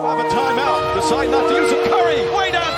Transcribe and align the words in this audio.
Have 0.00 0.20
a 0.20 0.28
timeout. 0.28 0.94
Decide 0.94 1.28
not 1.28 1.48
to 1.48 1.54
use 1.56 1.72
it. 1.72 1.90
Curry 1.90 2.30
way 2.36 2.52
downtown. 2.52 2.77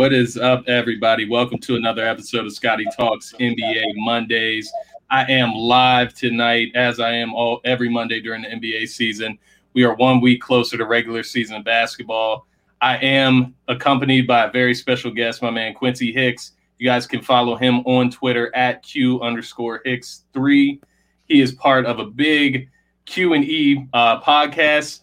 What 0.00 0.14
is 0.14 0.38
up, 0.38 0.66
everybody? 0.66 1.28
Welcome 1.28 1.58
to 1.58 1.76
another 1.76 2.02
episode 2.06 2.46
of 2.46 2.52
Scotty 2.54 2.86
Talks 2.96 3.34
NBA 3.38 3.82
Mondays. 3.96 4.72
I 5.10 5.30
am 5.30 5.52
live 5.52 6.14
tonight, 6.14 6.72
as 6.74 7.00
I 7.00 7.10
am 7.10 7.34
all 7.34 7.60
every 7.66 7.90
Monday 7.90 8.18
during 8.18 8.40
the 8.40 8.48
NBA 8.48 8.88
season. 8.88 9.38
We 9.74 9.84
are 9.84 9.94
one 9.94 10.22
week 10.22 10.40
closer 10.40 10.78
to 10.78 10.86
regular 10.86 11.22
season 11.22 11.62
basketball. 11.62 12.46
I 12.80 12.96
am 12.96 13.54
accompanied 13.68 14.26
by 14.26 14.46
a 14.46 14.50
very 14.50 14.74
special 14.74 15.10
guest, 15.10 15.42
my 15.42 15.50
man 15.50 15.74
Quincy 15.74 16.14
Hicks. 16.14 16.52
You 16.78 16.88
guys 16.88 17.06
can 17.06 17.20
follow 17.20 17.54
him 17.54 17.80
on 17.80 18.10
Twitter 18.10 18.50
at 18.56 18.82
Q 18.82 19.20
underscore 19.20 19.82
Hicks 19.84 20.24
three. 20.32 20.80
He 21.26 21.42
is 21.42 21.52
part 21.52 21.84
of 21.84 21.98
a 21.98 22.06
big 22.06 22.70
Q 23.04 23.34
and 23.34 23.44
E 23.44 23.86
uh, 23.92 24.22
podcast 24.22 25.00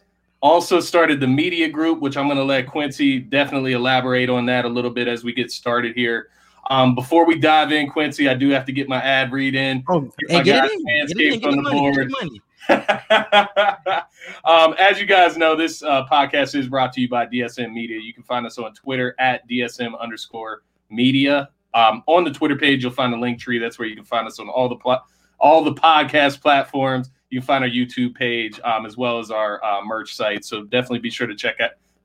also 0.48 0.80
started 0.80 1.20
the 1.20 1.28
media 1.28 1.68
group, 1.68 2.00
which 2.00 2.16
I'm 2.16 2.26
going 2.26 2.38
to 2.38 2.44
let 2.44 2.68
Quincy 2.68 3.20
definitely 3.20 3.74
elaborate 3.74 4.30
on 4.30 4.46
that 4.46 4.66
a 4.66 4.70
little 4.70 4.92
bit 4.92 5.08
as 5.08 5.24
we 5.24 5.34
get 5.34 5.52
started 5.52 5.96
here. 5.96 6.30
Um, 6.70 6.96
before 6.96 7.26
we 7.26 7.38
dive 7.38 7.72
in, 7.72 7.90
Quincy, 7.90 8.28
I 8.28 8.34
do 8.34 8.50
have 8.50 8.66
to 8.66 8.72
get 8.72 8.90
my 8.90 9.02
ad 9.02 9.32
read 9.32 9.56
in. 9.56 9.84
Oh, 9.88 10.12
hey, 10.28 10.44
get 10.44 10.66
it 10.66 10.72
in. 10.72 10.86
Get 10.86 11.18
it 11.18 11.18
Manscaped 11.18 11.34
in. 11.34 11.40
Get 11.40 11.50
the 11.50 11.56
the 11.56 11.62
money. 11.62 11.96
Get 11.96 12.12
money. 12.12 12.42
um, 14.46 14.76
as 14.78 15.00
you 15.00 15.06
guys 15.06 15.38
know, 15.38 15.56
this 15.56 15.82
uh, 15.84 16.06
podcast 16.08 16.56
is 16.56 16.68
brought 16.68 16.92
to 16.94 17.02
you 17.02 17.08
by 17.08 17.26
DSM 17.26 17.74
Media. 17.74 18.00
You 18.00 18.14
can 18.14 18.24
find 18.24 18.46
us 18.46 18.58
on 18.58 18.74
Twitter 18.74 19.16
at 19.20 19.48
DSM 19.48 19.98
underscore 20.00 20.64
media. 20.90 21.50
Um, 21.74 22.04
on 22.08 22.24
the 22.24 22.32
Twitter 22.32 22.56
page, 22.56 22.84
you'll 22.84 22.92
find 22.92 23.14
a 23.14 23.20
link 23.20 23.40
tree. 23.40 23.60
That's 23.60 23.80
where 23.80 23.88
you 23.88 23.96
can 23.96 24.06
find 24.06 24.28
us 24.28 24.40
on 24.40 24.50
all 24.50 24.68
the 24.68 24.76
pla- 24.76 25.04
all 25.40 25.64
the 25.64 25.74
podcast 25.74 26.42
platforms. 26.42 27.10
You 27.30 27.40
can 27.40 27.46
find 27.46 27.64
our 27.64 27.70
YouTube 27.70 28.16
page 28.16 28.60
um, 28.64 28.86
as 28.86 28.98
well 28.98 29.20
as 29.20 29.32
our 29.32 29.64
uh, 29.64 29.84
merch 29.84 30.16
site. 30.16 30.46
So 30.46 30.64
definitely 30.64 31.00
be 31.00 31.10
sure 31.10 31.28
to 31.28 31.36
check 31.36 31.60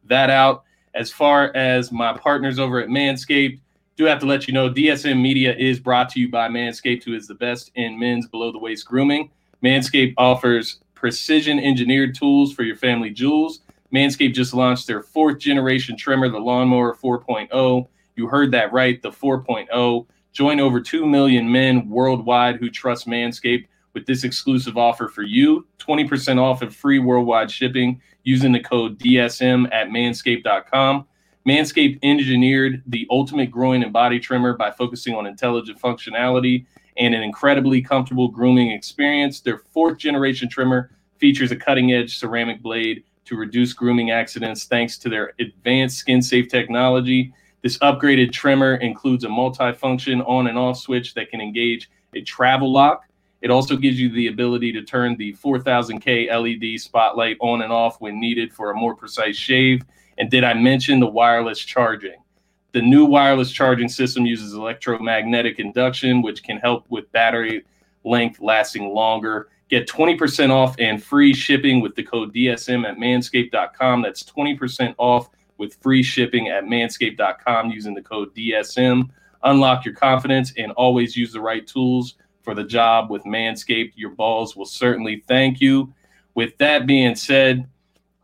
that 0.05 0.31
out. 0.31 0.65
As 0.95 1.11
far 1.11 1.55
as 1.57 1.93
my 1.93 2.17
partners 2.17 2.59
over 2.59 2.81
at 2.81 2.89
Manscaped, 2.89 3.61
do 3.97 4.05
have 4.05 4.19
to 4.21 4.27
let 4.27 4.49
you 4.49 4.55
know 4.55 4.71
DSM 4.71 5.21
Media 5.21 5.55
is 5.57 5.79
brought 5.79 6.09
to 6.11 6.21
you 6.21 6.31
by 6.31 6.49
Manscaped, 6.49 7.05
who 7.05 7.15
is 7.15 7.27
the 7.27 7.35
best 7.35 7.71
in 7.75 7.99
men's 7.99 8.27
below 8.27 8.51
the 8.51 8.59
waist 8.59 8.87
grooming. 8.87 9.31
Manscaped 9.63 10.15
offers 10.19 10.81
precision 10.95 11.59
engineered 11.59 12.15
tools 12.15 12.53
for 12.53 12.63
your 12.63 12.77
family 12.77 13.11
jewels. 13.11 13.61
Manscaped 13.95 14.35
just 14.35 14.55
launched 14.55 14.87
their 14.87 15.03
fourth 15.03 15.39
generation 15.39 15.97
trimmer, 15.97 16.29
the 16.29 16.39
Lawnmower 16.39 16.95
4.0. 16.95 17.87
You 18.17 18.27
heard 18.27 18.51
that 18.53 18.73
right, 18.73 19.01
the 19.03 19.11
4.0. 19.11 20.07
Join 20.33 20.61
over 20.61 20.81
2 20.81 21.07
million 21.07 21.51
men 21.51 21.89
worldwide 21.89 22.57
who 22.57 22.71
trust 22.71 23.07
Manscaped 23.07 23.67
with 23.95 24.07
this 24.07 24.25
exclusive 24.25 24.77
offer 24.77 25.09
for 25.09 25.23
you 25.23 25.67
20% 25.79 26.39
off 26.39 26.63
and 26.63 26.75
free 26.75 26.99
worldwide 26.99 27.51
shipping 27.51 28.01
using 28.25 28.53
the 28.53 28.61
code 28.61 28.99
DSM 28.99 29.73
at 29.73 29.89
manscaped.com. 29.89 31.07
Manscaped 31.47 31.99
engineered 32.03 32.83
the 32.87 33.07
ultimate 33.11 33.51
groin 33.51 33.83
and 33.83 33.93
body 33.93 34.21
trimmer 34.21 34.57
by 34.57 34.71
focusing 34.71 35.15
on 35.15 35.27
intelligent 35.27 35.81
functionality 35.81 36.67
and 36.97 37.15
an 37.15 37.23
incredibly 37.23 37.83
comfortable 37.83 38.29
grooming 38.29 38.71
experience. 38.71 39.41
Their 39.41 39.59
fourth 39.59 39.99
generation 39.99 40.49
trimmer 40.49 40.91
features 41.19 41.51
a 41.51 41.57
cutting 41.57 41.93
edge 41.93 42.19
ceramic 42.19 42.63
blade 42.63 43.05
to 43.25 43.37
reduce 43.37 43.73
grooming 43.73 44.11
accidents 44.11 44.65
thanks 44.65 44.99
to 44.99 45.09
their 45.09 45.33
advanced 45.41 45.99
skin 45.99 46.23
safe 46.23 46.49
technology. 46.49 47.33
This 47.63 47.79
upgraded 47.79 48.33
trimmer 48.33 48.77
includes 48.77 49.25
a 49.25 49.29
multi-function 49.29 50.21
on 50.23 50.49
and 50.49 50.59
off 50.59 50.79
switch 50.79 51.15
that 51.15 51.31
can 51.31 51.41
engage 51.41 51.91
a 52.15 52.21
travel 52.23 52.73
lock. 52.73 53.05
It 53.43 53.51
also 53.51 53.77
gives 53.77 54.01
you 54.01 54.09
the 54.09 54.29
ability 54.29 54.73
to 54.73 54.83
turn 54.83 55.17
the 55.17 55.35
4000K 55.35 56.31
LED 56.31 56.81
spotlight 56.81 57.37
on 57.41 57.63
and 57.63 57.73
off 57.73 58.01
when 58.01 58.21
needed 58.21 58.55
for 58.55 58.71
a 58.71 58.75
more 58.75 58.95
precise 58.95 59.37
shave. 59.37 59.83
And 60.19 60.31
did 60.31 60.45
I 60.45 60.55
mention 60.55 61.01
the 61.01 61.09
wireless 61.09 61.59
charging? 61.59 62.23
The 62.71 62.83
new 62.83 63.05
wireless 63.05 63.51
charging 63.51 63.89
system 63.89 64.25
uses 64.25 64.55
electromagnetic 64.55 65.59
induction, 65.59 66.23
which 66.23 66.45
can 66.45 66.59
help 66.59 66.87
with 66.89 67.11
battery 67.13 67.65
length 68.05 68.41
lasting 68.41 68.95
longer. 68.95 69.49
Get 69.69 69.89
20% 69.89 70.51
off 70.51 70.77
and 70.79 71.03
free 71.03 71.35
shipping 71.35 71.81
with 71.81 71.97
the 71.97 72.03
code 72.03 72.33
DSM 72.33 72.89
at 72.89 72.97
manscaped.com. 72.97 74.03
That's 74.03 74.23
20% 74.23 74.95
off 74.99 75.31
with 75.59 75.75
free 75.83 76.03
shipping 76.03 76.49
at 76.49 76.65
manscaped.com 76.65 77.71
using 77.71 77.95
the 77.95 78.03
code 78.03 78.35
DSM. 78.35 79.09
Unlock 79.43 79.85
your 79.85 79.95
confidence 79.95 80.53
and 80.57 80.73
always 80.73 81.17
use 81.17 81.33
the 81.33 81.41
right 81.41 81.67
tools 81.67 82.15
for 82.43 82.55
the 82.55 82.65
job 82.65 83.11
with 83.11 83.23
Manscaped. 83.25 83.93
Your 83.97 84.11
balls 84.11 84.57
will 84.57 84.67
certainly 84.67 85.23
thank 85.27 85.61
you. 85.61 85.93
With 86.35 86.57
that 86.59 86.87
being 86.87 87.15
said, 87.15 87.69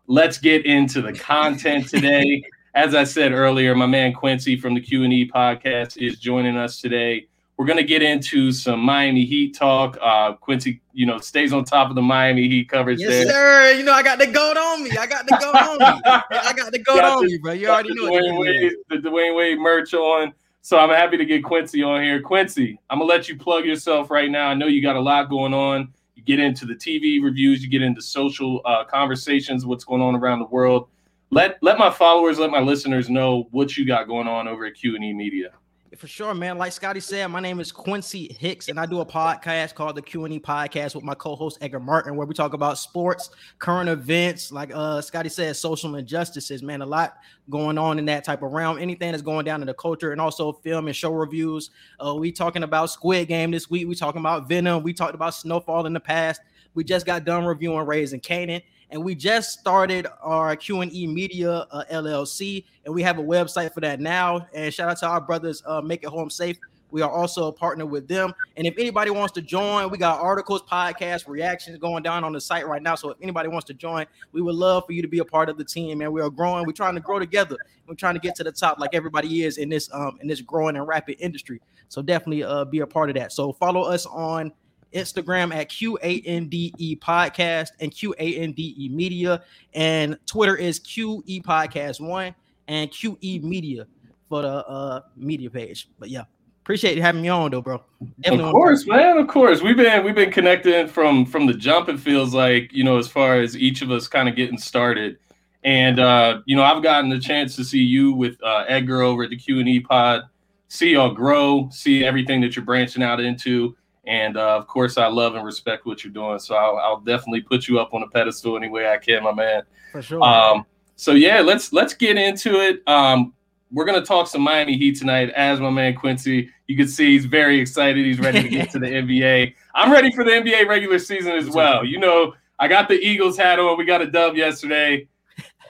let's 0.06 0.38
get 0.38 0.66
into 0.66 1.02
the 1.02 1.12
content 1.12 1.88
today. 1.88 2.42
As 2.74 2.94
I 2.94 3.04
said 3.04 3.32
earlier, 3.32 3.74
my 3.74 3.86
man 3.86 4.12
Quincy 4.12 4.56
from 4.56 4.74
the 4.74 4.80
Q&E 4.80 5.28
podcast 5.30 5.96
is 5.96 6.18
joining 6.18 6.56
us 6.56 6.80
today. 6.80 7.26
We're 7.56 7.66
going 7.66 7.78
to 7.78 7.82
get 7.84 8.02
into 8.02 8.52
some 8.52 8.78
Miami 8.78 9.24
Heat 9.24 9.56
talk. 9.56 9.98
Uh, 10.00 10.34
Quincy, 10.34 10.80
you 10.92 11.04
know, 11.04 11.18
stays 11.18 11.52
on 11.52 11.64
top 11.64 11.88
of 11.90 11.96
the 11.96 12.02
Miami 12.02 12.48
Heat 12.48 12.68
coverage 12.68 13.00
Yes, 13.00 13.24
there. 13.26 13.32
sir. 13.32 13.72
You 13.78 13.82
know 13.82 13.92
I 13.92 14.04
got 14.04 14.20
the 14.20 14.28
goat 14.28 14.56
on 14.56 14.84
me. 14.84 14.90
I 14.92 15.06
got 15.06 15.26
the 15.26 15.36
goat 15.40 15.56
on 15.56 15.78
me. 15.96 16.02
I 16.30 16.52
got 16.56 16.70
the 16.70 16.78
goat 16.78 17.00
Got 17.00 17.16
on 17.18 17.24
the- 17.24 17.32
me, 17.32 17.38
bro. 17.38 17.52
You 17.52 17.68
already 17.68 17.94
know 17.94 18.14
it. 18.14 18.38
Wade, 18.38 18.72
the 18.90 18.96
Dwyane 19.08 19.34
Wade 19.36 19.58
merch 19.58 19.92
on. 19.92 20.32
So 20.68 20.78
I'm 20.78 20.90
happy 20.90 21.16
to 21.16 21.24
get 21.24 21.42
Quincy 21.42 21.82
on 21.82 22.02
here. 22.02 22.20
Quincy, 22.20 22.78
I'm 22.90 22.98
gonna 22.98 23.08
let 23.08 23.26
you 23.26 23.38
plug 23.38 23.64
yourself 23.64 24.10
right 24.10 24.30
now. 24.30 24.48
I 24.48 24.54
know 24.54 24.66
you 24.66 24.82
got 24.82 24.96
a 24.96 25.00
lot 25.00 25.30
going 25.30 25.54
on. 25.54 25.94
You 26.14 26.22
get 26.22 26.40
into 26.40 26.66
the 26.66 26.74
TV 26.74 27.24
reviews, 27.24 27.62
you 27.62 27.70
get 27.70 27.80
into 27.80 28.02
social 28.02 28.60
uh, 28.66 28.84
conversations, 28.84 29.64
what's 29.64 29.84
going 29.84 30.02
on 30.02 30.14
around 30.14 30.40
the 30.40 30.46
world. 30.48 30.90
Let 31.30 31.56
let 31.62 31.78
my 31.78 31.88
followers, 31.88 32.38
let 32.38 32.50
my 32.50 32.60
listeners 32.60 33.08
know 33.08 33.48
what 33.50 33.78
you 33.78 33.86
got 33.86 34.08
going 34.08 34.28
on 34.28 34.46
over 34.46 34.66
at 34.66 34.74
Q 34.74 34.94
and 34.94 35.02
E 35.02 35.14
Media. 35.14 35.52
For 35.96 36.06
sure, 36.06 36.34
man. 36.34 36.58
Like 36.58 36.72
Scotty 36.72 37.00
said, 37.00 37.28
my 37.28 37.40
name 37.40 37.60
is 37.60 37.72
Quincy 37.72 38.36
Hicks, 38.38 38.68
and 38.68 38.78
I 38.78 38.84
do 38.84 39.00
a 39.00 39.06
podcast 39.06 39.74
called 39.74 39.96
the 39.96 40.02
Q 40.02 40.26
and 40.26 40.34
E 40.34 40.38
Podcast 40.38 40.94
with 40.94 41.02
my 41.02 41.14
co-host 41.14 41.56
Edgar 41.62 41.80
Martin, 41.80 42.14
where 42.14 42.26
we 42.26 42.34
talk 42.34 42.52
about 42.52 42.76
sports, 42.76 43.30
current 43.58 43.88
events, 43.88 44.52
like 44.52 44.70
uh 44.74 45.00
Scotty 45.00 45.30
said, 45.30 45.56
social 45.56 45.94
injustices. 45.96 46.62
Man, 46.62 46.82
a 46.82 46.86
lot 46.86 47.16
going 47.48 47.78
on 47.78 47.98
in 47.98 48.04
that 48.04 48.22
type 48.22 48.42
of 48.42 48.52
realm. 48.52 48.78
Anything 48.78 49.12
that's 49.12 49.22
going 49.22 49.46
down 49.46 49.62
in 49.62 49.66
the 49.66 49.74
culture, 49.74 50.12
and 50.12 50.20
also 50.20 50.52
film 50.52 50.88
and 50.88 50.94
show 50.94 51.10
reviews. 51.10 51.70
Uh, 52.04 52.14
we 52.14 52.32
talking 52.32 52.64
about 52.64 52.90
Squid 52.90 53.28
Game 53.28 53.50
this 53.50 53.70
week. 53.70 53.88
We 53.88 53.94
talking 53.94 54.20
about 54.20 54.46
Venom. 54.46 54.82
We 54.82 54.92
talked 54.92 55.14
about 55.14 55.34
Snowfall 55.34 55.86
in 55.86 55.94
the 55.94 56.00
past. 56.00 56.42
We 56.74 56.84
just 56.84 57.06
got 57.06 57.24
done 57.24 57.46
reviewing 57.46 57.86
Raising 57.86 58.20
Kanan 58.20 58.62
and 58.90 59.02
we 59.02 59.14
just 59.14 59.58
started 59.58 60.06
our 60.22 60.56
q&e 60.56 61.06
media 61.06 61.66
uh, 61.70 61.84
llc 61.90 62.64
and 62.84 62.94
we 62.94 63.02
have 63.02 63.18
a 63.18 63.22
website 63.22 63.72
for 63.72 63.80
that 63.80 64.00
now. 64.00 64.46
And 64.54 64.72
shout 64.72 64.88
out 64.88 64.98
to 64.98 65.06
our 65.06 65.20
brothers 65.20 65.62
uh, 65.66 65.80
make 65.80 66.02
it 66.02 66.08
home 66.08 66.30
safe. 66.30 66.58
We 66.90 67.02
are 67.02 67.10
also 67.10 67.48
a 67.48 67.52
partner 67.52 67.84
with 67.84 68.08
them. 68.08 68.32
And 68.56 68.66
if 68.66 68.78
anybody 68.78 69.10
wants 69.10 69.32
to 69.34 69.42
join 69.42 69.90
we 69.90 69.98
got 69.98 70.20
articles 70.20 70.62
podcasts 70.62 71.28
reactions 71.28 71.78
going 71.78 72.02
down 72.02 72.24
on 72.24 72.32
the 72.32 72.40
site 72.40 72.66
right 72.66 72.82
now. 72.82 72.94
So 72.94 73.10
if 73.10 73.18
anybody 73.20 73.48
wants 73.48 73.66
to 73.66 73.74
join 73.74 74.06
we 74.32 74.40
would 74.40 74.54
love 74.54 74.84
for 74.86 74.92
you 74.92 75.02
to 75.02 75.08
be 75.08 75.18
a 75.18 75.24
part 75.24 75.48
of 75.48 75.58
the 75.58 75.64
team 75.64 76.00
and 76.00 76.12
we 76.12 76.22
are 76.22 76.30
growing. 76.30 76.66
We're 76.66 76.72
trying 76.72 76.94
to 76.94 77.00
grow 77.00 77.18
together. 77.18 77.56
We're 77.86 77.94
trying 77.94 78.14
to 78.14 78.20
get 78.20 78.34
to 78.36 78.44
the 78.44 78.52
top 78.52 78.78
like 78.78 78.94
everybody 78.94 79.44
is 79.44 79.58
in 79.58 79.68
this 79.68 79.90
um 79.92 80.18
in 80.20 80.28
this 80.28 80.40
growing 80.40 80.76
and 80.76 80.86
rapid 80.86 81.16
industry. 81.20 81.60
So 81.88 82.00
definitely 82.00 82.44
uh 82.44 82.64
be 82.64 82.80
a 82.80 82.86
part 82.86 83.10
of 83.10 83.16
that. 83.16 83.32
So 83.32 83.52
follow 83.52 83.82
us 83.82 84.06
on 84.06 84.52
Instagram 84.92 85.54
at 85.54 85.68
QANDE 85.68 86.98
podcast 86.98 87.70
and 87.80 87.92
QANDE 87.92 88.90
media. 88.90 89.42
And 89.74 90.18
Twitter 90.26 90.56
is 90.56 90.80
QE 90.80 91.42
podcast 91.42 92.00
one 92.00 92.34
and 92.66 92.90
QE 92.90 93.42
media 93.42 93.86
for 94.28 94.42
the 94.42 94.66
uh 94.66 95.00
media 95.16 95.50
page. 95.50 95.88
But 95.98 96.10
yeah, 96.10 96.24
appreciate 96.62 96.96
you 96.96 97.02
having 97.02 97.22
me 97.22 97.28
on 97.28 97.50
though, 97.50 97.62
bro. 97.62 97.82
Definitely 98.20 98.46
of 98.46 98.52
course, 98.52 98.86
man. 98.86 99.18
Of 99.18 99.28
course, 99.28 99.62
we've 99.62 99.76
been 99.76 100.04
we've 100.04 100.14
been 100.14 100.32
connecting 100.32 100.88
from 100.88 101.26
from 101.26 101.46
the 101.46 101.54
jump. 101.54 101.88
It 101.88 101.98
feels 102.00 102.34
like 102.34 102.72
you 102.72 102.84
know, 102.84 102.98
as 102.98 103.08
far 103.08 103.40
as 103.40 103.56
each 103.56 103.82
of 103.82 103.90
us 103.90 104.08
kind 104.08 104.28
of 104.28 104.36
getting 104.36 104.58
started, 104.58 105.18
and 105.64 105.98
uh, 105.98 106.40
you 106.46 106.56
know, 106.56 106.62
I've 106.62 106.82
gotten 106.82 107.10
the 107.10 107.18
chance 107.18 107.56
to 107.56 107.64
see 107.64 107.82
you 107.82 108.12
with 108.12 108.42
uh, 108.42 108.64
Edgar 108.68 109.02
over 109.02 109.24
at 109.24 109.30
the 109.30 109.36
Q 109.36 109.60
and 109.60 109.68
E 109.68 109.80
Pod 109.80 110.22
see 110.68 110.92
y'all 110.92 111.12
grow, 111.12 111.68
see 111.72 112.04
everything 112.04 112.40
that 112.42 112.54
you're 112.54 112.64
branching 112.64 113.02
out 113.02 113.20
into. 113.20 113.76
And 114.08 114.38
uh, 114.38 114.56
of 114.56 114.66
course, 114.66 114.96
I 114.96 115.06
love 115.06 115.34
and 115.34 115.44
respect 115.44 115.84
what 115.84 116.02
you're 116.02 116.12
doing. 116.12 116.38
So 116.38 116.54
I'll, 116.54 116.78
I'll, 116.78 117.00
definitely 117.00 117.42
put 117.42 117.68
you 117.68 117.78
up 117.78 117.92
on 117.92 118.02
a 118.02 118.08
pedestal 118.08 118.56
any 118.56 118.70
way 118.70 118.90
I 118.90 118.96
can, 118.96 119.22
my 119.22 119.34
man. 119.34 119.62
For 119.92 120.00
sure. 120.00 120.22
Um, 120.22 120.64
so 120.96 121.12
yeah, 121.12 121.40
let's 121.40 121.74
let's 121.74 121.92
get 121.92 122.16
into 122.16 122.58
it. 122.60 122.82
Um, 122.88 123.34
we're 123.70 123.84
gonna 123.84 124.04
talk 124.04 124.26
some 124.26 124.40
Miami 124.40 124.78
Heat 124.78 124.96
tonight. 124.96 125.28
As 125.30 125.60
my 125.60 125.68
man 125.68 125.94
Quincy, 125.94 126.48
you 126.68 126.76
can 126.76 126.88
see 126.88 127.12
he's 127.12 127.26
very 127.26 127.60
excited. 127.60 128.02
He's 128.02 128.18
ready 128.18 128.42
to 128.42 128.48
get 128.48 128.70
to 128.70 128.78
the 128.78 128.86
NBA. 128.86 129.54
I'm 129.74 129.92
ready 129.92 130.10
for 130.12 130.24
the 130.24 130.30
NBA 130.30 130.66
regular 130.66 130.98
season 130.98 131.32
as 131.32 131.50
well. 131.50 131.84
You 131.84 131.98
know, 131.98 132.32
I 132.58 132.66
got 132.66 132.88
the 132.88 132.94
Eagles 132.94 133.36
hat 133.36 133.58
on. 133.58 133.76
We 133.76 133.84
got 133.84 134.00
a 134.00 134.10
dub 134.10 134.36
yesterday. 134.36 135.06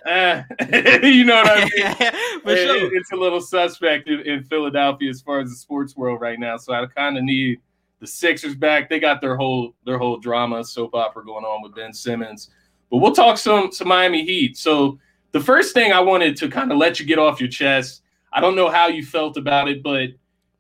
Uh, 0.06 0.42
you 1.02 1.24
know 1.24 1.42
what 1.42 1.50
I 1.50 1.60
mean? 1.64 1.94
For 2.42 2.56
sure. 2.56 2.96
It's 2.96 3.10
a 3.12 3.16
little 3.16 3.40
suspect 3.40 4.08
in, 4.08 4.20
in, 4.20 4.44
Philadelphia 4.44 5.10
as 5.10 5.20
far 5.20 5.40
as 5.40 5.50
the 5.50 5.56
sports 5.56 5.96
world 5.96 6.20
right 6.20 6.38
now. 6.38 6.56
So 6.56 6.72
I 6.72 6.86
kind 6.86 7.18
of 7.18 7.24
need 7.24 7.60
the 8.00 8.06
Sixers 8.06 8.54
back. 8.54 8.88
They 8.88 9.00
got 9.00 9.20
their 9.20 9.36
whole 9.36 9.74
their 9.84 9.98
whole 9.98 10.18
drama 10.18 10.64
soap 10.64 10.94
opera 10.94 11.24
going 11.24 11.44
on 11.44 11.62
with 11.62 11.74
Ben 11.74 11.92
Simmons. 11.92 12.50
But 12.90 12.98
we'll 12.98 13.12
talk 13.12 13.38
some 13.38 13.72
some 13.72 13.88
Miami 13.88 14.24
Heat. 14.24 14.56
So 14.56 14.98
the 15.32 15.40
first 15.40 15.74
thing 15.74 15.92
I 15.92 16.00
wanted 16.00 16.36
to 16.38 16.48
kind 16.48 16.72
of 16.72 16.78
let 16.78 16.98
you 16.98 17.06
get 17.06 17.18
off 17.18 17.40
your 17.40 17.50
chest. 17.50 18.02
I 18.32 18.40
don't 18.40 18.56
know 18.56 18.68
how 18.68 18.88
you 18.88 19.04
felt 19.04 19.36
about 19.36 19.68
it, 19.68 19.82
but 19.82 20.10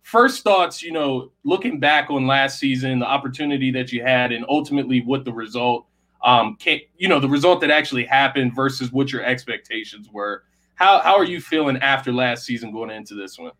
first 0.02 0.42
thoughts, 0.42 0.82
you 0.82 0.90
know, 0.92 1.30
looking 1.44 1.78
back 1.78 2.10
on 2.10 2.26
last 2.26 2.58
season, 2.58 2.98
the 2.98 3.06
opportunity 3.06 3.70
that 3.72 3.92
you 3.92 4.02
had, 4.02 4.32
and 4.32 4.44
ultimately 4.48 5.02
what 5.02 5.24
the 5.24 5.32
result 5.32 5.86
um, 6.24 6.56
can, 6.56 6.80
you 6.96 7.08
know, 7.08 7.20
the 7.20 7.28
result 7.28 7.60
that 7.60 7.70
actually 7.70 8.04
happened 8.04 8.54
versus 8.54 8.90
what 8.90 9.12
your 9.12 9.22
expectations 9.22 10.08
were. 10.10 10.44
How 10.74 11.00
how 11.00 11.16
are 11.16 11.24
you 11.24 11.40
feeling 11.40 11.76
after 11.78 12.12
last 12.12 12.44
season 12.44 12.72
going 12.72 12.90
into 12.90 13.14
this 13.14 13.38
one? 13.38 13.52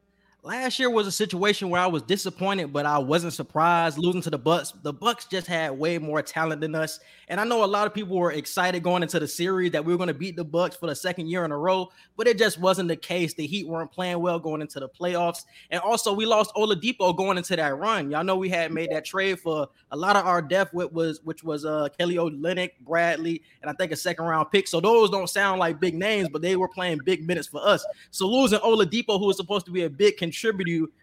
Last 0.48 0.78
year 0.78 0.88
was 0.88 1.06
a 1.06 1.12
situation 1.12 1.68
where 1.68 1.82
I 1.82 1.86
was 1.86 2.00
disappointed, 2.00 2.72
but 2.72 2.86
I 2.86 2.96
wasn't 2.96 3.34
surprised 3.34 3.98
losing 3.98 4.22
to 4.22 4.30
the 4.30 4.38
Bucks. 4.38 4.72
The 4.82 4.94
Bucks 4.94 5.26
just 5.26 5.46
had 5.46 5.78
way 5.78 5.98
more 5.98 6.22
talent 6.22 6.62
than 6.62 6.74
us, 6.74 7.00
and 7.28 7.38
I 7.38 7.44
know 7.44 7.64
a 7.64 7.66
lot 7.66 7.86
of 7.86 7.92
people 7.92 8.16
were 8.16 8.32
excited 8.32 8.82
going 8.82 9.02
into 9.02 9.20
the 9.20 9.28
series 9.28 9.72
that 9.72 9.84
we 9.84 9.92
were 9.92 9.98
going 9.98 10.08
to 10.08 10.14
beat 10.14 10.36
the 10.36 10.46
Bucks 10.46 10.74
for 10.74 10.86
the 10.86 10.94
second 10.94 11.26
year 11.26 11.44
in 11.44 11.52
a 11.52 11.58
row, 11.58 11.90
but 12.16 12.26
it 12.26 12.38
just 12.38 12.58
wasn't 12.58 12.88
the 12.88 12.96
case. 12.96 13.34
The 13.34 13.46
Heat 13.46 13.68
weren't 13.68 13.92
playing 13.92 14.20
well 14.20 14.38
going 14.38 14.62
into 14.62 14.80
the 14.80 14.88
playoffs, 14.88 15.44
and 15.70 15.82
also 15.82 16.14
we 16.14 16.24
lost 16.24 16.54
Oladipo 16.54 17.14
going 17.14 17.36
into 17.36 17.54
that 17.54 17.76
run. 17.76 18.10
Y'all 18.10 18.24
know 18.24 18.36
we 18.36 18.48
had 18.48 18.72
made 18.72 18.90
that 18.90 19.04
trade 19.04 19.38
for 19.40 19.68
a 19.90 19.96
lot 19.98 20.16
of 20.16 20.24
our 20.24 20.40
depth, 20.40 20.72
which 20.72 20.90
was 20.92 21.20
which 21.24 21.44
was 21.44 21.66
uh, 21.66 21.88
Kelly 21.98 22.16
Olynyk, 22.16 22.70
Bradley, 22.80 23.42
and 23.60 23.70
I 23.70 23.74
think 23.74 23.92
a 23.92 23.96
second 23.96 24.24
round 24.24 24.50
pick. 24.50 24.66
So 24.66 24.80
those 24.80 25.10
don't 25.10 25.28
sound 25.28 25.60
like 25.60 25.78
big 25.78 25.94
names, 25.94 26.30
but 26.32 26.40
they 26.40 26.56
were 26.56 26.68
playing 26.68 27.00
big 27.04 27.26
minutes 27.26 27.48
for 27.48 27.60
us. 27.62 27.84
So 28.10 28.26
losing 28.26 28.60
Oladipo, 28.60 29.18
who 29.18 29.26
was 29.26 29.36
supposed 29.36 29.66
to 29.66 29.72
be 29.72 29.84
a 29.84 29.90
big 29.90 30.16
contributor, 30.16 30.37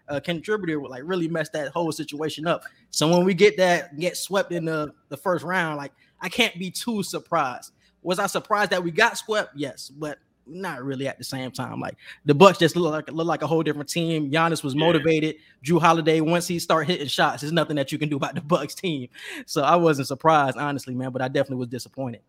uh, 0.08 0.20
contributor 0.20 0.80
would 0.80 0.92
like 0.92 1.04
really 1.06 1.28
mess 1.28 1.50
that 1.50 1.70
whole 1.70 1.92
situation 1.92 2.48
up. 2.48 2.64
So 2.92 3.08
when 3.08 3.26
we 3.26 3.34
get 3.34 3.58
that 3.58 3.98
get 4.00 4.18
swept 4.18 4.52
in 4.52 4.66
the, 4.66 4.94
the 5.10 5.18
first 5.18 5.44
round, 5.44 5.78
like 5.78 5.92
I 6.22 6.30
can't 6.30 6.58
be 6.58 6.72
too 6.72 7.04
surprised. 7.04 7.72
Was 8.04 8.20
I 8.20 8.28
surprised 8.28 8.72
that 8.72 8.84
we 8.84 8.92
got 8.92 9.18
swept? 9.18 9.56
Yes, 9.56 9.90
but 9.90 10.20
not 10.48 10.84
really 10.84 11.08
at 11.08 11.18
the 11.18 11.24
same 11.24 11.52
time. 11.52 11.80
Like 11.80 11.98
the 12.26 12.36
Bucks 12.36 12.60
just 12.60 12.76
look 12.76 12.92
like 12.92 13.12
look 13.12 13.28
like 13.28 13.42
a 13.42 13.48
whole 13.48 13.64
different 13.64 13.90
team. 13.90 14.32
Giannis 14.32 14.64
was 14.64 14.76
motivated. 14.76 15.36
Yeah. 15.36 15.74
Jrue 15.74 15.82
Holiday, 15.82 16.22
once 16.22 16.48
he 16.48 16.60
start 16.60 16.88
hitting 16.88 17.08
shots, 17.08 17.42
there's 17.42 17.54
nothing 17.54 17.76
that 17.78 17.92
you 17.92 17.98
can 17.98 18.10
do 18.10 18.18
about 18.18 18.36
the 18.36 18.42
Bucks 18.42 18.76
team. 18.76 19.10
So 19.46 19.64
I 19.64 19.76
wasn't 19.76 20.08
surprised, 20.08 20.58
honestly, 20.58 20.94
man. 20.94 21.12
But 21.12 21.22
I 21.22 21.28
definitely 21.28 21.58
was 21.58 21.70
disappointed. 21.70 22.22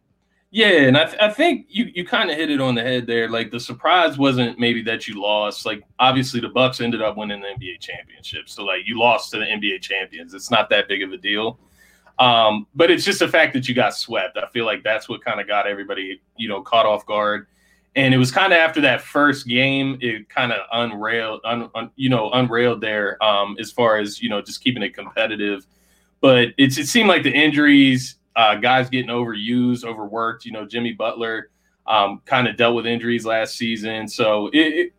Yeah, 0.50 0.68
and 0.68 0.96
I, 0.96 1.04
th- 1.04 1.20
I 1.20 1.30
think 1.30 1.66
you 1.68 1.86
you 1.94 2.06
kind 2.06 2.30
of 2.30 2.36
hit 2.36 2.50
it 2.50 2.60
on 2.60 2.74
the 2.76 2.82
head 2.82 3.06
there. 3.06 3.28
Like 3.28 3.50
the 3.50 3.60
surprise 3.60 4.16
wasn't 4.16 4.58
maybe 4.58 4.80
that 4.82 5.06
you 5.08 5.20
lost. 5.20 5.66
Like 5.66 5.82
obviously 5.98 6.40
the 6.40 6.48
Bucks 6.48 6.80
ended 6.80 7.02
up 7.02 7.16
winning 7.16 7.40
the 7.40 7.48
NBA 7.48 7.80
championship, 7.80 8.48
so 8.48 8.64
like 8.64 8.86
you 8.86 8.98
lost 8.98 9.30
to 9.32 9.38
the 9.38 9.44
NBA 9.44 9.82
champions. 9.82 10.34
It's 10.34 10.50
not 10.50 10.70
that 10.70 10.88
big 10.88 11.02
of 11.02 11.12
a 11.12 11.16
deal. 11.16 11.58
Um, 12.18 12.66
but 12.74 12.90
it's 12.90 13.04
just 13.04 13.18
the 13.18 13.28
fact 13.28 13.52
that 13.54 13.68
you 13.68 13.74
got 13.74 13.94
swept. 13.94 14.38
I 14.38 14.46
feel 14.48 14.64
like 14.64 14.82
that's 14.82 15.08
what 15.08 15.22
kind 15.22 15.40
of 15.40 15.46
got 15.46 15.66
everybody 15.66 16.22
you 16.36 16.48
know 16.48 16.62
caught 16.62 16.86
off 16.86 17.04
guard. 17.06 17.48
And 17.96 18.14
it 18.14 18.18
was 18.18 18.30
kind 18.30 18.52
of 18.52 18.58
after 18.58 18.80
that 18.82 19.00
first 19.00 19.46
game, 19.48 19.98
it 20.02 20.28
kind 20.28 20.52
of 20.52 20.66
unrailed, 20.72 21.40
un, 21.44 21.70
un, 21.74 21.90
you 21.96 22.10
know, 22.10 22.30
unrailed 22.32 22.82
there 22.82 23.22
um, 23.24 23.56
as 23.58 23.72
far 23.72 23.96
as 23.98 24.22
you 24.22 24.28
know 24.28 24.40
just 24.40 24.62
keeping 24.62 24.82
it 24.82 24.94
competitive. 24.94 25.66
But 26.20 26.48
it's 26.56 26.78
it 26.78 26.86
seemed 26.86 27.08
like 27.08 27.24
the 27.24 27.32
injuries 27.32 28.15
uh, 28.36 28.54
guys 28.56 28.88
getting 28.90 29.10
overused, 29.10 29.84
overworked. 29.84 30.44
You 30.44 30.52
know, 30.52 30.66
Jimmy 30.66 30.92
Butler 30.92 31.50
um, 31.86 32.20
kind 32.26 32.46
of 32.46 32.56
dealt 32.56 32.76
with 32.76 32.86
injuries 32.86 33.24
last 33.24 33.56
season, 33.56 34.06
so 34.06 34.48
it, 34.48 34.58
it, 34.58 34.92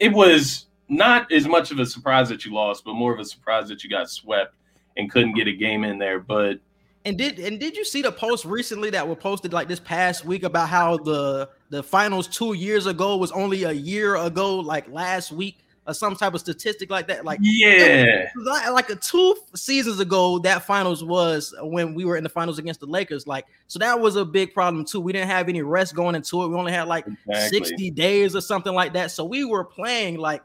it 0.00 0.12
was 0.12 0.66
not 0.88 1.30
as 1.30 1.46
much 1.46 1.70
of 1.70 1.78
a 1.78 1.86
surprise 1.86 2.28
that 2.28 2.44
you 2.44 2.52
lost, 2.52 2.84
but 2.84 2.94
more 2.94 3.14
of 3.14 3.20
a 3.20 3.24
surprise 3.24 3.68
that 3.68 3.84
you 3.84 3.88
got 3.88 4.10
swept 4.10 4.54
and 4.96 5.10
couldn't 5.10 5.34
get 5.34 5.46
a 5.46 5.52
game 5.52 5.84
in 5.84 5.98
there. 5.98 6.18
But 6.18 6.58
and 7.04 7.16
did 7.16 7.38
and 7.38 7.58
did 7.58 7.76
you 7.76 7.84
see 7.84 8.02
the 8.02 8.12
post 8.12 8.44
recently 8.44 8.90
that 8.90 9.06
were 9.06 9.16
posted 9.16 9.52
like 9.52 9.68
this 9.68 9.80
past 9.80 10.24
week 10.24 10.42
about 10.42 10.68
how 10.68 10.98
the 10.98 11.48
the 11.70 11.82
finals 11.82 12.26
two 12.26 12.54
years 12.54 12.86
ago 12.86 13.16
was 13.16 13.30
only 13.32 13.62
a 13.62 13.72
year 13.72 14.16
ago, 14.16 14.56
like 14.56 14.90
last 14.90 15.32
week? 15.32 15.58
Or 15.90 15.94
some 15.94 16.14
type 16.14 16.34
of 16.34 16.40
statistic 16.40 16.90
like 16.90 17.08
that. 17.08 17.24
Like 17.24 17.40
yeah, 17.42 18.28
like, 18.36 18.70
like 18.70 18.90
a 18.90 18.96
two 18.96 19.36
seasons 19.54 20.00
ago, 20.00 20.38
that 20.40 20.64
finals 20.64 21.04
was 21.04 21.54
when 21.60 21.94
we 21.94 22.04
were 22.04 22.16
in 22.16 22.22
the 22.22 22.30
finals 22.30 22.58
against 22.58 22.80
the 22.80 22.86
Lakers. 22.86 23.26
Like 23.26 23.46
so, 23.66 23.78
that 23.80 24.00
was 24.00 24.16
a 24.16 24.24
big 24.24 24.54
problem 24.54 24.84
too. 24.84 25.00
We 25.00 25.12
didn't 25.12 25.28
have 25.28 25.48
any 25.48 25.62
rest 25.62 25.94
going 25.94 26.14
into 26.14 26.42
it. 26.42 26.48
We 26.48 26.54
only 26.54 26.72
had 26.72 26.88
like 26.88 27.06
exactly. 27.06 27.58
sixty 27.58 27.90
days 27.90 28.36
or 28.36 28.40
something 28.40 28.72
like 28.72 28.92
that. 28.94 29.10
So 29.10 29.24
we 29.24 29.44
were 29.44 29.64
playing 29.64 30.18
like 30.18 30.42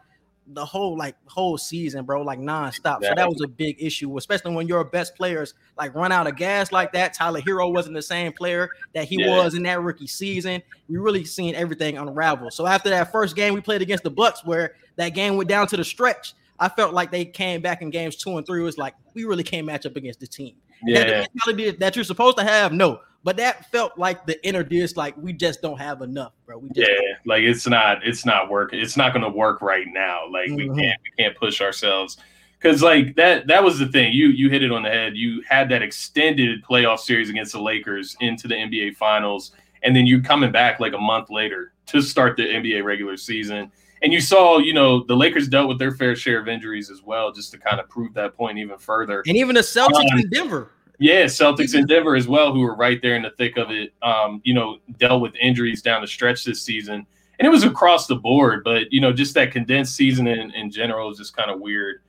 the 0.47 0.65
whole 0.65 0.97
like 0.97 1.15
whole 1.27 1.57
season, 1.57 2.06
bro, 2.06 2.21
like 2.21 2.39
nonstop. 2.39 2.97
Exactly. 2.97 3.07
So 3.07 3.13
that 3.15 3.30
was 3.30 3.42
a 3.44 3.47
big 3.47 3.77
issue, 3.80 4.15
especially 4.18 4.53
when 4.53 4.68
your 4.68 4.83
best 4.83 5.15
players 5.15 5.53
like 5.77 5.94
run 5.95 6.12
out 6.12 6.27
of 6.27 6.36
gas 6.36 6.71
like 6.71 6.94
that. 6.94 7.13
Tyler 7.13 7.42
Herro 7.42 7.74
wasn't 7.74 7.95
the 7.95 8.01
same 8.01 8.31
player 8.31 8.69
that 8.94 9.06
he 9.06 9.18
yeah. 9.19 9.38
was 9.38 9.56
in 9.56 9.63
that 9.63 9.81
rookie 9.81 10.07
season. 10.07 10.62
We 10.88 10.97
really 10.97 11.25
seen 11.25 11.56
everything 11.56 11.97
unravel. 11.97 12.51
So 12.51 12.65
after 12.68 12.89
that 12.89 13.12
first 13.12 13.36
game 13.36 13.53
we 13.53 13.62
played 13.62 13.81
against 13.81 14.03
the 14.03 14.12
Bucks, 14.12 14.45
where 14.45 14.75
that 14.97 15.09
game 15.09 15.38
went 15.38 15.50
down 15.50 15.68
to 15.68 15.77
the 15.77 15.83
stretch. 15.83 16.33
I 16.59 16.69
felt 16.69 16.94
like 16.94 17.12
they 17.12 17.25
came 17.25 17.62
back 17.62 17.81
in 17.81 17.89
games 17.89 18.15
two 18.15 18.38
and 18.38 18.45
three. 18.45 18.62
It 18.62 18.65
was 18.65 18.77
like 18.77 18.94
we 19.13 19.25
really 19.25 19.44
can't 19.44 19.65
match 19.65 19.86
up 19.86 19.95
against 19.95 20.19
the 20.19 20.27
team. 20.27 20.56
Yeah. 20.83 21.25
That, 21.45 21.77
that 21.80 21.95
you're 21.95 22.06
supposed 22.06 22.38
to 22.38 22.44
have, 22.44 22.71
no. 22.71 23.01
But 23.25 23.38
that 23.38 23.72
felt 23.72 23.98
like 23.98 24.27
the 24.27 24.45
inner 24.48 24.63
dish, 24.63 24.95
like 24.95 25.18
we 25.18 25.33
just 25.33 25.60
don't 25.63 25.80
have 25.80 26.04
enough, 26.04 26.33
bro. 26.45 26.60
We 26.60 26.69
yeah, 26.75 26.86
like 27.25 27.42
it's 27.42 27.68
not, 27.68 28.06
it's 28.06 28.24
not 28.24 28.51
working. 28.51 28.80
It's 28.80 28.95
not 28.95 29.13
going 29.13 29.24
to 29.24 29.36
work 29.36 29.63
right 29.63 29.88
now. 29.92 30.30
Like 30.30 30.50
mm-hmm. 30.50 30.75
we 30.75 30.81
can't, 30.83 31.01
we 31.04 31.24
can't 31.24 31.36
push 31.36 31.60
ourselves 31.60 32.18
because 32.60 32.84
like 32.84 33.15
that, 33.15 33.48
that 33.48 33.63
was 33.63 33.79
the 33.79 33.88
thing. 33.88 34.13
You, 34.13 34.27
you 34.27 34.51
hit 34.51 34.62
it 34.62 34.72
on 34.72 34.84
the 34.84 34.89
head. 34.89 35.17
You 35.17 35.41
had 35.50 35.70
that 35.70 35.82
extended 35.82 36.63
playoff 36.63 37.00
series 37.00 37.32
against 37.32 37.53
the 37.53 37.60
Lakers 37.60 38.15
into 38.20 38.48
the 38.48 38.53
NBA 38.53 38.96
Finals, 38.96 39.53
and 39.82 39.96
then 39.96 40.05
you 40.05 40.22
coming 40.22 40.51
back 40.51 40.79
like 40.79 40.94
a 40.94 41.00
month 41.00 41.32
later 41.32 41.74
to 41.88 42.03
start 42.03 42.38
the 42.38 42.44
NBA 42.44 42.84
regular 42.84 43.17
season 43.17 43.72
and 44.03 44.13
you 44.13 44.22
saw, 44.22 44.60
you 44.60 44.74
know, 44.74 45.03
the 45.03 45.15
Lakers 45.15 45.48
dealt 45.48 45.67
with 45.67 45.79
their 45.79 45.91
fair 45.91 46.15
share 46.15 46.39
of 46.39 46.48
injuries 46.48 46.91
as 46.91 47.01
well, 47.01 47.32
just 47.32 47.51
to 47.53 47.58
kind 47.58 47.79
of 47.79 47.89
prove 47.89 48.13
that 48.13 48.36
point 48.36 48.60
even 48.60 48.77
further. 48.77 49.24
And 49.25 49.36
even 49.36 49.55
the 49.55 49.62
Celtics 49.62 50.12
um, 50.12 50.20
in 50.20 50.29
Denver. 50.29 50.70
Yeah, 51.00 51.25
Celtics 51.25 51.78
and 51.78 51.88
Denver 51.88 52.16
as 52.16 52.28
well, 52.28 52.54
who 52.54 52.62
were 52.62 52.75
right 52.75 53.02
there 53.02 53.16
in 53.16 53.24
the 53.24 53.32
thick 53.32 53.58
of 53.58 53.72
it. 53.72 53.94
Um, 54.02 54.42
you 54.44 54.54
know, 54.54 54.78
dealt 54.98 55.22
with 55.22 55.36
injuries 55.36 55.82
down 55.82 56.02
the 56.02 56.08
stretch 56.08 56.44
this 56.44 56.62
season, 56.62 57.06
and 57.40 57.46
it 57.46 57.50
was 57.50 57.64
across 57.64 58.08
the 58.08 58.16
board. 58.16 58.64
But 58.64 58.92
you 58.92 59.02
know, 59.02 59.12
just 59.12 59.34
that 59.36 59.52
condensed 59.52 59.96
season 59.96 60.28
in, 60.28 60.52
in 60.52 60.72
general 60.72 61.12
is 61.12 61.18
just 61.18 61.36
kind 61.36 61.52
of 61.52 61.60
weird. 61.60 62.02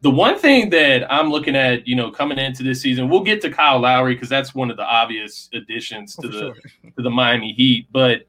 The 0.00 0.10
one 0.10 0.38
thing 0.38 0.70
that 0.70 1.12
I'm 1.12 1.28
looking 1.28 1.56
at, 1.56 1.88
you 1.88 1.96
know, 1.96 2.12
coming 2.12 2.38
into 2.38 2.62
this 2.62 2.80
season, 2.80 3.08
we'll 3.08 3.24
get 3.24 3.40
to 3.42 3.50
Kyle 3.50 3.80
Lowry 3.80 4.14
because 4.14 4.28
that's 4.28 4.54
one 4.54 4.70
of 4.70 4.76
the 4.76 4.84
obvious 4.84 5.48
additions 5.52 6.14
to 6.16 6.28
oh, 6.28 6.30
the 6.30 6.38
sure. 6.38 6.54
to 6.96 7.02
the 7.02 7.10
Miami 7.10 7.52
Heat, 7.52 7.88
but 7.90 8.22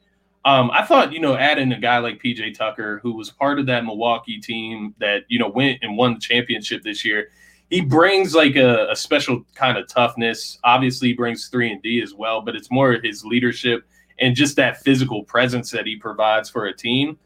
um, 0.46 0.72
I 0.72 0.86
thought, 0.86 1.12
you 1.12 1.20
know, 1.20 1.36
adding 1.36 1.72
a 1.74 1.80
guy 1.80 1.98
like 1.98 2.24
PJ 2.24 2.58
Tucker, 2.58 3.00
who 3.04 3.14
was 3.14 3.30
part 3.30 3.60
of 3.60 3.66
that 3.66 3.84
Milwaukee 3.84 4.40
team 4.40 4.96
that, 5.00 5.24
you 5.28 5.38
know, 5.38 5.50
went 5.50 5.80
and 5.82 5.98
won 5.98 6.14
the 6.14 6.20
championship 6.20 6.82
this 6.82 7.04
year, 7.04 7.30
he 7.70 7.82
brings 7.82 8.34
like 8.34 8.56
a, 8.56 8.88
a 8.90 8.96
special 8.96 9.44
kind 9.56 9.78
of 9.78 9.88
toughness. 9.88 10.58
Obviously, 10.64 11.10
he 11.10 11.14
brings 11.14 11.48
three 11.48 11.72
and 11.72 11.82
D 11.82 12.02
as 12.02 12.14
well, 12.14 12.42
but 12.42 12.56
it's 12.56 12.72
more 12.72 12.94
his 12.94 13.24
leadership 13.24 13.86
and 14.20 14.36
just 14.36 14.56
that 14.56 14.82
physical 14.82 15.24
presence 15.24 15.72
that 15.72 15.86
he 15.86 15.96
provides 15.96 16.50
for 16.50 16.66
a 16.66 16.76
team. 16.76 17.18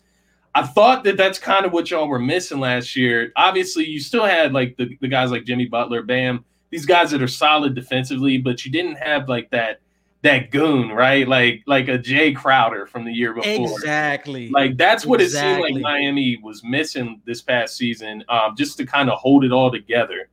I 0.56 0.64
thought 0.64 1.04
that 1.06 1.18
that's 1.18 1.40
kind 1.40 1.66
of 1.66 1.74
what 1.74 1.90
y'all 1.90 2.08
were 2.08 2.20
missing 2.20 2.60
last 2.60 2.96
year. 2.96 3.32
Obviously, 3.36 3.86
you 3.86 4.00
still 4.00 4.26
had 4.26 4.54
like 4.54 4.78
the, 4.78 4.96
the 5.02 5.08
guys 5.08 5.32
like 5.32 5.46
Jimmy 5.46 5.66
Butler, 5.66 6.04
Bam, 6.04 6.46
these 6.70 6.86
guys 6.86 7.10
that 7.12 7.22
are 7.24 7.28
solid 7.28 7.74
defensively, 7.74 8.38
but 8.38 8.64
you 8.66 8.72
didn't 8.72 8.96
have 8.96 9.30
like 9.30 9.50
that 9.52 9.80
that 10.24 10.52
goon, 10.52 10.90
right? 10.90 11.28
Like 11.28 11.64
like 11.66 11.88
a 11.88 11.98
Jae 11.98 12.36
Crowder 12.36 12.86
from 12.86 13.04
the 13.04 13.12
year 13.12 13.34
before. 13.34 13.78
Exactly. 13.78 14.50
Like 14.50 14.78
that's 14.78 15.06
what 15.06 15.22
exactly. 15.22 15.52
it 15.52 15.68
seemed 15.68 15.76
like 15.76 15.82
Miami 15.84 16.40
was 16.44 16.64
missing 16.64 17.22
this 17.26 17.42
past 17.42 17.76
season, 17.76 18.24
um, 18.30 18.56
just 18.56 18.78
to 18.78 18.86
kind 18.86 19.10
of 19.10 19.18
hold 19.20 19.44
it 19.44 19.52
all 19.52 19.72
together. 19.72 20.30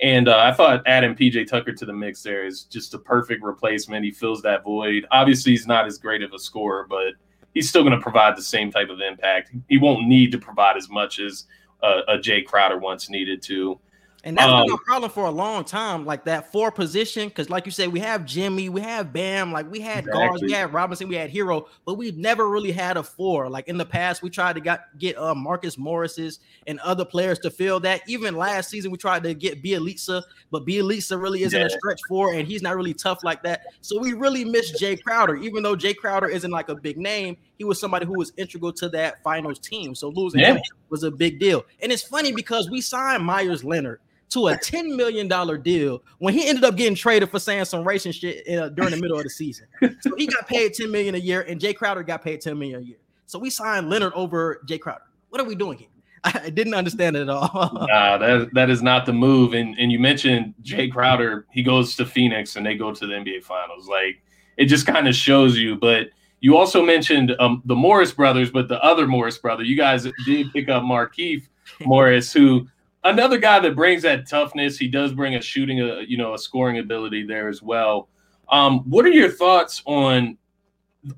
And 0.00 0.28
uh, 0.28 0.38
I 0.38 0.52
thought 0.52 0.86
adding 0.86 1.14
PJ 1.14 1.48
Tucker 1.48 1.72
to 1.72 1.84
the 1.84 1.92
mix 1.92 2.22
there 2.22 2.46
is 2.46 2.64
just 2.64 2.94
a 2.94 2.98
perfect 2.98 3.42
replacement. 3.42 4.04
He 4.04 4.12
fills 4.12 4.42
that 4.42 4.62
void. 4.62 5.06
Obviously, 5.10 5.52
he's 5.52 5.66
not 5.66 5.86
as 5.86 5.98
great 5.98 6.22
of 6.22 6.32
a 6.32 6.38
scorer, 6.38 6.86
but 6.88 7.14
he's 7.54 7.68
still 7.68 7.82
going 7.82 7.96
to 7.96 8.00
provide 8.00 8.36
the 8.36 8.42
same 8.42 8.70
type 8.70 8.90
of 8.90 9.00
impact. 9.00 9.50
He 9.68 9.78
won't 9.78 10.06
need 10.06 10.30
to 10.32 10.38
provide 10.38 10.76
as 10.76 10.88
much 10.88 11.18
as 11.18 11.46
a, 11.82 12.00
a 12.08 12.18
Jae 12.18 12.44
Crowder 12.44 12.78
once 12.78 13.10
needed 13.10 13.42
to. 13.42 13.80
And 14.24 14.36
that's 14.36 14.50
um, 14.50 14.66
been 14.66 14.74
a 14.74 14.78
problem 14.78 15.10
for 15.12 15.26
a 15.26 15.30
long 15.30 15.64
time, 15.64 16.04
like 16.04 16.24
that 16.24 16.50
four 16.50 16.72
position. 16.72 17.28
Because, 17.28 17.48
like 17.50 17.66
you 17.66 17.72
said, 17.72 17.92
we 17.92 18.00
have 18.00 18.24
Jimmy, 18.24 18.68
we 18.68 18.80
have 18.80 19.12
Bam, 19.12 19.52
like 19.52 19.70
we 19.70 19.80
had 19.80 20.00
exactly. 20.00 20.26
guards, 20.26 20.42
we 20.42 20.52
had 20.52 20.72
Robinson, 20.72 21.08
we 21.08 21.14
had 21.14 21.30
Herro, 21.30 21.66
but 21.86 21.94
we've 21.94 22.16
never 22.16 22.48
really 22.48 22.72
had 22.72 22.96
a 22.96 23.02
four. 23.02 23.48
Like 23.48 23.68
in 23.68 23.78
the 23.78 23.86
past, 23.86 24.20
we 24.20 24.28
tried 24.28 24.54
to 24.54 24.60
got, 24.60 24.80
get 24.98 25.16
uh, 25.16 25.36
Marcus 25.36 25.78
Morris's 25.78 26.40
and 26.66 26.80
other 26.80 27.04
players 27.04 27.38
to 27.40 27.50
fill 27.50 27.78
that. 27.80 28.02
Even 28.08 28.36
last 28.36 28.70
season, 28.70 28.90
we 28.90 28.98
tried 28.98 29.22
to 29.22 29.34
get 29.34 29.62
Bjelica, 29.62 30.22
but 30.50 30.66
Bjelica 30.66 31.20
really 31.20 31.44
isn't 31.44 31.58
yeah. 31.58 31.66
a 31.66 31.70
stretch 31.70 32.00
four, 32.08 32.32
and 32.34 32.46
he's 32.46 32.60
not 32.60 32.76
really 32.76 32.94
tough 32.94 33.22
like 33.22 33.42
that. 33.44 33.66
So 33.82 34.00
we 34.00 34.14
really 34.14 34.44
miss 34.44 34.82
Jae 34.82 35.00
Crowder, 35.00 35.36
even 35.36 35.62
though 35.62 35.76
Jae 35.76 35.96
Crowder 35.96 36.26
isn't 36.28 36.50
like 36.50 36.68
a 36.68 36.74
big 36.74 36.98
name. 36.98 37.36
He 37.58 37.64
was 37.64 37.80
somebody 37.80 38.06
who 38.06 38.14
was 38.14 38.32
integral 38.36 38.72
to 38.74 38.88
that 38.90 39.22
finals 39.22 39.58
team. 39.58 39.94
So 39.94 40.08
losing 40.08 40.40
yeah. 40.40 40.54
him 40.54 40.62
was 40.90 41.02
a 41.02 41.10
big 41.10 41.40
deal. 41.40 41.64
And 41.82 41.90
it's 41.90 42.02
funny 42.02 42.32
because 42.32 42.70
we 42.70 42.80
signed 42.80 43.24
Meyers 43.24 43.64
Leonard 43.64 44.00
to 44.30 44.48
a 44.48 44.56
$10 44.56 44.94
million 44.94 45.28
deal 45.62 46.02
when 46.18 46.34
he 46.34 46.46
ended 46.46 46.64
up 46.64 46.76
getting 46.76 46.94
traded 46.94 47.30
for 47.30 47.38
saying 47.38 47.64
some 47.64 47.86
racing 47.86 48.12
shit 48.12 48.48
uh, 48.48 48.68
during 48.70 48.92
the 48.92 49.00
middle 49.00 49.16
of 49.16 49.24
the 49.24 49.30
season. 49.30 49.66
So 50.00 50.14
he 50.16 50.26
got 50.26 50.46
paid 50.46 50.74
10 50.74 50.90
million 50.90 51.14
a 51.14 51.18
year, 51.18 51.42
and 51.42 51.60
Jae 51.60 51.74
Crowder 51.74 52.02
got 52.02 52.22
paid 52.22 52.40
10 52.40 52.58
million 52.58 52.80
a 52.80 52.84
year. 52.84 52.98
So 53.26 53.38
we 53.38 53.50
signed 53.50 53.90
Leonard 53.90 54.12
over 54.14 54.60
Jae 54.66 54.80
Crowder. 54.80 55.02
What 55.30 55.40
are 55.40 55.44
we 55.44 55.54
doing 55.54 55.78
here? 55.78 55.88
I 56.24 56.50
didn't 56.50 56.74
understand 56.74 57.16
it 57.16 57.22
at 57.22 57.28
all. 57.28 57.70
nah, 57.88 58.18
that 58.18 58.50
that 58.54 58.70
is 58.70 58.82
not 58.82 59.06
the 59.06 59.12
move. 59.12 59.54
And 59.54 59.78
and 59.78 59.92
you 59.92 59.98
mentioned 59.98 60.54
Jae 60.62 60.90
Crowder, 60.90 61.46
he 61.50 61.62
goes 61.62 61.94
to 61.96 62.06
Phoenix 62.06 62.56
and 62.56 62.66
they 62.66 62.74
go 62.74 62.92
to 62.92 63.06
the 63.06 63.12
NBA 63.12 63.44
finals. 63.44 63.88
Like 63.88 64.22
it 64.56 64.66
just 64.66 64.86
kind 64.86 65.06
of 65.06 65.14
shows 65.14 65.56
you, 65.56 65.76
but 65.76 66.08
you 66.40 66.56
also 66.56 66.84
mentioned 66.84 67.34
um, 67.40 67.62
the 67.64 67.74
Morris 67.74 68.12
brothers, 68.12 68.50
but 68.50 68.68
the 68.68 68.82
other 68.82 69.06
Morris 69.06 69.38
brother, 69.38 69.64
you 69.64 69.76
guys 69.76 70.06
did 70.24 70.52
pick 70.52 70.68
up 70.68 70.82
Markieff 70.82 71.48
Morris, 71.80 72.32
who 72.32 72.66
another 73.04 73.38
guy 73.38 73.58
that 73.60 73.74
brings 73.74 74.02
that 74.02 74.28
toughness. 74.28 74.78
He 74.78 74.88
does 74.88 75.12
bring 75.12 75.34
a 75.34 75.42
shooting, 75.42 75.80
a 75.80 76.02
you 76.02 76.16
know, 76.16 76.34
a 76.34 76.38
scoring 76.38 76.78
ability 76.78 77.26
there 77.26 77.48
as 77.48 77.62
well. 77.62 78.08
Um, 78.50 78.80
what 78.88 79.04
are 79.04 79.10
your 79.10 79.30
thoughts 79.30 79.82
on 79.84 80.38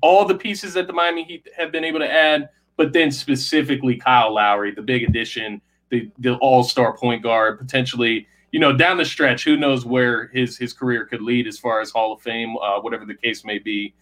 all 0.01 0.25
the 0.25 0.35
pieces 0.35 0.73
that 0.73 0.87
the 0.87 0.93
Miami 0.93 1.23
Heat 1.23 1.47
have 1.55 1.71
been 1.71 1.83
able 1.83 1.99
to 1.99 2.11
add, 2.11 2.49
but 2.77 2.93
then 2.93 3.11
specifically 3.11 3.97
Kyle 3.97 4.33
Lowry, 4.33 4.71
the 4.71 4.81
big 4.81 5.03
addition, 5.03 5.61
the 5.89 6.09
the 6.19 6.35
All 6.35 6.63
Star 6.63 6.97
point 6.97 7.23
guard, 7.23 7.59
potentially, 7.59 8.27
you 8.51 8.59
know, 8.59 8.75
down 8.75 8.97
the 8.97 9.05
stretch, 9.05 9.43
who 9.43 9.57
knows 9.57 9.85
where 9.85 10.27
his 10.27 10.57
his 10.57 10.73
career 10.73 11.05
could 11.05 11.21
lead 11.21 11.47
as 11.47 11.57
far 11.59 11.79
as 11.79 11.91
Hall 11.91 12.13
of 12.13 12.21
Fame, 12.21 12.55
uh, 12.57 12.79
whatever 12.79 13.05
the 13.05 13.15
case 13.15 13.45
may 13.45 13.59
be. 13.59 13.93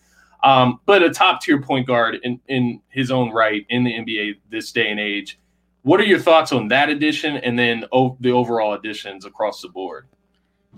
Um, 0.43 0.79
but 0.86 1.03
a 1.03 1.10
top 1.10 1.41
tier 1.41 1.62
point 1.62 1.86
guard 1.88 2.19
in 2.24 2.39
in 2.48 2.81
his 2.89 3.12
own 3.12 3.31
right 3.31 3.65
in 3.69 3.84
the 3.84 3.91
NBA 3.91 4.36
this 4.50 4.72
day 4.72 4.89
and 4.89 5.00
age. 5.00 5.39
What 5.84 6.00
are 6.00 6.05
your 6.05 6.19
thoughts 6.19 6.51
on 6.51 6.67
that 6.69 6.89
edition 6.89 7.38
and 7.38 7.58
then 7.58 7.86
o- 7.91 8.17
the 8.19 8.31
overall 8.31 8.74
additions 8.74 9.25
across 9.25 9.62
the 9.62 9.69
board? 9.69 10.08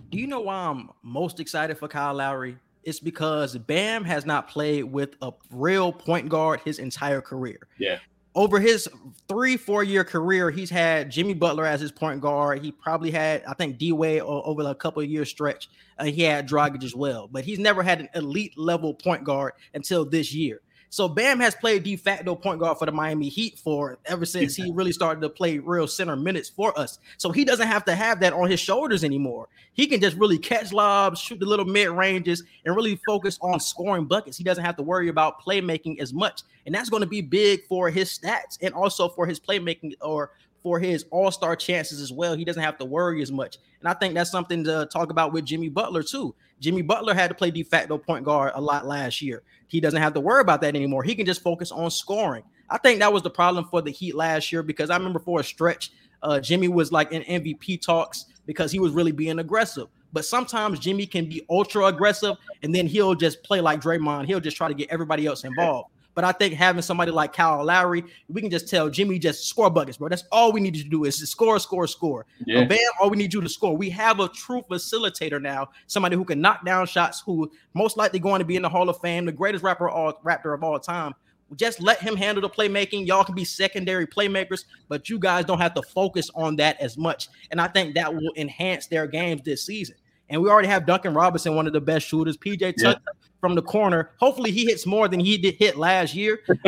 Do 0.10 0.18
you 0.18 0.28
know 0.28 0.42
why 0.42 0.56
I'm 0.56 0.90
most 1.04 1.40
excited 1.40 1.78
for 1.78 1.88
Kyle 1.88 2.14
Lowry? 2.14 2.58
It's 2.84 3.00
because 3.00 3.58
Bam 3.58 4.04
has 4.06 4.26
not 4.26 4.48
played 4.48 4.84
with 4.86 5.16
a 5.22 5.32
real 5.52 5.92
point 5.92 6.30
guard 6.30 6.62
his 6.66 6.80
entire 6.80 7.22
career. 7.22 7.68
Yeah. 7.78 8.00
Over 8.34 8.60
his 8.60 8.88
three, 9.28 9.58
four 9.58 9.84
year 9.84 10.06
career, 10.06 10.50
he's 10.52 10.70
had 10.70 11.12
Jimmy 11.12 11.34
Butler 11.34 11.66
as 11.66 11.82
his 11.82 11.92
point 11.92 12.22
guard. 12.22 12.64
He 12.64 12.72
probably 12.72 13.12
had, 13.12 13.44
I 13.46 13.54
think, 13.54 13.78
D 13.78 13.92
Wade 13.92 14.22
over 14.22 14.62
a 14.64 14.74
couple 14.74 15.02
of 15.02 15.10
year 15.10 15.26
stretch. 15.26 15.70
Uh, 15.98 16.06
he 16.06 16.22
had 16.22 16.48
Dragic 16.48 16.84
as 16.84 16.96
well, 16.96 17.28
but 17.30 17.44
he's 17.44 17.60
never 17.60 17.84
had 17.84 18.00
an 18.00 18.10
elite 18.16 18.58
level 18.58 18.94
point 18.94 19.26
guard 19.26 19.54
until 19.74 20.06
this 20.06 20.34
year. 20.34 20.62
So 20.92 21.08
Bam 21.08 21.40
has 21.40 21.56
played 21.56 21.84
de 21.84 21.96
facto 21.96 22.36
point 22.36 22.60
guard 22.60 22.78
for 22.78 22.86
the 22.86 22.92
Miami 22.92 23.30
Heat 23.30 23.58
for 23.58 23.98
ever 24.06 24.26
since 24.26 24.58
he 24.58 24.74
really 24.74 24.92
started 24.92 25.22
to 25.22 25.30
play 25.30 25.58
real 25.58 25.88
center 25.88 26.18
minutes 26.18 26.50
for 26.50 26.78
us. 26.78 27.00
So 27.16 27.32
he 27.32 27.46
doesn't 27.46 27.70
have 27.70 27.86
to 27.86 27.96
have 27.96 28.20
that 28.20 28.34
on 28.34 28.52
his 28.52 28.60
shoulders 28.60 29.06
anymore. 29.06 29.48
He 29.72 29.88
can 29.88 30.02
just 30.02 30.18
really 30.18 30.38
catch 30.38 30.74
lobs, 30.74 31.22
shoot 31.22 31.40
the 31.40 31.46
little 31.46 31.64
mid 31.64 31.88
ranges, 31.92 32.44
and 32.66 32.76
really 32.76 33.00
focus 33.08 33.40
on 33.42 33.62
scoring 33.62 34.04
buckets. 34.04 34.38
He 34.38 34.44
doesn't 34.44 34.66
have 34.66 34.76
to 34.76 34.84
worry 34.84 35.08
about 35.08 35.42
playmaking 35.42 36.02
as 36.02 36.14
much, 36.14 36.42
and 36.66 36.76
that's 36.76 36.90
going 36.90 37.02
to 37.02 37.08
be 37.08 37.22
big 37.22 37.66
for 37.68 37.90
his 37.90 38.10
stats 38.10 38.58
and 38.62 38.74
also 38.74 39.08
for 39.08 39.26
his 39.26 39.40
playmaking 39.40 39.94
or 40.02 40.32
for 40.62 40.78
his 40.78 41.06
all-star 41.10 41.56
chances 41.56 42.02
as 42.02 42.12
well. 42.12 42.36
He 42.36 42.44
doesn't 42.44 42.62
have 42.62 42.78
to 42.80 42.86
worry 42.86 43.22
as 43.22 43.32
much. 43.32 43.58
And 43.80 43.88
I 43.88 43.94
think 43.94 44.14
that's 44.14 44.30
something 44.30 44.64
to 44.66 44.88
talk 44.92 45.10
about 45.10 45.32
with 45.32 45.46
Jimmy 45.46 45.70
Butler 45.70 46.04
too. 46.04 46.36
Jimmy 46.60 46.84
Butler 46.84 47.16
had 47.16 47.30
to 47.30 47.34
play 47.34 47.50
de 47.50 47.64
facto 47.64 47.98
point 47.98 48.24
guard 48.24 48.52
a 48.54 48.62
lot 48.62 48.86
last 48.86 49.22
year. 49.22 49.42
He 49.72 49.80
doesn't 49.80 50.02
have 50.02 50.14
to 50.16 50.20
worry 50.20 50.42
about 50.42 50.60
that 50.62 50.76
anymore. 50.76 51.02
He 51.02 51.16
can 51.16 51.26
just 51.26 51.42
focus 51.42 51.72
on 51.72 51.90
scoring. 51.92 52.44
I 52.70 52.78
think 52.78 53.00
that 53.00 53.14
was 53.14 53.24
the 53.24 53.30
problem 53.30 53.64
for 53.64 53.82
the 53.82 53.90
Heat 53.90 54.16
last 54.16 54.52
year 54.52 54.64
because 54.64 54.90
I 54.90 54.98
remember 54.98 55.20
for 55.20 55.40
a 55.40 55.44
stretch, 55.46 55.94
uh, 56.22 56.42
Jimmy 56.42 56.68
was 56.68 56.92
like 56.92 57.14
in 57.14 57.22
MVP 57.24 57.82
talks 57.82 58.26
because 58.46 58.70
he 58.74 58.80
was 58.80 58.92
really 58.92 59.14
being 59.14 59.40
aggressive. 59.40 59.88
But 60.12 60.26
sometimes 60.26 60.78
Jimmy 60.78 61.06
can 61.06 61.30
be 61.30 61.46
ultra 61.50 61.86
aggressive 61.86 62.36
and 62.64 62.76
then 62.76 62.86
he'll 62.86 63.16
just 63.16 63.44
play 63.44 63.62
like 63.62 63.80
Draymond. 63.80 64.26
He'll 64.26 64.42
just 64.42 64.58
try 64.58 64.68
to 64.68 64.74
get 64.74 64.90
everybody 64.90 65.26
else 65.26 65.46
involved. 65.46 65.91
But 66.14 66.24
I 66.24 66.32
think 66.32 66.54
having 66.54 66.82
somebody 66.82 67.12
like 67.12 67.34
Kyle 67.34 67.64
Lowry, 67.64 68.04
we 68.28 68.42
can 68.42 68.50
just 68.50 68.70
tell 68.70 68.90
Jimmy 68.90 69.18
just 69.18 69.48
score 69.48 69.70
buckets, 69.70 69.98
bro. 69.98 70.10
That's 70.10 70.26
all 70.32 70.52
we 70.52 70.60
need 70.60 70.76
to 70.76 70.84
do 70.84 71.06
is 71.06 71.18
score, 71.30 71.60
score, 71.60 71.88
score. 71.88 72.26
Yeah. 72.46 72.66
Bam, 72.66 72.80
all 73.00 73.10
we 73.10 73.18
need 73.18 73.34
you 73.34 73.42
to 73.42 73.50
score. 73.50 73.76
We 73.76 73.90
have 73.92 74.20
a 74.20 74.28
true 74.28 74.64
facilitator 74.70 75.42
now, 75.42 75.70
somebody 75.88 76.16
who 76.16 76.26
can 76.26 76.42
knock 76.42 76.66
down 76.66 76.86
shots, 76.86 77.22
who 77.22 77.52
most 77.74 77.98
likely 77.98 78.20
going 78.20 78.40
to 78.40 78.46
be 78.46 78.56
in 78.56 78.62
the 78.62 78.70
Hall 78.70 78.90
of 78.90 79.00
Fame, 79.00 79.26
the 79.26 79.32
greatest 79.32 79.64
rapper 79.64 79.90
all 79.90 80.14
raptor 80.26 80.54
of 80.54 80.64
all 80.64 80.80
time. 80.80 81.14
Just 81.58 81.82
let 81.82 82.00
him 82.00 82.16
handle 82.16 82.42
the 82.42 82.50
playmaking. 82.50 83.06
Y'all 83.06 83.26
can 83.26 83.36
be 83.36 83.44
secondary 83.44 84.08
playmakers, 84.08 84.64
but 84.88 85.10
you 85.10 85.20
guys 85.20 85.44
don't 85.44 85.60
have 85.60 85.74
to 85.74 85.82
focus 85.82 86.30
on 86.34 86.56
that 86.58 86.80
as 86.80 86.98
much. 86.98 87.28
And 87.52 87.60
I 87.60 87.68
think 87.68 87.94
that 87.96 88.14
will 88.14 88.32
enhance 88.38 88.88
their 88.88 89.06
games 89.06 89.42
this 89.44 89.66
season. 89.66 89.96
And 90.32 90.42
we 90.42 90.50
already 90.50 90.70
have 90.70 90.88
Duncan 90.88 91.14
Robinson, 91.14 91.56
one 91.56 91.68
of 91.68 91.74
the 91.74 91.82
best 91.82 92.08
shooters. 92.08 92.38
PJ 92.38 92.74
yeah 92.78 92.96
from 93.42 93.56
the 93.56 93.62
corner. 93.62 94.12
Hopefully, 94.18 94.52
he 94.52 94.66
hits 94.66 94.86
more 94.86 95.08
than 95.10 95.20
he 95.20 95.38
did 95.38 95.56
hit 95.56 95.76
last 95.76 96.14
year. 96.14 96.40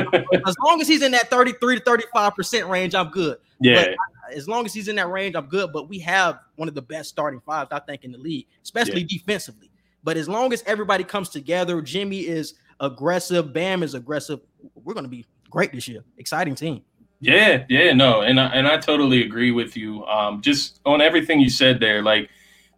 as 0.47 0.55
long 0.65 0.81
as 0.81 0.87
he's 0.87 1.03
in 1.03 1.11
that 1.11 1.29
33 1.29 1.77
to 1.77 1.83
35 1.83 2.35
percent 2.35 2.67
range, 2.67 2.95
I'm 2.95 3.09
good. 3.09 3.37
Yeah. 3.61 3.85
But 3.85 4.35
as 4.35 4.49
long 4.49 4.65
as 4.65 4.73
he's 4.73 4.87
in 4.89 4.97
that 4.97 5.09
range, 5.09 5.35
I'm 5.35 5.45
good. 5.45 5.71
But 5.71 5.87
we 5.87 5.99
have 5.99 6.39
one 6.55 6.67
of 6.67 6.73
the 6.73 6.81
best 6.81 7.07
starting 7.07 7.39
fives, 7.45 7.69
I 7.71 7.79
think, 7.79 8.03
in 8.03 8.11
the 8.11 8.17
league, 8.17 8.47
especially 8.63 9.01
yeah. 9.01 9.07
defensively. 9.17 9.69
But 10.03 10.17
as 10.17 10.27
long 10.27 10.51
as 10.51 10.63
everybody 10.65 11.05
comes 11.05 11.29
together, 11.29 11.81
Jimmy 11.81 12.21
is 12.21 12.55
aggressive, 12.81 13.53
Bam 13.53 13.83
is 13.83 13.93
aggressive. 13.93 14.41
We're 14.83 14.95
going 14.95 15.05
to 15.05 15.09
be 15.09 15.25
great 15.49 15.71
this 15.71 15.87
year. 15.87 16.03
Exciting 16.17 16.55
team. 16.55 16.81
Yeah, 17.21 17.63
yeah, 17.69 17.93
no, 17.93 18.19
and 18.19 18.37
I, 18.37 18.47
and 18.47 18.67
I 18.67 18.77
totally 18.77 19.23
agree 19.23 19.51
with 19.51 19.77
you. 19.77 20.03
Um, 20.07 20.41
just 20.41 20.81
on 20.85 20.99
everything 20.99 21.39
you 21.39 21.49
said 21.49 21.79
there, 21.79 22.03
like 22.03 22.29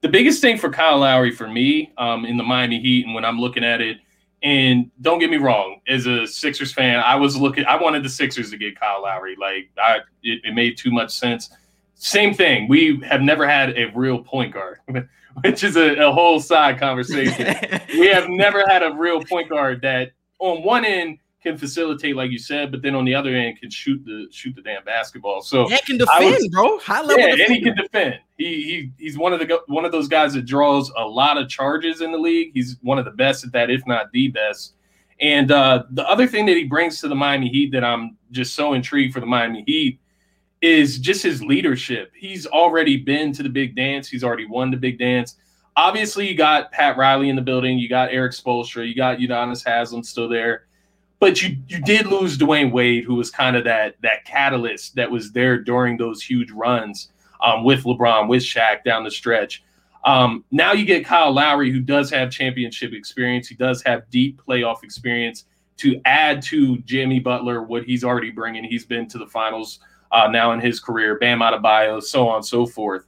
the 0.01 0.09
biggest 0.09 0.41
thing 0.41 0.57
for 0.57 0.69
Kyle 0.69 0.99
Lowry 0.99 1.31
for 1.31 1.47
me 1.47 1.91
um, 1.97 2.25
in 2.25 2.37
the 2.37 2.43
Miami 2.43 2.79
Heat, 2.79 3.05
and 3.05 3.15
when 3.15 3.25
I'm 3.25 3.39
looking 3.39 3.63
at 3.63 3.81
it, 3.81 3.97
and 4.43 4.91
don't 5.01 5.19
get 5.19 5.31
me 5.31 5.37
wrong, 5.37 5.81
as 5.87 6.05
a 6.05 6.27
Sixers 6.27 6.71
fan, 6.71 6.99
I 6.99 7.15
was 7.15 7.35
looking. 7.35 7.65
I 7.65 7.81
wanted 7.81 8.03
the 8.03 8.09
Sixers 8.09 8.51
to 8.51 8.57
get 8.57 8.79
Kyle 8.79 9.01
Lowry. 9.01 9.35
Like, 9.39 9.71
I, 9.77 9.97
it, 10.21 10.41
it 10.43 10.53
made 10.53 10.77
too 10.77 10.91
much 10.91 11.11
sense. 11.11 11.49
Same 11.95 12.33
thing. 12.33 12.67
We 12.67 12.99
have 13.01 13.21
never 13.21 13.47
had 13.47 13.77
a 13.77 13.91
real 13.95 14.19
point 14.19 14.53
guard, 14.53 14.79
which 15.41 15.63
is 15.63 15.77
a, 15.77 15.95
a 15.95 16.11
whole 16.11 16.39
side 16.39 16.77
conversation. 16.79 17.55
we 17.89 18.07
have 18.07 18.29
never 18.29 18.63
had 18.67 18.83
a 18.83 18.93
real 18.93 19.23
point 19.23 19.49
guard 19.49 19.81
that, 19.81 20.11
on 20.39 20.61
one 20.61 20.85
end, 20.85 21.17
can 21.45 21.57
facilitate, 21.57 22.15
like 22.15 22.31
you 22.31 22.39
said, 22.39 22.71
but 22.71 22.81
then 22.81 22.95
on 22.95 23.05
the 23.05 23.13
other 23.13 23.35
end 23.35 23.59
can 23.59 23.69
shoot 23.69 24.03
the 24.03 24.27
shoot 24.31 24.55
the 24.55 24.61
damn 24.63 24.83
basketball. 24.83 25.41
So 25.41 25.67
he 25.67 25.77
can 25.85 25.97
defend, 25.97 26.51
bro. 26.51 26.79
High 26.79 27.01
level. 27.01 27.19
Yeah, 27.19 27.35
defender. 27.35 27.43
and 27.43 27.55
he 27.55 27.61
can 27.61 27.75
defend. 27.75 28.19
He, 28.37 28.45
he 28.45 28.91
he's 28.97 29.17
one 29.17 29.31
of 29.31 29.39
the 29.39 29.61
one 29.67 29.85
of 29.85 29.91
those 29.91 30.07
guys 30.07 30.33
that 30.33 30.45
draws 30.45 30.91
a 30.97 31.05
lot 31.05 31.37
of 31.37 31.47
charges 31.47 32.01
in 32.01 32.11
the 32.11 32.17
league. 32.17 32.51
He's 32.53 32.77
one 32.81 32.97
of 32.97 33.05
the 33.05 33.11
best 33.11 33.45
at 33.45 33.51
that, 33.51 33.69
if 33.69 33.85
not 33.85 34.11
the 34.11 34.29
best. 34.29 34.73
And 35.21 35.51
uh, 35.51 35.83
the 35.91 36.05
other 36.09 36.27
thing 36.27 36.47
that 36.47 36.57
he 36.57 36.65
brings 36.65 36.99
to 37.01 37.07
the 37.07 37.15
Miami 37.15 37.47
Heat 37.47 37.71
that 37.71 37.83
I'm 37.83 38.17
just 38.31 38.55
so 38.55 38.73
intrigued 38.73 39.13
for 39.13 39.19
the 39.19 39.27
Miami 39.27 39.63
Heat 39.67 39.99
is 40.61 40.97
just 40.97 41.21
his 41.21 41.43
leadership. 41.43 42.11
He's 42.17 42.47
already 42.47 42.97
been 42.97 43.31
to 43.33 43.43
the 43.43 43.49
big 43.49 43.75
dance. 43.75 44.09
He's 44.09 44.23
already 44.23 44.45
won 44.47 44.71
the 44.71 44.77
big 44.77 44.97
dance. 44.97 45.35
Obviously, 45.77 46.27
you 46.27 46.35
got 46.35 46.71
Pat 46.71 46.97
Riley 46.97 47.29
in 47.29 47.35
the 47.35 47.41
building. 47.41 47.77
You 47.77 47.87
got 47.87 48.11
Erik 48.11 48.31
Spoelstra. 48.31 48.87
You 48.87 48.95
got 48.95 49.19
Udonis 49.19 49.63
Haslem 49.63 50.03
still 50.03 50.27
there 50.27 50.63
but 51.19 51.41
you 51.41 51.57
you 51.67 51.81
did 51.81 52.07
lose 52.07 52.37
Dwyane 52.37 52.71
Wade, 52.71 53.03
who 53.03 53.15
was 53.15 53.31
kind 53.31 53.55
of 53.55 53.63
that 53.63 53.95
that 54.01 54.25
catalyst 54.25 54.95
that 54.95 55.09
was 55.09 55.31
there 55.31 55.59
during 55.61 55.97
those 55.97 56.21
huge 56.21 56.51
runs 56.51 57.09
um, 57.41 57.63
with 57.63 57.83
LeBron, 57.83 58.27
with 58.27 58.43
Shaq 58.43 58.83
down 58.83 59.03
the 59.03 59.11
stretch. 59.11 59.63
Um, 60.05 60.43
now 60.51 60.73
you 60.73 60.85
get 60.85 61.05
Kyle 61.05 61.33
Lowry, 61.33 61.71
who 61.71 61.79
does 61.79 62.11
have 62.11 62.31
championship 62.31 62.93
experience. 62.93 63.47
He 63.47 63.55
does 63.55 63.81
have 63.83 64.07
deep 64.11 64.39
playoff 64.47 64.83
experience 64.83 65.45
to 65.77 65.99
add 66.05 66.41
to 66.43 66.77
Jimmy 66.79 67.19
Butler 67.19 67.63
what 67.63 67.83
he's 67.83 68.03
already 68.03 68.29
bringing. 68.29 68.63
He's 68.63 68.85
been 68.85 69.07
to 69.09 69.17
the 69.17 69.25
finals 69.25 69.79
uh, 70.11 70.27
now 70.27 70.51
in 70.51 70.59
his 70.59 70.79
career, 70.79 71.17
Bam 71.17 71.39
Adebayo, 71.39 72.01
so 72.01 72.27
on 72.29 72.37
and 72.37 72.45
so 72.45 72.65
forth. 72.65 73.05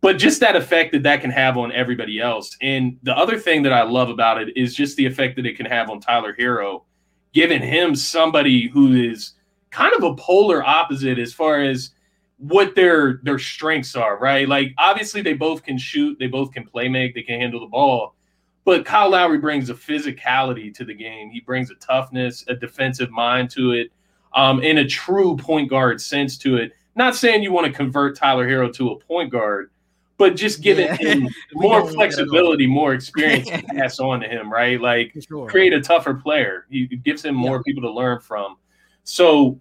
But 0.00 0.18
just 0.18 0.40
that 0.40 0.56
effect 0.56 0.92
that 0.92 1.02
that 1.04 1.22
can 1.22 1.30
have 1.30 1.56
on 1.56 1.72
everybody 1.72 2.20
else. 2.20 2.54
And 2.60 2.98
the 3.04 3.16
other 3.16 3.38
thing 3.38 3.62
that 3.62 3.72
I 3.72 3.84
love 3.84 4.10
about 4.10 4.42
it 4.42 4.54
is 4.56 4.74
just 4.74 4.96
the 4.96 5.06
effect 5.06 5.36
that 5.36 5.46
it 5.46 5.56
can 5.56 5.66
have 5.66 5.88
on 5.88 6.00
Tyler 6.00 6.34
Herro 6.38 6.82
giving 7.34 7.60
him 7.60 7.94
somebody 7.94 8.68
who 8.68 8.94
is 8.94 9.32
kind 9.70 9.92
of 9.94 10.04
a 10.04 10.14
polar 10.14 10.64
opposite 10.64 11.18
as 11.18 11.34
far 11.34 11.60
as 11.60 11.90
what 12.38 12.74
their 12.74 13.20
their 13.24 13.38
strengths 13.38 13.96
are, 13.96 14.18
right? 14.18 14.48
Like 14.48 14.72
obviously 14.78 15.20
they 15.20 15.34
both 15.34 15.62
can 15.62 15.76
shoot, 15.76 16.18
they 16.18 16.28
both 16.28 16.52
can 16.52 16.64
play 16.64 16.88
make, 16.88 17.14
they 17.14 17.22
can 17.22 17.40
handle 17.40 17.60
the 17.60 17.66
ball. 17.66 18.14
But 18.64 18.86
Kyle 18.86 19.10
Lowry 19.10 19.38
brings 19.38 19.68
a 19.68 19.74
physicality 19.74 20.72
to 20.74 20.84
the 20.84 20.94
game. 20.94 21.28
He 21.30 21.40
brings 21.40 21.70
a 21.70 21.74
toughness, 21.74 22.44
a 22.48 22.54
defensive 22.54 23.10
mind 23.10 23.50
to 23.50 23.72
it, 23.72 23.92
um, 24.34 24.62
and 24.62 24.78
a 24.78 24.86
true 24.86 25.36
point 25.36 25.68
guard 25.68 26.00
sense 26.00 26.38
to 26.38 26.56
it. 26.56 26.72
Not 26.96 27.16
saying 27.16 27.42
you 27.42 27.52
want 27.52 27.66
to 27.66 27.72
convert 27.72 28.16
Tyler 28.16 28.48
Herro 28.48 28.72
to 28.74 28.90
a 28.90 28.98
point 28.98 29.30
guard, 29.30 29.70
but 30.16 30.36
just 30.36 30.62
giving 30.62 30.86
Yeah. 30.86 30.96
him 30.96 31.28
more 31.54 31.80
don't 31.80 31.84
want 31.84 31.84
that 31.84 31.88
at 31.88 31.88
all. 31.88 31.94
flexibility, 31.94 32.66
more 32.66 32.94
experience 32.94 33.48
to 33.48 33.62
pass 33.74 33.98
on 34.00 34.20
to 34.20 34.28
him, 34.28 34.52
right? 34.52 34.80
Like 34.80 35.12
sure. 35.28 35.48
create 35.48 35.72
a 35.72 35.80
tougher 35.80 36.14
player. 36.14 36.66
He 36.70 36.86
gives 36.86 37.24
him 37.24 37.34
more 37.34 37.56
Yeah. 37.56 37.62
people 37.66 37.82
to 37.82 37.90
learn 37.90 38.20
from. 38.20 38.56
So 39.04 39.58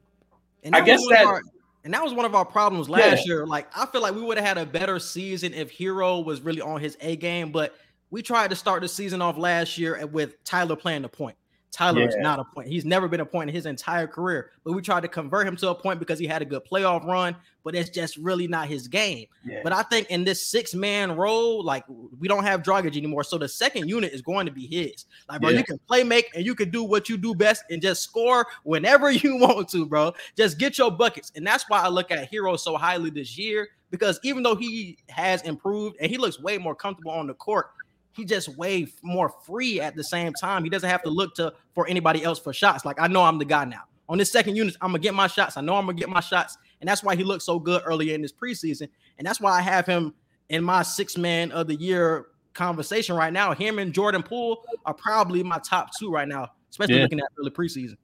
And 0.64 0.76
I 0.76 0.82
guess 0.82 1.00
was 1.00 1.08
one 1.08 1.14
of 1.14 1.20
that- 1.20 1.26
our- 1.28 1.42
and 1.86 1.94
that 1.94 2.02
was 2.04 2.14
one 2.14 2.24
of 2.26 2.34
our 2.34 2.46
problems 2.46 2.90
last 2.90 3.28
year. 3.28 3.46
Like 3.46 3.68
I 3.78 3.86
feel 3.88 4.02
like 4.02 4.16
we 4.16 4.22
would 4.22 4.38
have 4.38 4.46
had 4.46 4.58
a 4.58 4.66
better 4.66 5.00
season 5.00 5.54
if 5.54 5.70
Herro 5.78 6.24
was 6.24 6.40
really 6.42 6.62
on 6.62 6.80
his 6.80 6.96
A 7.02 7.16
game, 7.18 7.52
but 7.52 7.76
we 8.10 8.22
tried 8.22 8.52
to 8.52 8.56
start 8.56 8.82
the 8.84 8.88
season 8.88 9.22
off 9.22 9.38
last 9.38 9.78
year 9.78 10.06
with 10.08 10.42
Tyler 10.46 10.76
playing 10.78 11.02
the 11.02 11.10
point. 11.10 11.36
Tyler 11.74 12.08
is 12.08 12.16
not 12.18 12.40
a 12.40 12.44
point. 12.44 12.68
He's 12.68 12.86
never 12.86 13.08
been 13.08 13.20
a 13.20 13.26
point 13.26 13.50
in 13.50 13.56
his 13.56 13.66
entire 13.66 14.06
career, 14.06 14.52
but 14.64 14.74
we 14.74 14.82
tried 14.84 15.02
to 15.02 15.08
convert 15.08 15.48
him 15.48 15.56
to 15.58 15.70
a 15.70 15.76
point 15.76 16.00
because 16.00 16.20
he 16.20 16.28
had 16.28 16.44
a 16.44 16.46
good 16.46 16.62
playoff 16.72 17.04
run, 17.04 17.36
but 17.64 17.74
it's 17.74 17.90
just 17.90 18.16
really 18.18 18.48
not 18.48 18.68
his 18.68 18.88
game. 18.88 19.26
Yeah. 19.44 19.62
But 19.64 19.74
I 19.74 19.82
think 19.82 20.08
in 20.12 20.24
this 20.24 20.46
six 20.46 20.76
man 20.76 21.16
role, 21.16 21.64
like 21.64 21.84
we 22.20 22.28
don't 22.28 22.44
have 22.44 22.62
Dragic 22.62 22.96
anymore, 22.96 23.24
so 23.24 23.40
the 23.40 23.50
second 23.50 23.90
unit 23.90 24.14
is 24.14 24.22
going 24.22 24.46
to 24.46 24.52
be 24.52 24.68
his. 24.68 25.06
Like, 25.28 25.42
bro, 25.42 25.50
Yeah. 25.50 25.58
you 25.58 25.64
can 25.64 25.80
play 25.88 26.04
make 26.04 26.30
and 26.36 26.46
you 26.46 26.54
can 26.54 26.70
do 26.70 26.84
what 26.84 27.10
you 27.10 27.18
do 27.18 27.34
best 27.34 27.64
and 27.72 27.82
just 27.82 28.04
score 28.04 28.46
whenever 28.64 29.10
you 29.12 29.38
want 29.38 29.68
to, 29.70 29.88
bro. 29.88 30.14
Just 30.38 30.60
get 30.60 30.78
your 30.78 30.92
buckets, 30.92 31.32
and 31.36 31.46
that's 31.46 31.66
why 31.70 31.82
I 31.82 31.88
look 31.88 32.12
at 32.12 32.32
Herro 32.32 32.60
so 32.60 32.78
highly 32.78 33.10
this 33.10 33.36
year 33.36 33.70
because 33.90 34.20
even 34.24 34.42
though 34.44 34.56
he 34.56 34.98
has 35.10 35.42
improved 35.44 35.98
and 36.00 36.10
he 36.10 36.18
looks 36.18 36.40
way 36.40 36.58
more 36.58 36.74
comfortable 36.76 37.12
on 37.12 37.28
the 37.28 37.34
court, 37.36 37.72
he 38.14 38.26
just 38.26 38.50
way 38.58 38.84
f- 38.84 38.90
more 39.02 39.30
free 39.46 39.82
at 39.82 39.96
the 39.96 40.04
same 40.04 40.34
time. 40.34 40.64
He 40.64 40.70
doesn't 40.70 40.90
have 40.90 41.04
to 41.04 41.10
look 41.10 41.36
to 41.36 41.54
for 41.74 41.88
anybody 41.88 42.24
else 42.24 42.40
for 42.40 42.54
shots. 42.54 42.86
Like 42.86 43.00
I 43.00 43.08
know 43.08 43.24
I'm 43.24 43.38
the 43.38 43.46
guy 43.46 43.66
now. 43.66 43.82
On 44.10 44.18
this 44.18 44.32
second 44.32 44.56
unit, 44.56 44.76
I'm 44.82 44.90
gonna 44.90 45.00
get 45.00 45.14
my 45.14 45.28
shots. 45.28 45.58
I 45.58 45.62
know 45.62 45.76
I'm 45.76 45.86
gonna 45.86 45.98
get 45.98 46.10
my 46.10 46.20
shots, 46.20 46.58
and 46.82 46.88
that's 46.88 47.04
why 47.04 47.16
he 47.16 47.24
looked 47.24 47.44
so 47.44 47.58
good 47.60 47.82
earlier 47.86 48.14
in 48.16 48.22
this 48.22 48.34
preseason. 48.34 48.88
And 49.18 49.26
that's 49.28 49.40
why 49.42 49.52
I 49.58 49.62
have 49.62 49.86
him 49.86 50.14
in 50.50 50.64
my 50.64 50.84
six 50.84 51.18
man 51.18 51.52
of 51.52 51.68
the 51.68 51.76
year 51.76 52.28
conversation 52.54 53.16
right 53.16 53.34
now. 53.34 53.54
Him 53.54 53.80
and 53.80 53.94
Jordan 53.94 54.22
Poole 54.22 54.64
are 54.86 54.94
probably 54.94 55.42
my 55.42 55.60
top 55.68 55.90
two 55.98 56.12
right 56.12 56.28
now, 56.28 56.50
especially 56.70 56.96
Yeah. 56.98 57.02
looking 57.04 57.20
at 57.20 57.26
early 57.40 57.50
preseason. 57.50 57.96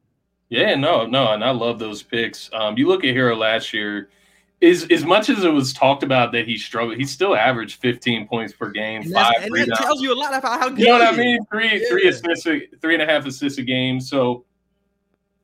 Yeah, 0.50 0.74
no, 0.74 1.06
no, 1.06 1.34
and 1.34 1.44
I 1.44 1.52
love 1.52 1.78
those 1.78 2.02
picks. 2.02 2.50
Um, 2.54 2.76
you 2.78 2.88
look 2.88 3.04
at 3.04 3.14
Herro 3.14 3.38
last 3.38 3.72
year, 3.74 4.10
is 4.62 4.86
as 4.92 5.06
much 5.06 5.30
as 5.30 5.44
it 5.44 5.50
was 5.50 5.72
talked 5.74 6.04
about 6.04 6.32
that 6.34 6.46
he 6.46 6.58
struggled, 6.58 6.98
he 6.98 7.06
still 7.06 7.36
averaged 7.36 7.80
15 7.82 8.28
points 8.28 8.54
per 8.54 8.70
game, 8.72 9.04
And, 9.04 9.14
five 9.14 9.34
and 9.38 9.46
that 9.46 9.52
rebounds. 9.52 9.80
tells 9.80 10.02
you 10.02 10.14
a 10.14 10.16
lot 10.16 10.34
about 10.38 10.60
how 10.60 10.70
good 10.70 10.80
You 10.80 10.88
know 10.88 11.00
what 11.00 11.14
I 11.14 11.18
mean? 11.18 11.40
Three, 11.52 11.86
three 11.90 12.04
Yeah. 12.04 12.10
assists, 12.10 12.46
three 12.82 12.94
and 12.94 13.02
a 13.02 13.06
half 13.06 13.26
assists 13.26 13.58
a 13.58 13.64
game. 13.64 14.02
So 14.02 14.44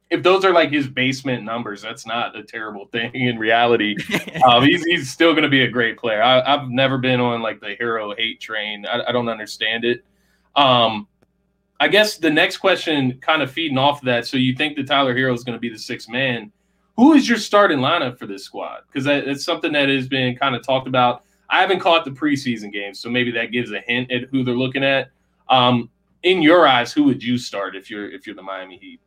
if 0.09 0.21
those 0.21 0.43
are 0.43 0.51
like 0.51 0.69
his 0.69 0.87
basement 0.87 1.43
numbers, 1.43 1.81
that's 1.81 2.05
not 2.05 2.35
a 2.37 2.43
terrible 2.43 2.85
thing 2.91 3.11
in 3.15 3.39
reality. 3.39 3.95
um, 4.45 4.63
he's 4.63 4.83
he's 4.83 5.09
still 5.09 5.31
going 5.31 5.43
to 5.43 5.49
be 5.49 5.61
a 5.63 5.69
great 5.69 5.97
player. 5.97 6.21
I, 6.21 6.41
I've 6.41 6.67
never 6.69 6.97
been 6.97 7.21
on 7.21 7.41
like 7.41 7.61
the 7.61 7.75
Herro 7.79 8.15
hate 8.17 8.41
train. 8.41 8.85
I, 8.85 9.03
I 9.07 9.11
don't 9.13 9.29
understand 9.29 9.85
it. 9.85 10.03
Um, 10.57 11.07
I 11.79 11.87
guess 11.87 12.17
the 12.17 12.29
next 12.29 12.57
question, 12.57 13.17
kind 13.19 13.41
of 13.41 13.51
feeding 13.51 13.77
off 13.77 13.99
of 14.01 14.05
that. 14.05 14.25
So 14.27 14.37
you 14.37 14.55
think 14.55 14.77
that 14.77 14.87
Tyler 14.87 15.13
Herro 15.15 15.33
is 15.33 15.43
going 15.43 15.57
to 15.57 15.59
be 15.59 15.69
the 15.69 15.79
sixth 15.79 16.09
man? 16.09 16.51
Who 16.97 17.13
is 17.13 17.27
your 17.27 17.37
starting 17.37 17.79
lineup 17.79 18.17
for 18.17 18.25
this 18.25 18.43
squad? 18.43 18.83
Because 18.91 19.05
it's 19.07 19.43
something 19.43 19.73
that 19.73 19.89
has 19.89 20.07
been 20.07 20.35
kind 20.35 20.55
of 20.55 20.63
talked 20.63 20.87
about. 20.87 21.23
I 21.49 21.59
haven't 21.61 21.79
caught 21.79 22.05
the 22.05 22.11
preseason 22.11 22.71
games, 22.71 22.99
so 22.99 23.09
maybe 23.09 23.31
that 23.31 23.51
gives 23.51 23.71
a 23.71 23.81
hint 23.81 24.11
at 24.11 24.23
who 24.31 24.43
they're 24.43 24.55
looking 24.55 24.83
at. 24.83 25.09
Um, 25.49 25.89
in 26.23 26.41
your 26.41 26.67
eyes, 26.67 26.91
who 26.91 27.03
would 27.03 27.21
you 27.21 27.37
start 27.37 27.75
if 27.75 27.89
you're 27.89 28.09
if 28.09 28.25
you're 28.25 28.35
the 28.35 28.41
Miami 28.41 28.77
Heat? 28.77 28.99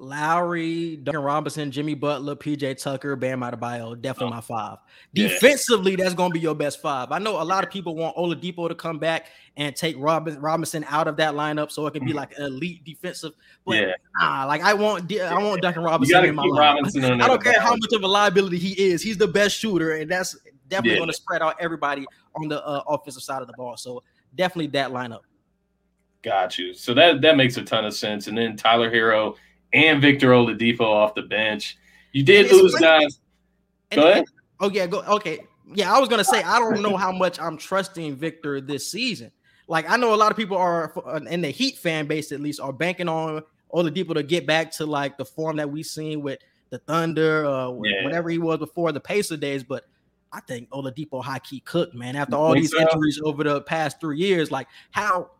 Lowry, 0.00 0.96
Duncan 0.96 1.22
Robinson, 1.22 1.70
Jimmy 1.70 1.94
Butler, 1.94 2.34
PJ 2.34 2.82
Tucker, 2.82 3.16
Bam 3.16 3.40
Adebayo, 3.40 4.00
definitely 4.00 4.32
Oh. 4.32 4.36
my 4.36 4.40
five. 4.40 4.78
Yeah. 5.12 5.28
Defensively, 5.28 5.94
that's 5.94 6.14
going 6.14 6.30
to 6.30 6.34
be 6.34 6.40
your 6.40 6.54
best 6.54 6.80
five. 6.80 7.12
I 7.12 7.18
know 7.18 7.40
a 7.40 7.44
lot 7.44 7.62
of 7.64 7.70
people 7.70 7.94
want 7.94 8.16
Oladipo 8.16 8.68
to 8.68 8.74
come 8.74 8.98
back 8.98 9.26
and 9.58 9.76
take 9.76 9.94
Robin, 9.98 10.40
Robinson 10.40 10.84
out 10.88 11.06
of 11.06 11.16
that 11.18 11.34
lineup 11.34 11.70
so 11.70 11.86
it 11.86 11.92
can 11.92 12.04
be 12.04 12.12
Mhm. 12.12 12.16
like 12.16 12.32
elite 12.38 12.82
defensive. 12.84 13.32
But 13.66 13.76
yeah, 13.76 13.92
nah, 14.18 14.46
like 14.46 14.62
I 14.62 14.72
want, 14.72 15.12
I 15.12 15.38
want 15.42 15.60
Duncan 15.60 15.82
Robinson 15.82 16.24
in 16.24 16.34
my 16.34 16.44
lineup. 16.44 16.58
Robinson 16.58 17.20
I 17.20 17.26
don't 17.26 17.42
care 17.42 17.60
how 17.60 17.72
much 17.76 17.92
of 17.92 18.02
a 18.02 18.08
liability 18.08 18.58
he 18.58 18.72
is. 18.90 19.02
He's 19.02 19.18
the 19.18 19.28
best 19.28 19.56
shooter, 19.58 19.92
and 19.96 20.10
that's 20.10 20.34
definitely 20.68 20.92
Yeah. 20.92 20.96
going 20.98 21.10
to 21.10 21.14
spread 21.16 21.42
out 21.42 21.56
everybody 21.60 22.06
on 22.36 22.48
the 22.48 22.64
uh, 22.66 22.82
offensive 22.88 23.22
side 23.22 23.42
of 23.42 23.48
the 23.48 23.54
ball. 23.54 23.76
So 23.76 24.02
definitely 24.34 24.68
that 24.68 24.90
lineup. 24.90 25.20
Got 26.22 26.58
you. 26.58 26.72
So 26.74 26.94
that 26.94 27.20
that 27.22 27.36
makes 27.36 27.56
a 27.56 27.62
ton 27.62 27.84
of 27.84 27.92
sense. 27.94 28.26
And 28.28 28.36
then 28.38 28.54
Tyler 28.56 28.90
Herro 28.90 29.36
and 29.72 30.00
Victor 30.02 30.28
Oladipo 30.30 30.80
off 30.80 31.14
the 31.14 31.22
bench. 31.22 31.76
You 32.12 32.22
did 32.24 32.46
It's 32.46 32.54
lose 32.54 32.74
guys. 32.74 33.20
And- 33.90 34.00
Go 34.00 34.10
ahead. 34.10 34.24
oh 34.60 34.70
yeah, 34.70 34.86
go 34.86 35.02
okay. 35.02 35.40
Yeah, 35.72 35.94
I 35.94 35.98
was 36.00 36.08
gonna 36.08 36.24
say 36.24 36.42
I 36.42 36.58
don't 36.58 36.82
know 36.82 36.96
how 36.96 37.12
much 37.12 37.38
I'm 37.40 37.56
trusting 37.56 38.16
Victor 38.16 38.60
this 38.60 38.90
season. 38.90 39.30
Like 39.68 39.88
I 39.88 39.96
know 39.96 40.14
a 40.14 40.16
lot 40.16 40.30
of 40.32 40.36
people 40.36 40.56
are 40.56 40.92
uh, 41.06 41.20
in 41.28 41.40
the 41.42 41.50
Heat 41.50 41.78
fan 41.78 42.06
base 42.06 42.32
at 42.32 42.40
least 42.40 42.60
are 42.60 42.72
banking 42.72 43.08
on 43.08 43.42
Oladipo 43.72 44.14
to 44.14 44.22
get 44.24 44.46
back 44.46 44.72
to 44.72 44.86
like 44.86 45.16
the 45.16 45.24
form 45.24 45.56
that 45.58 45.70
we 45.70 45.82
seen 45.84 46.22
with 46.22 46.40
the 46.70 46.78
Thunder, 46.78 47.46
uh, 47.46 47.70
Yeah. 47.84 48.04
whatever 48.04 48.30
he 48.30 48.38
was 48.38 48.58
before 48.58 48.90
the 48.92 48.98
Pacer 49.00 49.36
days. 49.36 49.62
But 49.62 49.84
I 50.32 50.40
think 50.40 50.68
Oladipo 50.70 51.22
high 51.22 51.38
key 51.40 51.60
cooked 51.60 51.94
man 51.94 52.16
after 52.16 52.34
all 52.36 52.52
these 52.54 52.70
so? 52.72 52.80
injuries 52.80 53.20
over 53.24 53.44
the 53.44 53.60
past 53.62 54.00
three 54.00 54.18
years. 54.18 54.50
Like 54.50 54.66
how 54.90 55.30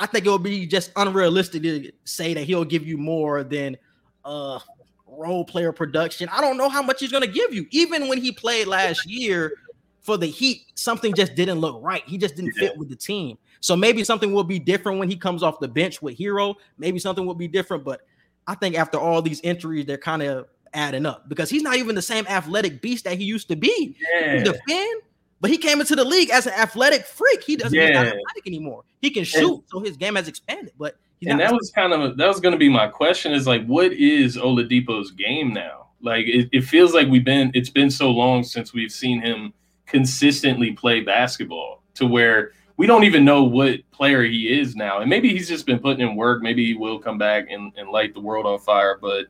I 0.00 0.06
think 0.06 0.26
it 0.26 0.30
would 0.30 0.42
be 0.42 0.66
just 0.66 0.90
unrealistic 0.96 1.62
to 1.62 1.92
say 2.04 2.34
that 2.34 2.44
he'll 2.44 2.64
give 2.64 2.86
you 2.86 2.96
more 2.96 3.44
than 3.44 3.76
uh 4.24 4.58
role 5.06 5.44
player 5.44 5.72
production. 5.72 6.28
I 6.32 6.40
don't 6.40 6.56
know 6.56 6.68
how 6.68 6.82
much 6.82 7.00
he's 7.00 7.10
going 7.10 7.24
to 7.24 7.30
give 7.30 7.52
you. 7.52 7.66
Even 7.70 8.08
when 8.08 8.18
he 8.18 8.32
played 8.32 8.66
last 8.66 9.06
year 9.06 9.52
for 10.00 10.16
the 10.16 10.26
Heat, 10.26 10.62
something 10.74 11.14
just 11.14 11.34
didn't 11.34 11.58
look 11.60 11.82
right. 11.82 12.02
He 12.06 12.16
just 12.16 12.36
didn't 12.36 12.52
fit 12.52 12.76
with 12.76 12.88
the 12.88 12.96
team. 12.96 13.36
So 13.60 13.76
maybe 13.76 14.04
something 14.04 14.32
will 14.32 14.44
be 14.44 14.58
different 14.58 14.98
when 14.98 15.10
he 15.10 15.16
comes 15.16 15.42
off 15.42 15.60
the 15.60 15.68
bench 15.68 16.00
with 16.00 16.16
Herro. 16.16 16.54
Maybe 16.78 16.98
something 16.98 17.26
will 17.26 17.34
be 17.34 17.48
different, 17.48 17.84
but 17.84 18.00
I 18.46 18.54
think 18.54 18.78
after 18.78 18.98
all 18.98 19.20
these 19.20 19.40
injuries, 19.42 19.84
they're 19.84 19.98
kind 19.98 20.22
of 20.22 20.46
adding 20.72 21.04
up 21.04 21.28
because 21.28 21.50
he's 21.50 21.62
not 21.62 21.76
even 21.76 21.94
the 21.94 22.02
same 22.02 22.26
athletic 22.28 22.80
beast 22.80 23.04
that 23.04 23.18
he 23.18 23.24
used 23.24 23.48
to 23.48 23.56
be. 23.56 23.68
He 23.68 23.96
Yeah. 24.38 24.44
defend, 24.44 25.02
but 25.40 25.50
he 25.50 25.56
came 25.56 25.80
into 25.80 25.96
the 25.96 26.04
league 26.04 26.30
as 26.30 26.46
an 26.46 26.52
athletic 26.52 27.06
freak. 27.06 27.42
He 27.42 27.56
doesn't 27.56 27.78
he's 27.78 27.90
not 27.90 28.06
Yeah. 28.06 28.12
athletic 28.12 28.46
anymore. 28.46 28.84
He 29.00 29.10
can 29.10 29.24
shoot, 29.24 29.62
so 29.68 29.80
his 29.80 29.96
game 29.96 30.16
has 30.16 30.28
expanded, 30.28 30.72
but 30.78 30.96
he's 31.18 31.30
And 31.30 31.40
that 31.40 31.52
was 31.52 31.70
kind 31.74 31.92
of 31.92 32.16
that 32.16 32.28
was 32.28 32.40
going 32.40 32.52
to 32.52 32.58
be 32.58 32.68
my 32.68 32.86
question 32.86 33.32
is 33.32 33.46
like, 33.46 33.64
what 33.66 33.92
is 33.92 34.36
Oladipo's 34.36 35.10
game 35.10 35.52
now? 35.52 35.88
Like, 36.02 36.26
it, 36.26 36.48
it 36.52 36.62
feels 36.64 36.94
like 36.94 37.08
we've 37.08 37.24
been 37.24 37.50
it's 37.54 37.70
been 37.70 37.90
so 37.90 38.10
long 38.10 38.42
since 38.42 38.72
we've 38.72 38.92
seen 38.92 39.20
him 39.20 39.52
consistently 39.86 40.72
play 40.72 41.00
basketball 41.00 41.82
to 41.94 42.06
where 42.06 42.52
we 42.76 42.86
don't 42.86 43.04
even 43.04 43.24
know 43.24 43.42
what 43.44 43.80
player 43.90 44.22
he 44.22 44.58
is 44.58 44.76
now. 44.76 45.00
And 45.00 45.10
maybe 45.10 45.28
he's 45.30 45.48
just 45.48 45.66
been 45.66 45.78
putting 45.78 46.06
in 46.06 46.16
work. 46.16 46.42
Maybe 46.42 46.64
he 46.64 46.74
will 46.74 46.98
come 46.98 47.18
back 47.18 47.46
and, 47.50 47.72
and 47.76 47.90
light 47.90 48.14
the 48.14 48.20
world 48.20 48.46
on 48.46 48.58
fire. 48.58 48.98
But 49.00 49.26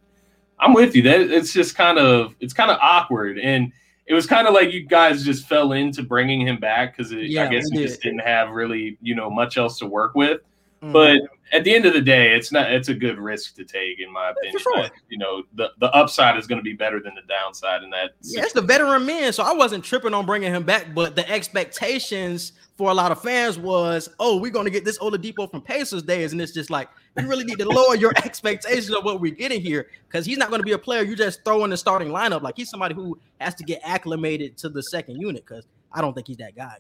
I'm 0.59 0.73
with 0.73 0.94
you. 0.94 1.03
That 1.03 1.20
it's 1.23 1.53
just 1.53 1.77
kind 1.77 1.99
of 1.99 2.35
it's 2.40 2.53
kind 2.53 2.70
of 2.70 2.79
awkward 2.81 3.38
and. 3.38 3.73
It 4.11 4.14
was 4.14 4.27
kind 4.27 4.49
of 4.49 4.55
like 4.55 4.73
you 4.73 4.81
guys 4.81 5.25
just 5.25 5.46
fell 5.46 5.70
into 5.70 6.03
bringing 6.03 6.40
him 6.44 6.59
back 6.59 6.96
because 6.96 7.12
Yeah, 7.12 7.44
I 7.44 7.46
guess 7.46 7.70
did. 7.70 7.87
just 7.87 8.03
didn't 8.03 8.18
have 8.18 8.51
really, 8.51 8.99
you 9.01 9.14
know, 9.14 9.31
much 9.31 9.57
else 9.57 9.79
to 9.79 9.87
work 9.87 10.16
with. 10.16 10.40
Mhm. 10.83 10.93
But 10.93 11.21
at 11.53 11.64
the 11.64 11.75
end 11.75 11.85
of 11.85 11.93
the 11.93 12.01
day, 12.01 12.35
it's 12.35 12.51
not. 12.53 12.73
It's 12.73 12.88
a 12.88 12.95
good 12.95 13.19
risk 13.19 13.55
to 13.57 13.64
take, 13.64 14.01
in 14.01 14.11
my 14.11 14.31
opinion. 14.31 14.59
sure. 14.61 14.79
I- 14.79 14.90
you 15.09 15.19
know, 15.19 15.43
the 15.55 15.71
the 15.79 15.93
upside 15.95 16.37
is 16.38 16.47
going 16.47 16.59
to 16.59 16.62
be 16.62 16.73
better 16.73 17.01
than 17.01 17.14
the 17.14 17.23
downside 17.23 17.83
in 17.83 17.90
that. 17.90 18.12
Yeah, 18.23 18.43
it's 18.43 18.53
the 18.55 18.62
veteran 18.62 19.05
man, 19.05 19.33
so 19.33 19.43
I 19.43 19.53
wasn't 19.53 19.85
tripping 19.85 20.14
on 20.14 20.25
bringing 20.27 20.55
him 20.55 20.62
back. 20.62 20.95
But 20.95 21.16
the 21.16 21.29
expectations 21.31 22.53
for 22.79 22.90
a 22.90 22.95
lot 22.95 23.12
of 23.12 23.21
fans 23.21 23.59
was, 23.59 24.09
oh, 24.21 24.38
we're 24.38 24.51
going 24.51 24.64
to 24.64 24.71
get 24.71 24.85
this 24.87 24.99
Oladipo 25.01 25.51
from 25.51 25.61
Pacers 25.61 26.03
days, 26.03 26.33
and 26.33 26.40
it's 26.40 26.53
just 26.53 26.71
like 26.71 26.88
you 27.19 27.27
really 27.27 27.45
need 27.45 27.59
to 27.59 27.69
lower 27.69 27.95
your 27.95 28.12
expectations 28.25 28.90
of 28.90 29.05
what 29.05 29.21
we're 29.21 29.35
getting 29.35 29.61
here 29.61 29.88
because 30.09 30.25
he's 30.25 30.38
not 30.38 30.49
going 30.49 30.61
to 30.61 30.64
be 30.64 30.73
a 30.73 30.79
player 30.79 31.03
you 31.03 31.14
just 31.14 31.45
throw 31.45 31.62
in 31.64 31.71
the 31.71 31.77
starting 31.77 32.09
lineup. 32.09 32.40
Like 32.43 32.57
he's 32.57 32.71
somebody 32.71 32.95
who 32.95 33.19
has 33.40 33.55
to 33.57 33.64
get 33.64 33.81
acclimated 33.85 34.57
to 34.59 34.69
the 34.71 34.83
second 34.83 35.21
unit 35.21 35.45
because 35.47 35.66
I 35.93 36.01
don't 36.01 36.14
think 36.14 36.29
he's 36.29 36.38
that 36.38 36.57
guy. 36.57 36.77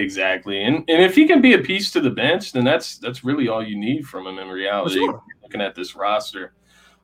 Exactly, 0.00 0.62
and 0.62 0.76
and 0.88 1.02
if 1.02 1.14
he 1.14 1.26
can 1.26 1.40
be 1.40 1.54
a 1.54 1.58
piece 1.58 1.90
to 1.92 2.00
the 2.00 2.10
bench, 2.10 2.52
then 2.52 2.64
that's 2.64 2.98
that's 2.98 3.24
really 3.24 3.48
all 3.48 3.62
you 3.62 3.76
need 3.76 4.06
from 4.06 4.26
him 4.26 4.38
in 4.38 4.48
reality. 4.48 4.96
sure. 4.96 5.22
Looking 5.42 5.60
at 5.60 5.74
this 5.74 5.94
roster, 5.94 6.52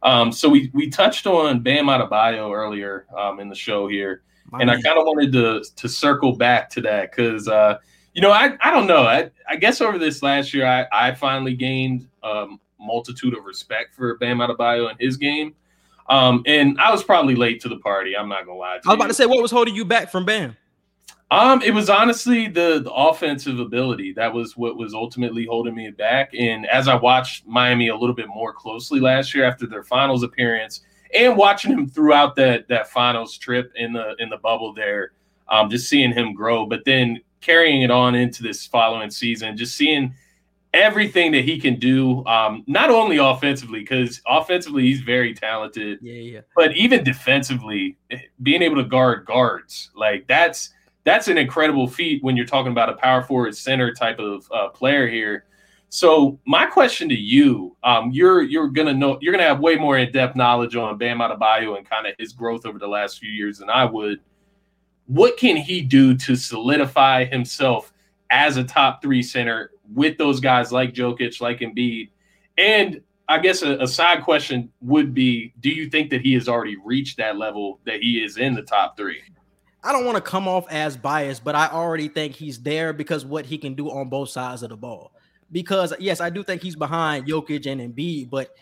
um, 0.03 0.33
so 0.33 0.49
we 0.49 0.71
we 0.73 0.89
touched 0.91 1.27
on 1.27 1.61
Bam 1.61 1.87
Adebayo 1.87 2.53
earlier 2.53 3.07
um, 3.17 3.41
in 3.41 3.49
the 3.49 3.55
show 3.55 3.87
here, 3.87 4.23
My 4.51 4.61
and 4.61 4.71
I 4.71 4.81
kind 4.81 4.99
of 4.99 5.05
wanted 5.05 5.33
to 5.33 5.65
to 5.77 5.89
circle 5.89 6.37
back 6.37 6.71
to 6.71 6.81
that 6.83 7.11
because 7.11 7.49
uh, 7.49 7.79
you 8.15 8.23
know 8.23 8.31
I 8.33 8.57
I 8.61 8.71
don't 8.71 8.87
know 8.87 9.03
I 9.03 9.31
I 9.49 9.57
guess 9.57 9.81
over 9.81 9.99
this 9.99 10.23
last 10.23 10.53
year 10.55 10.67
I 10.67 10.87
I 10.93 11.15
finally 11.15 11.55
gained 11.55 12.09
um, 12.23 12.61
multitude 12.79 13.37
of 13.37 13.45
respect 13.45 13.95
for 13.95 14.17
Bam 14.19 14.39
Adebayo 14.39 14.91
and 14.91 14.99
his 14.99 15.17
game. 15.17 15.55
Um, 16.09 16.43
and 16.45 16.81
I 16.81 16.91
was 16.91 17.05
probably 17.05 17.37
late 17.37 17.61
to 17.61 17.69
the 17.69 17.79
party. 17.79 18.17
I'm 18.17 18.29
not 18.29 18.45
gonna 18.45 18.59
lie. 18.59 18.79
To 18.79 18.89
I 18.89 18.93
was 18.93 18.97
about 18.97 19.07
to 19.07 19.15
say, 19.15 19.27
what 19.27 19.41
was 19.41 19.53
holding 19.53 19.77
you 19.77 19.85
back 19.85 20.11
from 20.11 20.25
Bam? 20.25 20.57
Um, 21.33 21.63
it 21.63 21.71
was 21.73 21.89
honestly 21.89 22.49
the, 22.49 22.81
the 22.83 22.93
offensive 22.93 23.61
ability 23.61 24.13
that 24.15 24.33
was 24.35 24.57
what 24.57 24.77
was 24.77 24.95
ultimately 24.95 25.47
holding 25.47 25.77
me 25.77 25.91
back. 25.91 26.33
And 26.37 26.67
as 26.67 26.89
I 26.89 26.97
watched 26.97 27.47
Miami 27.47 27.89
a 27.89 27.97
little 27.97 28.17
bit 28.17 28.27
more 28.29 28.53
closely 28.53 28.99
last 28.99 29.33
year 29.33 29.45
after 29.45 29.67
their 29.67 29.85
finals 29.85 30.25
appearance, 30.25 30.81
and 31.17 31.37
watching 31.37 31.73
him 31.73 31.89
throughout 31.89 32.37
that 32.37 32.67
that 32.69 32.89
finals 32.89 33.37
trip 33.39 33.73
in 33.77 33.93
the 33.93 34.15
in 34.19 34.29
the 34.29 34.39
bubble 34.39 34.73
there, 34.75 35.13
um, 35.49 35.71
just 35.71 35.89
seeing 35.89 36.13
him 36.13 36.35
grow, 36.35 36.67
but 36.67 36.85
then 36.85 37.21
carrying 37.41 37.83
it 37.83 37.91
on 37.91 38.15
into 38.15 38.43
this 38.43 38.67
following 38.67 39.11
season, 39.11 39.57
just 39.57 39.77
seeing 39.77 40.13
everything 40.73 41.33
that 41.33 41.45
he 41.45 41.59
can 41.59 41.77
do, 41.77 42.25
um, 42.27 42.63
not 42.67 42.91
only 42.91 43.17
offensively, 43.17 43.81
because 43.81 44.21
offensively 44.29 44.83
he's 44.85 45.01
very 45.01 45.35
talented, 45.35 45.99
Yeah, 46.01 46.13
yeah. 46.15 46.41
but 46.55 46.77
even 46.77 47.03
defensively, 47.03 47.97
being 48.43 48.63
able 48.63 48.77
to 48.77 48.85
guard 48.85 49.27
guards, 49.27 49.91
like 49.97 50.27
that's 50.29 50.71
that's 51.05 51.29
an 51.29 51.39
incredible 51.39 51.87
feat 51.87 52.23
when 52.23 52.37
you're 52.37 52.47
talking 52.47 52.73
about 52.73 52.89
a 52.89 52.95
power 52.95 53.23
forward 53.23 53.57
center 53.57 53.93
type 53.93 54.19
of 54.19 54.51
uh, 54.53 54.69
player 54.69 55.09
here. 55.09 55.47
So 55.89 56.39
my 56.47 56.67
question 56.67 57.09
to 57.09 57.17
you, 57.17 57.77
um, 57.83 58.11
you're 58.13 58.43
you're 58.43 58.69
gonna 58.69 58.95
know 58.95 59.19
you're 59.21 59.33
gonna 59.33 59.45
have 59.45 59.59
way 59.61 59.75
more 59.75 59.99
in 59.99 60.13
depth 60.13 60.37
knowledge 60.37 60.77
on 60.77 60.97
Bam 60.99 61.19
Adebayo 61.19 61.77
and 61.77 61.89
kind 61.89 62.07
of 62.07 62.15
his 62.19 62.33
growth 62.33 62.65
over 62.65 62.79
the 62.79 62.87
last 62.87 63.19
few 63.19 63.31
years 63.31 63.59
than 63.59 63.71
I 63.71 63.85
would. 63.87 64.21
What 65.07 65.37
can 65.37 65.57
he 65.57 65.81
do 65.81 66.17
to 66.17 66.37
solidify 66.37 67.25
himself 67.25 67.93
as 68.31 68.57
a 68.57 68.63
top 68.63 69.03
three 69.03 69.23
center 69.23 69.73
with 69.93 70.17
those 70.17 70.39
guys 70.39 70.71
like 70.71 70.95
Jokic, 70.95 71.41
like 71.41 71.59
Embiid? 71.59 72.11
And 72.57 73.01
I 73.29 73.39
guess 73.39 73.63
a, 73.63 73.79
a 73.79 73.89
side 73.89 74.23
question 74.23 74.71
would 74.83 75.13
be: 75.13 75.53
Do 75.59 75.71
you 75.71 75.91
think 75.91 76.11
that 76.11 76.21
he 76.21 76.35
has 76.35 76.49
already 76.49 76.77
reached 76.85 77.17
that 77.17 77.37
level 77.37 77.81
that 77.85 78.01
he 78.01 78.23
is 78.23 78.37
in 78.37 78.55
the 78.55 78.63
top 78.63 78.97
three? 78.97 79.23
I 79.83 79.93
don't 79.93 80.05
want 80.05 80.17
to 80.17 80.23
come 80.23 80.47
off 80.47 80.67
as 80.71 80.97
biased, 80.97 81.43
but 81.43 81.55
I 81.55 81.69
already 81.69 82.09
think 82.09 82.35
he's 82.35 82.59
there 82.59 82.93
because 82.93 83.25
what 83.25 83.47
he 83.47 83.57
can 83.59 83.75
do 83.75 83.91
on 83.91 84.09
both 84.09 84.29
sides 84.29 84.63
of 84.63 84.71
the 84.71 84.77
ball. 84.77 85.13
Because 85.53 85.93
yes, 85.99 86.21
I 86.21 86.31
do 86.31 86.43
think 86.43 86.63
he's 86.63 86.77
behind 86.77 87.27
Jokic 87.27 87.67
and 87.67 87.81
Embiid, 87.81 88.31
but 88.31 88.55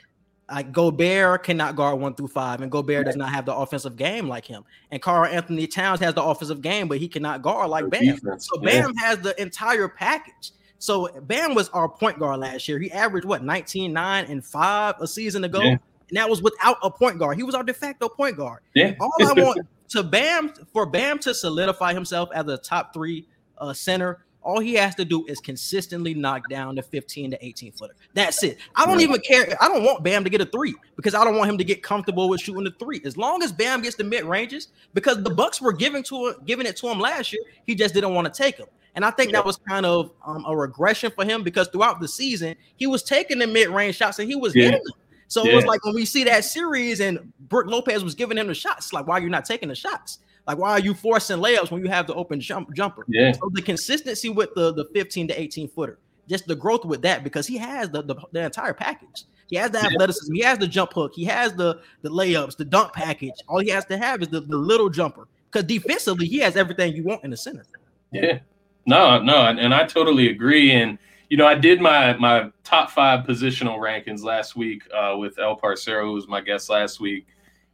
like 0.50 0.72
Gobert 0.72 1.42
cannot 1.42 1.76
guard 1.76 2.00
one 2.00 2.14
through 2.14 2.28
five, 2.28 2.62
and 2.62 2.70
Gobert 2.70 3.06
does 3.06 3.16
not 3.16 3.30
have 3.30 3.44
the 3.44 3.54
offensive 3.54 3.96
game 3.96 4.28
like 4.28 4.46
him. 4.46 4.64
And 4.90 5.02
Karl-Anthony 5.02 5.66
Towns 5.66 6.00
has 6.00 6.14
the 6.14 6.22
offensive 6.22 6.62
game, 6.62 6.88
but 6.88 6.98
he 6.98 7.08
cannot 7.08 7.42
guard 7.42 7.68
like 7.68 7.90
Bam. 7.90 8.04
Defense, 8.04 8.48
So 8.48 8.62
yeah. 8.62 8.82
Bam 8.82 8.94
has 8.96 9.18
the 9.18 9.40
entire 9.40 9.88
package. 9.88 10.52
So 10.78 11.08
Bam 11.22 11.54
was 11.54 11.68
our 11.70 11.88
point 11.88 12.18
guard 12.18 12.40
last 12.40 12.68
year. 12.68 12.78
He 12.78 12.90
averaged 12.90 13.26
what 13.26 13.42
19, 13.42 13.92
9, 13.92 14.24
and 14.26 14.44
5 14.44 14.94
a 15.00 15.06
season 15.06 15.44
ago. 15.44 15.60
Yeah. 15.60 15.76
And 16.08 16.16
that 16.16 16.30
was 16.30 16.40
without 16.40 16.78
a 16.82 16.90
point 16.90 17.18
guard. 17.18 17.36
He 17.36 17.42
was 17.42 17.54
our 17.54 17.62
de 17.62 17.74
facto 17.74 18.08
point 18.08 18.36
guard. 18.36 18.60
Yeah. 18.74 18.94
All 19.00 19.12
I 19.20 19.32
want 19.32 19.66
to 19.88 20.02
Bam 20.02 20.52
for 20.72 20.86
Bam 20.86 21.18
to 21.20 21.34
solidify 21.34 21.94
himself 21.94 22.30
as 22.34 22.46
a 22.46 22.58
top 22.58 22.92
three 22.92 23.26
uh, 23.58 23.72
center. 23.72 24.24
All 24.40 24.60
he 24.60 24.74
has 24.74 24.94
to 24.94 25.04
do 25.04 25.26
is 25.26 25.40
consistently 25.40 26.14
knock 26.14 26.48
down 26.48 26.76
the 26.76 26.82
15 26.82 27.32
to 27.32 27.44
18 27.44 27.72
footer. 27.72 27.94
That's 28.14 28.42
it. 28.44 28.58
I 28.76 28.86
don't 28.86 29.00
even 29.00 29.20
care. 29.20 29.46
I 29.60 29.68
don't 29.68 29.82
want 29.84 30.02
Bam 30.04 30.24
to 30.24 30.30
get 30.30 30.40
a 30.40 30.46
three 30.46 30.74
because 30.96 31.14
I 31.14 31.24
don't 31.24 31.36
want 31.36 31.50
him 31.50 31.58
to 31.58 31.64
get 31.64 31.82
comfortable 31.82 32.28
with 32.28 32.40
shooting 32.40 32.64
the 32.64 32.70
three. 32.78 33.02
As 33.04 33.16
long 33.16 33.42
as 33.42 33.52
Bam 33.52 33.82
gets 33.82 33.96
the 33.96 34.04
mid 34.04 34.24
ranges, 34.24 34.68
because 34.94 35.22
the 35.22 35.30
Bucks 35.30 35.60
were 35.60 35.72
giving 35.72 36.02
to 36.04 36.34
giving 36.46 36.66
it 36.66 36.76
to 36.78 36.88
him 36.88 36.98
last 36.98 37.32
year, 37.32 37.42
he 37.66 37.74
just 37.74 37.94
didn't 37.94 38.14
want 38.14 38.32
to 38.32 38.42
take 38.42 38.56
them. 38.56 38.68
And 38.94 39.04
I 39.04 39.10
think 39.10 39.32
that 39.32 39.44
was 39.44 39.58
kind 39.68 39.84
of 39.86 40.12
um, 40.24 40.44
a 40.46 40.56
regression 40.56 41.12
for 41.14 41.24
him 41.24 41.42
because 41.42 41.68
throughout 41.68 42.00
the 42.00 42.08
season, 42.08 42.56
he 42.76 42.86
was 42.86 43.02
taking 43.02 43.38
the 43.38 43.46
mid 43.46 43.68
range 43.68 43.96
shots 43.96 44.18
and 44.18 44.28
he 44.28 44.34
was 44.34 44.54
Yeah. 44.56 44.64
hitting 44.64 44.82
them. 44.84 44.94
So 45.28 45.46
it 45.46 45.54
was 45.54 45.66
like 45.66 45.84
when 45.84 45.94
we 45.94 46.04
see 46.06 46.24
that 46.24 46.44
series 46.44 47.00
and 47.00 47.32
Brooke 47.48 47.66
Lopez 47.66 48.02
was 48.02 48.14
giving 48.14 48.38
him 48.38 48.46
the 48.46 48.54
shots, 48.54 48.92
like 48.92 49.06
why 49.06 49.18
are 49.18 49.20
you 49.20 49.28
not 49.28 49.44
taking 49.44 49.68
the 49.68 49.74
shots? 49.74 50.20
Like 50.46 50.56
why 50.56 50.70
are 50.70 50.80
you 50.80 50.94
forcing 50.94 51.36
layups 51.36 51.70
when 51.70 51.84
you 51.84 51.90
have 51.90 52.06
the 52.06 52.14
open 52.14 52.40
jump 52.40 52.74
jumper? 52.74 53.04
Yeah. 53.08 53.32
So 53.32 53.50
the 53.52 53.60
consistency 53.60 54.30
with 54.30 54.54
the 54.54 54.72
the 54.72 54.86
15 54.94 55.28
to 55.28 55.40
18 55.40 55.68
footer, 55.68 55.98
just 56.28 56.46
the 56.46 56.56
growth 56.56 56.86
with 56.86 57.02
that 57.02 57.22
because 57.22 57.46
he 57.46 57.58
has 57.58 57.90
the 57.90 58.02
the, 58.02 58.16
the 58.32 58.44
entire 58.44 58.72
package. 58.72 59.24
He 59.48 59.56
has 59.56 59.70
the 59.70 59.78
athleticism, 59.78 60.32
he 60.34 60.42
has 60.42 60.58
the 60.58 60.66
jump 60.66 60.92
hook, 60.94 61.12
he 61.14 61.24
has 61.26 61.52
the 61.54 61.82
the 62.02 62.08
layups, 62.08 62.56
the 62.56 62.64
dunk 62.64 62.94
package. 62.94 63.34
All 63.48 63.60
he 63.60 63.68
has 63.68 63.84
to 63.86 63.98
have 63.98 64.22
is 64.22 64.28
the, 64.28 64.40
the 64.40 64.56
little 64.56 64.88
jumper. 64.88 65.28
Because 65.50 65.66
defensively, 65.66 66.26
he 66.26 66.38
has 66.38 66.56
everything 66.56 66.94
you 66.94 67.04
want 67.04 67.24
in 67.24 67.30
the 67.30 67.36
center. 67.36 67.64
Yeah. 68.12 68.40
No, 68.86 69.20
no, 69.22 69.36
and 69.42 69.74
I 69.74 69.84
totally 69.84 70.30
agree. 70.30 70.72
And 70.72 70.98
you 71.28 71.36
know, 71.36 71.46
I 71.46 71.54
did 71.54 71.80
my 71.80 72.14
my 72.16 72.50
top 72.64 72.90
five 72.90 73.26
positional 73.26 73.78
rankings 73.78 74.22
last 74.22 74.56
week 74.56 74.82
uh, 74.94 75.16
with 75.16 75.38
El 75.38 75.56
Parcero, 75.56 76.06
who 76.06 76.12
was 76.12 76.26
my 76.26 76.40
guest 76.40 76.70
last 76.70 77.00
week, 77.00 77.26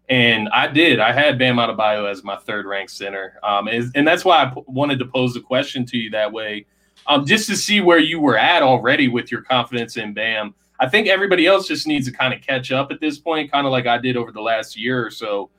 and 0.09 0.49
I 0.49 0.67
did. 0.67 0.99
I 1.01 1.13
had 1.13 1.39
Bam 1.39 1.57
Adebayo 1.57 2.11
as 2.11 2.25
my 2.25 2.37
third 2.37 2.67
ranked 2.67 2.93
center, 2.93 3.39
um, 3.43 3.69
and, 3.69 3.91
and 3.95 4.07
that's 4.07 4.25
why 4.25 4.43
I 4.43 4.47
p- 4.47 4.63
wanted 4.67 4.99
to 4.99 5.07
pose 5.07 5.35
the 5.35 5.41
question 5.41 5.87
to 5.87 5.97
you 5.97 6.11
that 6.11 6.33
way, 6.33 6.67
um, 7.07 7.25
just 7.25 7.49
to 7.49 7.57
see 7.57 7.81
where 7.81 7.99
you 7.99 8.21
were 8.21 8.37
at 8.37 8.63
already 8.63 9.09
with 9.09 9.31
your 9.31 9.43
confidence 9.43 9.97
in 9.97 10.13
Bam. 10.13 10.55
I 10.81 10.89
think 10.89 11.07
everybody 11.07 11.47
else 11.47 11.69
just 11.69 11.87
needs 11.87 12.07
to 12.07 12.13
kind 12.13 12.35
of 12.35 12.41
catch 12.41 12.73
up 12.73 12.91
at 12.91 13.01
this 13.01 13.19
point, 13.19 13.53
kind 13.53 13.67
of 13.67 13.71
like 13.71 13.87
I 13.87 13.99
did 13.99 14.17
over 14.17 14.33
the 14.33 14.43
last 14.43 14.77
year 14.77 15.07
or 15.07 15.11
so, 15.11 15.51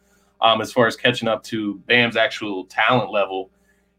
um, 0.41 0.59
as 0.59 0.73
far 0.73 0.87
as 0.87 0.97
catching 0.97 1.29
up 1.29 1.41
to 1.43 1.75
Bam's 1.87 2.17
actual 2.17 2.65
talent 2.65 3.11
level 3.11 3.49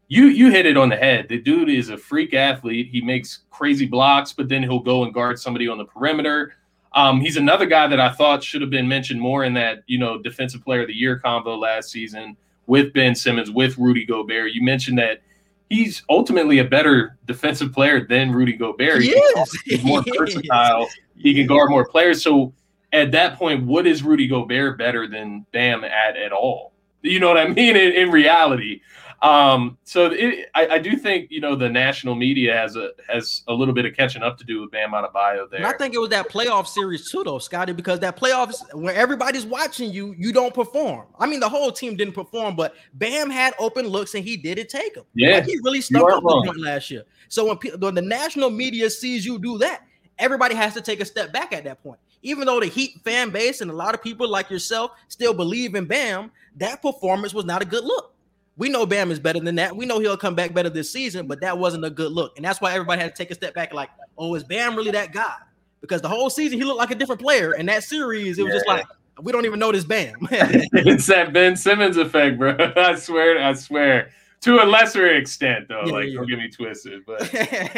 you 0.07 0.25
you 0.27 0.49
hit 0.51 0.65
it 0.65 0.77
on 0.77 0.89
the 0.89 0.95
head. 0.95 1.27
The 1.29 1.39
dude 1.41 1.69
is 1.69 1.89
a 1.89 1.97
freak 1.97 2.33
athlete. 2.33 2.89
He 2.91 3.01
makes 3.01 3.39
crazy 3.51 3.85
blocks, 3.85 4.33
but 4.33 4.47
then 4.49 4.63
he'll 4.63 4.79
go 4.79 5.03
and 5.03 5.13
guard 5.13 5.39
somebody 5.39 5.67
on 5.67 5.77
the 5.77 5.85
perimeter. 5.85 6.53
Um, 6.93 7.19
he's 7.21 7.37
another 7.37 7.65
guy 7.65 7.87
that 7.87 7.99
I 7.99 8.11
thought 8.13 8.43
should 8.43 8.61
have 8.61 8.69
been 8.69 8.87
mentioned 8.87 9.19
more 9.19 9.43
in 9.43 9.53
that 9.55 9.83
you 9.87 9.97
know 9.99 10.17
defensive 10.21 10.63
player 10.63 10.81
of 10.81 10.87
the 10.87 10.95
year 10.95 11.21
convo 11.23 11.59
last 11.59 11.89
season 11.91 12.37
with 12.67 12.93
Ben 12.93 13.15
Simmons, 13.15 13.51
with 13.51 13.77
Rudy 13.77 14.05
Gobert. 14.05 14.51
You 14.53 14.61
mentioned 14.63 14.97
that 14.97 15.21
he's 15.69 16.03
ultimately 16.09 16.59
a 16.59 16.63
better 16.65 17.17
defensive 17.25 17.71
player 17.73 18.05
than 18.05 18.31
Rudy 18.31 18.53
Gobert. 18.53 19.01
He 19.03 19.11
can- 19.13 19.43
is. 19.43 19.61
He's 19.65 19.83
more 19.83 20.01
He 20.05 20.11
is. 20.11 20.17
versatile. 20.17 20.87
He 21.17 21.33
can 21.33 21.47
guard 21.47 21.69
more 21.69 21.85
players. 21.87 22.21
So 22.23 22.53
at 22.93 23.11
that 23.11 23.37
point, 23.37 23.65
what 23.65 23.85
is 23.87 24.03
Rudy 24.03 24.27
Gobert 24.27 24.77
better 24.77 25.07
than 25.07 25.45
Bam 25.51 25.83
at 25.83 26.15
at 26.17 26.31
all? 26.31 26.73
You 27.01 27.19
know 27.19 27.27
what 27.27 27.37
I 27.37 27.47
mean? 27.47 27.75
In, 27.75 27.91
in 27.93 28.09
reality, 28.11 28.81
um, 29.21 29.77
so 29.83 30.11
it, 30.11 30.47
I, 30.53 30.67
I 30.67 30.77
do 30.77 30.95
think 30.95 31.31
you 31.31 31.41
know 31.41 31.55
the 31.55 31.69
national 31.69 32.13
media 32.13 32.55
has 32.55 32.75
a 32.75 32.91
has 33.09 33.41
a 33.47 33.53
little 33.53 33.73
bit 33.73 33.85
of 33.85 33.95
catching 33.95 34.21
up 34.21 34.37
to 34.37 34.43
do 34.43 34.61
with 34.61 34.71
Bam 34.71 34.91
Adebayo 34.91 35.49
there. 35.49 35.59
And 35.59 35.65
I 35.65 35.73
think 35.73 35.95
it 35.95 35.99
was 35.99 36.09
that 36.09 36.29
playoff 36.29 36.67
series 36.67 37.09
too, 37.09 37.23
though, 37.23 37.39
Scotty, 37.39 37.73
because 37.73 37.99
that 38.01 38.15
playoffs 38.15 38.61
where 38.75 38.93
everybody's 38.93 39.45
watching 39.45 39.91
you, 39.91 40.13
you 40.17 40.31
don't 40.31 40.53
perform. 40.53 41.07
I 41.17 41.25
mean, 41.25 41.39
the 41.39 41.49
whole 41.49 41.71
team 41.71 41.95
didn't 41.95 42.13
perform, 42.13 42.55
but 42.55 42.75
Bam 42.93 43.31
had 43.31 43.55
open 43.57 43.87
looks 43.87 44.13
and 44.13 44.23
he 44.23 44.37
didn't 44.37 44.69
take 44.69 44.93
them. 44.93 45.05
Yeah, 45.15 45.37
Like, 45.37 45.45
he 45.45 45.57
really 45.63 45.81
stuck 45.81 46.03
up 46.11 46.21
the 46.21 46.43
point 46.45 46.59
last 46.59 46.91
year. 46.91 47.03
So 47.27 47.47
when, 47.47 47.57
pe- 47.57 47.75
when 47.75 47.95
the 47.95 48.01
national 48.01 48.51
media 48.51 48.89
sees 48.89 49.25
you 49.25 49.39
do 49.39 49.57
that, 49.59 49.81
everybody 50.19 50.53
has 50.53 50.75
to 50.75 50.81
take 50.81 50.99
a 50.99 51.05
step 51.05 51.33
back 51.33 51.53
at 51.53 51.63
that 51.63 51.81
point. 51.81 51.99
Even 52.21 52.45
though 52.45 52.59
the 52.59 52.67
Heat 52.67 52.99
fan 53.03 53.31
base 53.31 53.61
and 53.61 53.71
a 53.71 53.73
lot 53.73 53.95
of 53.95 54.03
people 54.03 54.29
like 54.29 54.49
yourself 54.49 54.91
still 55.07 55.33
believe 55.33 55.73
in 55.73 55.85
Bam, 55.85 56.31
that 56.57 56.81
performance 56.81 57.33
was 57.33 57.45
not 57.45 57.61
a 57.61 57.65
good 57.65 57.83
look. 57.83 58.13
We 58.57 58.69
know 58.69 58.87
Bam 58.87 59.11
is 59.11 59.19
better 59.19 59.39
than 59.39 59.55
that. 59.55 59.75
We 59.75 59.85
know 59.85 59.99
he'll 59.99 60.17
come 60.17 60.33
back 60.33 60.53
better 60.53 60.69
this 60.69 60.91
season, 60.91 61.27
but 61.27 61.41
that 61.41 61.57
wasn't 61.57 61.85
a 61.85 61.91
good 61.91 62.11
look. 62.11 62.35
And 62.37 62.45
that's 62.45 62.59
why 62.59 62.73
everybody 62.73 63.01
had 63.01 63.15
to 63.15 63.17
take 63.17 63.29
a 63.29 63.35
step 63.35 63.53
back 63.53 63.71
like, 63.71 63.89
oh, 64.17 64.33
is 64.33 64.43
Bam 64.43 64.75
really 64.75 64.91
that 64.91 65.13
guy? 65.13 65.35
Because 65.79 66.01
the 66.01 66.09
whole 66.09 66.29
season 66.31 66.57
he 66.57 66.65
looked 66.65 66.79
like 66.79 66.89
a 66.89 66.95
different 66.95 67.21
player. 67.21 67.53
And 67.53 67.69
that 67.69 67.83
series, 67.83 68.39
it 68.39 68.43
was 68.43 68.53
just 68.53 68.67
like, 68.67 68.85
we 69.21 69.31
don't 69.31 69.45
even 69.45 69.59
know 69.59 69.71
this 69.71 69.85
Bam. 69.85 70.15
it's 70.31 71.05
that 71.05 71.33
Ben 71.33 71.55
Simmons 71.55 71.97
effect, 71.97 72.39
bro. 72.39 72.55
I 72.75 72.95
swear, 72.95 73.39
I 73.39 73.53
swear. 73.53 74.09
To 74.41 74.63
a 74.63 74.65
lesser 74.65 75.07
extent, 75.07 75.67
though. 75.67 75.83
Yeah, 75.85 75.91
like, 75.91 76.07
yeah. 76.07 76.13
don't 76.15 76.27
get 76.27 76.37
me 76.37 76.47
twisted, 76.47 77.03
but 77.07 77.21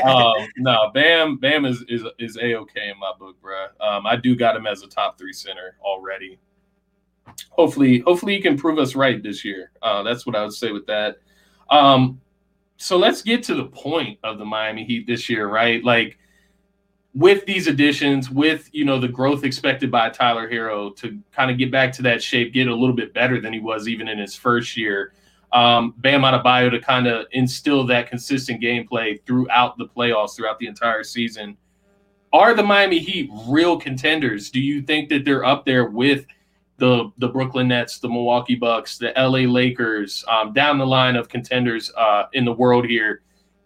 um, 0.05 0.45
no, 0.57 0.91
Bam, 0.93 1.37
Bam 1.37 1.65
is 1.65 1.85
is 1.87 2.03
is 2.19 2.35
a 2.35 2.55
okay 2.55 2.89
in 2.89 2.99
my 2.99 3.13
book, 3.17 3.41
bro. 3.41 3.67
Um, 3.79 4.05
I 4.05 4.17
do 4.17 4.35
got 4.35 4.57
him 4.57 4.67
as 4.67 4.83
a 4.83 4.87
top 4.87 5.17
three 5.17 5.31
center 5.31 5.77
already. 5.81 6.37
Hopefully, 7.51 7.99
hopefully 7.99 8.35
he 8.35 8.41
can 8.41 8.57
prove 8.57 8.79
us 8.79 8.95
right 8.95 9.21
this 9.21 9.43
year. 9.43 9.71
Uh, 9.81 10.03
that's 10.03 10.25
what 10.25 10.35
I 10.35 10.43
would 10.43 10.53
say 10.53 10.71
with 10.71 10.85
that. 10.87 11.17
Um, 11.69 12.19
so 12.77 12.97
let's 12.97 13.21
get 13.21 13.43
to 13.43 13.55
the 13.55 13.65
point 13.65 14.19
of 14.23 14.37
the 14.37 14.45
Miami 14.45 14.85
Heat 14.85 15.05
this 15.05 15.29
year, 15.29 15.47
right? 15.47 15.83
Like 15.83 16.17
with 17.13 17.45
these 17.45 17.67
additions, 17.67 18.29
with 18.29 18.69
you 18.71 18.85
know 18.85 18.99
the 18.99 19.07
growth 19.07 19.43
expected 19.43 19.91
by 19.91 20.09
Tyler 20.09 20.49
Herro 20.49 20.95
to 20.97 21.19
kind 21.31 21.51
of 21.51 21.57
get 21.57 21.71
back 21.71 21.91
to 21.93 22.01
that 22.03 22.23
shape, 22.23 22.53
get 22.53 22.67
a 22.67 22.75
little 22.75 22.95
bit 22.95 23.13
better 23.13 23.41
than 23.41 23.51
he 23.51 23.59
was 23.59 23.87
even 23.87 24.07
in 24.07 24.17
his 24.17 24.35
first 24.35 24.77
year. 24.77 25.13
Um, 25.51 25.95
Bam 25.97 26.21
Adebayo 26.21 26.69
to 26.69 26.79
kind 26.79 27.07
of 27.07 27.25
instill 27.31 27.85
that 27.87 28.09
consistent 28.09 28.61
gameplay 28.61 29.19
throughout 29.25 29.77
the 29.77 29.85
playoffs, 29.85 30.35
throughout 30.35 30.59
the 30.59 30.67
entire 30.67 31.03
season. 31.03 31.57
Are 32.31 32.53
the 32.53 32.63
Miami 32.63 32.99
Heat 32.99 33.31
real 33.47 33.77
contenders? 33.79 34.51
Do 34.51 34.61
you 34.61 34.83
think 34.83 35.09
that 35.09 35.25
they're 35.25 35.43
up 35.43 35.65
there 35.65 35.85
with 35.85 36.25
the 36.79 37.11
the 37.17 37.27
Brooklyn 37.27 37.67
Nets, 37.67 37.99
the 37.99 38.09
Milwaukee 38.09 38.55
Bucks, 38.55 38.97
the 38.97 39.13
LA 39.15 39.49
Lakers, 39.51 40.23
um, 40.27 40.53
down 40.53 40.77
the 40.77 40.87
line 40.87 41.15
of 41.15 41.29
contenders 41.29 41.91
uh, 41.95 42.23
in 42.33 42.45
the 42.45 42.53
world 42.53 42.85
here? 42.85 43.21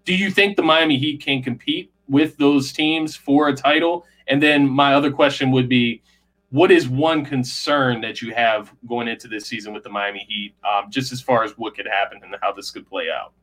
Do 0.05 0.13
you 0.13 0.31
think 0.31 0.57
the 0.57 0.63
Miami 0.63 0.97
Heat 0.97 1.21
can 1.21 1.41
compete 1.41 1.91
with 2.07 2.37
those 2.37 2.73
teams 2.73 3.15
for 3.15 3.47
a 3.47 3.55
title? 3.55 4.05
And 4.27 4.41
then 4.41 4.67
my 4.67 4.93
other 4.93 5.11
question 5.11 5.51
would 5.51 5.69
be, 5.69 6.01
what 6.49 6.71
is 6.71 6.87
one 6.87 7.25
concern 7.25 8.01
that 8.01 8.21
you 8.21 8.33
have 8.33 8.73
going 8.87 9.07
into 9.07 9.27
this 9.27 9.45
season 9.45 9.73
with 9.73 9.83
the 9.83 9.89
Miami 9.89 10.25
Heat, 10.27 10.55
um, 10.63 10.91
just 10.91 11.11
as 11.11 11.21
far 11.21 11.43
as 11.43 11.51
what 11.57 11.75
could 11.75 11.87
happen 11.87 12.19
and 12.23 12.35
how 12.41 12.51
this 12.51 12.69
could 12.69 12.87
play 12.87 13.07
out? 13.09 13.33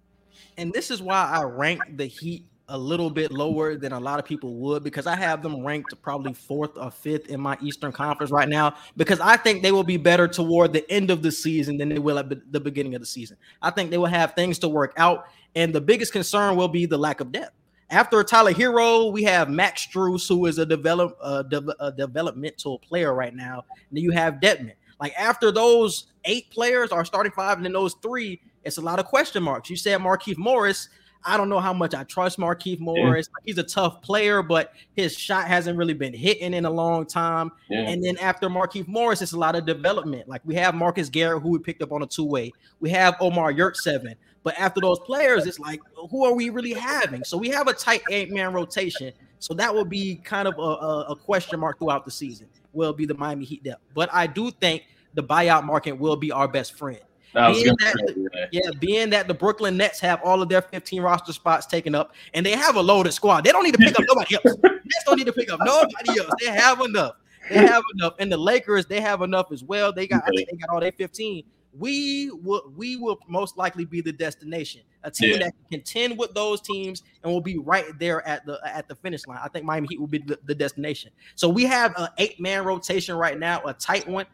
And 0.57 0.73
this 0.73 0.91
is 0.91 1.01
why 1.03 1.25
I 1.25 1.43
rank 1.43 1.83
the 1.97 2.07
Heat 2.07 2.45
a 2.71 2.79
little 2.79 3.11
bit 3.11 3.33
lower 3.33 3.77
than 3.77 3.93
a 3.93 4.01
lot 4.01 4.19
of 4.19 4.25
people 4.25 4.55
would 4.55 4.83
because 4.83 5.07
I 5.07 5.17
have 5.17 5.43
them 5.43 5.65
ranked 5.65 6.01
probably 6.03 6.33
fourth 6.33 6.77
or 6.77 6.91
fifth 6.91 7.29
in 7.29 7.41
my 7.41 7.59
Eastern 7.61 7.93
Conference 7.93 8.31
right 8.31 8.49
now 8.49 8.75
because 8.97 9.21
I 9.21 9.37
think 9.37 9.63
they 9.63 9.73
will 9.73 9.85
be 9.85 9.97
better 9.97 10.27
toward 10.27 10.73
the 10.73 10.89
end 10.91 11.11
of 11.11 11.23
the 11.23 11.33
season 11.33 11.77
than 11.77 11.89
they 11.89 11.99
will 11.99 12.19
at 12.19 12.29
the 12.53 12.61
beginning 12.61 12.95
of 12.95 13.01
the 13.01 13.07
season. 13.07 13.37
I 13.61 13.71
think 13.71 13.91
they 13.91 13.99
will 13.99 14.07
have 14.07 14.35
things 14.35 14.59
to 14.61 14.69
work 14.69 14.95
out, 14.97 15.27
and 15.55 15.75
the 15.75 15.81
biggest 15.81 16.13
concern 16.13 16.57
will 16.57 16.69
be 16.69 16.87
the 16.87 16.99
lack 16.99 17.21
of 17.21 17.33
depth. 17.33 17.53
After 17.91 18.23
Tyler 18.23 18.53
Herro, 18.53 19.13
we 19.13 19.25
have 19.25 19.51
Max 19.51 19.87
Strus, 19.87 20.29
who 20.29 20.47
is 20.47 20.59
a 20.59 20.65
develop 20.67 21.19
de- 21.49 21.75
a 21.81 21.91
developmental 21.91 22.79
player 22.79 23.13
right 23.13 23.35
now. 23.35 23.65
And 23.69 23.99
then 23.99 24.05
you 24.05 24.13
have 24.13 24.35
Dedmon. 24.35 24.75
Like 25.01 25.13
after 25.19 25.51
those 25.51 26.07
eight 26.25 26.51
players 26.51 26.93
are 26.93 27.05
starting 27.05 27.33
five, 27.33 27.57
and 27.57 27.65
then 27.65 27.73
those 27.73 27.95
three, 27.95 28.41
it's 28.63 28.77
a 28.77 28.81
lot 28.81 28.99
of 29.01 29.07
question 29.07 29.43
marks. 29.43 29.71
You 29.71 29.77
said 29.77 29.99
Markieff 30.01 30.37
Morris. 30.37 30.89
I 31.25 31.37
don't 31.37 31.49
know 31.49 31.61
how 31.61 31.73
much 31.73 31.95
I 31.95 32.05
trust 32.05 32.39
Markieff 32.39 32.81
Morris. 32.81 33.29
Yeah. 33.29 33.45
He's 33.45 33.59
a 33.59 33.63
tough 33.63 34.01
player, 34.03 34.43
but 34.43 34.73
his 34.95 35.17
shot 35.17 35.47
hasn't 35.47 35.77
really 35.77 35.95
been 35.95 36.15
hitting 36.15 36.55
in 36.55 36.65
a 36.65 36.71
long 36.71 37.07
time. 37.07 37.53
Yeah. 37.69 37.89
And 37.89 38.03
then 38.03 38.17
after 38.19 38.49
Markieff 38.49 38.89
Morris, 38.89 39.21
it's 39.21 39.33
a 39.33 39.39
lot 39.39 39.55
of 39.55 39.67
development. 39.67 40.29
Like 40.29 40.41
we 40.45 40.55
have 40.55 40.75
Marcus 40.75 41.09
Garrett, 41.09 41.43
who 41.43 41.51
we 41.51 41.59
picked 41.59 41.83
up 41.83 41.93
on 41.93 42.03
a 42.03 42.07
two 42.07 42.25
way. 42.25 42.53
We 42.81 42.91
have 42.91 43.17
Omer 43.21 43.53
Yurtseven. 43.53 44.15
But 44.43 44.59
after 44.59 44.81
those 44.81 44.99
players, 45.01 45.47
it's 45.47 45.59
like, 45.59 45.81
who 46.11 46.25
are 46.25 46.35
we 46.35 46.49
really 46.49 46.73
having? 46.73 47.25
So 47.25 47.37
we 47.37 47.51
have 47.51 47.69
a 47.69 47.75
tight 47.75 48.03
eight 48.11 48.31
man 48.31 48.53
rotation. 48.55 49.13
So 49.39 49.55
that 49.55 49.75
will 49.75 49.85
be 49.85 50.17
kind 50.17 50.49
of 50.49 50.59
a, 50.59 51.13
a, 51.13 51.17
question 51.17 51.61
mark 51.61 51.79
throughout 51.79 52.05
the 52.05 52.11
season. 52.11 52.47
Will 52.73 52.93
be 52.93 53.07
the 53.07 53.15
Miami 53.15 53.45
Heat 53.45 53.65
depth. 53.65 53.83
But 53.95 54.09
I 54.13 54.27
do 54.27 54.51
think 54.51 54.85
the 55.15 55.23
buyout 55.23 55.65
market 55.65 55.93
will 55.93 56.17
be 56.17 56.31
our 56.31 56.47
best 56.47 56.77
friend. 56.77 57.01
Being 57.33 57.67
that, 57.67 58.49
yeah, 58.51 58.71
being 58.81 59.11
that 59.11 59.29
the 59.29 59.35
Brooklyn 59.35 59.77
Nets 59.77 60.01
have 60.01 60.21
all 60.25 60.43
of 60.43 60.49
their 60.49 60.63
15 60.63 61.01
roster 61.01 61.33
spots 61.33 61.67
taken 61.67 61.95
up 61.95 62.13
and 62.35 62.45
they 62.45 62.53
have 62.53 62.77
a 62.77 62.81
loaded 62.81 63.13
squad. 63.13 63.45
They 63.45 63.53
don't 63.53 63.63
need 63.63 63.75
to 63.75 63.79
pick 63.79 63.99
up 63.99 64.05
nobody 64.09 64.35
else. 64.35 64.57
Nets 64.63 65.05
don't 65.07 65.17
need 65.17 65.27
to 65.27 65.33
pick 65.33 65.53
up 65.53 65.61
nobody 65.63 66.21
else. 66.21 66.33
They 66.41 66.47
have 66.47 66.81
enough. 66.81 67.15
They 67.49 67.57
have 67.67 67.83
enough. 67.95 68.15
And 68.19 68.33
the 68.33 68.37
Lakers, 68.37 68.87
they 68.87 69.01
have 69.01 69.23
enough 69.23 69.53
as 69.53 69.63
well. 69.63 69.93
They 69.93 70.07
got 70.07 70.25
I 70.25 70.31
think 70.31 70.51
they 70.51 70.57
got 70.57 70.71
all 70.71 70.81
their 70.81 70.93
15 70.93 71.45
we 71.79 72.31
will 72.31 72.73
we 72.77 72.97
will 72.97 73.19
most 73.29 73.57
likely 73.57 73.85
be 73.85 74.01
the 74.01 74.13
destination, 74.13 74.83
a 75.05 75.11
team 75.11 75.33
yeah. 75.33 75.39
that 75.39 75.53
can 75.53 75.81
contend 75.81 76.19
with 76.19 76.35
those 76.35 76.61
teams 76.61 77.03
and 77.23 77.33
will 77.33 77.41
be 77.41 77.59
right 77.59 77.87
there 77.99 78.27
at 78.27 78.45
the 78.45 78.61
at 78.65 78.89
the 78.89 78.95
finish 78.95 79.27
line. 79.27 79.39
I 79.43 79.49
think 79.49 79.65
Miami 79.65 79.89
Heat 79.91 80.01
will 80.01 80.09
be 80.09 80.19
the, 80.19 80.39
the 80.45 80.55
destination. 80.55 81.13
So 81.37 81.49
we 81.49 81.65
have 81.67 81.95
an 81.97 82.09
eight 82.19 82.41
man 82.41 82.65
rotation 82.65 83.15
right 83.17 83.39
now, 83.39 83.63
a 83.65 83.73
tight 83.73 84.09
one, 84.09 84.27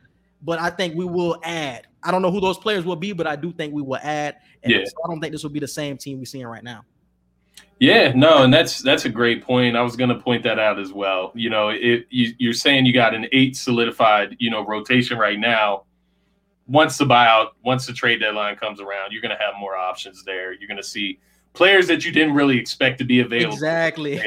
but 0.43 0.59
I 0.59 0.71
think 0.71 0.95
we 0.95 1.05
will 1.05 1.39
add. 1.45 1.87
I 2.07 2.11
don't 2.11 2.23
know 2.23 2.31
who 2.31 2.40
those 2.40 2.59
players 2.59 2.85
will 2.85 2.97
be, 2.97 3.12
but 3.12 3.27
I 3.27 3.37
do 3.37 3.53
think 3.53 3.75
we 3.75 3.83
will 3.83 3.99
add. 4.03 4.37
And 4.62 4.73
yeah. 4.73 4.85
so 4.85 4.92
I 5.05 5.09
don't 5.09 5.21
think 5.21 5.33
this 5.33 5.42
will 5.42 5.51
be 5.51 5.61
the 5.61 5.69
same 5.69 5.99
team 5.99 6.19
we're 6.19 6.25
seeing 6.25 6.47
right 6.47 6.64
now. 6.64 6.85
Yeah, 7.79 8.12
no, 8.14 8.42
and 8.42 8.55
that's 8.55 8.81
that's 8.81 9.05
a 9.05 9.11
great 9.11 9.45
point. 9.45 9.77
I 9.77 9.83
was 9.83 9.97
going 9.97 10.09
to 10.09 10.19
point 10.19 10.42
that 10.45 10.59
out 10.59 10.79
as 10.79 10.92
well. 10.92 11.31
You 11.35 11.51
know, 11.51 11.69
it, 11.69 12.07
you, 12.09 12.33
you're 12.38 12.55
saying 12.55 12.87
you 12.87 12.95
got 12.95 13.14
an 13.14 13.27
eight 13.33 13.55
solidified, 13.55 14.37
you 14.38 14.51
know, 14.51 14.64
rotation 14.64 15.19
right 15.19 15.38
now 15.38 15.85
once 16.69 16.99
the 16.99 17.05
buyout, 17.05 17.51
once 17.62 17.87
the 17.87 17.92
trade 17.92 18.21
deadline 18.21 18.57
comes 18.57 18.81
around, 18.81 19.12
you're 19.12 19.23
going 19.23 19.37
to 19.37 19.42
have 19.42 19.55
more 19.59 19.77
options 19.77 20.25
there. 20.25 20.53
You're 20.53 20.69
going 20.69 20.77
to 20.77 20.83
see 20.83 21.19
players 21.53 21.87
that 21.88 22.05
you 22.05 22.12
didn't 22.12 22.35
really 22.35 22.59
expect 22.59 22.99
to 22.99 23.05
be 23.05 23.21
available. 23.21 23.55
Exactly. 23.55 24.21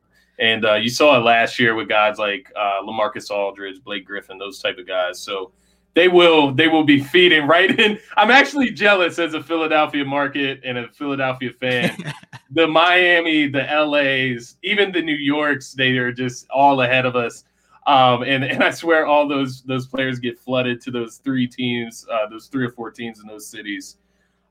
and 0.38 0.64
uh, 0.64 0.74
you 0.74 0.88
saw 0.88 1.16
it 1.16 1.20
last 1.20 1.58
year 1.58 1.74
with 1.74 1.88
guys 1.88 2.18
like 2.18 2.50
uh, 2.56 2.80
LaMarcus 2.82 3.30
Aldridge, 3.30 3.82
Blake 3.84 4.06
Griffin, 4.06 4.38
those 4.38 4.58
type 4.58 4.78
of 4.78 4.86
guys. 4.86 5.20
So 5.20 5.52
they 5.94 6.08
will 6.08 6.52
they 6.54 6.68
will 6.68 6.84
be 6.84 7.00
feeding 7.02 7.46
right 7.46 7.78
in. 7.78 7.98
I'm 8.16 8.30
actually 8.30 8.70
jealous 8.70 9.18
as 9.18 9.34
a 9.34 9.42
Philadelphia 9.42 10.04
market 10.04 10.60
and 10.64 10.78
a 10.78 10.88
Philadelphia 10.88 11.50
fan. 11.52 11.96
the 12.50 12.66
Miami, 12.66 13.48
the 13.48 13.62
LA's, 13.62 14.56
even 14.62 14.92
the 14.92 15.02
New 15.02 15.14
Yorks, 15.16 15.72
they 15.72 15.92
are 15.98 16.12
just 16.12 16.46
all 16.50 16.80
ahead 16.80 17.06
of 17.06 17.16
us. 17.16 17.44
Um, 17.86 18.22
and, 18.22 18.44
and 18.44 18.62
I 18.62 18.70
swear 18.70 19.06
all 19.06 19.28
those 19.28 19.62
those 19.62 19.86
players 19.86 20.18
get 20.18 20.38
flooded 20.38 20.80
to 20.82 20.90
those 20.90 21.16
three 21.16 21.46
teams, 21.46 22.06
uh, 22.10 22.28
those 22.28 22.46
three 22.46 22.64
or 22.64 22.70
four 22.70 22.90
teams 22.90 23.20
in 23.20 23.26
those 23.26 23.46
cities. 23.46 23.96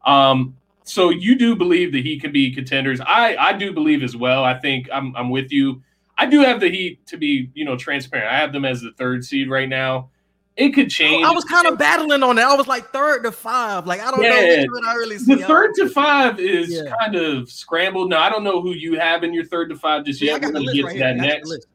Um, 0.05 0.55
so 0.83 1.09
you 1.09 1.35
do 1.35 1.55
believe 1.55 1.91
that 1.93 2.03
he 2.03 2.19
can 2.19 2.31
be 2.31 2.53
contenders. 2.53 2.99
I 3.01 3.35
I 3.37 3.53
do 3.53 3.71
believe 3.71 4.03
as 4.03 4.15
well. 4.15 4.43
I 4.43 4.59
think 4.59 4.89
I'm 4.91 5.15
I'm 5.15 5.29
with 5.29 5.51
you. 5.51 5.81
I 6.17 6.25
do 6.25 6.41
have 6.41 6.59
the 6.59 6.69
Heat 6.69 7.05
to 7.07 7.17
be 7.17 7.49
you 7.53 7.65
know 7.65 7.77
transparent. 7.77 8.29
I 8.29 8.37
have 8.37 8.51
them 8.51 8.65
as 8.65 8.81
the 8.81 8.91
third 8.91 9.23
seed 9.23 9.49
right 9.49 9.69
now. 9.69 10.09
It 10.57 10.71
could 10.71 10.89
change. 10.89 11.25
I 11.25 11.31
was 11.31 11.45
kind 11.45 11.65
of 11.65 11.77
battling 11.77 12.23
on 12.23 12.37
it. 12.37 12.41
I 12.41 12.53
was 12.53 12.67
like 12.67 12.89
third 12.91 13.23
to 13.23 13.31
five. 13.31 13.87
Like 13.87 14.01
I 14.01 14.11
don't 14.11 14.21
yeah, 14.21 14.63
know 14.65 14.89
I 14.89 14.95
really 14.95 15.17
see. 15.17 15.35
The 15.35 15.45
third 15.45 15.73
to 15.75 15.89
five 15.89 16.39
is 16.39 16.69
yeah. 16.69 16.93
kind 16.99 17.15
of 17.15 17.49
scrambled. 17.49 18.09
Now 18.09 18.21
I 18.21 18.29
don't 18.29 18.43
know 18.43 18.61
who 18.61 18.71
you 18.71 18.99
have 18.99 19.23
in 19.23 19.33
your 19.33 19.45
third 19.45 19.69
to 19.69 19.77
five 19.77 20.05
just 20.05 20.21
yet. 20.21 20.41
We're 20.41 20.51
to 20.51 20.73
get 20.73 20.85
right 20.85 20.93
to 20.93 20.99
that 20.99 21.17
next. 21.17 21.67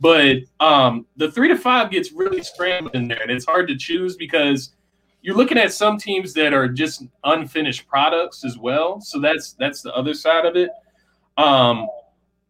But 0.00 0.38
um, 0.58 1.06
the 1.16 1.30
three 1.30 1.48
to 1.48 1.56
five 1.56 1.90
gets 1.90 2.12
really 2.12 2.42
scrambled 2.42 2.94
in 2.94 3.08
there, 3.08 3.22
and 3.22 3.30
it's 3.30 3.44
hard 3.44 3.68
to 3.68 3.76
choose 3.76 4.16
because 4.16 4.72
you're 5.22 5.36
looking 5.36 5.58
at 5.58 5.72
some 5.72 5.98
teams 5.98 6.32
that 6.34 6.52
are 6.52 6.68
just 6.68 7.04
unfinished 7.24 7.86
products 7.86 8.44
as 8.44 8.58
well. 8.58 9.00
So 9.00 9.20
that's 9.20 9.52
that's 9.52 9.82
the 9.82 9.94
other 9.94 10.14
side 10.14 10.46
of 10.46 10.56
it. 10.56 10.70
Um, 11.36 11.88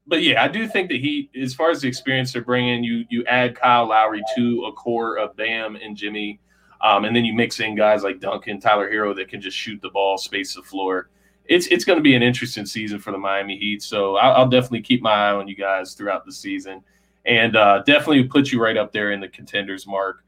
but 0.06 0.22
yeah, 0.22 0.42
I 0.42 0.48
do 0.48 0.68
think 0.68 0.88
that 0.90 1.00
he, 1.00 1.30
as 1.40 1.54
far 1.54 1.70
as 1.70 1.80
the 1.80 1.88
experience 1.88 2.32
they're 2.32 2.42
bringing, 2.42 2.84
you 2.84 3.04
you 3.08 3.24
add 3.24 3.56
Kyle 3.56 3.88
Lowry 3.88 4.22
to 4.36 4.64
a 4.66 4.72
core 4.72 5.18
of 5.18 5.36
Bam 5.36 5.76
and 5.76 5.96
Jimmy, 5.96 6.40
um, 6.82 7.04
and 7.04 7.16
then 7.16 7.24
you 7.24 7.32
mix 7.32 7.60
in 7.60 7.74
guys 7.74 8.02
like 8.02 8.20
Duncan, 8.20 8.60
Tyler 8.60 8.90
Herro 8.90 9.14
that 9.16 9.28
can 9.28 9.40
just 9.40 9.56
shoot 9.56 9.80
the 9.80 9.90
ball, 9.90 10.18
space 10.18 10.54
the 10.54 10.62
floor. 10.62 11.08
It's 11.46 11.66
it's 11.68 11.84
going 11.84 11.98
to 11.98 12.02
be 12.02 12.14
an 12.14 12.22
interesting 12.22 12.66
season 12.66 12.98
for 12.98 13.12
the 13.12 13.18
Miami 13.18 13.58
Heat. 13.58 13.82
So 13.82 14.16
I'll, 14.16 14.42
I'll 14.42 14.48
definitely 14.48 14.82
keep 14.82 15.02
my 15.02 15.12
eye 15.12 15.32
on 15.32 15.48
you 15.48 15.56
guys 15.56 15.94
throughout 15.94 16.24
the 16.24 16.32
season 16.32 16.82
and 17.26 17.56
uh, 17.56 17.82
definitely 17.86 18.24
put 18.24 18.52
you 18.52 18.62
right 18.62 18.76
up 18.76 18.92
there 18.92 19.12
in 19.12 19.20
the 19.20 19.28
contenders 19.28 19.86
mark. 19.86 20.24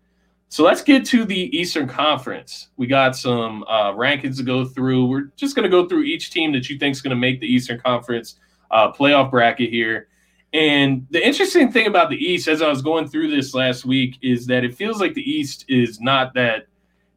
So 0.49 0.65
let's 0.65 0.83
get 0.83 1.05
to 1.07 1.25
the 1.25 1.57
Eastern 1.57 1.89
Conference. 1.89 2.69
We 2.77 2.87
got 2.87 3.17
some 3.17 3.65
uh, 3.65 3.93
rankings 3.93 4.37
to 4.37 4.43
go 4.43 4.65
through. 4.65 5.07
We're 5.07 5.31
just 5.37 5.57
going 5.57 5.65
to 5.65 5.69
go 5.69 5.89
through 5.89 6.05
each 6.05 6.31
team 6.31 6.53
that 6.53 6.71
you 6.71 6.79
think 6.79 6.95
is 6.95 7.03
going 7.03 7.11
to 7.11 7.17
make 7.17 7.41
the 7.41 7.47
Eastern 7.47 7.81
Conference 7.81 8.39
uh, 8.71 8.93
playoff 8.93 9.31
bracket 9.31 9.71
here. 9.71 10.09
And 10.53 11.07
the 11.11 11.25
interesting 11.25 11.71
thing 11.71 11.87
about 11.87 12.09
the 12.09 12.17
East, 12.17 12.49
as 12.49 12.63
I 12.63 12.69
was 12.69 12.81
going 12.81 13.09
through 13.09 13.31
this 13.31 13.55
last 13.55 13.85
week, 13.85 14.19
is 14.23 14.47
that 14.47 14.65
it 14.65 14.75
feels 14.75 15.01
like 15.01 15.15
the 15.15 15.29
East 15.29 15.65
is 15.69 16.01
not 16.01 16.35
that 16.35 16.67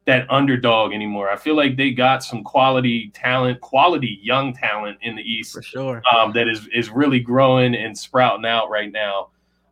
that 0.06 0.26
underdog 0.30 0.92
anymore. 0.92 1.30
I 1.30 1.36
feel 1.36 1.54
like 1.54 1.76
they 1.76 1.90
got 1.92 2.24
some 2.24 2.42
quality 2.42 3.10
talent, 3.14 3.60
quality 3.60 4.18
young 4.22 4.52
talent 4.52 4.98
in 5.02 5.14
the 5.14 5.22
East 5.22 5.52
for 5.52 5.62
sure. 5.62 6.02
Um, 6.14 6.32
that 6.32 6.48
is 6.48 6.68
is 6.74 6.90
really 6.90 7.20
growing 7.20 7.74
and 7.74 7.96
sprouting 7.96 8.46
out 8.46 8.70
right 8.70 8.90
now. 8.90 9.28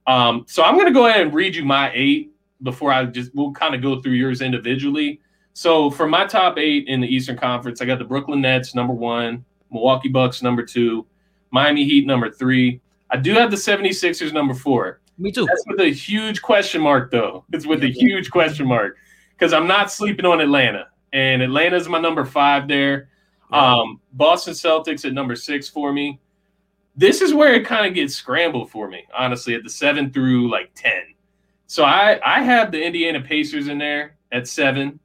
Um, 0.06 0.44
so 0.48 0.62
I'm 0.62 0.74
going 0.74 0.86
to 0.86 0.92
go 0.92 1.06
ahead 1.06 1.20
and 1.20 1.34
read 1.34 1.54
you 1.54 1.64
my 1.64 1.90
eight 1.92 2.32
before 2.62 2.92
I 2.92 3.04
just 3.04 3.34
we'll 3.34 3.52
kind 3.52 3.74
of 3.74 3.82
go 3.82 4.00
through 4.00 4.12
yours 4.12 4.40
individually. 4.40 5.20
So 5.52 5.90
for 5.90 6.06
my 6.06 6.24
top 6.24 6.56
eight 6.56 6.86
in 6.86 7.00
the 7.00 7.08
Eastern 7.08 7.36
Conference, 7.36 7.82
I 7.82 7.84
got 7.84 7.98
the 7.98 8.04
Brooklyn 8.04 8.40
Nets 8.40 8.74
number 8.74 8.94
one, 8.94 9.44
Milwaukee 9.70 10.08
Bucks 10.08 10.40
number 10.40 10.62
two, 10.62 11.04
Miami 11.50 11.84
Heat 11.84 12.06
number 12.06 12.30
three. 12.30 12.80
I 13.10 13.16
do 13.16 13.34
have 13.34 13.50
the 13.50 13.56
76ers 13.56 14.32
number 14.32 14.54
four. 14.54 15.00
Me 15.16 15.32
too. 15.32 15.46
That's 15.46 15.64
with 15.66 15.80
a 15.80 15.90
huge 15.90 16.42
question 16.42 16.80
mark, 16.80 17.10
though. 17.10 17.44
It's 17.52 17.66
with 17.66 17.82
a 17.82 17.90
huge 17.90 18.30
question 18.30 18.66
mark 18.66 18.96
because 19.32 19.52
I'm 19.52 19.66
not 19.66 19.90
sleeping 19.90 20.24
on 20.24 20.40
Atlanta, 20.40 20.88
and 21.12 21.42
Atlanta's 21.42 21.88
my 21.88 21.98
number 21.98 22.24
five 22.24 22.68
there. 22.68 23.08
Um, 23.50 24.00
Boston 24.12 24.52
Celtics 24.52 25.04
at 25.04 25.14
number 25.14 25.34
six 25.34 25.68
for 25.68 25.92
me 25.92 26.20
this 26.98 27.22
is 27.22 27.32
where 27.32 27.54
it 27.54 27.64
kind 27.64 27.86
of 27.86 27.94
gets 27.94 28.16
scrambled 28.16 28.70
for 28.70 28.88
me, 28.88 29.06
honestly, 29.16 29.54
at 29.54 29.62
the 29.62 29.70
seven 29.70 30.12
through 30.12 30.50
like 30.50 30.72
10. 30.74 30.92
So 31.68 31.84
I, 31.84 32.18
I 32.26 32.42
have 32.42 32.72
the 32.72 32.84
Indiana 32.84 33.20
Pacers 33.20 33.68
in 33.68 33.78
there 33.78 34.16
at 34.32 34.48
seven. 34.48 34.98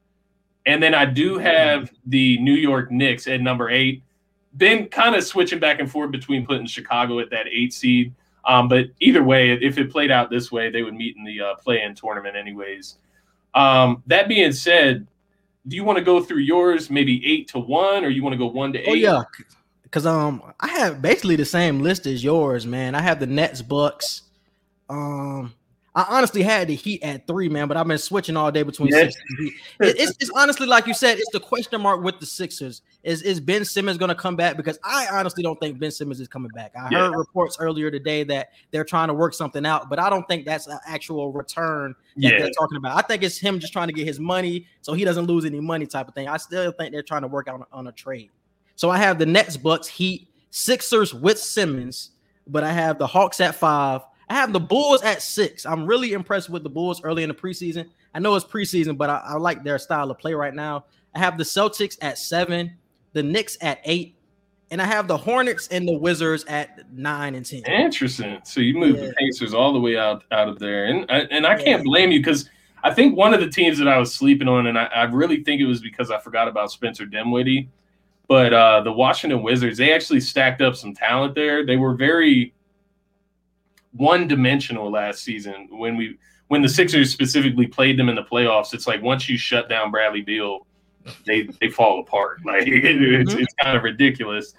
And 0.66 0.82
then 0.82 0.96
I 0.96 1.06
do 1.06 1.38
have 1.38 1.92
the 2.08 2.40
New 2.40 2.56
York 2.56 2.90
Knicks 2.90 3.28
at 3.28 3.42
number 3.42 3.70
eight. 3.70 4.02
Been 4.58 4.88
kind 4.88 5.16
of 5.16 5.24
switching 5.24 5.60
back 5.60 5.80
and 5.80 5.89
forth 5.89 6.12
between 6.12 6.46
putting 6.46 6.66
Chicago 6.68 7.20
at 7.20 7.30
that 7.32 7.48
eight 7.48 7.74
seed. 7.74 8.13
Um, 8.46 8.68
but 8.68 8.88
either 9.00 9.24
way, 9.24 9.52
if 9.52 9.78
it 9.78 9.92
played 9.92 10.12
out 10.12 10.30
this 10.30 10.52
way, 10.52 10.70
they 10.70 10.84
would 10.84 10.94
meet 10.94 11.16
in 11.16 11.24
the 11.24 11.39
uh, 11.39 11.56
play-in 11.56 11.96
tournament 11.96 12.36
anyways. 12.36 12.98
Um, 13.54 14.04
that 14.08 14.28
being 14.28 14.52
said, 14.52 15.08
do 15.68 15.76
you 15.76 15.84
want 15.84 15.98
to 15.98 16.04
go 16.04 16.22
through 16.22 16.39
yours 16.39 16.89
maybe 16.89 17.26
eight 17.26 17.48
to 17.50 17.60
one, 17.60 18.04
or 18.04 18.10
you 18.10 18.22
want 18.22 18.34
to 18.34 18.38
go 18.38 18.48
one 18.48 18.74
to 18.74 18.80
eight? 18.80 18.89
Oh 18.89 18.94
yeah, 18.94 19.24
Cause 19.92 20.08
um 20.08 20.42
I 20.60 20.70
have 20.70 21.04
basically 21.04 21.36
the 21.36 21.46
same 21.46 21.80
list 21.80 22.08
as 22.08 22.24
yours, 22.24 22.66
man. 22.66 22.96
I 22.96 23.02
have 23.02 23.20
the 23.20 23.28
Nets, 23.28 23.62
Bucks. 23.62 24.24
Um, 24.89 25.54
I 25.96 26.06
honestly 26.10 26.42
had 26.42 26.68
the 26.70 26.76
Heat 26.76 27.04
at 27.04 27.28
three, 27.28 27.48
man, 27.50 27.68
but 27.68 27.78
I've 27.78 27.88
been 27.88 28.00
switching 28.00 28.36
all 28.36 28.52
day 28.52 28.64
between 28.64 28.88
Yes. 28.90 29.14
Sixers 29.14 29.24
and 29.30 29.38
Heat. 29.40 29.54
It- 29.82 30.00
it's, 30.00 30.12
it's 30.20 30.32
honestly 30.36 30.66
like 30.66 30.88
you 30.88 30.94
said, 30.96 31.20
it's 31.20 31.30
the 31.32 31.40
question 31.40 31.80
mark 31.82 32.02
with 32.04 32.20
the 32.20 32.26
Sixers. 32.26 32.82
Is 33.04 33.22
is 33.22 33.40
Ben 33.40 33.64
Simmons 33.64 33.98
going 34.00 34.10
to 34.10 34.16
come 34.16 34.36
back? 34.36 34.58
Because 34.58 34.80
I 34.84 35.08
honestly 35.12 35.44
don't 35.44 35.60
think 35.60 35.78
Ben 35.78 35.92
Simmons 35.92 36.20
is 36.20 36.28
coming 36.28 36.50
back. 36.56 36.72
I 36.76 36.90
Yeah. 36.90 36.98
heard 37.10 37.16
reports 37.18 37.58
earlier 37.60 37.92
today 37.92 38.24
that 38.24 38.50
they're 38.72 38.84
trying 38.86 39.10
to 39.10 39.14
work 39.14 39.36
something 39.36 39.66
out, 39.68 39.88
but 39.90 40.00
I 40.00 40.10
don't 40.10 40.28
think 40.28 40.46
that's 40.46 40.66
an 40.66 40.80
actual 40.88 41.32
return 41.32 41.94
that 42.16 42.22
Yeah. 42.24 42.40
they're 42.40 42.50
talking 42.58 42.78
about. 42.78 42.98
I 42.98 43.06
think 43.06 43.22
it's 43.22 43.38
him 43.38 43.60
just 43.60 43.72
trying 43.72 43.88
to 43.88 43.94
get 43.94 44.08
his 44.08 44.20
money 44.20 44.66
so 44.82 44.94
he 44.94 45.06
doesn't 45.06 45.26
lose 45.28 45.46
any 45.46 45.60
money 45.60 45.86
type 45.86 46.08
of 46.08 46.16
thing. 46.16 46.28
I 46.28 46.38
still 46.38 46.72
think 46.72 46.92
they're 46.92 47.04
trying 47.04 47.22
to 47.22 47.28
work 47.28 47.48
out 47.48 47.56
on, 47.56 47.66
on 47.72 47.88
a 47.88 47.92
trade. 47.92 48.32
So 48.76 48.90
I 48.90 48.98
have 48.98 49.20
the 49.20 49.26
Nets, 49.28 49.58
Bucks, 49.58 49.88
Heat, 49.88 50.28
Sixers 50.50 51.14
with 51.14 51.38
Simmons, 51.38 52.12
but 52.48 52.64
I 52.64 52.72
have 52.74 52.98
the 52.98 53.06
Hawks 53.06 53.40
at 53.40 53.54
five. 53.54 54.02
I 54.34 54.38
have 54.38 54.52
the 54.52 54.60
Bulls 54.60 55.04
at 55.04 55.22
six. 55.22 55.63
I'm 55.63 55.86
really 55.86 56.13
impressed 56.13 56.50
with 56.50 56.63
the 56.63 56.69
Bulls 56.69 57.04
early 57.04 57.22
in 57.22 57.30
the 57.30 57.36
preseason. 57.36 57.88
I 58.15 58.19
know 58.19 58.34
it's 58.34 58.43
preseason, 58.43 58.98
but 58.98 59.08
I, 59.12 59.22
I 59.24 59.34
like 59.36 59.63
their 59.63 59.78
style 59.78 60.10
of 60.10 60.17
play 60.17 60.34
right 60.34 60.56
now. 60.56 60.86
I 61.13 61.19
have 61.19 61.38
the 61.38 61.43
Celtics 61.43 62.00
at 62.02 62.17
seven, 62.17 62.76
the 63.12 63.22
Knicks 63.22 63.60
at 63.62 63.80
eight, 63.86 64.15
and 64.72 64.82
I 64.82 64.86
have 64.86 65.08
the 65.08 65.17
Hornets 65.17 65.67
and 65.67 65.88
the 65.88 65.93
Wizards 65.93 66.46
at 66.46 66.91
nine 66.91 67.36
and 67.36 67.46
ten. 67.46 67.62
Interesting. 67.65 68.39
So 68.43 68.60
you 68.60 68.74
moved 68.74 68.98
Yeah. 68.98 69.06
the 69.10 69.13
Pacers 69.13 69.54
all 69.54 69.72
the 69.72 69.80
way 69.80 69.98
out 69.98 70.24
out 70.32 70.50
of 70.50 70.58
there, 70.58 70.86
and 70.86 71.06
I- 71.12 71.28
and 71.30 71.46
I 71.46 71.62
can't 71.62 71.84
blame 71.84 72.12
you 72.12 72.19
because 72.19 72.50
I 72.84 72.91
think 72.91 73.15
one 73.15 73.36
of 73.36 73.39
the 73.39 73.50
teams 73.52 73.78
that 73.78 73.88
I 73.88 74.00
was 74.00 74.15
sleeping 74.15 74.48
on, 74.48 74.65
and 74.65 74.80
I, 74.80 74.86
I 74.86 75.04
really 75.04 75.43
think 75.43 75.62
it 75.62 75.65
was 75.67 75.80
because 75.80 76.10
I 76.10 76.17
forgot 76.19 76.48
about 76.48 76.72
Spencer 76.72 77.06
Dinwiddie, 77.06 77.69
but 78.28 78.52
uh, 78.52 78.82
the 78.82 78.91
Washington 78.91 79.43
Wizards 79.43 79.78
they 79.78 79.93
actually 79.93 80.22
stacked 80.22 80.63
up 80.63 80.76
some 80.76 80.96
talent 80.96 81.36
there. 81.36 81.63
They 81.63 81.78
were 81.78 81.93
very 81.93 82.52
one 83.94 84.28
dimensional 84.28 84.92
last 84.92 85.24
season 85.24 85.68
when 85.72 85.96
we 85.96 86.18
when 86.48 86.62
the 86.62 86.70
Sixers 86.70 87.12
specifically 87.12 87.68
played 87.68 87.98
them 87.98 88.10
in 88.10 88.16
the 88.16 88.24
playoffs. 88.24 88.74
It's 88.74 88.88
like 88.88 89.02
once 89.02 89.30
you 89.30 89.38
shut 89.38 89.70
down 89.70 89.92
Bradley 89.92 90.22
Beal, 90.22 90.68
they 91.26 91.50
they 91.60 91.70
fall 91.70 92.00
apart. 92.00 92.42
Like 92.46 92.64
it's, 92.68 93.34
it's 93.34 93.54
kind 93.56 93.78
of 93.78 93.84
ridiculous. 93.84 94.54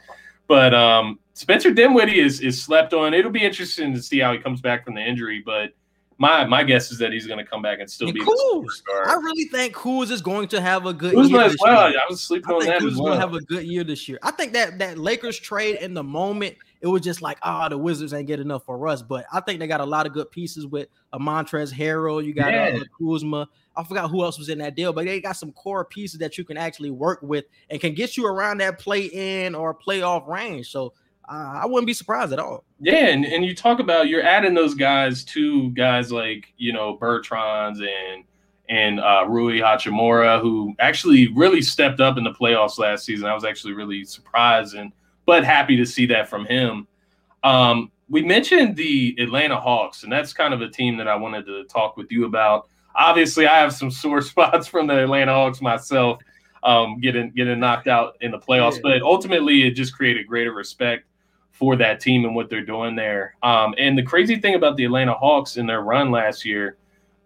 But 0.46 0.74
um, 0.74 1.18
Spencer 1.34 1.70
Dinwiddie 1.72 2.20
is 2.20 2.40
is 2.40 2.62
slept 2.62 2.94
on. 2.94 3.14
It'll 3.14 3.30
be 3.30 3.44
interesting 3.44 3.92
to 3.94 4.02
see 4.02 4.18
how 4.18 4.32
he 4.32 4.38
comes 4.38 4.60
back 4.60 4.84
from 4.84 4.94
the 4.94 5.00
injury. 5.00 5.42
But 5.44 5.70
my 6.18 6.44
my 6.44 6.62
guess 6.62 6.90
is 6.90 6.98
that 6.98 7.12
he's 7.12 7.26
going 7.26 7.38
to 7.38 7.44
come 7.44 7.62
back 7.62 7.80
and 7.80 7.90
still 7.90 8.08
And 8.08 8.14
be 8.14 8.24
Kuz. 8.24 8.82
I 9.06 9.14
really 9.14 9.44
think 9.44 9.74
Kuz 9.74 10.10
is 10.10 10.20
going 10.20 10.48
to 10.48 10.60
have 10.60 10.86
a 10.86 10.92
good 10.92 11.12
year. 11.12 11.40
As 11.40 11.56
well. 11.60 11.90
year. 11.90 11.98
I 11.98 12.06
was 12.08 12.20
sleeping 12.20 12.50
I 12.50 12.54
on 12.54 12.64
that 12.66 12.80
Kuz 12.80 12.92
as 12.92 12.96
well. 12.96 13.06
gonna 13.08 13.20
have 13.20 13.34
a 13.34 13.40
good 13.40 13.64
year 13.64 13.84
this 13.84 14.08
year. 14.08 14.18
I 14.22 14.30
think 14.30 14.52
that 14.52 14.78
that 14.78 14.98
Lakers 14.98 15.38
trade 15.38 15.76
in 15.80 15.94
the 15.94 16.04
moment, 16.04 16.56
it 16.80 16.86
was 16.86 17.02
just 17.02 17.22
like, 17.22 17.38
ah, 17.42 17.68
the 17.68 17.78
Wizards 17.78 18.12
ain't 18.12 18.26
get 18.26 18.40
enough 18.40 18.64
for 18.64 18.86
us. 18.88 19.02
But 19.02 19.24
I 19.32 19.40
think 19.40 19.58
they 19.60 19.66
got 19.66 19.80
a 19.80 19.84
lot 19.86 20.06
of 20.06 20.12
good 20.12 20.30
pieces 20.30 20.66
with 20.66 20.88
a 21.12 21.18
Montrezl 21.18 21.72
Harrell. 21.72 22.24
You 22.24 22.34
got 22.34 22.52
Yeah. 22.52 22.78
uh, 22.80 22.84
Kuzma. 22.98 23.48
I 23.76 23.82
forgot 23.84 24.10
who 24.10 24.22
else 24.22 24.38
was 24.38 24.48
in 24.48 24.58
that 24.58 24.76
deal, 24.76 24.92
but 24.92 25.04
they 25.04 25.20
got 25.20 25.36
some 25.36 25.50
core 25.52 25.84
pieces 25.84 26.20
that 26.20 26.38
you 26.38 26.44
can 26.44 26.56
actually 26.56 26.90
work 26.90 27.20
with 27.22 27.44
and 27.70 27.80
can 27.80 27.94
get 27.94 28.16
you 28.16 28.26
around 28.26 28.58
that 28.58 28.78
play 28.78 29.06
in 29.06 29.54
or 29.54 29.74
playoff 29.74 30.28
range. 30.28 30.70
So 30.70 30.92
uh, 31.28 31.60
I 31.62 31.66
wouldn't 31.66 31.86
be 31.86 31.94
surprised 31.94 32.32
at 32.32 32.38
all. 32.38 32.64
Yeah, 32.80 33.06
and, 33.06 33.24
and 33.24 33.44
you 33.44 33.54
talk 33.54 33.80
about 33.80 34.08
you're 34.08 34.22
adding 34.22 34.54
those 34.54 34.74
guys 34.74 35.24
to 35.24 35.70
guys 35.70 36.12
like 36.12 36.52
you 36.58 36.72
know 36.72 36.98
Bertans 36.98 37.78
and 37.78 38.24
and 38.68 39.00
uh, 39.00 39.26
Rui 39.28 39.58
Hachimura, 39.60 40.40
who 40.40 40.74
actually 40.78 41.28
really 41.34 41.60
stepped 41.62 42.00
up 42.00 42.16
in 42.16 42.24
the 42.24 42.32
playoffs 42.32 42.78
last 42.78 43.04
season. 43.04 43.26
I 43.26 43.34
was 43.34 43.44
actually 43.44 43.74
really 43.74 44.04
surprised 44.04 44.74
and 44.74 44.92
but 45.26 45.44
happy 45.44 45.76
to 45.76 45.84
see 45.86 46.06
that 46.06 46.28
from 46.28 46.46
him. 46.46 46.86
Um, 47.42 47.90
we 48.08 48.22
mentioned 48.22 48.76
the 48.76 49.16
Atlanta 49.18 49.58
Hawks, 49.58 50.02
and 50.02 50.12
that's 50.12 50.32
kind 50.32 50.52
of 50.54 50.60
a 50.60 50.68
team 50.68 50.96
that 50.98 51.08
I 51.08 51.16
wanted 51.16 51.46
to 51.46 51.64
talk 51.64 51.96
with 51.96 52.10
you 52.12 52.26
about. 52.26 52.68
Obviously, 52.94 53.46
I 53.46 53.58
have 53.58 53.72
some 53.72 53.90
sore 54.02 54.20
spots 54.22 54.66
from 54.66 54.86
the 54.86 55.02
Atlanta 55.02 55.32
Hawks 55.32 55.60
myself, 55.60 56.18
um, 56.62 57.00
getting 57.00 57.30
getting 57.30 57.58
knocked 57.60 57.88
out 57.88 58.16
in 58.20 58.30
the 58.30 58.38
playoffs, 58.38 58.74
Yeah. 58.76 58.80
but 58.84 59.02
ultimately 59.02 59.66
it 59.66 59.72
just 59.72 59.94
created 59.96 60.26
greater 60.26 60.52
respect 60.52 61.04
for 61.52 61.76
that 61.76 62.00
team 62.00 62.24
and 62.24 62.34
what 62.34 62.50
they're 62.50 62.64
doing 62.64 62.96
there. 62.96 63.36
Um, 63.42 63.74
and 63.78 63.96
the 63.96 64.02
crazy 64.02 64.36
thing 64.40 64.54
about 64.54 64.76
the 64.76 64.84
Atlanta 64.84 65.14
Hawks 65.14 65.56
in 65.56 65.66
their 65.66 65.82
run 65.82 66.10
last 66.10 66.44
year 66.44 66.76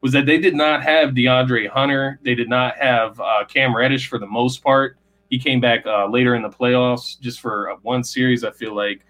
was 0.02 0.12
that 0.12 0.26
they 0.26 0.38
did 0.38 0.54
not 0.54 0.82
have 0.82 1.10
DeAndre 1.10 1.68
Hunter. 1.68 2.20
They 2.22 2.34
did 2.34 2.48
not 2.48 2.76
have 2.76 3.18
uh, 3.18 3.44
Cam 3.48 3.74
Reddish 3.74 4.06
for 4.08 4.18
the 4.18 4.26
most 4.26 4.62
part. 4.62 4.96
He 5.28 5.38
came 5.38 5.60
back 5.60 5.86
uh, 5.86 6.06
later 6.06 6.34
in 6.34 6.42
the 6.42 6.48
playoffs 6.48 7.18
just 7.20 7.40
for 7.40 7.70
uh, 7.70 7.76
one 7.82 8.02
series, 8.02 8.44
I 8.44 8.50
feel 8.50 8.74
like. 8.74 9.04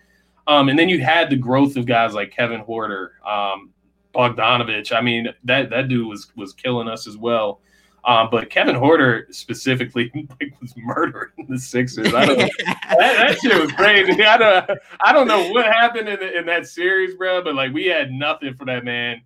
Um, 0.47 0.69
and 0.69 0.79
then 0.79 0.89
you 0.89 1.01
had 1.01 1.31
the 1.31 1.37
growth 1.37 1.77
of 1.77 1.87
guys 1.87 2.15
like 2.15 2.31
Kevin 2.31 2.65
Huerter, 2.65 3.11
um, 3.27 3.71
Bogdanovich. 4.15 4.93
I 4.93 5.01
mean, 5.01 5.29
that 5.45 5.71
that 5.71 5.89
dude 5.89 6.07
was 6.07 6.33
was 6.37 6.53
killing 6.55 6.89
us 6.89 7.07
as 7.07 7.17
well. 7.17 7.61
Um, 8.05 8.29
but 8.31 8.49
Kevin 8.49 8.75
Huerter 8.77 9.33
specifically 9.35 10.11
like, 10.41 10.55
was 10.61 10.75
murdering 10.77 11.47
the 11.49 11.59
Sixers. 11.59 12.15
I 12.15 12.25
don't, 12.25 12.39
that, 12.65 12.97
that 12.99 13.39
shit 13.39 13.61
was 13.61 13.73
crazy. 13.73 14.25
I 14.25 14.39
don't, 14.39 14.79
I 15.01 15.13
don't 15.13 15.29
know 15.29 15.51
what 15.51 15.67
happened 15.67 16.09
in, 16.09 16.19
the, 16.19 16.39
in 16.39 16.47
that 16.47 16.67
series, 16.67 17.17
bro. 17.17 17.43
But 17.43 17.55
like, 17.55 17.73
we 17.73 17.87
had 17.87 18.11
nothing 18.11 18.55
for 18.55 18.65
that 18.65 18.85
man. 18.85 19.21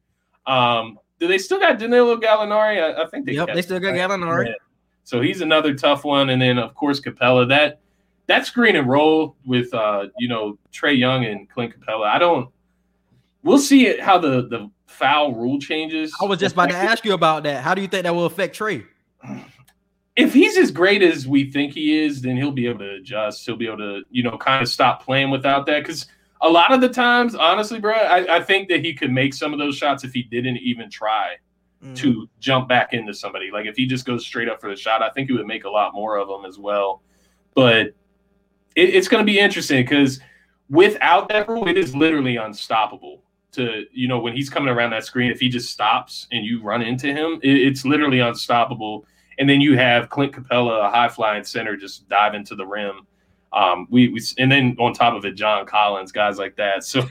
Um, 0.46 0.98
do 1.20 1.28
they 1.28 1.38
still 1.38 1.60
got 1.60 1.78
Danilo 1.78 2.16
Gallinari? 2.16 2.82
I, 2.82 3.04
I 3.04 3.06
think 3.06 3.26
they. 3.26 3.34
yep, 3.34 3.46
kept 3.46 3.56
they 3.56 3.62
still 3.62 3.78
got 3.78 3.94
him. 3.94 4.10
Gallinari. 4.10 4.48
Yeah. 4.48 4.54
So 5.04 5.20
he's 5.20 5.40
another 5.40 5.74
tough 5.74 6.04
one, 6.04 6.30
and 6.30 6.40
then 6.40 6.58
of 6.58 6.74
course 6.74 7.00
Capela. 7.00 7.48
That 7.48 7.80
that 8.26 8.46
screen 8.46 8.76
and 8.76 8.88
roll 8.88 9.36
with 9.44 9.72
uh, 9.74 10.06
you 10.18 10.28
know 10.28 10.58
Trae 10.72 10.98
Young 10.98 11.24
and 11.24 11.48
Clint 11.48 11.74
Capela. 11.78 12.06
I 12.06 12.18
don't. 12.18 12.48
We'll 13.42 13.58
see 13.58 13.86
it, 13.86 14.00
how 14.00 14.18
the 14.18 14.48
the 14.48 14.70
foul 14.86 15.34
rule 15.34 15.58
changes. 15.58 16.14
I 16.20 16.24
was 16.24 16.38
just 16.38 16.54
about 16.54 16.70
to 16.70 16.76
ask 16.76 17.04
you 17.04 17.14
about 17.14 17.42
that. 17.44 17.62
How 17.62 17.74
do 17.74 17.82
you 17.82 17.88
think 17.88 18.04
that 18.04 18.14
will 18.14 18.26
affect 18.26 18.58
Trae? 18.58 18.86
if 20.16 20.34
he's 20.34 20.58
as 20.58 20.70
great 20.70 21.02
as 21.02 21.26
we 21.26 21.50
think 21.50 21.72
he 21.72 21.98
is, 21.98 22.20
then 22.20 22.36
he'll 22.36 22.52
be 22.52 22.66
able 22.66 22.80
to 22.80 22.94
adjust. 22.94 23.46
He'll 23.46 23.56
be 23.56 23.66
able 23.66 23.78
to, 23.78 24.02
you 24.10 24.22
know, 24.22 24.36
kind 24.36 24.62
of 24.62 24.68
stop 24.68 25.02
playing 25.02 25.30
without 25.30 25.66
that. 25.66 25.80
Because 25.80 26.06
a 26.42 26.48
lot 26.48 26.72
of 26.72 26.80
the 26.80 26.88
times, 26.88 27.34
honestly, 27.34 27.80
bro, 27.80 27.94
I, 27.94 28.36
I 28.36 28.42
think 28.42 28.68
that 28.68 28.84
he 28.84 28.92
could 28.94 29.10
make 29.10 29.32
some 29.32 29.52
of 29.52 29.58
those 29.58 29.76
shots 29.76 30.04
if 30.04 30.12
he 30.12 30.22
didn't 30.22 30.58
even 30.58 30.90
try 30.90 31.36
Mm. 31.82 31.96
to 31.96 32.28
jump 32.38 32.68
back 32.68 32.92
into 32.92 33.12
somebody. 33.12 33.50
Like 33.50 33.66
if 33.66 33.74
he 33.74 33.86
just 33.86 34.04
goes 34.04 34.24
straight 34.24 34.48
up 34.48 34.60
for 34.60 34.70
the 34.70 34.76
shot, 34.76 35.02
I 35.02 35.10
think 35.10 35.28
he 35.28 35.36
would 35.36 35.48
make 35.48 35.64
a 35.64 35.68
lot 35.68 35.94
more 35.94 36.16
of 36.16 36.28
them 36.28 36.44
as 36.44 36.56
well. 36.56 37.02
But 37.54 37.88
it, 38.76 38.90
it's 38.90 39.08
going 39.08 39.20
to 39.20 39.30
be 39.30 39.40
interesting 39.40 39.82
because 39.82 40.20
without 40.70 41.28
that 41.30 41.48
rule, 41.48 41.66
it 41.66 41.76
is 41.76 41.94
literally 41.96 42.36
unstoppable. 42.36 43.24
To 43.52 43.84
you 43.92 44.06
know, 44.06 44.20
when 44.20 44.34
he's 44.34 44.48
coming 44.48 44.68
around 44.68 44.90
that 44.90 45.04
screen, 45.04 45.32
if 45.32 45.40
he 45.40 45.48
just 45.48 45.72
stops 45.72 46.28
and 46.30 46.46
you 46.46 46.62
run 46.62 46.82
into 46.82 47.08
him, 47.08 47.40
it, 47.42 47.50
it's 47.50 47.84
literally 47.84 48.20
unstoppable. 48.20 49.04
And 49.38 49.50
then 49.50 49.60
you 49.60 49.76
have 49.76 50.08
Clint 50.08 50.32
Capela, 50.32 50.86
a 50.86 50.90
high 50.90 51.08
flying 51.08 51.42
center, 51.42 51.76
just 51.76 52.08
dive 52.08 52.34
into 52.34 52.54
the 52.54 52.64
rim. 52.64 53.08
Um, 53.52 53.88
we, 53.90 54.08
we 54.08 54.22
and 54.38 54.50
then 54.50 54.76
on 54.78 54.94
top 54.94 55.14
of 55.14 55.24
it, 55.24 55.32
John 55.32 55.66
Collins, 55.66 56.12
guys 56.12 56.38
like 56.38 56.54
that. 56.56 56.84
So 56.84 57.02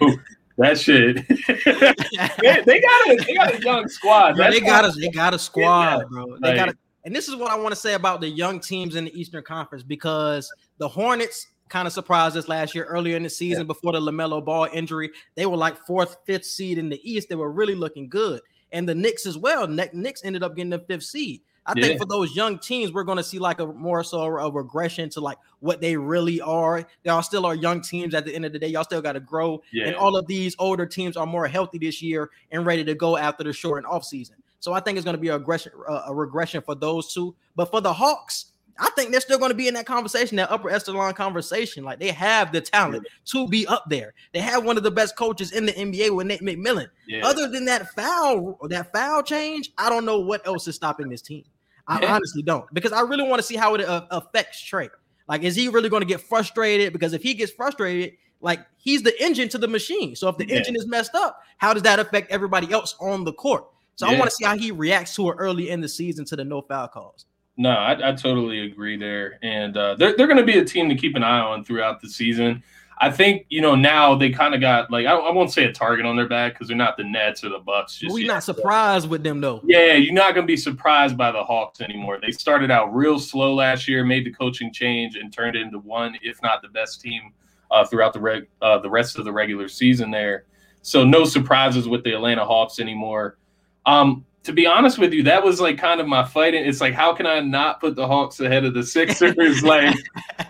that 0.61 0.79
shit, 0.79 1.15
they, 1.27 2.61
they 2.65 2.81
got 2.81 3.09
a 3.09 3.23
they 3.25 3.33
got 3.35 3.53
a 3.55 3.61
young 3.61 3.87
squad. 3.87 4.33
That's 4.37 4.53
they 4.59 4.65
got 4.65 4.85
a 4.85 4.91
they 4.99 5.09
got 5.09 5.33
a 5.33 5.39
squad, 5.39 5.99
Yeah, 5.99 6.03
bro. 6.09 6.37
They 6.41 6.47
like- 6.49 6.55
got 6.55 6.69
a, 6.69 6.77
and 7.03 7.15
this 7.15 7.27
is 7.27 7.35
what 7.35 7.51
I 7.51 7.55
want 7.55 7.69
to 7.69 7.75
say 7.75 7.95
about 7.95 8.21
the 8.21 8.29
young 8.29 8.59
teams 8.59 8.95
in 8.95 9.05
the 9.05 9.19
Eastern 9.19 9.43
Conference 9.43 9.83
because 9.83 10.51
the 10.77 10.87
Hornets 10.87 11.47
kind 11.67 11.87
of 11.87 11.93
surprised 11.93 12.37
us 12.37 12.47
last 12.47 12.75
year 12.75 12.83
earlier 12.83 13.17
in 13.17 13.23
the 13.23 13.29
season 13.29 13.65
before 13.65 13.93
the 13.93 13.99
LaMelo 13.99 14.43
Ball 14.43 14.67
injury. 14.73 15.09
They 15.35 15.45
were 15.47 15.57
like 15.57 15.77
fourth, 15.87 16.17
fifth 16.25 16.45
seed 16.45 16.77
in 16.77 16.89
the 16.89 16.99
East. 17.09 17.27
They 17.29 17.35
were 17.35 17.51
really 17.51 17.75
looking 17.75 18.07
good, 18.07 18.41
and 18.71 18.87
the 18.87 18.93
Knicks 18.93 19.25
as 19.25 19.37
well. 19.37 19.67
Nick- 19.67 19.93
Knicks 19.95 20.21
ended 20.23 20.43
up 20.43 20.55
getting 20.55 20.69
the 20.69 20.79
fifth 20.79 21.03
seed. 21.03 21.41
I 21.75 21.79
Yeah. 21.79 21.87
think 21.87 21.99
for 21.99 22.05
those 22.05 22.35
young 22.35 22.59
teams, 22.59 22.91
we're 22.91 23.03
going 23.03 23.17
to 23.17 23.23
see 23.23 23.39
like 23.39 23.59
a 23.59 23.65
more 23.67 24.03
so 24.03 24.21
a 24.21 24.51
regression 24.51 25.09
to 25.11 25.21
like 25.21 25.37
what 25.59 25.79
they 25.81 25.95
really 25.95 26.41
are. 26.41 26.85
Y'all 27.03 27.21
still 27.21 27.45
are 27.45 27.55
young 27.55 27.81
teams 27.81 28.13
at 28.13 28.25
the 28.25 28.33
end 28.35 28.45
of 28.45 28.51
the 28.53 28.59
day. 28.59 28.67
Y'all 28.67 28.83
still 28.83 29.01
got 29.01 29.13
to 29.13 29.19
grow. 29.19 29.61
Yeah. 29.71 29.87
And 29.87 29.95
all 29.95 30.15
of 30.15 30.27
these 30.27 30.55
older 30.59 30.85
teams 30.85 31.15
are 31.17 31.25
more 31.25 31.47
healthy 31.47 31.77
this 31.77 32.01
year 32.01 32.29
and 32.51 32.65
ready 32.65 32.83
to 32.83 32.95
go 32.95 33.17
after 33.17 33.43
the 33.43 33.53
short 33.53 33.77
and 33.79 33.87
off 33.87 34.03
season. 34.03 34.35
So 34.59 34.73
I 34.73 34.79
think 34.79 34.97
it's 34.97 35.05
going 35.05 35.15
to 35.17 35.21
be 35.21 35.29
a 35.29 35.37
regression, 35.37 35.71
uh, 35.89 36.03
a 36.07 36.13
regression 36.13 36.61
for 36.61 36.75
those 36.75 37.13
two. 37.13 37.35
But 37.55 37.71
for 37.71 37.81
the 37.81 37.93
Hawks, 37.93 38.47
I 38.79 38.89
think 38.95 39.11
they're 39.11 39.21
still 39.21 39.37
going 39.37 39.51
to 39.51 39.55
be 39.55 39.67
in 39.67 39.73
that 39.75 39.85
conversation, 39.85 40.37
that 40.37 40.49
upper 40.51 40.69
echelon 40.69 41.13
conversation. 41.13 41.83
Like 41.83 41.99
they 41.99 42.09
have 42.11 42.51
the 42.51 42.61
talent 42.61 43.05
to 43.25 43.47
be 43.47 43.67
up 43.67 43.83
there. 43.89 44.13
They 44.33 44.39
have 44.39 44.63
one 44.63 44.77
of 44.77 44.83
the 44.83 44.89
best 44.91 45.15
coaches 45.15 45.51
in 45.51 45.65
the 45.67 45.73
NBA 45.73 46.15
with 46.15 46.25
Nate 46.27 46.41
McMillan. 46.41 46.87
yeah. 47.07 47.25
Other 47.25 47.47
than 47.47 47.65
that 47.65 47.89
foul, 47.91 48.57
that 48.69 48.91
foul 48.91 49.21
change, 49.23 49.71
I 49.77 49.89
don't 49.89 50.05
know 50.05 50.19
what 50.19 50.45
else 50.47 50.67
is 50.67 50.75
stopping 50.75 51.09
this 51.09 51.21
team. 51.21 51.43
I 51.91 52.05
honestly 52.07 52.41
don't 52.41 52.65
because 52.73 52.93
I 52.93 53.01
really 53.01 53.27
want 53.27 53.39
to 53.39 53.43
see 53.43 53.55
how 53.55 53.75
it 53.75 53.81
uh, 53.81 54.05
affects 54.11 54.63
Trae. 54.63 54.89
Like, 55.27 55.43
is 55.43 55.55
he 55.55 55.67
really 55.67 55.89
going 55.89 56.01
to 56.01 56.07
get 56.07 56.21
frustrated? 56.21 56.93
Because 56.93 57.13
if 57.13 57.21
he 57.21 57.33
gets 57.33 57.51
frustrated, 57.51 58.13
like 58.39 58.59
he's 58.77 59.03
the 59.03 59.21
engine 59.23 59.49
to 59.49 59.57
the 59.57 59.67
machine. 59.67 60.15
So 60.15 60.27
if 60.29 60.37
the 60.37 60.45
Yeah. 60.45 60.57
engine 60.57 60.75
is 60.75 60.87
messed 60.87 61.15
up, 61.15 61.41
how 61.57 61.73
does 61.73 61.83
that 61.83 61.99
affect 61.99 62.31
everybody 62.31 62.71
else 62.71 62.95
on 62.99 63.23
the 63.23 63.33
court? 63.33 63.65
So 63.95 64.07
I 64.07 64.15
want 64.17 64.29
to 64.31 64.35
see 64.35 64.45
how 64.45 64.57
he 64.57 64.71
reacts 64.71 65.15
to 65.15 65.29
it 65.29 65.35
early 65.37 65.69
in 65.69 65.79
the 65.79 65.87
season 65.87 66.25
to 66.25 66.35
the 66.35 66.43
no 66.43 66.61
foul 66.61 66.87
calls. 66.87 67.25
No, 67.57 67.69
I, 67.69 68.09
I 68.09 68.13
totally 68.13 68.65
agree 68.65 68.97
there, 68.97 69.37
and 69.43 69.77
uh, 69.77 69.93
they're 69.95 70.15
they're 70.15 70.25
going 70.25 70.39
to 70.39 70.45
be 70.45 70.57
a 70.57 70.65
team 70.65 70.89
to 70.89 70.95
keep 70.95 71.15
an 71.15 71.23
eye 71.23 71.39
on 71.39 71.63
throughout 71.63 72.01
the 72.01 72.09
season. 72.09 72.63
I 72.99 73.09
think 73.09 73.45
you 73.49 73.61
know 73.61 73.75
now 73.75 74.15
they 74.15 74.29
kind 74.29 74.53
of 74.53 74.61
got 74.61 74.91
like 74.91 75.05
I, 75.05 75.13
I, 75.15 75.31
won't 75.31 75.51
say 75.51 75.65
a 75.65 75.71
target 75.71 76.05
on 76.05 76.15
their 76.15 76.27
back 76.27 76.53
because 76.53 76.67
they're 76.67 76.77
not 76.77 76.97
the 76.97 77.03
Nets 77.03 77.43
or 77.43 77.49
the 77.49 77.59
Bucks. 77.59 77.97
Just 77.97 78.13
we're 78.13 78.27
not 78.27 78.43
surprised 78.43 79.09
with 79.09 79.23
them 79.23 79.41
though. 79.41 79.61
Yeah, 79.65 79.93
you're 79.93 80.13
not 80.13 80.35
gonna 80.35 80.45
be 80.45 80.57
surprised 80.57 81.17
by 81.17 81.31
the 81.31 81.43
Hawks 81.43 81.81
anymore. 81.81 82.19
They 82.21 82.31
started 82.31 82.69
out 82.69 82.93
real 82.93 83.19
slow 83.19 83.55
last 83.55 83.87
year, 83.87 84.03
made 84.03 84.25
the 84.25 84.31
coaching 84.31 84.71
change, 84.71 85.15
and 85.15 85.33
turned 85.33 85.55
into 85.55 85.79
one, 85.79 86.15
if 86.21 86.41
not 86.43 86.61
the 86.61 86.67
best 86.67 87.01
team 87.01 87.33
uh, 87.71 87.85
throughout 87.85 88.13
the 88.13 88.19
reg 88.19 88.47
uh, 88.61 88.77
the 88.77 88.89
rest 88.89 89.17
of 89.17 89.25
the 89.25 89.31
regular 89.31 89.67
season 89.67 90.11
there. 90.11 90.45
So 90.83 91.03
no 91.03 91.25
surprises 91.25 91.87
with 91.87 92.03
the 92.03 92.13
Atlanta 92.13 92.45
Hawks 92.45 92.79
anymore. 92.79 93.37
Um, 93.85 94.25
to 94.43 94.53
be 94.53 94.65
honest 94.65 94.97
with 94.97 95.13
you, 95.13 95.23
that 95.23 95.43
was 95.43 95.61
like 95.61 95.77
kind 95.77 96.01
of 96.01 96.07
my 96.07 96.25
fighting. 96.25 96.65
It's 96.65 96.81
like, 96.81 96.93
how 96.93 97.13
can 97.13 97.27
I 97.27 97.39
not 97.41 97.79
put 97.79 97.95
the 97.95 98.07
Hawks 98.07 98.39
ahead 98.39 98.65
of 98.65 98.73
the 98.73 98.83
Sixers? 98.83 99.63
like, 99.63 99.95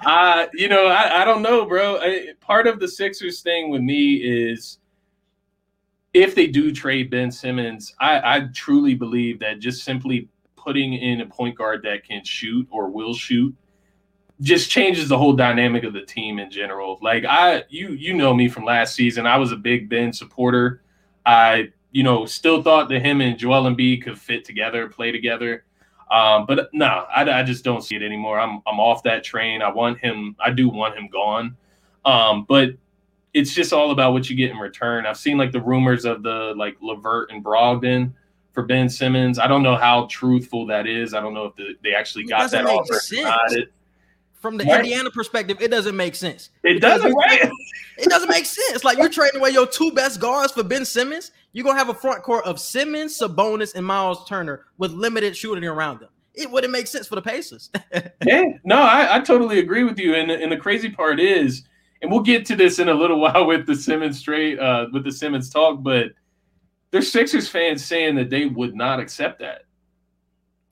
I, 0.02 0.48
you 0.54 0.70
know, 0.70 0.88
I, 0.88 1.22
I 1.22 1.26
don't 1.26 1.42
know, 1.42 1.66
bro. 1.66 1.98
I, 1.98 2.28
part 2.40 2.68
of 2.68 2.80
the 2.80 2.88
Sixers 2.88 3.42
thing 3.42 3.70
with 3.70 3.82
me 3.82 4.16
is 4.16 4.80
if 6.14 6.36
they 6.36 6.48
do 6.48 6.72
trade 6.72 7.10
Ben 7.10 7.32
Simmons, 7.32 7.94
I, 8.00 8.38
I 8.38 8.48
truly 8.54 8.96
believe 8.96 9.40
that 9.40 9.60
just 9.60 9.84
simply 9.84 10.30
putting 10.56 10.94
in 10.94 11.22
a 11.22 11.26
point 11.26 11.58
guard 11.58 11.82
that 11.84 12.06
can 12.06 12.24
shoot 12.24 12.68
or 12.72 12.90
will 12.90 13.14
shoot 13.14 13.54
just 14.42 14.72
changes 14.72 15.08
the 15.08 15.18
whole 15.18 15.34
dynamic 15.34 15.84
of 15.84 15.94
the 15.94 16.02
team 16.02 16.40
in 16.40 16.50
general. 16.50 16.98
Like 17.02 17.26
I, 17.26 17.64
you, 17.70 17.90
you 17.90 18.14
know 18.14 18.34
me 18.34 18.48
from 18.48 18.66
last 18.66 18.96
season. 18.96 19.28
I 19.28 19.38
was 19.38 19.52
a 19.52 19.56
big 19.56 19.90
Ben 19.90 20.12
supporter. 20.14 20.82
I 21.26 21.72
you 21.92 22.04
know, 22.04 22.26
still 22.26 22.62
thought 22.64 22.90
that 22.90 23.02
him 23.02 23.22
and 23.22 23.38
Joel 23.38 23.64
Embiid 23.64 24.04
could 24.04 24.20
fit 24.20 24.46
together, 24.46 24.88
play 24.88 25.12
together. 25.12 25.66
Um, 26.10 26.46
but 26.46 26.70
no, 26.74 27.06
I, 27.14 27.40
I, 27.40 27.44
just 27.44 27.64
don't 27.64 27.82
see 27.82 27.96
it 27.96 28.04
anymore. 28.04 28.38
I'm 28.38 28.62
I'm 28.68 28.82
off 28.82 29.02
that 29.04 29.24
train. 29.24 29.62
I 29.62 29.72
want 29.72 29.98
him. 30.00 30.36
I 30.44 30.52
do 30.52 30.68
want 30.68 30.98
him 30.98 31.08
gone. 31.08 31.56
Um, 32.04 32.46
but 32.50 32.72
it's 33.34 33.54
just 33.54 33.72
all 33.72 33.92
about 33.92 34.12
what 34.12 34.30
you 34.30 34.36
get 34.36 34.52
in 34.52 34.58
return. 34.58 35.06
I've 35.06 35.18
seen 35.18 35.38
like 35.38 35.54
the 35.54 35.62
rumors 35.62 36.04
of 36.04 36.22
the 36.22 36.54
like 36.58 36.76
LeVert 36.82 37.32
and 37.32 37.42
Brogdon 37.42 38.12
for 38.52 38.64
Ben 38.64 38.90
Simmons. 38.90 39.40
I 39.40 39.48
don't 39.48 39.64
know 39.64 39.78
how 39.78 40.08
truthful 40.10 40.66
that 40.68 40.86
is. 40.86 41.14
I 41.14 41.22
don't 41.22 41.34
know 41.34 41.46
if 41.46 41.56
the, 41.56 41.76
they 41.82 41.94
actually 41.94 42.26
got 42.26 42.52
that 42.52 42.66
offer. 42.66 43.00
From 44.42 44.58
the 44.58 44.66
right. 44.66 44.80
Indiana 44.80 45.12
perspective, 45.12 45.62
it 45.62 45.70
doesn't 45.70 45.96
make 45.96 46.16
sense. 46.16 46.50
It 46.64 46.82
doesn't, 46.82 47.14
right? 47.14 47.50
It 47.98 48.10
doesn't 48.10 48.30
make 48.30 48.46
sense. 48.46 48.84
Like 48.84 48.98
you're 48.98 49.10
trading 49.10 49.40
away 49.40 49.52
your 49.52 49.68
two 49.68 49.92
best 49.92 50.20
guards 50.20 50.54
for 50.54 50.64
Ben 50.64 50.86
Simmons. 50.86 51.32
You're 51.54 51.66
gonna 51.66 51.78
have 51.78 51.90
a 51.90 51.94
front 51.94 52.24
court 52.24 52.46
of 52.46 52.60
Simmons, 52.60 53.20
Sabonis, 53.20 53.76
and 53.76 53.86
Miles 53.86 54.28
Turner 54.28 54.66
with 54.80 54.92
limited 54.92 55.38
shooting 55.38 55.64
around 55.66 56.00
them. 56.00 56.10
It 56.34 56.50
wouldn't 56.50 56.72
make 56.72 56.88
sense 56.88 57.08
for 57.08 57.16
the 57.16 57.22
Pacers. 57.22 57.70
yeah, 58.26 58.46
no, 58.64 58.78
I, 58.78 59.18
I 59.18 59.20
totally 59.20 59.60
agree 59.60 59.84
with 59.84 60.00
you. 60.00 60.16
And, 60.16 60.32
and 60.32 60.52
the 60.52 60.58
crazy 60.58 60.90
part 60.90 61.20
is, 61.20 61.64
and 62.02 62.10
we'll 62.10 62.22
get 62.22 62.46
to 62.48 62.56
this 62.56 62.80
in 62.80 62.90
a 62.90 62.94
little 62.94 63.20
while 63.22 63.46
with 63.46 63.68
the 63.68 63.76
Simmons 63.76 64.22
trade, 64.22 64.58
uh, 64.58 64.88
with 64.92 65.04
the 65.04 65.12
Simmons 65.12 65.50
talk, 65.50 65.84
but 65.84 66.14
there's 66.90 67.12
Sixers 67.12 67.48
fans 67.48 67.86
saying 67.86 68.16
that 68.16 68.30
they 68.30 68.46
would 68.46 68.74
not 68.74 69.00
accept 69.00 69.40
that. 69.40 69.64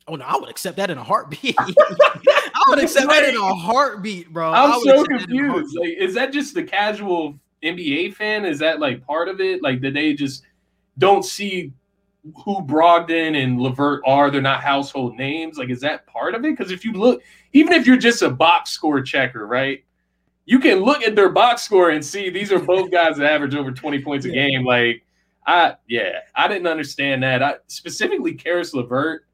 Oh 0.09 0.15
no, 0.15 0.25
I 0.25 0.37
would 0.37 0.49
accept 0.49 0.77
that 0.77 0.89
in 0.89 0.97
a 0.97 1.03
heartbeat. 1.03 1.55
I 1.59 2.63
would 2.69 2.79
accept 2.79 3.07
that 3.07 3.29
in 3.29 3.35
a 3.35 3.55
heartbeat, 3.55 4.33
bro. 4.33 4.51
I'm 4.51 4.81
so 4.81 5.05
confused. 5.05 5.77
Like, 5.77 5.93
is 5.97 6.15
that 6.15 6.33
just 6.33 6.55
the 6.55 6.63
casual 6.63 7.39
NBA 7.63 8.15
fan? 8.15 8.43
Is 8.45 8.59
that 8.59 8.79
like 8.79 9.05
part 9.05 9.29
of 9.29 9.39
it? 9.39 9.61
Like, 9.61 9.81
did 9.81 9.93
they 9.93 10.13
just 10.13 10.43
don't 10.97 11.23
see 11.23 11.71
who 12.43 12.61
Brogdon 12.61 13.41
and 13.41 13.59
LeVert 13.59 14.01
are. 14.05 14.29
They're 14.29 14.41
not 14.41 14.61
household 14.61 15.15
names. 15.15 15.57
Like, 15.57 15.69
is 15.69 15.81
that 15.81 16.05
part 16.07 16.35
of 16.35 16.43
it? 16.43 16.57
Because 16.57 16.71
if 16.71 16.83
you 16.83 16.93
look, 16.93 17.21
even 17.53 17.73
if 17.73 17.87
you're 17.87 17.97
just 17.97 18.21
a 18.21 18.29
box 18.29 18.71
score 18.71 19.01
checker, 19.01 19.47
right? 19.47 19.83
You 20.45 20.59
can 20.59 20.79
look 20.79 21.03
at 21.03 21.15
their 21.15 21.29
box 21.29 21.61
score 21.61 21.91
and 21.91 22.03
see 22.03 22.29
these 22.29 22.51
are 22.51 22.59
both 22.59 22.91
guys 22.91 23.17
that 23.17 23.31
average 23.31 23.55
over 23.55 23.71
20 23.71 24.01
points 24.01 24.25
a 24.25 24.29
game. 24.29 24.65
Like, 24.65 25.03
I 25.45 25.75
yeah, 25.87 26.19
I 26.35 26.47
didn't 26.47 26.67
understand 26.67 27.23
that. 27.23 27.41
I 27.43 27.55
specifically 27.67 28.33
Caris 28.33 28.73
LeVert. 28.73 29.25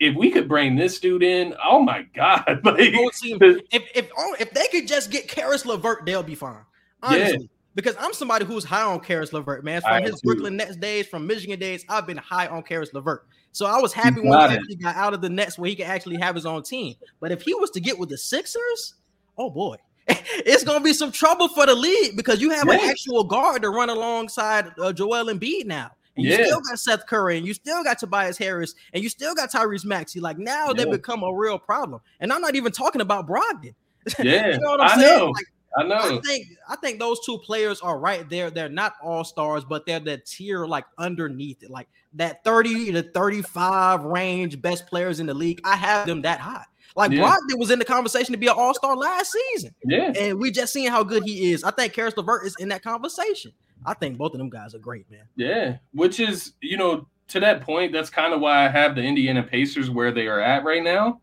If 0.00 0.16
we 0.16 0.30
could 0.30 0.48
bring 0.48 0.76
this 0.76 0.98
dude 0.98 1.22
in, 1.22 1.54
oh 1.64 1.80
my 1.82 2.06
god! 2.14 2.60
Like, 2.64 2.78
if 2.80 3.82
if 3.94 4.10
oh, 4.16 4.36
if 4.40 4.52
they 4.52 4.66
could 4.68 4.88
just 4.88 5.10
get 5.10 5.28
Caris 5.28 5.64
LeVert, 5.66 6.06
they'll 6.06 6.22
be 6.22 6.34
fine. 6.34 6.64
Honestly. 7.02 7.38
Yeah 7.40 7.46
because 7.74 7.94
I'm 7.98 8.12
somebody 8.12 8.44
who's 8.44 8.64
high 8.64 8.82
on 8.82 9.00
Caris 9.00 9.32
LeVert, 9.32 9.64
man. 9.64 9.80
From 9.80 10.02
his 10.02 10.20
Brooklyn 10.22 10.56
Nets 10.56 10.76
days, 10.76 11.06
from 11.06 11.26
Michigan 11.26 11.58
days, 11.58 11.84
I've 11.88 12.06
been 12.06 12.16
high 12.16 12.46
on 12.46 12.62
Caris 12.62 12.92
LeVert. 12.92 13.26
So 13.52 13.66
I 13.66 13.80
was 13.80 13.92
happy 13.92 14.20
when 14.20 14.32
he 14.50 14.56
actually 14.56 14.76
got 14.76 14.96
out 14.96 15.14
of 15.14 15.20
the 15.20 15.28
Nets 15.28 15.58
where 15.58 15.68
he 15.68 15.76
could 15.76 15.86
actually 15.86 16.16
have 16.16 16.34
his 16.34 16.46
own 16.46 16.62
team. 16.62 16.94
But 17.20 17.32
if 17.32 17.42
he 17.42 17.54
was 17.54 17.70
to 17.70 17.80
get 17.80 17.98
with 17.98 18.08
the 18.08 18.18
Sixers, 18.18 18.94
oh 19.38 19.50
boy, 19.50 19.76
it's 20.08 20.64
gonna 20.64 20.84
be 20.84 20.92
some 20.92 21.12
trouble 21.12 21.48
for 21.48 21.66
the 21.66 21.74
league 21.74 22.16
because 22.16 22.40
you 22.40 22.50
have 22.50 22.66
yeah. 22.66 22.74
an 22.74 22.90
actual 22.90 23.24
guard 23.24 23.62
to 23.62 23.70
run 23.70 23.90
alongside 23.90 24.72
uh, 24.78 24.92
Joel 24.92 25.26
Embiid 25.26 25.66
now. 25.66 25.90
And 26.20 26.38
you 26.38 26.44
still 26.44 26.60
got 26.60 26.78
Seth 26.78 27.06
Curry, 27.06 27.38
and 27.38 27.46
you 27.46 27.54
still 27.54 27.82
got 27.84 27.98
Tobias 27.98 28.38
Harris, 28.38 28.74
and 28.92 29.02
you 29.02 29.08
still 29.08 29.34
got 29.34 29.50
Tyrese 29.50 29.84
Maxey. 29.84 30.20
Like 30.20 30.38
now, 30.38 30.68
yeah. 30.68 30.72
they 30.72 30.84
become 30.84 31.22
a 31.22 31.32
real 31.32 31.58
problem. 31.58 32.00
And 32.20 32.32
I'm 32.32 32.40
not 32.40 32.54
even 32.54 32.72
talking 32.72 33.00
about 33.00 33.26
Brogdon. 33.26 33.74
Yeah, 34.18 34.52
you 34.52 34.60
know 34.60 34.70
what 34.70 34.80
I'm 34.80 34.98
I 34.98 35.02
saying? 35.02 35.18
Know. 35.18 35.26
Like, 35.26 35.44
I 35.76 35.82
know. 35.84 36.18
I 36.18 36.20
think 36.24 36.46
I 36.68 36.76
think 36.76 36.98
those 36.98 37.20
two 37.24 37.38
players 37.38 37.80
are 37.80 37.98
right 37.98 38.28
there. 38.28 38.50
They're 38.50 38.68
not 38.68 38.94
all 39.02 39.24
stars, 39.24 39.64
but 39.64 39.86
they're 39.86 40.00
the 40.00 40.18
tier 40.18 40.66
like 40.66 40.84
underneath 40.98 41.62
it, 41.62 41.70
like 41.70 41.86
that 42.14 42.42
30 42.42 42.92
to 42.92 43.02
35 43.02 44.04
range 44.04 44.60
best 44.60 44.86
players 44.86 45.20
in 45.20 45.26
the 45.26 45.34
league. 45.34 45.60
I 45.64 45.76
have 45.76 46.06
them 46.06 46.22
that 46.22 46.40
high. 46.40 46.64
Like 46.96 47.12
yeah. 47.12 47.22
Brogdon 47.22 47.58
was 47.58 47.70
in 47.70 47.78
the 47.78 47.84
conversation 47.84 48.32
to 48.32 48.38
be 48.38 48.48
an 48.48 48.54
all-star 48.56 48.96
last 48.96 49.32
season. 49.32 49.74
Yeah. 49.84 50.12
And 50.16 50.40
we 50.40 50.50
just 50.50 50.72
seeing 50.72 50.90
how 50.90 51.04
good 51.04 51.22
he 51.24 51.52
is. 51.52 51.62
I 51.62 51.70
think 51.70 51.92
Caris 51.92 52.16
LeVert 52.16 52.46
is 52.46 52.56
in 52.58 52.68
that 52.70 52.82
conversation. 52.82 53.52
I 53.84 53.94
think 53.94 54.18
both 54.18 54.32
of 54.32 54.38
them 54.38 54.50
guys 54.50 54.74
are 54.74 54.78
great, 54.78 55.10
man. 55.10 55.24
Yeah. 55.36 55.76
Which 55.92 56.20
is, 56.20 56.52
you 56.60 56.76
know, 56.76 57.06
to 57.28 57.40
that 57.40 57.62
point, 57.62 57.92
that's 57.92 58.10
kind 58.10 58.34
of 58.34 58.40
why 58.40 58.66
I 58.66 58.68
have 58.68 58.94
the 58.94 59.02
Indiana 59.02 59.42
Pacers 59.42 59.88
where 59.90 60.12
they 60.12 60.26
are 60.26 60.40
at 60.40 60.64
right 60.64 60.82
now. 60.82 61.20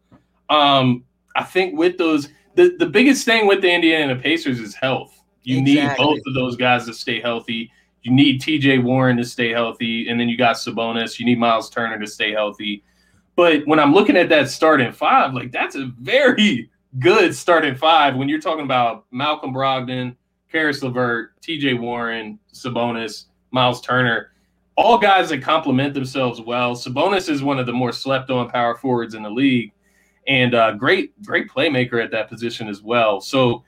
Um, 0.50 1.04
I 1.36 1.44
think 1.44 1.78
with 1.78 1.98
those 1.98 2.30
the, 2.56 2.76
the 2.80 2.88
biggest 2.88 3.24
thing 3.24 3.46
with 3.46 3.62
the 3.62 3.72
Indiana 3.72 4.16
Pacers 4.16 4.60
is 4.60 4.74
health. 4.74 5.14
You 5.44 5.60
exactly. 5.60 5.84
need 5.84 5.98
both 5.98 6.22
of 6.26 6.34
those 6.34 6.56
guys 6.56 6.86
to 6.88 6.94
stay 6.94 7.22
healthy. 7.22 7.72
You 8.02 8.12
need 8.12 8.42
TJ 8.42 8.84
Warren 8.84 9.16
to 9.18 9.24
stay 9.24 9.52
healthy, 9.52 10.10
and 10.10 10.20
then 10.20 10.28
you 10.28 10.38
got 10.38 10.56
Sabonis. 10.56 11.20
You 11.20 11.26
need 11.26 11.40
Miles 11.40 11.70
Turner 11.70 12.00
to 12.00 12.08
stay 12.08 12.32
healthy. 12.32 12.84
But 13.36 13.68
when 13.68 13.80
I'm 13.80 13.94
looking 13.94 14.18
at 14.18 14.30
that 14.30 14.50
starting 14.50 14.92
five, 14.92 15.34
like 15.34 15.52
that's 15.52 15.76
a 15.76 15.92
very 16.00 16.70
good 17.00 17.36
starting 17.36 17.76
five 17.76 18.16
when 18.16 18.28
you're 18.28 18.42
talking 18.42 18.66
about 18.66 19.06
Malcolm 19.12 19.54
Brogdon, 19.54 20.16
Caris 20.52 20.82
LeVert, 20.82 21.40
TJ 21.42 21.80
Warren, 21.80 22.40
Sabonis, 22.54 23.26
Miles 23.52 23.82
Turner, 23.82 24.32
all 24.76 24.98
guys 24.98 25.30
that 25.30 25.42
complement 25.42 25.94
themselves 25.94 26.40
well. 26.40 26.76
Sabonis 26.76 27.30
is 27.30 27.42
one 27.44 27.60
of 27.60 27.66
the 27.66 27.74
more 27.74 27.92
slept 27.92 28.30
on 28.30 28.50
power 28.50 28.76
forwards 28.76 29.16
in 29.16 29.24
the 29.24 29.30
league 29.30 29.72
and 30.28 30.54
uh, 30.54 30.74
great, 30.74 31.20
great 31.24 31.50
playmaker 31.50 32.04
at 32.04 32.12
that 32.12 32.30
position 32.30 32.68
as 32.68 32.82
well. 32.82 33.20
So 33.22 33.64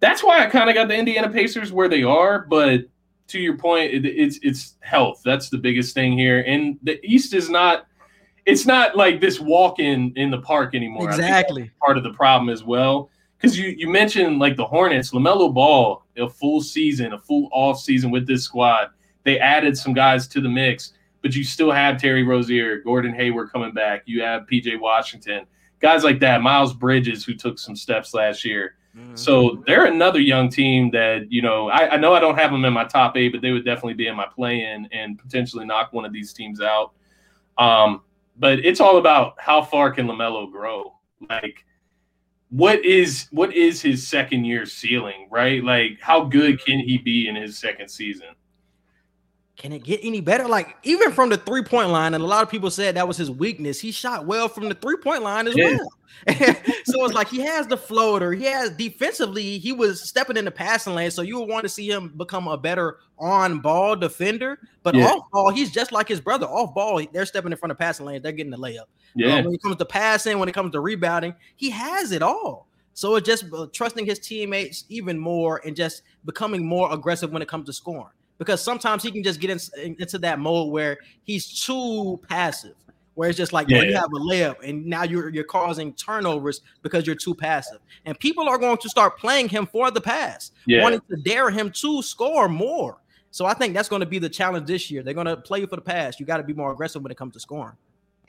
that's 0.00 0.22
why 0.22 0.44
I 0.44 0.46
kind 0.46 0.68
of 0.68 0.74
got 0.74 0.88
the 0.88 0.96
Indiana 0.96 1.28
Pacers 1.28 1.72
where 1.72 1.88
they 1.88 2.02
are. 2.02 2.46
But 2.48 2.84
to 3.28 3.38
your 3.38 3.56
point, 3.56 3.92
it, 3.92 4.04
it's 4.06 4.38
it's 4.42 4.76
health. 4.80 5.22
That's 5.24 5.48
the 5.48 5.58
biggest 5.58 5.94
thing 5.94 6.16
here. 6.16 6.44
And 6.46 6.78
the 6.82 7.00
East 7.04 7.34
is 7.34 7.50
not. 7.50 7.86
It's 8.46 8.66
not 8.66 8.94
like 8.94 9.22
this 9.22 9.40
walk 9.40 9.78
in 9.78 10.12
in 10.16 10.30
the 10.30 10.40
park 10.40 10.74
anymore. 10.74 11.08
Exactly. 11.08 11.70
part 11.82 11.96
of 11.96 12.04
the 12.04 12.12
problem 12.12 12.50
as 12.50 12.62
well. 12.62 13.10
Because 13.44 13.58
you 13.58 13.74
you 13.76 13.88
mentioned 13.88 14.38
like 14.38 14.56
the 14.56 14.66
Hornets, 14.66 15.10
LaMelo 15.12 15.52
Ball, 15.52 16.04
a 16.16 16.28
full 16.28 16.60
season, 16.60 17.12
a 17.12 17.18
full 17.18 17.48
off 17.52 17.78
season 17.78 18.10
with 18.10 18.26
this 18.26 18.44
squad. 18.44 18.90
They 19.22 19.38
added 19.38 19.76
some 19.76 19.92
guys 19.92 20.26
to 20.28 20.40
the 20.40 20.48
mix, 20.48 20.94
but 21.22 21.34
you 21.34 21.44
still 21.44 21.70
have 21.70 22.00
Terry 22.00 22.22
Rozier, 22.22 22.78
Gordon 22.80 23.14
Hayward 23.14 23.52
coming 23.52 23.72
back. 23.72 24.02
You 24.06 24.22
have 24.22 24.42
PJ 24.42 24.80
Washington 24.80 25.46
guys 25.84 26.02
like 26.02 26.18
that, 26.20 26.40
Miles 26.40 26.72
Bridges, 26.72 27.26
who 27.26 27.34
took 27.34 27.58
some 27.58 27.76
steps 27.76 28.14
last 28.14 28.42
year. 28.42 28.76
Mm-hmm. 28.96 29.16
So 29.16 29.62
they're 29.66 29.84
another 29.84 30.18
young 30.18 30.48
team 30.48 30.90
that, 30.92 31.30
you 31.30 31.42
know, 31.42 31.68
I, 31.68 31.90
I, 31.90 31.96
know 31.98 32.14
I 32.14 32.20
don't 32.20 32.38
have 32.38 32.50
them 32.50 32.64
in 32.64 32.72
my 32.72 32.84
top 32.84 33.18
eight, 33.18 33.32
but 33.32 33.42
they 33.42 33.50
would 33.50 33.66
definitely 33.66 33.92
be 33.92 34.06
in 34.06 34.16
my 34.16 34.26
play 34.26 34.64
in 34.64 34.88
and 34.92 35.18
potentially 35.18 35.66
knock 35.66 35.92
one 35.92 36.06
of 36.06 36.12
these 36.12 36.32
teams 36.32 36.62
out. 36.62 36.92
Um, 37.58 38.00
but 38.38 38.60
it's 38.60 38.80
all 38.80 38.96
about 38.96 39.34
how 39.38 39.60
far 39.60 39.90
can 39.90 40.06
LaMelo 40.06 40.50
grow? 40.50 40.94
Like, 41.28 41.64
what 42.54 42.84
is 42.84 43.26
what 43.32 43.52
is 43.52 43.82
his 43.82 44.06
second 44.06 44.44
year 44.44 44.64
ceiling, 44.64 45.26
right? 45.28 45.64
Like, 45.64 45.98
how 46.00 46.22
good 46.24 46.64
can 46.64 46.78
he 46.78 46.98
be 46.98 47.26
in 47.26 47.34
his 47.34 47.58
second 47.58 47.88
season? 47.88 48.28
Can 49.56 49.72
it 49.72 49.84
get 49.84 50.00
any 50.02 50.20
better? 50.20 50.48
Like 50.48 50.76
even 50.82 51.12
from 51.12 51.30
the 51.30 51.36
three 51.36 51.62
point 51.62 51.90
line, 51.90 52.14
and 52.14 52.22
a 52.22 52.26
lot 52.26 52.42
of 52.42 52.50
people 52.50 52.70
said 52.70 52.96
that 52.96 53.06
was 53.06 53.16
his 53.16 53.30
weakness. 53.30 53.80
He 53.80 53.92
shot 53.92 54.26
well 54.26 54.48
from 54.48 54.68
the 54.68 54.74
three 54.74 54.96
point 54.96 55.22
line 55.22 55.46
as 55.46 55.56
yeah. 55.56 55.76
well. 55.76 55.88
so 56.84 57.04
it's 57.04 57.14
like 57.14 57.28
he 57.28 57.40
has 57.40 57.66
the 57.66 57.76
floater. 57.76 58.32
He 58.32 58.44
has 58.44 58.70
defensively, 58.70 59.58
he 59.58 59.72
was 59.72 60.08
stepping 60.08 60.36
in 60.36 60.44
the 60.44 60.50
passing 60.50 60.94
lane. 60.94 61.10
So 61.10 61.22
you 61.22 61.38
would 61.38 61.48
want 61.48 61.64
to 61.64 61.68
see 61.68 61.90
him 61.90 62.12
become 62.16 62.48
a 62.48 62.56
better 62.56 62.98
on 63.18 63.60
ball 63.60 63.96
defender. 63.96 64.58
But 64.82 64.94
yeah. 64.94 65.06
off 65.06 65.30
ball, 65.30 65.50
he's 65.50 65.70
just 65.70 65.92
like 65.92 66.08
his 66.08 66.20
brother. 66.20 66.46
Off 66.46 66.74
ball, 66.74 67.02
they're 67.12 67.26
stepping 67.26 67.52
in 67.52 67.58
front 67.58 67.72
of 67.72 67.78
passing 67.78 68.06
lanes. 68.06 68.22
They're 68.22 68.32
getting 68.32 68.52
the 68.52 68.56
layup. 68.56 68.84
Yeah. 69.14 69.36
Um, 69.36 69.44
when 69.44 69.54
it 69.54 69.62
comes 69.62 69.76
to 69.76 69.84
passing, 69.84 70.38
when 70.38 70.48
it 70.48 70.52
comes 70.52 70.72
to 70.72 70.80
rebounding, 70.80 71.34
he 71.56 71.70
has 71.70 72.12
it 72.12 72.22
all. 72.22 72.68
So 72.94 73.16
it's 73.16 73.26
just 73.26 73.46
uh, 73.52 73.66
trusting 73.72 74.06
his 74.06 74.20
teammates 74.20 74.84
even 74.88 75.18
more 75.18 75.60
and 75.64 75.74
just 75.74 76.02
becoming 76.24 76.64
more 76.64 76.92
aggressive 76.92 77.32
when 77.32 77.42
it 77.42 77.48
comes 77.48 77.66
to 77.66 77.72
scoring. 77.72 78.12
Because 78.38 78.62
sometimes 78.62 79.02
he 79.02 79.10
can 79.10 79.22
just 79.22 79.40
get 79.40 79.50
in, 79.50 79.96
into 79.98 80.18
that 80.18 80.38
mode 80.38 80.72
where 80.72 80.98
he's 81.22 81.64
too 81.64 82.20
passive, 82.28 82.74
where 83.14 83.28
it's 83.28 83.38
just 83.38 83.52
like 83.52 83.68
yeah. 83.68 83.82
you 83.82 83.94
have 83.94 84.12
a 84.12 84.18
layup 84.18 84.56
and 84.68 84.84
now 84.84 85.04
you're 85.04 85.28
you're 85.28 85.44
causing 85.44 85.92
turnovers 85.94 86.62
because 86.82 87.06
you're 87.06 87.16
too 87.16 87.34
passive. 87.34 87.78
And 88.04 88.18
people 88.18 88.48
are 88.48 88.58
going 88.58 88.78
to 88.78 88.88
start 88.88 89.18
playing 89.18 89.48
him 89.48 89.66
for 89.66 89.90
the 89.90 90.00
pass, 90.00 90.50
yeah. 90.66 90.82
wanting 90.82 91.00
to 91.10 91.16
dare 91.16 91.50
him 91.50 91.70
to 91.72 92.02
score 92.02 92.48
more. 92.48 92.98
So 93.30 93.46
I 93.46 93.54
think 93.54 93.74
that's 93.74 93.88
going 93.88 94.00
to 94.00 94.06
be 94.06 94.18
the 94.18 94.28
challenge 94.28 94.66
this 94.66 94.90
year. 94.90 95.02
They're 95.02 95.14
going 95.14 95.26
to 95.26 95.36
play 95.36 95.60
you 95.60 95.66
for 95.66 95.76
the 95.76 95.82
pass. 95.82 96.20
You 96.20 96.26
got 96.26 96.36
to 96.36 96.44
be 96.44 96.54
more 96.54 96.72
aggressive 96.72 97.02
when 97.02 97.10
it 97.10 97.18
comes 97.18 97.34
to 97.34 97.40
scoring. 97.40 97.76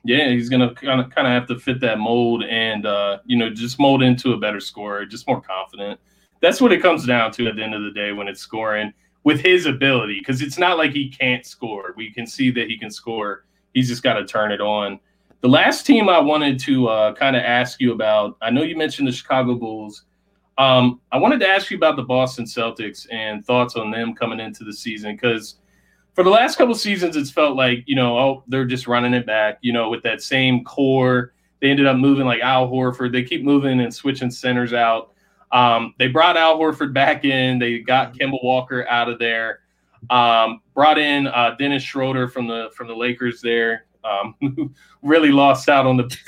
Yeah, 0.06 0.30
he's 0.30 0.50
gonna 0.50 0.74
kind 0.76 1.02
of 1.02 1.10
kind 1.10 1.26
of 1.28 1.34
have 1.34 1.48
to 1.48 1.60
fit 1.60 1.82
that 1.82 1.98
mold 1.98 2.44
and 2.44 2.86
uh, 2.86 3.18
you 3.26 3.36
know 3.36 3.50
just 3.50 3.80
mold 3.80 4.04
into 4.04 4.34
a 4.34 4.38
better 4.38 4.60
scorer, 4.60 5.04
just 5.04 5.28
more 5.28 5.42
confident. 5.42 6.00
That's 6.42 6.62
what 6.62 6.72
it 6.72 6.80
comes 6.80 7.08
down 7.08 7.32
to 7.32 7.48
at 7.48 7.56
the 7.56 7.64
end 7.64 7.74
of 7.74 7.82
the 7.82 7.92
day 7.92 8.12
when 8.12 8.28
it's 8.28 8.40
scoring 8.40 8.94
with 9.26 9.42
his 9.42 9.66
ability, 9.66 10.20
because 10.20 10.42
it's 10.42 10.58
not 10.58 10.78
like 10.78 10.92
he 10.92 11.10
can't 11.10 11.46
score. 11.46 11.94
We 11.98 12.12
can 12.12 12.26
see 12.26 12.52
that 12.52 12.70
he 12.70 12.78
can 12.78 12.92
score. 12.92 13.44
He's 13.74 13.90
just 13.90 14.04
got 14.04 14.14
to 14.14 14.26
turn 14.26 14.52
it 14.52 14.62
on. 14.62 15.00
The 15.42 15.50
last 15.50 15.86
team 15.86 16.08
I 16.08 16.20
wanted 16.20 16.60
to 16.60 16.88
uh, 16.88 17.14
kind 17.16 17.36
of 17.36 17.42
ask 17.42 17.82
you 17.82 17.92
about, 17.92 18.38
I 18.42 18.52
know 18.52 18.62
you 18.62 18.78
mentioned 18.78 19.08
the 19.08 19.12
Chicago 19.12 19.56
Bulls. 19.56 20.04
Um, 20.58 21.02
I 21.12 21.18
wanted 21.18 21.40
to 21.42 21.48
ask 21.48 21.70
you 21.70 21.76
about 21.76 21.98
the 21.98 22.04
Boston 22.04 22.46
Celtics 22.46 23.08
and 23.12 23.44
thoughts 23.44 23.76
on 23.76 23.92
them 23.92 24.14
coming 24.14 24.40
into 24.40 24.64
the 24.64 24.72
season 24.72 25.16
because 25.16 25.56
for 26.14 26.24
the 26.24 26.30
last 26.30 26.58
couple 26.58 26.74
seasons, 26.76 27.18
it's 27.18 27.30
felt 27.30 27.58
like 27.58 27.84
you 27.88 27.96
know, 27.96 28.18
oh, 28.18 28.44
they're 28.48 28.64
just 28.64 28.88
running 28.88 29.14
it 29.14 29.26
back. 29.26 29.58
You 29.62 29.74
know, 29.74 29.90
with 29.90 30.02
that 30.04 30.22
same 30.22 30.64
core, 30.64 31.34
they 31.62 31.70
ended 31.70 31.88
up 31.88 31.98
moving 31.98 32.26
like 32.26 32.42
Al 32.42 32.70
Horford. 32.70 33.12
They 33.12 33.24
keep 33.24 33.44
moving 33.44 33.82
and 33.82 33.94
switching 33.94 34.32
centers 34.32 34.72
out. 34.72 35.14
Um, 35.56 35.94
they 35.98 36.10
brought 36.10 36.36
Al 36.36 36.60
Horford 36.60 36.94
back 36.94 37.24
in. 37.24 37.60
They 37.60 37.80
got 37.80 38.14
mm-hmm. 38.14 38.36
Kemba 38.36 38.44
Walker 38.44 38.86
out 38.88 39.08
of 39.10 39.20
there. 39.20 39.62
Um, 40.10 40.60
brought 40.76 40.98
in 41.00 41.28
uh, 41.28 41.56
Dennis 41.58 41.82
Schroeder 41.82 42.28
from 42.28 42.48
the 42.48 42.70
from 42.76 42.88
the 42.88 42.96
Lakers 42.96 43.40
there. 43.42 43.86
Um, 44.04 44.36
really 45.02 45.32
lost 45.32 45.70
out 45.70 45.88
on 45.88 45.98
the. 45.98 46.04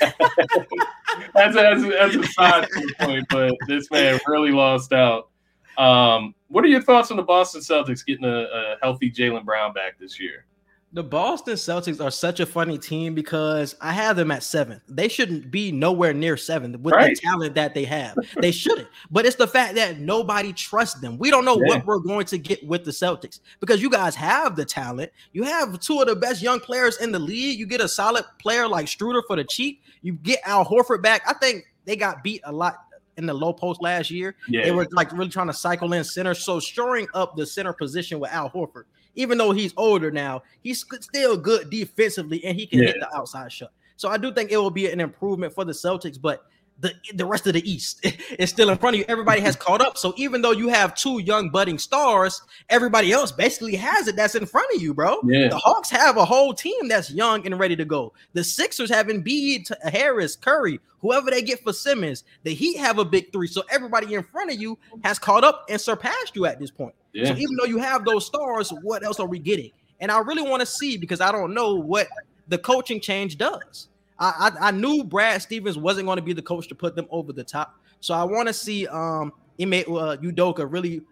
that's, 1.34 1.54
that's, 1.54 1.82
that's 1.82 2.14
a 2.16 2.26
side 2.32 2.66
point, 3.00 3.26
but 3.28 3.54
this 3.68 3.90
man 3.90 4.18
really 4.26 4.50
lost 4.50 4.94
out. 4.94 5.28
Um, 5.76 6.34
what 6.48 6.64
are 6.64 6.68
your 6.68 6.82
thoughts 6.82 7.10
on 7.10 7.18
the 7.18 7.22
Boston 7.22 7.60
Celtics 7.60 8.04
getting 8.04 8.24
a, 8.24 8.44
a 8.44 8.76
healthy 8.82 9.10
Jaylen 9.10 9.44
Brown 9.44 9.74
back 9.74 9.98
this 10.00 10.18
year? 10.18 10.46
The 10.90 11.02
Boston 11.02 11.54
Celtics 11.54 12.02
are 12.02 12.10
such 12.10 12.40
a 12.40 12.46
funny 12.46 12.78
team 12.78 13.14
because 13.14 13.76
I 13.78 13.92
have 13.92 14.16
them 14.16 14.30
at 14.30 14.42
seventh. 14.42 14.80
They 14.88 15.08
shouldn't 15.08 15.50
be 15.50 15.70
nowhere 15.70 16.14
near 16.14 16.38
seventh 16.38 16.78
with 16.80 16.94
right. 16.94 17.14
the 17.14 17.20
talent 17.20 17.54
that 17.56 17.74
they 17.74 17.84
have. 17.84 18.16
They 18.40 18.50
shouldn't. 18.52 18.88
But 19.10 19.26
it's 19.26 19.36
the 19.36 19.46
fact 19.46 19.74
that 19.74 19.98
nobody 20.00 20.54
trusts 20.54 20.98
them. 21.00 21.18
We 21.18 21.30
don't 21.30 21.44
know 21.44 21.60
yeah. 21.60 21.76
what 21.76 21.86
we're 21.86 21.98
going 21.98 22.24
to 22.26 22.38
get 22.38 22.66
with 22.66 22.86
the 22.86 22.90
Celtics 22.90 23.40
because 23.60 23.82
you 23.82 23.90
guys 23.90 24.14
have 24.14 24.56
the 24.56 24.64
talent. 24.64 25.12
You 25.32 25.42
have 25.42 25.78
two 25.78 26.00
of 26.00 26.08
the 26.08 26.16
best 26.16 26.40
young 26.40 26.58
players 26.58 26.96
in 26.96 27.12
the 27.12 27.18
league. 27.18 27.58
You 27.58 27.66
get 27.66 27.82
a 27.82 27.88
solid 27.88 28.24
player 28.38 28.66
like 28.66 28.88
Schroeder 28.88 29.22
for 29.26 29.36
the 29.36 29.44
cheap. 29.44 29.82
You 30.00 30.14
get 30.14 30.40
Al 30.46 30.64
Horford 30.64 31.02
back. 31.02 31.20
I 31.26 31.34
think 31.34 31.66
they 31.84 31.96
got 31.96 32.22
beat 32.22 32.40
a 32.44 32.52
lot 32.52 32.76
in 33.18 33.26
the 33.26 33.34
low 33.34 33.52
post 33.52 33.82
last 33.82 34.10
year. 34.10 34.36
Yeah. 34.48 34.62
They 34.62 34.70
were 34.70 34.86
like 34.92 35.12
really 35.12 35.28
trying 35.28 35.48
to 35.48 35.52
cycle 35.52 35.92
in 35.92 36.04
center. 36.04 36.34
So 36.34 36.60
shoring 36.60 37.08
up 37.12 37.36
the 37.36 37.44
center 37.44 37.74
position 37.74 38.20
with 38.20 38.32
Al 38.32 38.48
Horford, 38.48 38.84
even 39.14 39.38
though 39.38 39.52
he's 39.52 39.72
older 39.76 40.10
now, 40.10 40.42
he's 40.62 40.84
still 41.00 41.36
good 41.36 41.70
defensively 41.70 42.44
and 42.44 42.56
he 42.58 42.66
can 42.66 42.80
yeah. 42.80 42.86
hit 42.88 43.00
the 43.00 43.16
outside 43.16 43.50
shot. 43.52 43.72
So 43.96 44.08
I 44.08 44.16
do 44.16 44.32
think 44.32 44.52
it 44.52 44.56
will 44.56 44.70
be 44.70 44.90
an 44.90 45.00
improvement 45.00 45.52
for 45.52 45.64
the 45.64 45.72
Celtics, 45.72 46.20
but 46.20 46.46
the 46.80 46.94
the 47.14 47.26
rest 47.26 47.46
of 47.46 47.54
the 47.54 47.70
East 47.70 48.04
is 48.38 48.50
still 48.50 48.70
in 48.70 48.78
front 48.78 48.94
of 48.94 49.00
you. 49.00 49.04
Everybody 49.08 49.40
has 49.40 49.56
caught 49.56 49.80
up. 49.80 49.98
So 49.98 50.14
even 50.16 50.42
though 50.42 50.52
you 50.52 50.68
have 50.68 50.94
two 50.94 51.18
young 51.20 51.50
budding 51.50 51.78
stars, 51.78 52.42
everybody 52.68 53.12
else 53.12 53.32
basically 53.32 53.76
has 53.76 54.08
it 54.08 54.16
that's 54.16 54.34
in 54.34 54.46
front 54.46 54.68
of 54.74 54.80
you, 54.80 54.94
bro. 54.94 55.20
Yeah. 55.24 55.48
The 55.48 55.58
Hawks 55.58 55.90
have 55.90 56.16
a 56.16 56.24
whole 56.24 56.54
team 56.54 56.88
that's 56.88 57.10
young 57.10 57.44
and 57.46 57.58
ready 57.58 57.76
to 57.76 57.84
go. 57.84 58.12
The 58.32 58.44
Sixers 58.44 58.90
have 58.90 59.08
Embiid, 59.08 59.70
Harris, 59.82 60.36
Curry, 60.36 60.80
whoever 61.00 61.30
they 61.30 61.42
get 61.42 61.62
for 61.62 61.72
Simmons. 61.72 62.24
The 62.44 62.54
Heat 62.54 62.78
have 62.78 62.98
a 62.98 63.04
big 63.04 63.32
three. 63.32 63.48
So 63.48 63.62
everybody 63.70 64.14
in 64.14 64.22
front 64.22 64.52
of 64.52 64.60
you 64.60 64.78
has 65.02 65.18
caught 65.18 65.44
up 65.44 65.66
and 65.68 65.80
surpassed 65.80 66.34
you 66.34 66.46
at 66.46 66.60
this 66.60 66.70
point. 66.70 66.94
Yeah. 67.12 67.26
So 67.26 67.32
even 67.32 67.56
though 67.56 67.66
you 67.66 67.78
have 67.78 68.04
those 68.04 68.26
stars, 68.26 68.72
what 68.82 69.02
else 69.02 69.18
are 69.18 69.26
we 69.26 69.38
getting? 69.38 69.70
And 70.00 70.12
I 70.12 70.20
really 70.20 70.42
want 70.42 70.60
to 70.60 70.66
see 70.66 70.96
because 70.96 71.20
I 71.20 71.32
don't 71.32 71.54
know 71.54 71.74
what 71.74 72.06
the 72.46 72.58
coaching 72.58 73.00
change 73.00 73.36
does. 73.36 73.88
I, 74.18 74.50
I, 74.60 74.68
I 74.68 74.70
knew 74.70 75.04
Brad 75.04 75.40
Stevens 75.42 75.78
wasn't 75.78 76.06
going 76.06 76.16
to 76.16 76.22
be 76.22 76.32
the 76.32 76.42
coach 76.42 76.68
to 76.68 76.74
put 76.74 76.96
them 76.96 77.06
over 77.10 77.32
the 77.32 77.44
top. 77.44 77.76
So 78.00 78.14
I 78.14 78.24
want 78.24 78.48
to 78.48 78.54
see 78.54 78.86
um 78.86 79.32
Ime 79.60 79.74
uh, 79.74 80.16
Udoka 80.16 80.70
really 80.70 81.02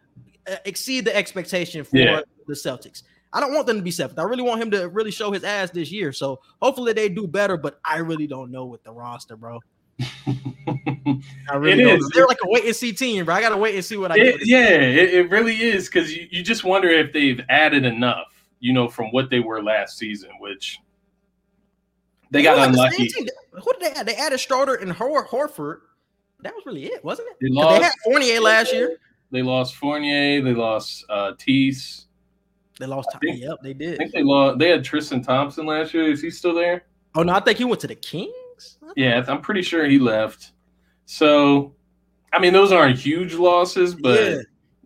uh, 0.50 0.57
exceed 0.64 1.04
the 1.04 1.16
expectation 1.16 1.84
for 1.84 1.96
yeah. 1.96 2.20
the 2.46 2.54
Celtics. 2.54 3.02
I 3.32 3.40
don't 3.40 3.52
want 3.52 3.66
them 3.66 3.76
to 3.76 3.82
be 3.82 3.90
seventh. 3.90 4.18
I 4.18 4.22
really 4.22 4.42
want 4.42 4.62
him 4.62 4.70
to 4.70 4.88
really 4.88 5.11
show 5.11 5.32
his 5.32 5.44
ass 5.44 5.70
this 5.70 5.90
year. 5.90 6.12
So 6.12 6.40
hopefully 6.62 6.92
they 6.92 7.09
do 7.09 7.26
better, 7.26 7.57
but 7.57 7.80
I 7.84 7.98
really 7.98 8.26
don't 8.26 8.50
know 8.50 8.66
with 8.66 8.82
the 8.84 8.92
roster, 8.92 9.36
bro. 9.36 9.61
I 10.26 11.57
really 11.57 11.82
it 11.82 12.00
is. 12.00 12.11
They're 12.14 12.26
like 12.26 12.38
a 12.44 12.48
wait 12.48 12.64
and 12.64 12.76
see 12.76 12.92
team, 12.92 13.24
bro. 13.24 13.34
I 13.34 13.40
gotta 13.40 13.57
wait 13.57 13.74
and 13.74 13.84
see 13.84 13.96
what 13.96 14.12
I 14.12 14.16
it, 14.16 14.38
get. 14.38 14.46
Yeah, 14.46 14.68
it, 14.68 15.14
it, 15.14 15.30
really 15.30 15.57
is 15.57 15.86
because 15.86 16.14
you, 16.14 16.28
you 16.30 16.42
just 16.42 16.64
wonder 16.64 16.88
if 16.88 17.12
they've 17.12 17.40
added 17.48 17.84
enough, 17.84 18.26
you 18.61 18.72
know, 18.72 18.88
from 18.88 19.07
what 19.07 19.30
they 19.30 19.40
were 19.40 19.62
last 19.62 19.98
season, 19.98 20.30
which 20.38 20.78
they 22.30 22.42
got 22.42 22.68
unlucky. 22.68 23.08
The 23.08 23.32
Who 23.52 23.72
did 23.72 23.80
they 23.80 24.00
add? 24.00 24.06
They 24.06 24.16
added 24.16 24.40
Schroeder 24.40 24.74
and 24.74 24.92
Hor- 24.92 25.26
Horford. 25.26 25.80
That 26.40 26.54
was 26.54 26.66
really 26.66 26.86
it, 26.86 27.02
wasn't 27.04 27.28
it? 27.30 27.36
They, 27.40 27.48
lost, 27.48 27.78
they 27.78 27.84
had 27.84 27.92
Fournier 28.04 28.40
last 28.40 28.72
year. 28.72 28.98
They 29.30 29.42
lost 29.42 29.76
Fournier. 29.76 30.42
They 30.42 30.54
lost 30.54 31.04
uh, 31.08 31.32
Tease. 31.38 32.06
They 32.78 32.86
lost. 32.86 33.08
Think, 33.22 33.40
yep, 33.40 33.58
they 33.62 33.72
did. 33.72 33.94
I 33.94 33.96
think 33.96 34.12
they 34.12 34.22
lost. 34.22 34.58
They 34.58 34.68
had 34.68 34.84
Tristan 34.84 35.22
Thompson 35.22 35.66
last 35.66 35.94
year. 35.94 36.10
Is 36.10 36.20
he 36.20 36.30
still 36.30 36.54
there? 36.54 36.84
Oh 37.14 37.22
no, 37.22 37.32
I 37.32 37.40
think 37.40 37.58
he 37.58 37.64
went 37.64 37.80
to 37.80 37.86
the 37.86 37.94
Kings. 37.94 38.78
Yeah, 38.96 39.24
I'm 39.26 39.40
pretty 39.40 39.62
sure 39.62 39.86
he 39.86 39.98
left. 39.98 40.52
So, 41.06 41.74
I 42.32 42.38
mean, 42.38 42.52
those 42.52 42.72
aren't 42.72 42.98
huge 42.98 43.34
losses, 43.34 43.94
but 43.94 44.20
yeah. 44.20 44.38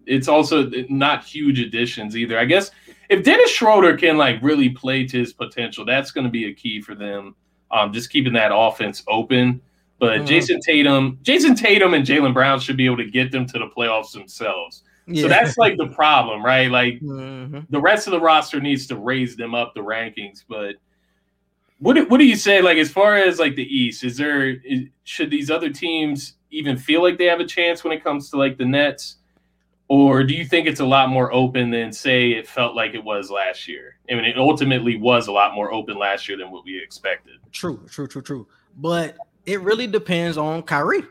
it's 0.07 0.28
also 0.28 0.70
not 0.88 1.24
huge 1.24 1.59
additions 1.59 2.16
either. 2.16 2.38
I 2.38 2.45
guess 2.45 2.70
if 3.11 3.25
Dennis 3.25 3.51
Schroeder 3.51 3.97
can 3.97 4.17
like 4.17 4.41
really 4.41 4.71
play 4.71 5.05
to 5.05 5.19
his 5.19 5.33
potential, 5.33 5.85
that's 5.85 6.13
going 6.13 6.25
to 6.25 6.31
be 6.31 6.47
a 6.47 6.55
key 6.55 6.81
for 6.81 6.95
them. 6.95 7.35
Um, 7.73 7.93
just 7.93 8.11
keeping 8.11 8.33
that 8.35 8.53
offense 8.55 9.03
open. 9.09 9.61
But 9.99 10.21
mm. 10.21 10.27
Jayson 10.27 10.61
Tatum, 10.61 11.19
Jayson 11.23 11.57
Tatum 11.57 11.93
and 11.95 12.07
Jaylen 12.07 12.33
Brown 12.33 12.59
should 12.61 12.77
be 12.77 12.87
able 12.87 12.97
to 12.97 13.11
get 13.11 13.31
them 13.31 13.47
to 13.47 13.59
the 13.59 13.67
playoffs 13.67 14.13
themselves. 14.13 14.85
Yeah. 15.07 15.23
So 15.23 15.29
that's 15.29 15.59
like 15.59 15.77
the 15.77 15.89
problem, 15.89 16.45
right? 16.45 16.71
Like 16.71 17.01
mm-hmm. 17.01 17.61
the 17.69 17.81
rest 17.81 18.07
of 18.07 18.13
the 18.13 18.21
roster 18.21 18.61
needs 18.61 18.87
to 18.87 18.97
raise 18.97 19.37
them 19.37 19.55
up 19.55 19.75
the 19.75 19.81
rankings. 19.81 20.45
But 20.49 20.77
what 21.79 21.95
do, 21.95 22.07
what 22.07 22.19
do 22.19 22.25
you 22.25 22.37
say? 22.37 22.63
Like 22.63 22.79
as 22.79 22.91
far 22.91 23.17
as 23.17 23.39
like 23.41 23.57
the 23.57 23.77
East, 23.77 24.05
is 24.05 24.17
there 24.17 24.51
is, 24.51 24.85
should 25.03 25.31
these 25.31 25.51
other 25.51 25.71
teams 25.71 26.35
even 26.51 26.77
feel 26.77 27.03
like 27.03 27.19
they 27.19 27.27
have 27.27 27.41
a 27.41 27.47
chance 27.47 27.83
when 27.83 27.93
it 27.93 28.05
comes 28.05 28.31
to 28.31 28.37
like 28.37 28.57
the 28.57 28.65
Nets? 28.65 29.17
Or 29.91 30.22
do 30.22 30.34
you 30.34 30.45
think 30.45 30.68
it's 30.68 30.78
a 30.78 30.84
lot 30.84 31.09
more 31.09 31.32
open 31.32 31.70
than 31.70 31.93
say 31.93 32.30
it 32.30 32.47
felt 32.47 32.76
like 32.76 32.95
it 32.95 33.03
was 33.03 33.28
last 33.28 33.66
year? 33.66 33.97
I 34.09 34.14
mean, 34.14 34.24
it 34.24 34.38
ultimately 34.38 34.97
was 34.97 35.26
a 35.26 35.32
lot 35.32 35.53
more 35.53 35.72
open 35.72 35.99
last 35.99 36.28
year 36.28 36.38
than 36.38 36.53
what 36.53 36.64
we 36.64 36.80
expected. 36.80 37.41
True, 37.51 37.84
true, 37.91 38.07
true, 38.07 38.22
true. 38.22 38.47
But 38.76 39.16
it 39.47 39.61
really 39.62 39.88
depends 39.88 40.38
on 40.38 40.62
Kyrie. 40.62 41.03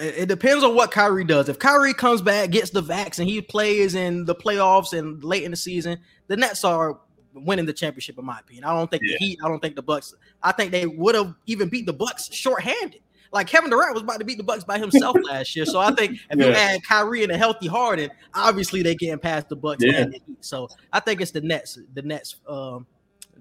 It 0.00 0.26
depends 0.26 0.64
on 0.64 0.74
what 0.74 0.90
Kyrie 0.90 1.22
does. 1.22 1.48
If 1.48 1.60
Kyrie 1.60 1.94
comes 1.94 2.20
back, 2.20 2.50
gets 2.50 2.70
the 2.70 2.82
vax, 2.82 3.20
and 3.20 3.28
he 3.28 3.40
plays 3.40 3.94
in 3.94 4.24
the 4.24 4.34
playoffs 4.34 4.92
and 4.92 5.22
late 5.22 5.44
in 5.44 5.52
the 5.52 5.56
season, 5.56 6.00
the 6.26 6.36
Nets 6.36 6.64
are 6.64 6.98
winning 7.32 7.64
the 7.64 7.72
championship, 7.72 8.18
in 8.18 8.24
my 8.24 8.40
opinion. 8.40 8.64
I 8.64 8.74
don't 8.74 8.90
think 8.90 9.04
yeah. 9.06 9.18
the 9.20 9.24
Heat, 9.24 9.38
I 9.44 9.46
don't 9.46 9.60
think 9.60 9.76
the 9.76 9.82
Bucks. 9.82 10.14
I 10.42 10.50
think 10.50 10.72
they 10.72 10.86
would 10.86 11.14
have 11.14 11.32
even 11.46 11.68
beat 11.68 11.86
the 11.86 11.92
Bucks 11.92 12.28
shorthanded. 12.34 13.02
Like 13.32 13.46
Kevin 13.46 13.70
Durant 13.70 13.94
was 13.94 14.02
about 14.02 14.18
to 14.18 14.24
beat 14.24 14.38
the 14.38 14.44
Bucks 14.44 14.64
by 14.64 14.78
himself 14.78 15.16
last 15.30 15.54
year. 15.54 15.64
So 15.64 15.78
I 15.78 15.92
think 15.92 16.18
if 16.30 16.38
yeah. 16.38 16.46
you 16.46 16.52
add 16.52 16.82
Kyrie 16.82 17.22
and 17.22 17.30
a 17.30 17.38
healthy 17.38 17.68
Harden, 17.68 18.10
obviously 18.34 18.82
they 18.82 18.94
getting 18.96 19.18
pass 19.18 19.44
the 19.44 19.56
Bucks 19.56 19.84
yeah. 19.84 20.00
and 20.00 20.12
the 20.12 20.20
Heat. 20.26 20.44
So 20.44 20.68
I 20.92 21.00
think 21.00 21.20
it's 21.20 21.30
the 21.30 21.40
Nets, 21.40 21.78
the 21.94 22.02
Nets, 22.02 22.36
um, 22.48 22.86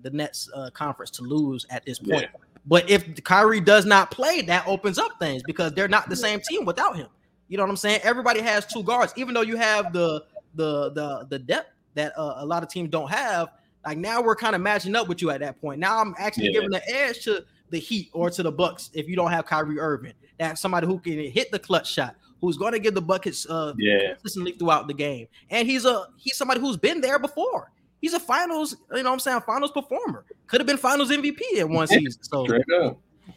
the 0.02 0.12
Nets 0.12 0.50
uh, 0.54 0.70
conference 0.72 1.10
to 1.12 1.24
lose 1.24 1.66
at 1.70 1.86
this 1.86 2.00
point. 2.00 2.24
Yeah. 2.24 2.40
But 2.66 2.90
if 2.90 3.24
Kyrie 3.24 3.62
does 3.62 3.86
not 3.86 4.12
play, 4.12 4.42
that 4.44 4.68
opens 4.68 5.00
up 5.00 5.14
things 5.20 5.42
because 5.46 5.74
they're 5.74 5.88
not 5.88 6.08
the 6.08 6.16
same 6.16 6.40
team 6.40 6.66
without 6.66 6.96
him. 6.96 7.08
You 7.48 7.58
know 7.58 7.64
what 7.64 7.72
I'm 7.72 7.78
saying? 7.78 8.02
Everybody 8.04 8.42
has 8.42 8.68
two 8.68 8.84
guards, 8.84 9.12
even 9.18 9.34
though 9.34 9.42
you 9.42 9.58
have 9.58 9.92
the 9.92 10.24
the 10.54 10.92
the 10.92 11.26
the 11.30 11.40
depth 11.40 11.72
that 11.96 12.14
uh, 12.18 12.36
a 12.38 12.46
lot 12.46 12.62
of 12.64 12.70
teams 12.70 12.90
don't 12.90 13.10
have. 13.10 13.50
Like 13.86 13.98
now 13.98 14.22
we're 14.22 14.36
kind 14.36 14.56
of 14.56 14.62
matching 14.62 14.96
up 14.96 15.08
with 15.08 15.22
you 15.22 15.32
at 15.32 15.40
that 15.40 15.60
point. 15.60 15.80
Now 15.80 16.00
I'm 16.00 16.14
actually 16.18 16.48
yeah. 16.48 16.52
giving 16.52 16.70
the 16.70 16.88
edge 16.90 17.24
to 17.24 17.44
the 17.70 17.80
Heat 17.80 18.10
or 18.14 18.30
to 18.30 18.44
the 18.44 18.52
Bucks 18.52 18.90
if 18.94 19.08
you 19.08 19.16
don't 19.16 19.32
have 19.32 19.46
Kyrie 19.46 19.80
Irving. 19.80 20.14
That's 20.38 20.62
somebody 20.62 20.88
who 20.88 21.00
can 21.00 21.20
hit 21.20 21.52
the 21.52 21.60
clutch 21.60 21.92
shot, 21.92 22.16
who's 22.42 22.58
going 22.58 22.74
to 22.74 22.80
get 22.80 22.94
the 22.94 23.02
buckets 23.02 23.46
uh, 23.50 23.74
yeah. 23.78 24.14
consistently 24.14 24.54
throughout 24.54 24.88
the 24.88 24.94
game. 24.94 25.28
And 25.50 25.68
he's 25.68 25.86
a 25.86 26.08
he's 26.18 26.38
somebody 26.38 26.60
who's 26.60 26.78
been 26.78 27.02
there 27.02 27.20
before. 27.20 27.72
He's 28.02 28.14
a 28.14 28.20
finals, 28.20 28.78
you 28.92 29.04
know 29.04 29.10
what 29.10 29.14
I'm 29.14 29.20
saying, 29.20 29.42
finals 29.42 29.72
performer. 29.72 30.26
Could 30.48 30.62
have 30.62 30.68
been 30.68 30.78
finals 30.78 31.12
MVP 31.12 31.42
in 31.56 31.74
one 31.74 31.88
season. 31.88 32.24
So 32.24 32.46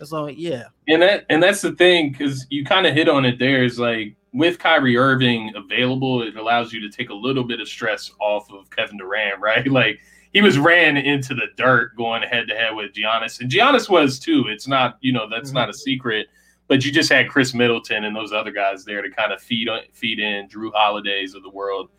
So 0.05 0.29
yeah, 0.29 0.65
and 0.89 1.03
that 1.03 1.27
and 1.29 1.43
that's 1.43 1.61
the 1.61 1.73
thing 1.73 2.13
because 2.13 2.47
you 2.51 2.65
kind 2.65 2.87
of 2.87 2.95
hit 2.95 3.09
on 3.09 3.25
it. 3.25 3.39
There 3.39 3.65
is 3.65 3.79
like 3.79 4.17
with 4.33 4.59
Kyrie 4.59 4.97
Irving 4.97 5.53
available, 5.55 6.23
it 6.23 6.37
allows 6.37 6.73
you 6.73 6.81
to 6.81 6.89
take 6.89 7.11
a 7.11 7.15
little 7.15 7.45
bit 7.45 7.61
of 7.61 7.69
stress 7.69 8.11
off 8.21 8.51
of 8.51 8.71
Kevin 8.71 8.97
Durant, 8.97 9.41
right? 9.41 9.67
Like 9.67 10.01
he 10.33 10.41
was 10.41 10.59
ran 10.59 10.97
into 10.97 11.35
the 11.35 11.47
dirt 11.57 11.97
going 11.97 12.23
head 12.23 12.49
to 12.49 12.55
head 12.55 12.75
with 12.75 12.93
Giannis, 12.93 13.41
and 13.41 13.51
Giannis 13.51 13.89
was 13.89 14.19
too. 14.19 14.47
It's 14.49 14.67
not 14.67 14.99
you 15.01 15.13
know 15.13 15.29
that's 15.29 15.51
mm-hmm. 15.51 15.59
not 15.59 15.71
a 15.71 15.75
secret. 15.75 16.29
But 16.69 16.85
you 16.85 16.93
just 16.93 17.13
had 17.13 17.29
Khris 17.29 17.53
Middleton 17.53 18.05
and 18.05 18.17
those 18.17 18.33
other 18.33 18.53
guys 18.53 18.85
there 18.85 19.03
to 19.03 19.11
kind 19.11 19.33
of 19.33 19.43
feed 19.43 19.69
on, 19.69 19.81
feed 19.93 20.21
in 20.21 20.49
Jrue 20.49 20.73
Holidays 20.73 21.35
of 21.35 21.43
the 21.43 21.51
world. 21.51 21.91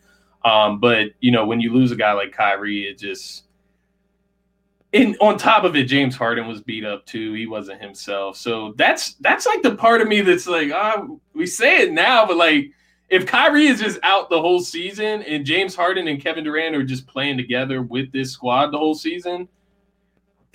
Um, 0.46 0.80
but 0.80 1.10
you 1.20 1.32
know 1.32 1.46
when 1.46 1.60
you 1.60 1.72
lose 1.72 1.92
a 1.92 1.96
guy 1.96 2.14
like 2.14 2.32
Kyrie, 2.32 2.88
it 2.88 2.98
just 2.98 3.44
and 4.94 5.18
on 5.20 5.38
top 5.38 5.64
of 5.64 5.76
it, 5.76 5.86
James 5.86 6.16
Harden 6.16 6.48
was 6.48 6.62
beat 6.62 6.86
up 6.86 7.06
too. 7.06 7.34
He 7.34 7.48
wasn't 7.48 7.82
himself. 7.82 8.38
So 8.38 8.74
that's 8.78 9.14
that's 9.16 9.46
like 9.46 9.64
the 9.64 9.76
part 9.76 10.02
of 10.02 10.08
me 10.08 10.22
that's 10.22 10.48
like, 10.48 10.72
ah, 10.72 11.08
we 11.34 11.48
say 11.48 11.82
it 11.82 11.92
now, 11.92 12.26
but 12.26 12.38
like 12.38 12.72
if 13.14 13.28
Kyrie 13.28 13.68
is 13.68 13.80
just 13.80 14.00
out 14.02 14.32
the 14.32 14.42
whole 14.42 14.60
season 14.60 15.22
and 15.22 15.46
James 15.46 15.76
Harden 15.76 16.08
and 16.08 16.20
Kevin 16.20 16.44
Durant 16.44 16.76
are 16.76 16.84
just 16.84 17.06
playing 17.06 17.38
together 17.38 17.84
with 17.84 18.12
this 18.12 18.32
squad 18.32 18.72
the 18.72 18.80
whole 18.80 18.96
season, 18.96 19.48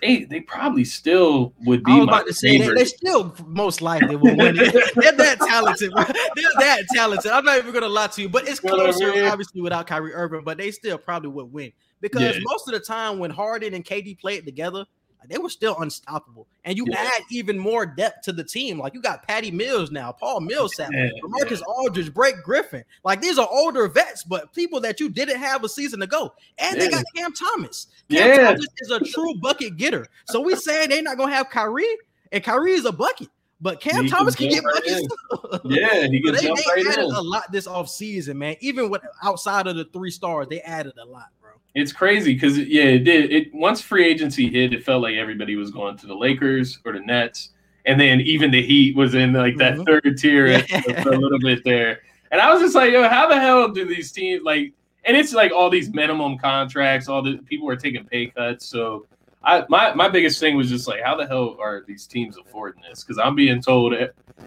they 0.02 0.24
they 0.24 0.40
probably 0.40 0.84
still 0.84 1.54
would 1.60 1.84
be. 1.84 1.92
I 1.92 1.98
was 1.98 2.08
about 2.08 2.26
to 2.26 2.34
say 2.34 2.58
they, 2.58 2.74
they, 2.74 2.84
still 2.84 3.32
most 3.46 3.80
likely 3.80 4.16
will 4.16 4.36
win. 4.36 4.56
They're 4.56 5.12
that 5.12 5.38
talented. 5.38 5.92
They're 5.94 6.50
that 6.58 6.82
talented. 6.92 7.30
I'm 7.30 7.44
not 7.44 7.58
even 7.58 7.72
gonna 7.72 7.88
lie 7.88 8.08
to 8.08 8.22
you, 8.22 8.28
but 8.28 8.48
it's 8.48 8.58
closer, 8.58 9.26
obviously, 9.26 9.60
without 9.60 9.86
Kyrie 9.86 10.12
Irving. 10.12 10.42
But 10.42 10.58
they 10.58 10.72
still 10.72 10.98
probably 10.98 11.30
would 11.30 11.52
win 11.52 11.70
because 12.00 12.36
yeah. 12.36 12.42
most 12.42 12.66
of 12.66 12.74
the 12.74 12.80
time 12.80 13.20
when 13.20 13.30
Harden 13.30 13.72
and 13.72 13.84
KD 13.84 14.18
played 14.18 14.44
together, 14.44 14.84
they 15.26 15.38
were 15.38 15.48
still 15.48 15.76
unstoppable. 15.78 16.46
And 16.64 16.76
you 16.76 16.86
yeah. 16.88 17.10
add 17.14 17.22
even 17.30 17.58
more 17.58 17.86
depth 17.86 18.22
to 18.24 18.32
the 18.32 18.44
team. 18.44 18.78
Like 18.78 18.94
you 18.94 19.02
got 19.02 19.26
Patty 19.26 19.50
Mills 19.50 19.90
now, 19.90 20.12
Paul 20.12 20.40
Millsap, 20.40 20.90
yeah. 20.92 21.10
Marcus. 21.22 21.62
Aldridge, 21.62 22.12
Blake 22.14 22.42
Griffin. 22.42 22.84
Like 23.04 23.20
these 23.20 23.38
are 23.38 23.48
older 23.50 23.88
vets, 23.88 24.24
but 24.24 24.52
people 24.54 24.80
that 24.80 25.00
you 25.00 25.08
didn't 25.08 25.38
have 25.38 25.64
a 25.64 25.68
season 25.68 26.02
ago. 26.02 26.32
And 26.58 26.76
yeah. 26.76 26.84
they 26.84 26.90
got 26.90 27.04
Cam 27.14 27.32
Thomas. 27.32 27.88
Cam 28.10 28.28
yeah. 28.28 28.44
Thomas 28.44 28.66
is 28.78 28.90
a 28.90 29.00
true 29.00 29.34
bucket 29.34 29.76
getter. 29.76 30.06
So 30.26 30.40
we 30.40 30.54
saying 30.56 30.90
they're 30.90 31.02
not 31.02 31.16
gonna 31.16 31.34
have 31.34 31.50
Kyrie, 31.50 31.96
and 32.32 32.42
Kyrie 32.42 32.72
is 32.72 32.84
a 32.84 32.92
bucket. 32.92 33.28
But 33.60 33.80
Cam 33.80 34.04
he 34.04 34.10
Thomas 34.10 34.36
can, 34.36 34.50
can 34.50 34.62
get 34.62 34.64
buckets. 34.64 35.64
yeah, 35.64 36.06
he 36.06 36.22
can 36.22 36.34
so 36.34 36.40
they, 36.40 36.46
jump 36.46 36.58
they 36.58 36.82
right 36.82 36.92
added 36.92 37.04
in. 37.06 37.14
a 37.14 37.20
lot 37.20 37.50
this 37.50 37.66
offseason, 37.66 38.36
man. 38.36 38.56
Even 38.60 38.88
with 38.88 39.02
outside 39.22 39.66
of 39.66 39.74
the 39.74 39.84
three 39.86 40.12
stars, 40.12 40.46
they 40.48 40.60
added 40.60 40.92
a 40.96 41.04
lot. 41.04 41.26
It's 41.74 41.92
crazy 41.92 42.34
because 42.34 42.58
yeah, 42.58 42.84
it 42.84 43.00
did. 43.00 43.32
It 43.32 43.54
once 43.54 43.80
free 43.80 44.04
agency 44.04 44.50
hit, 44.50 44.72
it 44.72 44.84
felt 44.84 45.02
like 45.02 45.16
everybody 45.16 45.56
was 45.56 45.70
going 45.70 45.96
to 45.98 46.06
the 46.06 46.14
Lakers 46.14 46.78
or 46.84 46.92
the 46.92 47.00
Nets, 47.00 47.50
and 47.84 48.00
then 48.00 48.20
even 48.20 48.50
the 48.50 48.62
Heat 48.62 48.96
was 48.96 49.14
in 49.14 49.32
like 49.32 49.56
that 49.58 49.74
mm-hmm. 49.74 49.84
third 49.84 50.18
tier 50.18 50.46
yeah. 50.46 50.64
a 51.04 51.10
little 51.10 51.38
bit 51.38 51.62
there. 51.64 52.00
And 52.30 52.40
I 52.40 52.52
was 52.52 52.60
just 52.60 52.74
like, 52.74 52.92
yo, 52.92 53.08
how 53.08 53.28
the 53.28 53.38
hell 53.38 53.68
do 53.68 53.86
these 53.86 54.12
teams 54.12 54.42
like? 54.44 54.72
And 55.04 55.16
it's 55.16 55.32
like 55.32 55.52
all 55.52 55.70
these 55.70 55.90
minimum 55.90 56.36
contracts, 56.38 57.08
all 57.08 57.22
the 57.22 57.38
people 57.46 57.68
are 57.68 57.76
taking 57.76 58.04
pay 58.04 58.26
cuts. 58.26 58.66
So, 58.66 59.06
I 59.42 59.64
my 59.68 59.94
my 59.94 60.08
biggest 60.08 60.40
thing 60.40 60.56
was 60.56 60.68
just 60.68 60.88
like, 60.88 61.02
how 61.02 61.16
the 61.16 61.26
hell 61.26 61.56
are 61.60 61.84
these 61.86 62.06
teams 62.06 62.36
affording 62.38 62.82
this? 62.88 63.04
Because 63.04 63.18
I'm 63.18 63.34
being 63.34 63.62
told 63.62 63.94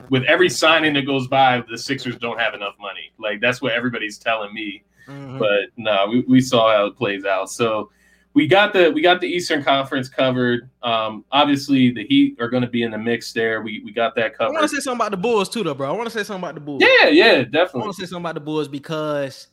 with 0.09 0.23
every 0.23 0.49
signing 0.49 0.93
that 0.93 1.05
goes 1.05 1.27
by, 1.27 1.63
the 1.69 1.77
Sixers 1.77 2.17
don't 2.17 2.39
have 2.39 2.53
enough 2.53 2.75
money. 2.79 3.11
Like 3.17 3.41
that's 3.41 3.61
what 3.61 3.73
everybody's 3.73 4.17
telling 4.17 4.53
me. 4.53 4.83
Mm-hmm. 5.07 5.39
But 5.39 5.69
no, 5.77 6.07
we, 6.09 6.21
we 6.21 6.41
saw 6.41 6.75
how 6.75 6.85
it 6.85 6.97
plays 6.97 7.25
out. 7.25 7.49
So 7.49 7.89
we 8.33 8.47
got 8.47 8.73
the 8.73 8.91
we 8.91 9.01
got 9.01 9.19
the 9.19 9.27
Eastern 9.27 9.63
Conference 9.63 10.07
covered. 10.07 10.69
Um, 10.83 11.25
obviously 11.31 11.91
the 11.91 12.05
Heat 12.05 12.37
are 12.39 12.49
going 12.49 12.63
to 12.63 12.69
be 12.69 12.83
in 12.83 12.91
the 12.91 12.97
mix 12.97 13.33
there. 13.33 13.61
We 13.61 13.81
we 13.83 13.91
got 13.91 14.15
that 14.15 14.37
covered. 14.37 14.55
I 14.55 14.59
want 14.59 14.69
to 14.69 14.75
say 14.75 14.81
something 14.81 15.01
about 15.01 15.11
the 15.11 15.17
Bulls 15.17 15.49
too, 15.49 15.63
though, 15.63 15.73
bro. 15.73 15.89
I 15.89 15.95
want 15.95 16.09
to 16.09 16.17
say 16.17 16.23
something 16.23 16.43
about 16.43 16.55
the 16.55 16.61
Bulls. 16.61 16.81
Yeah, 16.81 17.09
yeah, 17.09 17.43
definitely. 17.43 17.81
I 17.81 17.85
want 17.85 17.95
to 17.95 18.01
say 18.01 18.07
something 18.07 18.23
about 18.23 18.35
the 18.35 18.41
Bulls 18.41 18.67
because 18.67 19.47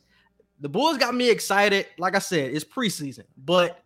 the 0.59 0.69
Bulls 0.69 0.97
got 0.97 1.13
me 1.13 1.29
excited. 1.29 1.87
Like 1.97 2.15
I 2.15 2.19
said, 2.19 2.53
it's 2.53 2.65
preseason, 2.65 3.23
but 3.37 3.83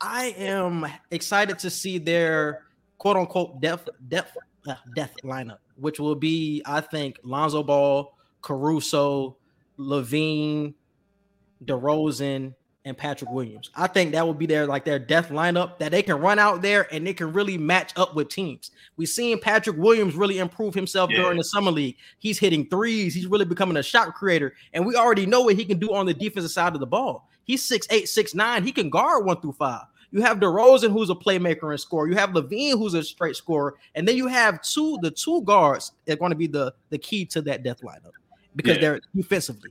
I 0.00 0.34
am 0.36 0.86
excited 1.12 1.58
to 1.60 1.70
see 1.70 1.98
their 1.98 2.64
quote 2.98 3.16
unquote 3.16 3.60
depth 3.60 3.88
depth 4.08 4.36
uh, 4.66 4.74
death 4.96 5.14
lineup, 5.22 5.58
which 5.76 6.00
will 6.00 6.16
be 6.16 6.62
I 6.66 6.80
think 6.80 7.18
Lonzo 7.22 7.62
Ball, 7.62 8.12
Caruso, 8.40 9.36
LaVine, 9.78 10.74
DeRozan, 11.64 12.54
and 12.84 12.96
Patrick 12.96 13.30
Williams. 13.30 13.70
I 13.76 13.86
think 13.86 14.12
that 14.12 14.26
would 14.26 14.38
be 14.38 14.46
their 14.46 14.66
like 14.66 14.84
their 14.84 14.98
death 14.98 15.28
lineup 15.28 15.78
that 15.78 15.92
they 15.92 16.02
can 16.02 16.16
run 16.16 16.38
out 16.38 16.62
there 16.62 16.92
and 16.92 17.06
they 17.06 17.14
can 17.14 17.32
really 17.32 17.56
match 17.56 17.92
up 17.96 18.14
with 18.14 18.28
teams. 18.28 18.72
We've 18.96 19.08
seen 19.08 19.38
Patrick 19.38 19.76
Williams 19.76 20.14
really 20.14 20.38
improve 20.38 20.74
himself 20.74 21.10
yeah. 21.10 21.18
during 21.18 21.38
the 21.38 21.44
summer 21.44 21.70
league. 21.70 21.96
He's 22.18 22.38
hitting 22.38 22.68
threes, 22.68 23.14
he's 23.14 23.26
really 23.26 23.44
becoming 23.44 23.76
a 23.76 23.82
shot 23.82 24.14
creator, 24.14 24.54
and 24.72 24.84
we 24.84 24.96
already 24.96 25.26
know 25.26 25.42
what 25.42 25.54
he 25.54 25.64
can 25.64 25.78
do 25.78 25.94
on 25.94 26.06
the 26.06 26.14
defensive 26.14 26.50
side 26.50 26.74
of 26.74 26.80
the 26.80 26.86
ball. 26.86 27.28
He's 27.44 27.62
six 27.62 27.86
eight, 27.90 28.08
six 28.08 28.34
nine. 28.34 28.64
He 28.64 28.72
can 28.72 28.90
guard 28.90 29.24
one 29.24 29.40
through 29.40 29.52
five. 29.52 29.84
You 30.10 30.20
have 30.22 30.40
DeRozan, 30.40 30.92
who's 30.92 31.08
a 31.08 31.14
playmaker 31.14 31.70
and 31.70 31.80
scorer. 31.80 32.06
You 32.06 32.16
have 32.16 32.30
LaVine, 32.30 32.72
who's 32.72 32.92
a 32.94 33.02
straight 33.02 33.34
scorer, 33.34 33.76
and 33.94 34.06
then 34.06 34.16
you 34.16 34.26
have 34.26 34.60
two 34.60 34.98
the 35.02 35.10
two 35.10 35.42
guards 35.42 35.92
that 36.04 36.14
are 36.14 36.16
going 36.16 36.32
to 36.32 36.36
be 36.36 36.48
the 36.48 36.74
the 36.90 36.98
key 36.98 37.24
to 37.26 37.42
that 37.42 37.62
death 37.62 37.80
lineup 37.82 38.12
because 38.56 38.76
yeah. 38.76 38.80
they're 38.80 39.00
defensively. 39.14 39.70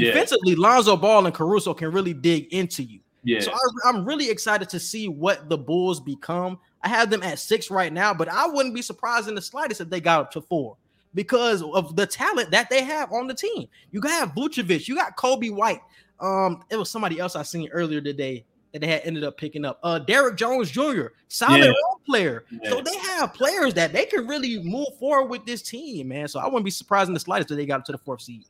Defensively, 0.00 0.52
yeah. 0.52 0.58
Lonzo 0.58 0.96
Ball 0.96 1.26
and 1.26 1.34
Caruso 1.34 1.74
can 1.74 1.90
really 1.90 2.14
dig 2.14 2.52
into 2.52 2.82
you. 2.82 3.00
Yeah. 3.24 3.40
So 3.40 3.52
I, 3.52 3.88
am 3.88 4.04
really 4.04 4.30
excited 4.30 4.68
to 4.68 4.78
see 4.78 5.08
what 5.08 5.48
the 5.48 5.58
Bulls 5.58 6.00
become. 6.00 6.58
I 6.82 6.88
have 6.88 7.10
them 7.10 7.24
at 7.24 7.40
six 7.40 7.70
right 7.70 7.92
now, 7.92 8.14
but 8.14 8.28
I 8.28 8.46
wouldn't 8.46 8.74
be 8.74 8.82
surprised 8.82 9.28
in 9.28 9.34
the 9.34 9.42
slightest 9.42 9.80
if 9.80 9.90
they 9.90 10.00
got 10.00 10.20
up 10.20 10.30
to 10.32 10.40
four 10.40 10.76
because 11.14 11.62
of 11.62 11.96
the 11.96 12.06
talent 12.06 12.52
that 12.52 12.70
they 12.70 12.84
have 12.84 13.12
on 13.12 13.26
the 13.26 13.34
team. 13.34 13.66
You 13.90 14.00
got 14.00 14.12
have 14.12 14.34
Vucevic, 14.34 14.86
you 14.86 14.94
got 14.94 15.16
Coby 15.16 15.52
White. 15.52 15.80
Um, 16.20 16.62
it 16.70 16.76
was 16.76 16.88
somebody 16.88 17.18
else 17.18 17.34
I 17.34 17.42
seen 17.42 17.68
earlier 17.70 18.00
today 18.00 18.44
that 18.72 18.80
they 18.80 18.86
had 18.86 19.02
ended 19.04 19.24
up 19.24 19.36
picking 19.36 19.64
up. 19.64 19.80
Uh, 19.82 19.98
Derrick 19.98 20.36
Jones 20.36 20.70
Jr., 20.70 21.06
solid 21.28 21.58
yeah. 21.58 21.66
role 21.66 22.00
player. 22.06 22.44
Yeah. 22.62 22.70
So 22.70 22.80
they 22.80 22.96
have 22.96 23.34
players 23.34 23.74
that 23.74 23.92
they 23.92 24.04
can 24.04 24.26
really 24.26 24.62
move 24.62 24.88
forward 24.98 25.30
with 25.30 25.46
this 25.46 25.62
team, 25.62 26.08
man. 26.08 26.28
So 26.28 26.38
I 26.38 26.44
wouldn't 26.44 26.64
be 26.64 26.70
surprised 26.70 27.08
in 27.08 27.14
the 27.14 27.20
slightest 27.20 27.50
if 27.50 27.56
they 27.56 27.66
got 27.66 27.80
up 27.80 27.86
to 27.86 27.92
the 27.92 27.98
fourth 27.98 28.20
seed. 28.20 28.44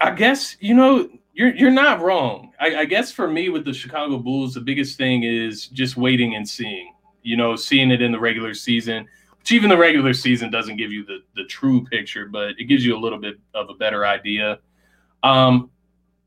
I 0.00 0.12
guess 0.12 0.56
you 0.60 0.74
know 0.74 1.08
you're 1.32 1.54
you're 1.54 1.70
not 1.70 2.00
wrong. 2.00 2.52
I, 2.60 2.76
I, 2.76 2.84
guess 2.84 3.10
for 3.10 3.28
me 3.28 3.48
with 3.48 3.64
the 3.64 3.72
Chicago 3.72 4.18
Bulls, 4.18 4.54
the 4.54 4.60
biggest 4.60 4.98
thing 4.98 5.22
is 5.22 5.66
just 5.68 5.96
waiting 5.96 6.34
and 6.34 6.48
seeing. 6.48 6.94
You 7.22 7.36
know, 7.36 7.54
seeing 7.54 7.90
it 7.90 8.00
in 8.00 8.12
the 8.12 8.20
regular 8.20 8.54
season, 8.54 9.06
which 9.38 9.52
even 9.52 9.68
the 9.68 9.76
regular 9.76 10.14
season 10.14 10.50
doesn't 10.50 10.76
give 10.76 10.92
you 10.92 11.04
the 11.04 11.18
the 11.36 11.44
true 11.44 11.84
picture, 11.84 12.26
but 12.26 12.50
it 12.58 12.64
gives 12.64 12.84
you 12.84 12.96
a 12.96 13.00
little 13.00 13.18
bit 13.18 13.38
of 13.54 13.68
a 13.70 13.74
better 13.74 14.06
idea. 14.06 14.58
Um, 15.22 15.70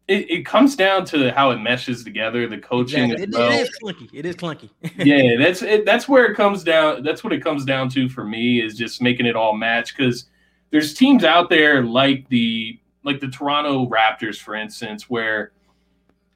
it, 0.08 0.30
it 0.30 0.46
comes 0.46 0.76
down 0.76 1.06
to 1.06 1.32
how 1.32 1.52
it 1.52 1.58
meshes 1.58 2.04
together, 2.04 2.48
the 2.48 2.58
coaching. 2.58 3.12
Exactly. 3.12 3.24
It, 3.24 3.32
well. 3.32 3.52
it 3.52 3.62
is 3.62 3.80
clunky. 3.82 4.10
It 4.14 4.26
is 4.26 4.36
clunky. 4.36 4.70
yeah, 4.98 5.38
that's 5.38 5.62
it. 5.62 5.86
That's 5.86 6.08
where 6.08 6.26
it 6.26 6.36
comes 6.36 6.64
down. 6.64 7.04
That's 7.04 7.24
what 7.24 7.34
it 7.34 7.44
comes 7.44 7.66
down 7.66 7.90
to 7.90 8.10
for 8.10 8.26
me 8.26 8.62
is 8.62 8.76
just 8.76 9.02
making 9.02 9.26
it 9.26 9.36
all 9.36 9.56
match 9.56 9.96
because 9.96 10.26
there's 10.72 10.94
teams 10.94 11.24
out 11.24 11.50
there 11.50 11.84
like 11.84 12.28
the 12.30 12.80
like 13.04 13.20
the 13.20 13.28
Toronto 13.28 13.88
Raptors, 13.88 14.40
for 14.40 14.56
instance, 14.56 15.10
where 15.10 15.52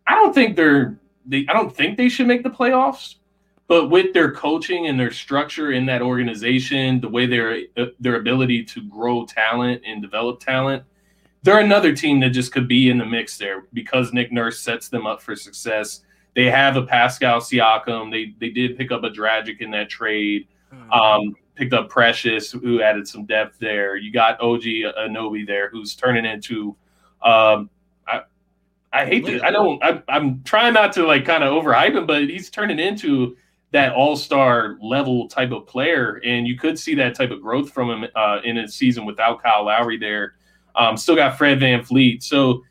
I 0.05 0.15
don't 0.15 0.34
think 0.34 0.55
they're 0.55 0.99
they 1.26 1.45
I 1.49 1.53
don't 1.53 1.76
think 1.76 1.97
they 1.97 2.09
should 2.09 2.28
make 2.28 2.43
the 2.43 2.49
playoffs, 2.49 3.15
but 3.68 3.89
with 3.89 4.13
their 4.13 4.32
coaching 4.32 4.88
and 4.88 4.99
their 4.99 5.11
structure 5.11 5.72
in 5.72 5.86
that 5.88 6.01
organization, 6.01 7.01
the 7.01 7.09
way 7.09 7.26
their 7.26 7.61
uh, 7.78 7.86
their 7.99 8.15
ability 8.15 8.63
to 8.65 8.82
grow 8.84 9.26
talent 9.26 9.82
and 9.86 10.01
develop 10.01 10.39
talent, 10.39 10.84
they're 11.43 11.59
another 11.59 11.93
team 11.95 12.20
that 12.22 12.30
just 12.30 12.51
could 12.51 12.68
be 12.68 12.89
in 12.89 12.97
the 12.97 13.05
mix 13.05 13.38
there 13.38 13.65
because 13.74 14.13
Nick 14.13 14.32
Nurse 14.32 14.59
sets 14.59 14.89
them 14.89 15.05
up 15.05 15.22
for 15.22 15.36
success. 15.36 16.01
They 16.36 16.45
have 16.45 16.78
a 16.78 16.84
Pascal 16.84 17.39
Siakam. 17.39 18.11
They 18.11 18.34
they 18.39 18.51
did 18.51 18.78
pick 18.78 18.91
up 18.91 19.03
a 19.03 19.09
Dragic 19.09 19.59
in 19.59 19.72
that 19.72 19.89
trade. 19.89 20.47
Mm-hmm. 20.74 20.91
Um, 20.91 21.36
picked 21.58 21.74
up 21.74 21.89
Precious, 21.89 22.51
who 22.51 22.82
added 22.82 23.08
some 23.08 23.26
depth 23.26 23.58
there. 23.60 23.97
You 23.97 24.12
got 24.12 24.39
OG 24.39 24.62
Anunoby 24.62 25.45
there, 25.45 25.70
who's 25.70 25.95
turning 25.95 26.26
into. 26.26 26.76
Um, 27.22 27.70
I 28.08 28.22
I 28.93 29.05
hate 29.05 29.26
to. 29.26 29.41
I 29.41 29.51
don't. 29.51 29.84
I, 29.84 30.01
I'm 30.08 30.43
trying 30.43 30.74
not 30.74 30.93
to 30.93 31.05
like 31.05 31.26
kind 31.26 31.43
of 31.43 31.51
overhype 31.51 31.95
him, 31.95 32.05
but 32.05 32.24
he's 32.24 32.49
turning 32.49 32.80
into 32.80 33.36
that 33.72 33.93
all 33.93 34.16
star 34.16 34.78
level 34.82 35.28
type 35.28 35.51
of 35.51 35.66
player, 35.68 36.22
and 36.24 36.47
you 36.47 36.58
could 36.58 36.80
see 36.80 36.95
that 36.95 37.16
type 37.16 37.32
of 37.32 37.41
growth 37.41 37.72
from 37.72 37.89
him 37.89 38.10
uh, 38.16 38.39
in 38.43 38.58
a 38.60 38.68
season 38.68 39.05
without 39.05 39.41
Kyle 39.41 39.66
Lowry 39.66 39.97
there. 39.97 40.36
Um, 40.76 40.95
still 40.95 41.16
got 41.16 41.38
Fred 41.38 41.60
VanVleet, 41.60 42.24
so. 42.24 42.64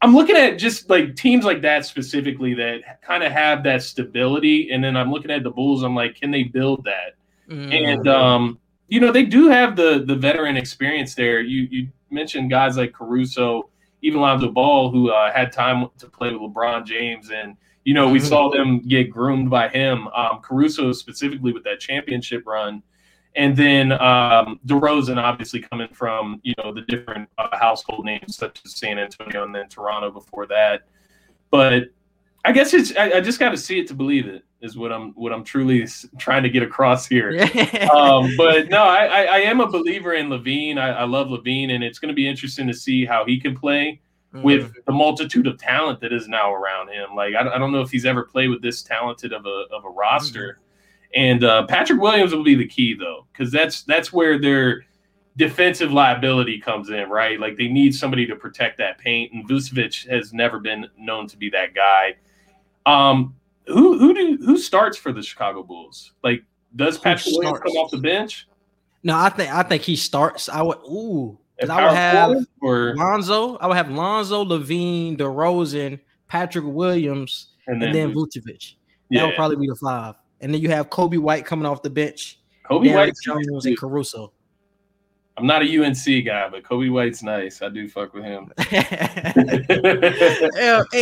I'm 0.00 0.14
looking 0.14 0.36
at 0.36 0.60
just 0.60 0.88
like 0.88 1.16
teams 1.16 1.44
like 1.44 1.60
that 1.62 1.84
specifically 1.84 2.54
that 2.54 3.02
kind 3.02 3.24
of 3.24 3.32
have 3.32 3.64
that 3.64 3.82
stability, 3.82 4.70
and 4.70 4.82
then 4.82 4.96
I'm 4.96 5.10
looking 5.10 5.32
at 5.32 5.42
the 5.42 5.50
Bulls. 5.50 5.82
I'm 5.82 5.96
like, 5.96 6.14
can 6.14 6.30
they 6.30 6.44
build 6.44 6.84
that? 6.84 7.17
Mm. 7.48 7.72
And 7.72 8.08
um, 8.08 8.58
you 8.88 9.00
know, 9.00 9.12
they 9.12 9.24
do 9.24 9.48
have 9.48 9.76
the 9.76 10.04
the 10.06 10.14
veteran 10.14 10.56
experience 10.56 11.14
there. 11.14 11.40
You 11.40 11.68
you 11.70 11.88
mentioned 12.10 12.50
guys 12.50 12.76
like 12.76 12.92
Caruso, 12.92 13.70
even 14.02 14.20
Lonzo 14.20 14.50
Ball, 14.50 14.90
who 14.90 15.10
uh, 15.10 15.32
had 15.32 15.52
time 15.52 15.88
to 15.98 16.06
play 16.08 16.32
with 16.32 16.40
LeBron 16.40 16.84
James, 16.84 17.30
and 17.30 17.56
you 17.84 17.94
know, 17.94 18.08
we 18.08 18.18
mm-hmm. 18.18 18.28
saw 18.28 18.50
them 18.50 18.80
get 18.80 19.10
groomed 19.10 19.50
by 19.50 19.68
him. 19.68 20.08
Um, 20.08 20.40
Caruso 20.42 20.92
specifically 20.92 21.52
with 21.52 21.64
that 21.64 21.80
championship 21.80 22.42
run. 22.46 22.82
And 23.34 23.56
then 23.56 23.92
um, 23.92 24.58
DeRozan, 24.66 25.16
obviously 25.16 25.60
coming 25.60 25.88
from 25.92 26.40
you 26.42 26.54
know 26.58 26.72
the 26.72 26.82
different 26.82 27.28
uh, 27.38 27.56
household 27.56 28.04
names 28.04 28.36
such 28.36 28.60
as 28.64 28.76
San 28.76 28.98
Antonio 28.98 29.44
and 29.44 29.54
then 29.54 29.68
Toronto 29.68 30.10
before 30.10 30.46
that. 30.46 30.82
But 31.50 31.84
I 32.44 32.52
guess 32.52 32.72
it's 32.72 32.96
I, 32.96 33.12
I 33.12 33.20
just 33.20 33.38
got 33.38 33.50
to 33.50 33.56
see 33.56 33.78
it 33.78 33.88
to 33.88 33.94
believe 33.94 34.26
it 34.26 34.44
is 34.60 34.76
what 34.76 34.92
I'm 34.92 35.12
what 35.12 35.32
I'm 35.32 35.44
truly 35.44 35.86
trying 36.18 36.42
to 36.42 36.50
get 36.50 36.62
across 36.62 37.06
here. 37.06 37.30
um, 37.94 38.30
but 38.36 38.68
no, 38.68 38.82
I, 38.82 39.06
I, 39.06 39.22
I 39.22 39.38
am 39.38 39.60
a 39.60 39.66
believer 39.66 40.14
in 40.14 40.28
LaVine. 40.28 40.78
I, 40.78 40.90
I 40.90 41.04
love 41.04 41.28
LaVine, 41.28 41.70
and 41.70 41.84
it's 41.84 41.98
going 41.98 42.08
to 42.08 42.14
be 42.14 42.28
interesting 42.28 42.66
to 42.66 42.74
see 42.74 43.04
how 43.04 43.24
he 43.24 43.38
can 43.38 43.56
play 43.56 44.00
mm. 44.34 44.42
with 44.42 44.72
the 44.86 44.92
multitude 44.92 45.46
of 45.46 45.58
talent 45.58 46.00
that 46.00 46.12
is 46.12 46.28
now 46.28 46.52
around 46.52 46.88
him. 46.88 47.10
Like 47.14 47.34
I, 47.34 47.40
I 47.40 47.58
don't 47.58 47.72
know 47.72 47.80
if 47.80 47.90
he's 47.90 48.06
ever 48.06 48.24
played 48.24 48.48
with 48.48 48.62
this 48.62 48.82
talented 48.82 49.32
of 49.32 49.46
a 49.46 49.64
of 49.72 49.84
a 49.84 49.90
roster. 49.90 50.58
Mm. 50.58 50.64
And 51.14 51.44
uh, 51.44 51.66
Patrick 51.66 52.00
Williams 52.00 52.34
will 52.34 52.44
be 52.44 52.54
the 52.54 52.66
key 52.66 52.94
though, 52.94 53.26
because 53.32 53.50
that's 53.50 53.82
that's 53.82 54.12
where 54.12 54.38
their 54.38 54.84
defensive 55.36 55.92
liability 55.92 56.58
comes 56.58 56.90
in, 56.90 57.08
right? 57.08 57.40
Like 57.40 57.56
they 57.56 57.68
need 57.68 57.94
somebody 57.94 58.26
to 58.26 58.36
protect 58.36 58.76
that 58.78 58.98
paint, 58.98 59.32
and 59.32 59.48
Vucevic 59.48 60.08
has 60.08 60.32
never 60.32 60.58
been 60.58 60.86
known 60.98 61.26
to 61.28 61.36
be 61.36 61.48
that 61.50 61.74
guy. 61.74 62.16
Um, 62.88 63.34
who 63.66 63.98
who 63.98 64.14
do 64.14 64.38
who 64.44 64.56
starts 64.56 64.96
for 64.96 65.12
the 65.12 65.22
Chicago 65.22 65.62
Bulls? 65.62 66.12
Like, 66.24 66.42
does 66.76 66.98
Patrick 66.98 67.34
Williams 67.34 67.60
come 67.60 67.72
off 67.72 67.90
the 67.90 67.98
bench? 67.98 68.48
No, 69.02 69.16
I 69.16 69.28
think 69.28 69.52
I 69.52 69.62
think 69.62 69.82
he 69.82 69.96
starts. 69.96 70.48
I 70.48 70.62
would 70.62 70.78
ooh, 70.78 71.38
I 71.68 71.84
would 71.84 71.94
have 71.94 72.46
or 72.60 72.94
Lonzo. 72.96 73.56
I 73.56 73.66
would 73.66 73.76
have 73.76 73.90
Lonzo, 73.90 74.44
LaVine, 74.44 75.18
DeRozan, 75.18 76.00
Patrick 76.28 76.64
Williams, 76.64 77.48
and 77.66 77.80
then, 77.80 77.90
and 77.90 77.96
then 77.96 78.14
Vucevic. 78.14 78.74
Yeah. 79.10 79.20
That 79.20 79.26
would 79.26 79.36
probably 79.36 79.56
be 79.56 79.66
the 79.66 79.76
five. 79.76 80.14
And 80.40 80.54
then 80.54 80.60
you 80.60 80.70
have 80.70 80.88
Coby 80.90 81.18
White 81.18 81.44
coming 81.44 81.66
off 81.66 81.82
the 81.82 81.90
bench. 81.90 82.38
Coby 82.70 82.94
White 82.94 83.14
Jones 83.22 83.66
and 83.66 83.76
Caruso. 83.76 84.32
I'm 85.38 85.46
not 85.46 85.62
a 85.62 85.84
UNC 85.84 86.24
guy, 86.24 86.48
but 86.48 86.64
Coby 86.64 86.90
White's 86.90 87.22
nice. 87.22 87.62
I 87.62 87.68
do 87.68 87.88
fuck 87.88 88.12
with 88.12 88.24
him. 88.24 88.52
hey, 88.58 88.80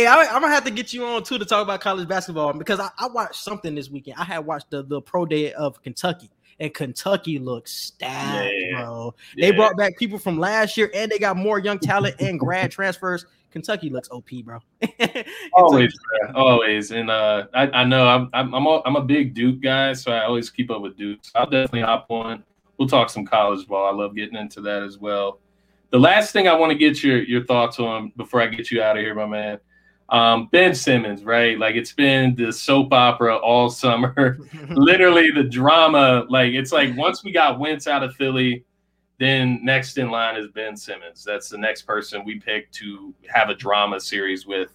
I, 0.05 0.27
am 0.29 0.41
gonna 0.41 0.49
have 0.49 0.63
to 0.65 0.71
get 0.71 0.93
you 0.93 1.05
on 1.05 1.23
too 1.23 1.39
to 1.39 1.45
talk 1.45 1.63
about 1.63 1.81
college 1.81 2.07
basketball 2.07 2.53
because 2.53 2.79
I, 2.79 2.89
I, 2.99 3.07
watched 3.07 3.41
something 3.41 3.73
this 3.73 3.89
weekend. 3.89 4.17
I 4.19 4.25
had 4.25 4.45
watched 4.45 4.69
the, 4.69 4.83
the 4.83 5.01
pro 5.01 5.25
day 5.25 5.53
of 5.53 5.81
Kentucky, 5.81 6.29
and 6.59 6.71
Kentucky 6.71 7.39
looks 7.39 7.71
stacked, 7.71 8.53
yeah. 8.53 8.83
bro. 8.83 9.15
They 9.35 9.49
brought 9.49 9.75
back 9.75 9.97
people 9.97 10.19
from 10.19 10.37
last 10.37 10.77
year, 10.77 10.91
and 10.93 11.11
they 11.11 11.17
got 11.17 11.35
more 11.35 11.57
young 11.57 11.79
talent 11.79 12.17
and 12.19 12.39
grad 12.39 12.69
transfers. 12.69 13.25
Kentucky 13.49 13.89
looks 13.89 14.07
OP, 14.11 14.29
bro. 14.43 14.59
always, 15.53 15.97
bro. 16.21 16.31
always. 16.35 16.91
And 16.91 17.09
uh, 17.09 17.47
I, 17.55 17.67
I 17.69 17.83
know 17.85 18.07
I'm 18.07 18.29
I'm 18.33 18.53
I'm 18.53 18.67
a, 18.67 18.81
I'm 18.85 18.95
a 18.97 19.01
big 19.01 19.33
Duke 19.33 19.61
guy, 19.61 19.93
so 19.93 20.11
I 20.11 20.25
always 20.25 20.51
keep 20.51 20.69
up 20.69 20.83
with 20.83 20.95
Duke. 20.95 21.21
So 21.23 21.31
I'll 21.33 21.49
definitely 21.49 21.81
hop 21.81 22.05
on 22.11 22.43
we'll 22.77 22.87
talk 22.87 23.09
some 23.09 23.25
college 23.25 23.67
ball. 23.67 23.87
I 23.87 23.91
love 23.91 24.15
getting 24.15 24.37
into 24.37 24.61
that 24.61 24.83
as 24.83 24.97
well. 24.97 25.39
The 25.89 25.99
last 25.99 26.33
thing 26.33 26.47
I 26.47 26.53
want 26.53 26.71
to 26.71 26.77
get 26.77 27.03
your 27.03 27.23
your 27.23 27.43
thoughts 27.45 27.79
on 27.79 28.11
before 28.17 28.41
I 28.41 28.47
get 28.47 28.71
you 28.71 28.81
out 28.81 28.97
of 28.97 29.03
here, 29.03 29.15
my 29.15 29.25
man. 29.25 29.59
Um, 30.09 30.47
ben 30.53 30.73
Simmons, 30.73 31.25
right? 31.25 31.59
Like 31.59 31.75
it's 31.75 31.91
been 31.91 32.33
the 32.35 32.51
soap 32.53 32.93
opera 32.93 33.35
all 33.35 33.69
summer. 33.69 34.37
Literally 34.69 35.31
the 35.31 35.43
drama. 35.43 36.25
Like 36.29 36.53
it's 36.53 36.71
like 36.71 36.95
once 36.95 37.23
we 37.23 37.31
got 37.31 37.59
Wentz 37.59 37.87
out 37.87 38.03
of 38.03 38.15
Philly, 38.15 38.63
then 39.19 39.59
next 39.63 39.97
in 39.97 40.09
line 40.09 40.37
is 40.37 40.47
Ben 40.49 40.77
Simmons. 40.77 41.23
That's 41.23 41.49
the 41.49 41.57
next 41.57 41.83
person 41.83 42.23
we 42.23 42.39
pick 42.39 42.71
to 42.73 43.13
have 43.27 43.49
a 43.49 43.55
drama 43.55 43.99
series 43.99 44.45
with. 44.45 44.73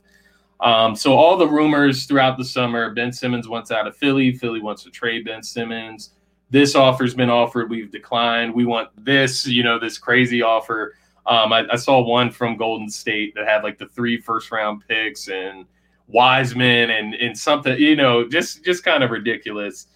Um, 0.60 0.94
so 0.94 1.14
all 1.14 1.36
the 1.36 1.48
rumors 1.48 2.04
throughout 2.04 2.38
the 2.38 2.44
summer, 2.44 2.92
Ben 2.94 3.12
Simmons 3.12 3.48
wants 3.48 3.70
out 3.70 3.86
of 3.86 3.96
Philly. 3.96 4.32
Philly 4.32 4.60
wants 4.60 4.82
to 4.84 4.90
trade 4.90 5.24
Ben 5.24 5.42
Simmons 5.42 6.10
this 6.52 6.74
offer's 6.74 7.14
been 7.14 7.30
offered, 7.30 7.70
we've 7.70 7.90
declined. 7.90 8.54
We 8.54 8.66
want 8.66 8.90
this, 9.02 9.46
you 9.46 9.62
know, 9.62 9.78
this 9.78 9.96
crazy 9.96 10.42
offer. 10.42 10.94
Um, 11.26 11.50
I, 11.50 11.64
I, 11.72 11.76
saw 11.76 12.02
one 12.02 12.30
from 12.30 12.58
Golden 12.58 12.90
State 12.90 13.34
that 13.36 13.48
had 13.48 13.62
like 13.62 13.78
the 13.78 13.86
three 13.86 14.20
first 14.20 14.52
round 14.52 14.82
picks 14.86 15.28
and 15.28 15.64
Wiseman 16.08 16.90
and 16.90 17.14
and 17.14 17.38
something, 17.38 17.78
you 17.78 17.96
know, 17.96 18.28
just 18.28 18.64
just 18.64 18.84
kind 18.84 19.02
of 19.02 19.10
ridiculous. 19.10 19.86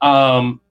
Um, 0.00 0.62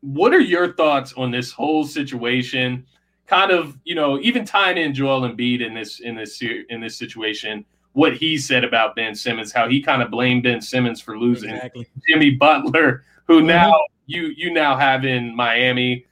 what 0.00 0.32
are 0.32 0.40
your 0.40 0.72
thoughts 0.72 1.12
on 1.12 1.30
this 1.30 1.52
whole 1.52 1.84
situation? 1.84 2.86
Kind 3.26 3.50
of, 3.50 3.76
you 3.84 3.94
know, 3.94 4.18
even 4.20 4.46
tying 4.46 4.78
in 4.78 4.94
Joel 4.94 5.28
Embiid 5.28 5.60
in 5.60 5.74
this 5.74 6.00
in 6.00 6.14
this 6.14 6.40
in 6.40 6.80
this 6.80 6.96
situation, 6.96 7.66
what 7.92 8.16
he 8.16 8.38
said 8.38 8.64
about 8.64 8.96
Ben 8.96 9.14
Simmons, 9.14 9.52
how 9.52 9.68
he 9.68 9.82
kind 9.82 10.00
of 10.00 10.10
blamed 10.10 10.44
Ben 10.44 10.62
Simmons 10.62 11.02
for 11.02 11.18
losing 11.18 11.50
exactly. 11.50 11.86
Jimmy 12.08 12.30
Butler, 12.30 13.04
who 13.26 13.38
mm-hmm. 13.38 13.48
now 13.48 13.78
you 14.10 14.32
you 14.36 14.52
now 14.52 14.76
have 14.76 15.04
in 15.04 15.34
Miami. 15.34 16.04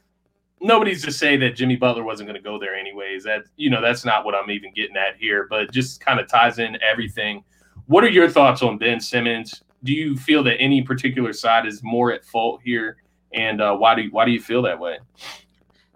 Nobody's 0.61 1.05
to 1.05 1.13
say 1.13 1.37
that 1.37 1.51
Jimmy 1.57 1.77
Butler 1.77 2.03
wasn't 2.03 2.29
going 2.29 2.41
to 2.41 2.43
go 2.43 2.59
there 2.59 2.75
anyways. 2.75 3.25
That 3.25 3.43
you 3.57 3.71
know 3.71 3.83
that's 3.83 4.05
not 4.05 4.25
what 4.25 4.35
I'm 4.35 4.51
even 4.51 4.73
getting 4.73 4.97
at 4.97 5.17
here, 5.17 5.47
but 5.51 5.73
just 5.73 6.01
kind 6.01 6.21
of 6.21 6.29
ties 6.29 6.59
in 6.59 6.79
everything. 6.83 7.45
What 7.87 8.05
are 8.05 8.11
your 8.11 8.29
thoughts 8.29 8.63
on 8.63 8.79
Ben 8.79 9.01
Simmons? 9.01 9.63
Do 9.85 9.93
you 9.93 10.17
feel 10.17 10.43
that 10.45 10.61
any 10.61 10.83
particular 10.83 11.33
side 11.33 11.67
is 11.67 11.81
more 11.83 12.13
at 12.13 12.25
fault 12.25 12.61
here, 12.65 12.99
and 13.33 13.61
uh, 13.61 13.77
why 13.77 13.95
do 13.95 14.03
you, 14.03 14.11
why 14.11 14.25
do 14.25 14.31
you 14.31 14.41
feel 14.41 14.63
that 14.63 14.79
way? 14.79 14.99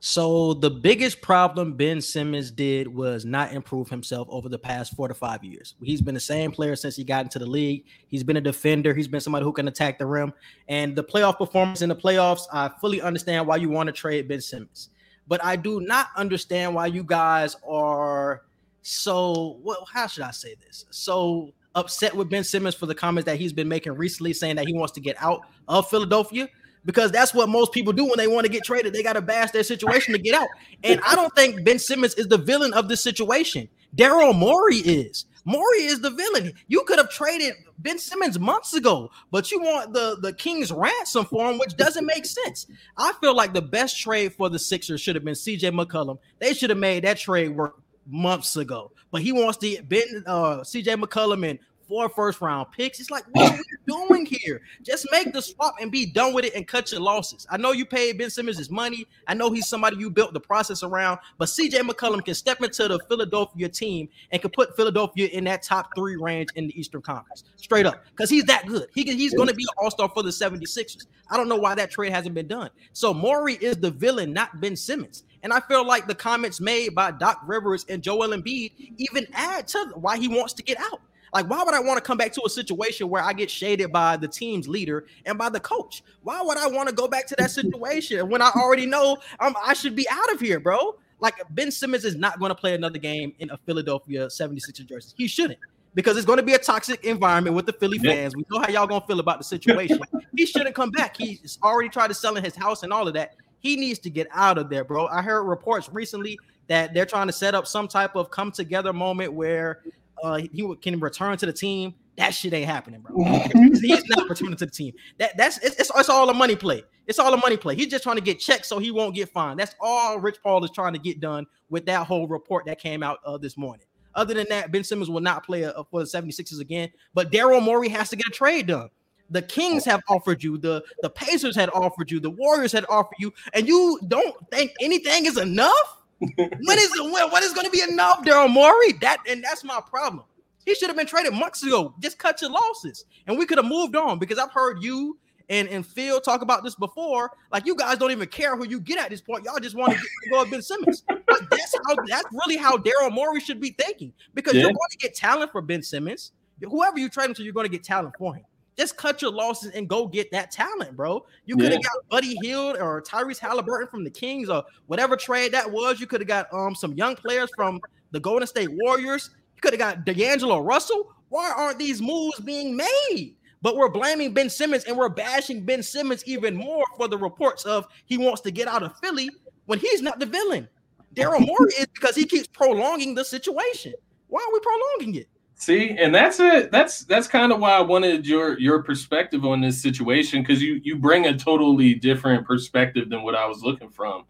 So 0.05 0.55
the 0.55 0.68
biggest 0.68 1.20
problem 1.20 1.74
Ben 1.74 2.00
Simmons 2.00 2.50
did 2.50 2.88
was 2.88 3.24
not 3.24 3.53
improve 3.53 3.88
himself 3.88 4.26
over 4.32 4.48
the 4.48 4.59
past 4.59 4.96
four 4.96 5.07
to 5.07 5.14
five 5.14 5.44
years. 5.44 5.76
He's 5.80 6.00
been 6.00 6.14
the 6.14 6.20
same 6.20 6.50
player 6.50 6.74
since 6.74 6.96
he 6.96 7.05
got 7.05 7.24
into 7.24 7.38
the 7.38 7.46
league. 7.46 7.84
He's 8.09 8.24
been 8.24 8.36
a 8.36 8.40
defender. 8.40 8.94
He's 8.94 9.07
been 9.07 9.20
somebody 9.20 9.44
who 9.44 9.53
can 9.53 9.68
attack 9.68 10.00
the 10.00 10.07
rim. 10.07 10.32
And 10.66 10.96
the 10.96 11.05
playoff 11.05 11.38
performance 11.38 11.82
in 11.82 11.88
the 11.88 11.94
playoffs, 11.94 12.46
I 12.53 12.68
fully 12.80 13.00
understand 13.00 13.46
why 13.46 13.59
you 13.59 13.68
want 13.68 13.86
to 13.86 13.92
trade 13.92 14.26
Ben 14.26 14.40
Simmons. 14.40 14.88
But 15.28 15.42
I 15.44 15.55
do 15.55 15.80
not 15.80 16.09
understand 16.16 16.74
why 16.74 16.86
you 16.86 17.05
guys 17.05 17.55
are 17.64 18.42
so 18.82 19.61
well, 19.62 19.86
how 19.92 20.09
should 20.09 20.24
I 20.24 20.32
say 20.32 20.57
this? 20.66 20.84
So 20.90 21.53
upset 21.76 22.12
with 22.12 22.28
Ben 22.28 22.42
Simmons 22.42 22.74
for 22.74 22.86
the 22.86 22.94
comments 22.96 23.26
that 23.26 23.38
he's 23.38 23.53
been 23.53 23.68
making 23.68 23.92
recently, 23.92 24.32
saying 24.32 24.57
that 24.57 24.66
he 24.66 24.74
wants 24.74 24.94
to 24.94 25.00
get 25.00 25.14
out 25.20 25.42
of 25.68 25.88
Philadelphia 25.88 26.48
because 26.85 27.12
that's 27.12 27.33
what 27.33 27.49
most 27.49 27.72
people 27.72 27.93
do 27.93 28.05
when 28.05 28.16
they 28.16 28.26
want 28.26 28.47
to 28.47 28.53
get 28.53 28.64
traded. 28.64 28.93
They 28.93 29.03
got 29.03 29.14
to 29.14 29.22
bash 29.22 29.51
their 29.51 29.62
situation 29.62 30.12
to 30.12 30.18
get 30.18 30.35
out. 30.35 30.49
And 30.83 31.01
I 31.07 31.14
don't 31.14 31.35
think 31.35 31.64
Ben 31.64 31.78
Simmons 31.78 32.14
is 32.14 32.28
the 32.28 32.39
villain 32.39 32.72
of 32.74 32.89
this 32.89 33.03
situation. 33.03 33.68
Daryl 33.97 34.37
Morey 34.37 34.76
is. 34.76 35.26
Morey 35.45 35.83
is 35.83 36.01
the 36.01 36.11
villain. 36.11 36.53
You 36.68 36.85
could 36.85 36.99
have 36.99 37.11
traded 37.11 37.55
Ben 37.78 37.99
Simmons 37.99 38.39
months 38.39 38.74
ago, 38.74 39.11
but 39.30 39.51
you 39.51 39.61
want 39.61 39.93
the, 39.93 40.16
the 40.20 40.33
King's 40.33 40.70
ransom 40.70 41.24
for 41.24 41.51
him, 41.51 41.59
which 41.59 41.76
doesn't 41.76 42.07
make 42.07 42.24
sense. 42.24 42.66
I 42.97 43.12
feel 43.20 43.35
like 43.35 43.53
the 43.53 43.62
best 43.62 43.99
trade 43.99 44.35
for 44.35 44.49
the 44.49 44.59
Sixers 44.59 45.01
should 45.01 45.16
have 45.16 45.24
been 45.24 45.35
CJ 45.35 45.72
McCollum. 45.72 46.18
They 46.39 46.55
should 46.55 46.70
have 46.70 46.78
made 46.78 47.05
that 47.05 47.18
trade 47.18 47.57
work 47.57 47.83
months 48.07 48.57
ago. 48.57 48.93
But 49.11 49.22
he 49.22 49.33
wants 49.33 49.59
to 49.59 49.83
Ben 49.83 50.24
uh, 50.26 50.59
CJ 50.59 51.03
McCollum 51.03 51.49
and 51.49 51.59
four 51.93 52.09
first 52.09 52.40
round 52.40 52.72
picks. 52.72 53.01
It's 53.01 53.11
like, 53.11 53.24
what 53.32 53.53
are 53.53 53.57
we 53.57 53.62
doing 54.09 54.24
here? 54.24 54.62
Just 54.82 55.07
make 55.12 55.30
the 55.34 55.43
swap 55.43 55.74
and 55.78 55.93
be 55.93 56.07
done 56.07 56.32
with 56.32 56.47
it 56.47 56.55
and 56.55 56.66
cut 56.66 56.90
your 56.90 57.03
losses. 57.03 57.47
I 57.51 57.59
know 57.59 57.72
you 57.72 57.84
paid 57.84 58.16
Ben 58.16 58.30
Simmons 58.30 58.57
his 58.57 58.70
money. 58.70 59.07
I 59.28 59.34
know 59.34 59.51
he's 59.51 59.68
somebody 59.68 59.99
you 59.99 60.09
built 60.09 60.32
the 60.32 60.40
process 60.40 60.82
around, 60.82 61.18
but 61.36 61.49
CJ 61.49 61.86
McCollum 61.86 62.24
can 62.24 62.34
step 62.34 62.62
into 62.62 62.88
the 62.88 62.99
Philadelphia 63.11 63.68
team 63.68 64.09
and 64.30 64.40
can 64.40 64.51
put 64.51 64.74
Philadelphia 64.74 65.28
in 65.28 65.45
that 65.45 65.62
top 65.62 65.90
three 65.95 66.16
range 66.16 66.49
in 66.55 66.66
the 66.66 66.80
Eastern 66.80 67.03
Conference. 67.03 67.45
Straight 67.57 67.84
up. 67.84 68.03
Because 68.16 68.30
he's 68.30 68.45
that 68.45 68.66
good. 68.66 68.86
He 68.95 69.05
can, 69.05 69.18
he's 69.18 69.34
going 69.34 69.49
to 69.49 69.55
be 69.55 69.64
an 69.64 69.74
all-star 69.76 70.09
for 70.14 70.22
the 70.22 70.30
76ers. 70.30 71.07
I 71.30 71.36
don't 71.36 71.49
know 71.49 71.57
why 71.57 71.74
that 71.74 71.90
trade 71.90 72.12
hasn't 72.12 72.34
been 72.34 72.49
done. 72.49 72.70
So 72.95 73.12
Morey 73.12 73.59
is 73.61 73.76
the 73.76 73.90
villain, 73.90 74.32
not 74.32 74.62
Ben 74.62 74.76
Simmons. 74.76 75.24
And 75.43 75.53
I 75.53 75.61
feel 75.61 75.86
like 75.86 76.07
the 76.07 76.14
comments 76.14 76.59
made 76.59 76.95
by 76.95 77.11
Doc 77.11 77.43
Rivers 77.45 77.84
and 77.90 78.03
Joel 78.03 78.28
Embiid 78.28 78.72
even 78.97 79.26
add 79.34 79.68
to 79.68 79.93
why 79.97 80.16
he 80.16 80.28
wants 80.28 80.55
to 80.55 80.62
get 80.62 80.78
out. 80.80 81.03
Like, 81.33 81.49
why 81.49 81.62
would 81.64 81.74
I 81.74 81.80
want 81.80 81.97
to 81.97 82.03
come 82.03 82.18
back 82.18 82.33
to 82.33 82.43
a 82.45 82.51
situation 82.51 83.09
where 83.09 83.22
I 83.22 83.33
get 83.33 83.51
shaded 83.51 83.91
by 83.91 84.16
the 84.16 84.28
team's 84.28 84.68
leader 84.68 85.07
and 85.24 85.39
by 85.39 85.49
the 85.49 85.61
coach? 85.61 86.03
Why 86.22 86.43
would 86.43 86.59
I 86.59 86.66
want 86.66 86.89
to 86.89 86.95
go 86.95 87.09
back 87.09 87.26
to 87.28 87.35
that 87.39 87.51
situation 87.51 88.28
when 88.28 88.43
I 88.43 88.51
already 88.55 88.87
know 88.87 89.16
um, 89.41 89.57
I 89.64 89.72
should 89.72 89.97
be 89.97 90.07
out 90.11 90.33
of 90.33 90.41
here, 90.41 90.61
bro? 90.61 90.97
Like, 91.20 91.35
Ben 91.51 91.70
Simmons 91.70 92.05
is 92.05 92.16
not 92.16 92.39
going 92.39 92.51
to 92.51 92.55
play 92.55 92.74
another 92.74 92.99
game 92.99 93.33
in 93.39 93.51
a 93.51 93.57
Philadelphia 93.59 94.26
76er 94.26 94.87
jersey. 94.87 95.14
He 95.16 95.26
shouldn't 95.26 95.59
because 95.95 96.16
it's 96.16 96.26
going 96.26 96.39
to 96.39 96.43
be 96.43 96.55
a 96.55 96.59
toxic 96.59 97.05
environment 97.05 97.55
with 97.55 97.66
the 97.66 97.72
Philly 97.72 97.99
fans. 97.99 98.35
We 98.35 98.45
know 98.51 98.61
how 98.61 98.68
y'all 98.68 98.87
going 98.87 99.01
to 99.01 99.07
feel 99.07 99.20
about 99.20 99.39
the 99.39 99.45
situation. 99.45 100.01
he 100.37 100.47
shouldn't 100.47 100.74
come 100.74 100.91
back. 100.91 101.16
He's 101.16 101.59
already 101.62 101.89
tried 101.89 102.09
to 102.09 102.14
sell 102.14 102.37
in 102.37 102.45
his 102.45 102.57
house 102.57 102.83
and 102.83 102.93
all 102.93 103.07
of 103.07 103.14
that. 103.14 103.37
He 103.61 103.76
needs 103.76 103.99
to 104.01 104.11
get 104.11 104.26
out 104.33 104.59
of 104.59 104.68
there, 104.68 104.85
bro. 104.85 105.07
I 105.07 105.22
heard 105.22 105.45
reports 105.45 105.89
recently 105.93 106.39
that 106.68 106.95
they're 106.95 107.07
trying 107.07 107.26
to 107.26 107.33
set 107.33 107.55
up 107.55 107.66
some 107.66 107.87
type 107.87 108.16
of 108.16 108.30
come 108.30 108.51
together 108.51 108.93
moment 108.93 109.33
where 109.33 109.83
uh, 110.22 110.36
he 110.36 110.76
can 110.76 111.00
return 111.00 111.36
to 111.38 111.46
the 111.46 111.52
team. 111.52 111.94
That 112.16 112.30
shit 112.30 112.52
ain't 112.52 112.66
happening, 112.66 113.00
bro. 113.00 113.22
He's 113.80 114.04
not 114.10 114.28
returning 114.28 114.56
to 114.56 114.66
the 114.66 114.70
team. 114.70 114.92
That 115.18 115.36
that's 115.36 115.58
it's, 115.58 115.76
it's, 115.76 115.90
it's, 115.94 116.08
all 116.08 116.28
a 116.28 116.34
money 116.34 116.56
play. 116.56 116.84
It's 117.06 117.18
all 117.18 117.32
a 117.32 117.36
money 117.36 117.56
play. 117.56 117.74
He's 117.74 117.88
just 117.88 118.04
trying 118.04 118.16
to 118.16 118.22
get 118.22 118.38
checked 118.38 118.66
so 118.66 118.78
he 118.78 118.90
won't 118.90 119.14
get 119.14 119.30
fined. 119.30 119.58
That's 119.58 119.74
all 119.80 120.18
Rich 120.18 120.36
Paul 120.42 120.64
is 120.64 120.70
trying 120.70 120.92
to 120.92 120.98
get 120.98 121.20
done 121.20 121.46
with 121.70 121.86
that 121.86 122.06
whole 122.06 122.28
report 122.28 122.66
that 122.66 122.78
came 122.78 123.02
out 123.02 123.18
uh, 123.24 123.38
this 123.38 123.56
morning. 123.56 123.86
Other 124.14 124.34
than 124.34 124.46
that, 124.50 124.70
Ben 124.70 124.84
Simmons 124.84 125.08
will 125.08 125.20
not 125.20 125.44
play 125.44 125.64
uh, 125.64 125.82
for 125.90 126.00
the 126.00 126.06
76ers 126.06 126.60
again. 126.60 126.90
But 127.14 127.32
Daryl 127.32 127.62
Morey 127.62 127.88
has 127.88 128.10
to 128.10 128.16
get 128.16 128.26
a 128.26 128.30
trade 128.30 128.66
done 128.66 128.90
The 129.30 129.42
Kings 129.42 129.84
have 129.86 130.02
offered 130.08 130.42
you, 130.42 130.58
the 130.58 130.84
the 131.00 131.10
Pacers 131.10 131.56
had 131.56 131.70
offered 131.70 132.10
you, 132.10 132.20
the 132.20 132.30
Warriors 132.30 132.72
had 132.72 132.84
offered 132.88 133.16
you, 133.18 133.32
and 133.54 133.66
you 133.66 133.98
don't 134.08 134.36
think 134.50 134.72
anything 134.80 135.26
is 135.26 135.38
enough. 135.38 136.01
When 136.36 136.78
is 136.78 136.90
it? 136.94 137.04
When, 137.04 137.30
what 137.30 137.42
is 137.42 137.52
going 137.52 137.66
to 137.66 137.70
be 137.70 137.82
enough, 137.82 138.24
Daryl 138.24 138.50
Morey? 138.50 138.92
That 139.00 139.18
and 139.28 139.42
that's 139.42 139.64
my 139.64 139.80
problem. 139.88 140.24
He 140.64 140.74
should 140.74 140.88
have 140.88 140.96
been 140.96 141.06
traded 141.06 141.32
months 141.32 141.62
ago. 141.62 141.94
Just 142.00 142.18
cut 142.18 142.40
your 142.40 142.50
losses, 142.50 143.04
and 143.26 143.36
we 143.36 143.46
could 143.46 143.58
have 143.58 143.66
moved 143.66 143.96
on. 143.96 144.18
Because 144.18 144.38
I've 144.38 144.52
heard 144.52 144.82
you 144.82 145.18
and 145.48 145.68
and 145.68 145.86
Phil 145.86 146.20
talk 146.20 146.42
about 146.42 146.62
this 146.62 146.74
before. 146.74 147.30
Like 147.50 147.66
you 147.66 147.74
guys 147.74 147.98
don't 147.98 148.10
even 148.10 148.28
care 148.28 148.56
who 148.56 148.66
you 148.66 148.80
get 148.80 148.98
at 148.98 149.10
this 149.10 149.20
point. 149.20 149.44
Y'all 149.44 149.58
just 149.58 149.76
want 149.76 149.92
to 149.92 150.30
go 150.30 150.42
at 150.42 150.50
Ben 150.50 150.62
Simmons. 150.62 151.04
But 151.08 151.50
that's 151.50 151.74
how 151.86 151.96
that's 152.06 152.26
really 152.32 152.56
how 152.56 152.76
Daryl 152.76 153.10
Morey 153.10 153.40
should 153.40 153.60
be 153.60 153.70
thinking. 153.70 154.12
Because 154.34 154.54
yeah. 154.54 154.62
you're 154.62 154.70
going 154.70 154.90
to 154.90 154.98
get 154.98 155.14
talent 155.14 155.52
for 155.52 155.60
Ben 155.60 155.82
Simmons. 155.82 156.32
Whoever 156.62 156.98
you 156.98 157.08
trade 157.08 157.26
him 157.26 157.34
to, 157.34 157.42
you're 157.42 157.52
going 157.52 157.66
to 157.66 157.70
get 157.70 157.82
talent 157.82 158.14
for 158.18 158.34
him. 158.36 158.44
Just 158.78 158.96
cut 158.96 159.20
your 159.20 159.30
losses 159.30 159.72
and 159.72 159.88
go 159.88 160.06
get 160.06 160.30
that 160.32 160.50
talent, 160.50 160.96
bro. 160.96 161.26
You 161.44 161.56
could 161.56 161.72
have 161.72 161.80
yeah. 161.82 161.88
got 161.94 162.08
Buddy 162.08 162.36
Hield 162.42 162.76
or 162.78 163.02
Tyrese 163.02 163.38
Halliburton 163.38 163.88
from 163.88 164.02
the 164.02 164.10
Kings 164.10 164.48
or 164.48 164.64
whatever 164.86 165.16
trade 165.16 165.52
that 165.52 165.70
was. 165.70 166.00
You 166.00 166.06
could 166.06 166.20
have 166.20 166.28
got 166.28 166.52
um 166.52 166.74
some 166.74 166.94
young 166.94 167.14
players 167.14 167.50
from 167.54 167.80
the 168.12 168.20
Golden 168.20 168.46
State 168.46 168.70
Warriors. 168.70 169.30
You 169.56 169.60
could 169.60 169.72
have 169.72 169.80
got 169.80 170.04
D'Angelo 170.06 170.60
Russell. 170.60 171.12
Why 171.28 171.52
aren't 171.54 171.78
these 171.78 172.00
moves 172.00 172.40
being 172.40 172.76
made? 172.76 173.34
But 173.62 173.76
we're 173.76 173.90
blaming 173.90 174.34
Ben 174.34 174.50
Simmons 174.50 174.84
and 174.84 174.96
we're 174.96 175.08
bashing 175.08 175.64
Ben 175.64 175.82
Simmons 175.82 176.24
even 176.26 176.56
more 176.56 176.84
for 176.96 177.08
the 177.08 177.16
reports 177.16 177.64
of 177.64 177.86
he 178.06 178.18
wants 178.18 178.40
to 178.42 178.50
get 178.50 178.68
out 178.68 178.82
of 178.82 178.98
Philly 178.98 179.30
when 179.66 179.78
he's 179.78 180.02
not 180.02 180.18
the 180.18 180.26
villain. 180.26 180.68
Daryl 181.14 181.46
Morey 181.46 181.72
is 181.78 181.86
because 181.94 182.16
he 182.16 182.24
keeps 182.24 182.48
prolonging 182.48 183.14
the 183.14 183.24
situation. 183.24 183.92
Why 184.28 184.40
are 184.40 184.52
we 184.52 184.60
prolonging 184.60 185.20
it? 185.20 185.28
See, 185.62 185.90
and 185.90 186.12
that's 186.12 186.40
it. 186.40 186.72
That's 186.72 187.04
that's 187.04 187.28
kind 187.28 187.52
of 187.52 187.60
why 187.60 187.70
I 187.70 187.80
wanted 187.82 188.26
your 188.26 188.58
your 188.58 188.82
perspective 188.82 189.44
on 189.44 189.60
this 189.60 189.80
situation 189.80 190.42
because 190.42 190.60
you 190.60 190.80
you 190.82 190.96
bring 190.96 191.26
a 191.26 191.38
totally 191.38 191.94
different 191.94 192.44
perspective 192.44 193.08
than 193.08 193.22
what 193.22 193.36
I 193.36 193.46
was 193.46 193.62
looking 193.62 193.88
from. 193.88 194.24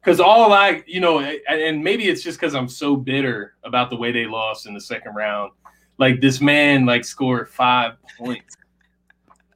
Because 0.00 0.20
all 0.20 0.52
I, 0.52 0.84
you 0.86 1.00
know, 1.00 1.18
and 1.18 1.82
maybe 1.82 2.04
it's 2.04 2.22
just 2.22 2.38
because 2.38 2.54
I'm 2.54 2.68
so 2.68 2.94
bitter 2.94 3.54
about 3.64 3.90
the 3.90 3.96
way 3.96 4.12
they 4.12 4.26
lost 4.26 4.66
in 4.66 4.74
the 4.74 4.80
second 4.80 5.16
round. 5.16 5.50
Like 5.98 6.20
this 6.20 6.40
man, 6.40 6.86
like 6.86 7.04
scored 7.04 7.48
five 7.48 7.94
points 8.16 8.56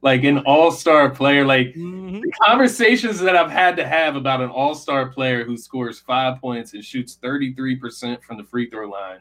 like 0.01 0.23
an 0.23 0.39
all-star 0.39 1.11
player 1.11 1.45
like 1.45 1.67
mm-hmm. 1.75 2.19
the 2.21 2.31
conversations 2.43 3.19
that 3.19 3.35
i've 3.35 3.51
had 3.51 3.75
to 3.75 3.87
have 3.87 4.15
about 4.15 4.41
an 4.41 4.49
all-star 4.49 5.09
player 5.09 5.45
who 5.45 5.55
scores 5.55 5.99
five 5.99 6.41
points 6.41 6.73
and 6.73 6.83
shoots 6.83 7.19
33% 7.21 8.23
from 8.23 8.37
the 8.37 8.43
free 8.43 8.67
throw 8.67 8.89
line 8.89 9.19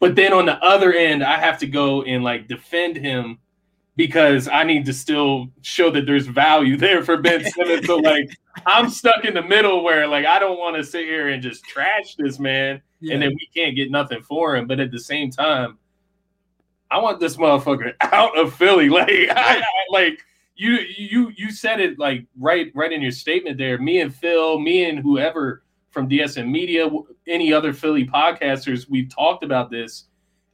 but 0.00 0.16
then 0.16 0.32
on 0.32 0.46
the 0.46 0.56
other 0.64 0.92
end 0.92 1.22
i 1.22 1.38
have 1.38 1.58
to 1.58 1.66
go 1.66 2.02
and 2.02 2.24
like 2.24 2.48
defend 2.48 2.96
him 2.96 3.38
because 3.96 4.48
i 4.48 4.64
need 4.64 4.84
to 4.84 4.92
still 4.92 5.48
show 5.62 5.90
that 5.90 6.06
there's 6.06 6.26
value 6.26 6.76
there 6.78 7.04
for 7.04 7.16
ben 7.16 7.44
simmons 7.44 7.86
so 7.86 7.96
like 7.96 8.28
i'm 8.66 8.90
stuck 8.90 9.24
in 9.24 9.34
the 9.34 9.42
middle 9.42 9.84
where 9.84 10.08
like 10.08 10.26
i 10.26 10.38
don't 10.38 10.58
want 10.58 10.76
to 10.76 10.82
sit 10.82 11.04
here 11.04 11.28
and 11.28 11.42
just 11.42 11.62
trash 11.64 12.16
this 12.16 12.38
man 12.38 12.82
yeah. 13.00 13.14
and 13.14 13.22
then 13.22 13.30
we 13.30 13.48
can't 13.54 13.76
get 13.76 13.90
nothing 13.90 14.22
for 14.22 14.56
him 14.56 14.66
but 14.66 14.80
at 14.80 14.90
the 14.90 14.98
same 15.00 15.30
time 15.30 15.78
I 16.90 16.98
want 16.98 17.20
this 17.20 17.36
motherfucker 17.36 17.94
out 18.00 18.36
of 18.38 18.54
Philly. 18.54 18.88
Like, 19.00 19.08
I, 19.08 19.60
I, 19.60 19.64
like 19.90 20.24
you, 20.56 20.78
you, 20.96 21.32
you 21.36 21.52
said 21.52 21.80
it 21.80 21.98
like 21.98 22.26
right, 22.38 22.70
right 22.74 22.92
in 22.92 23.00
your 23.00 23.12
statement 23.12 23.56
there. 23.56 23.78
Me 23.78 24.00
and 24.00 24.14
Phil, 24.14 24.58
me 24.58 24.88
and 24.88 24.98
whoever 24.98 25.62
from 25.90 26.08
DSM 26.08 26.48
Media, 26.48 26.88
any 27.26 27.52
other 27.52 27.72
Philly 27.72 28.06
podcasters, 28.06 28.88
we've 28.88 29.12
talked 29.14 29.44
about 29.44 29.70
this. 29.70 30.04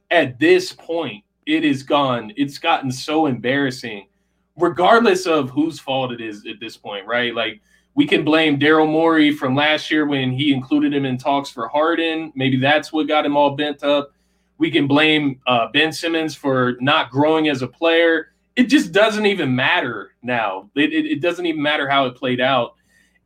At 0.09 0.39
this 0.39 0.73
point, 0.73 1.23
it 1.45 1.63
is 1.63 1.83
gone. 1.83 2.33
It's 2.35 2.57
gotten 2.57 2.91
so 2.91 3.27
embarrassing, 3.27 4.07
regardless 4.57 5.25
of 5.25 5.49
whose 5.49 5.79
fault 5.79 6.11
it 6.11 6.21
is 6.21 6.45
at 6.47 6.59
this 6.59 6.75
point, 6.75 7.05
right? 7.05 7.33
Like 7.33 7.61
we 7.93 8.05
can 8.05 8.23
blame 8.23 8.59
Daryl 8.59 8.89
Morey 8.89 9.31
from 9.31 9.55
last 9.55 9.89
year 9.89 10.05
when 10.05 10.31
he 10.31 10.53
included 10.53 10.93
him 10.93 11.05
in 11.05 11.17
talks 11.17 11.49
for 11.49 11.67
Harden. 11.67 12.31
Maybe 12.35 12.57
that's 12.57 12.91
what 12.91 13.07
got 13.07 13.25
him 13.25 13.37
all 13.37 13.55
bent 13.55 13.83
up. 13.83 14.11
We 14.57 14.71
can 14.71 14.87
blame 14.87 15.39
uh, 15.45 15.67
Ben 15.71 15.91
Simmons 15.91 16.35
for 16.35 16.77
not 16.79 17.11
growing 17.11 17.47
as 17.47 17.61
a 17.61 17.67
player. 17.67 18.33
It 18.55 18.65
just 18.65 18.91
doesn't 18.91 19.25
even 19.25 19.55
matter 19.55 20.15
now. 20.23 20.69
It, 20.75 20.93
it, 20.93 21.05
it 21.05 21.21
doesn't 21.21 21.45
even 21.45 21.61
matter 21.61 21.87
how 21.87 22.05
it 22.05 22.15
played 22.15 22.41
out. 22.41 22.75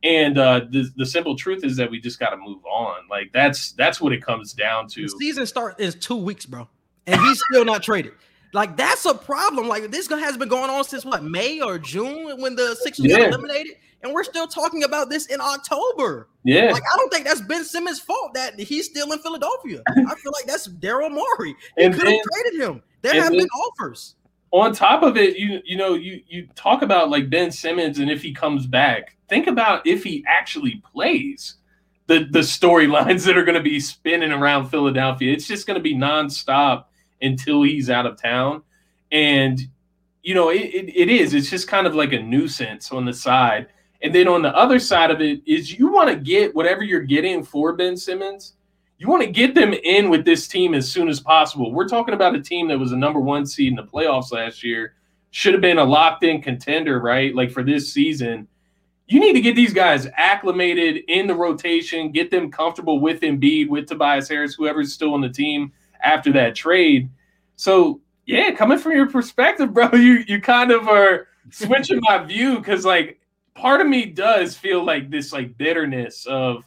And 0.04 0.36
uh, 0.36 0.62
the 0.70 0.90
the 0.96 1.06
simple 1.06 1.36
truth 1.36 1.64
is 1.64 1.76
that 1.76 1.90
we 1.90 2.00
just 2.00 2.18
got 2.18 2.30
to 2.30 2.36
move 2.36 2.64
on. 2.64 3.02
Like 3.08 3.32
that's 3.32 3.72
that's 3.72 4.00
what 4.00 4.12
it 4.12 4.22
comes 4.22 4.52
down 4.52 4.88
to. 4.88 5.02
The 5.02 5.08
season 5.08 5.46
start 5.46 5.80
is 5.80 5.94
two 5.94 6.16
weeks, 6.16 6.44
bro, 6.44 6.68
and 7.06 7.20
he's 7.20 7.42
still 7.50 7.64
not 7.64 7.82
traded. 7.82 8.12
Like 8.52 8.76
that's 8.76 9.06
a 9.06 9.14
problem. 9.14 9.68
Like 9.68 9.90
this 9.90 10.08
has 10.08 10.36
been 10.36 10.48
going 10.48 10.70
on 10.70 10.84
since 10.84 11.04
what 11.04 11.22
May 11.22 11.60
or 11.60 11.78
June 11.78 12.40
when 12.40 12.56
the 12.56 12.76
Sixers 12.82 13.06
yeah. 13.06 13.18
got 13.18 13.28
eliminated 13.28 13.76
and 14.02 14.12
we're 14.12 14.24
still 14.24 14.46
talking 14.46 14.84
about 14.84 15.10
this 15.10 15.26
in 15.26 15.40
October. 15.40 16.28
Yeah, 16.44 16.72
like 16.72 16.82
I 16.82 16.96
don't 16.96 17.12
think 17.12 17.24
that's 17.24 17.40
Ben 17.40 17.64
Simmons' 17.64 18.00
fault 18.00 18.34
that 18.34 18.58
he's 18.58 18.86
still 18.86 19.12
in 19.12 19.18
Philadelphia. 19.20 19.82
I 19.88 20.14
feel 20.16 20.32
like 20.32 20.46
that's 20.46 20.68
Daryl 20.68 21.10
Morey. 21.10 21.54
They 21.76 21.90
could 21.90 22.08
have 22.08 22.20
traded 22.32 22.60
him. 22.60 22.82
There 23.02 23.14
have 23.14 23.30
then, 23.30 23.38
been 23.38 23.48
offers. 23.48 24.16
On 24.52 24.72
top 24.72 25.02
of 25.02 25.16
it, 25.16 25.36
you 25.36 25.60
you 25.64 25.76
know 25.76 25.94
you 25.94 26.22
you 26.28 26.46
talk 26.54 26.82
about 26.82 27.10
like 27.10 27.30
Ben 27.30 27.50
Simmons 27.50 27.98
and 27.98 28.10
if 28.10 28.22
he 28.22 28.32
comes 28.32 28.66
back, 28.66 29.16
think 29.28 29.46
about 29.46 29.86
if 29.86 30.04
he 30.04 30.24
actually 30.26 30.82
plays. 30.92 31.56
The 32.06 32.26
the 32.30 32.40
storylines 32.40 33.24
that 33.26 33.38
are 33.38 33.44
going 33.44 33.56
to 33.56 33.62
be 33.62 33.80
spinning 33.80 34.32
around 34.32 34.68
Philadelphia. 34.68 35.32
It's 35.32 35.46
just 35.46 35.66
going 35.66 35.78
to 35.78 35.82
be 35.82 35.94
nonstop 35.94 36.84
until 37.20 37.62
he's 37.62 37.88
out 37.88 38.06
of 38.06 38.20
town, 38.20 38.62
and 39.10 39.60
you 40.22 40.34
know 40.34 40.50
it, 40.50 40.62
it, 40.62 40.96
it 40.96 41.08
is. 41.08 41.32
It's 41.32 41.50
just 41.50 41.68
kind 41.68 41.86
of 41.86 41.94
like 41.94 42.12
a 42.12 42.20
nuisance 42.20 42.92
on 42.92 43.04
the 43.04 43.12
side 43.14 43.68
and 44.02 44.14
then 44.14 44.26
on 44.28 44.42
the 44.42 44.54
other 44.56 44.78
side 44.78 45.10
of 45.10 45.20
it 45.20 45.40
is 45.46 45.78
you 45.78 45.90
want 45.90 46.08
to 46.10 46.16
get 46.16 46.54
whatever 46.54 46.82
you're 46.82 47.00
getting 47.00 47.44
for 47.44 47.72
Ben 47.72 47.96
Simmons, 47.96 48.54
you 49.02 49.08
want 49.08 49.24
to 49.24 49.28
get 49.28 49.56
them 49.56 49.72
in 49.72 50.10
with 50.10 50.24
this 50.24 50.46
team 50.46 50.74
as 50.74 50.88
soon 50.88 51.08
as 51.08 51.18
possible. 51.18 51.72
We're 51.72 51.88
talking 51.88 52.14
about 52.14 52.36
a 52.36 52.40
team 52.40 52.68
that 52.68 52.78
was 52.78 52.92
a 52.92 52.96
number 52.96 53.18
one 53.18 53.44
seed 53.44 53.70
in 53.70 53.74
the 53.74 53.82
playoffs 53.82 54.30
last 54.30 54.62
year, 54.62 54.94
should 55.32 55.54
have 55.54 55.60
been 55.60 55.78
a 55.78 55.84
locked 55.84 56.22
in 56.22 56.40
contender, 56.40 57.00
right? 57.00 57.34
Like 57.34 57.50
for 57.50 57.64
this 57.64 57.92
season. 57.92 58.46
You 59.08 59.18
need 59.18 59.32
to 59.32 59.40
get 59.40 59.56
these 59.56 59.72
guys 59.72 60.06
acclimated 60.16 61.02
in 61.08 61.26
the 61.26 61.34
rotation, 61.34 62.12
get 62.12 62.30
them 62.30 62.48
comfortable 62.48 63.00
with 63.00 63.22
Embiid, 63.22 63.68
with 63.68 63.88
Tobias 63.88 64.28
Harris, 64.28 64.54
whoever's 64.54 64.92
still 64.92 65.14
on 65.14 65.20
the 65.20 65.28
team 65.28 65.72
after 66.04 66.32
that 66.34 66.54
trade. 66.54 67.10
So, 67.56 68.00
yeah, 68.24 68.52
coming 68.52 68.78
from 68.78 68.92
your 68.92 69.10
perspective, 69.10 69.74
bro, 69.74 69.90
you 69.94 70.22
you 70.28 70.40
kind 70.40 70.70
of 70.70 70.86
are 70.86 71.26
switching 71.50 71.98
my 72.02 72.18
view 72.18 72.58
because 72.58 72.84
like 72.84 73.18
part 73.54 73.80
of 73.80 73.88
me 73.88 74.06
does 74.06 74.56
feel 74.56 74.84
like 74.84 75.10
this 75.10 75.32
like 75.32 75.58
bitterness 75.58 76.24
of 76.26 76.64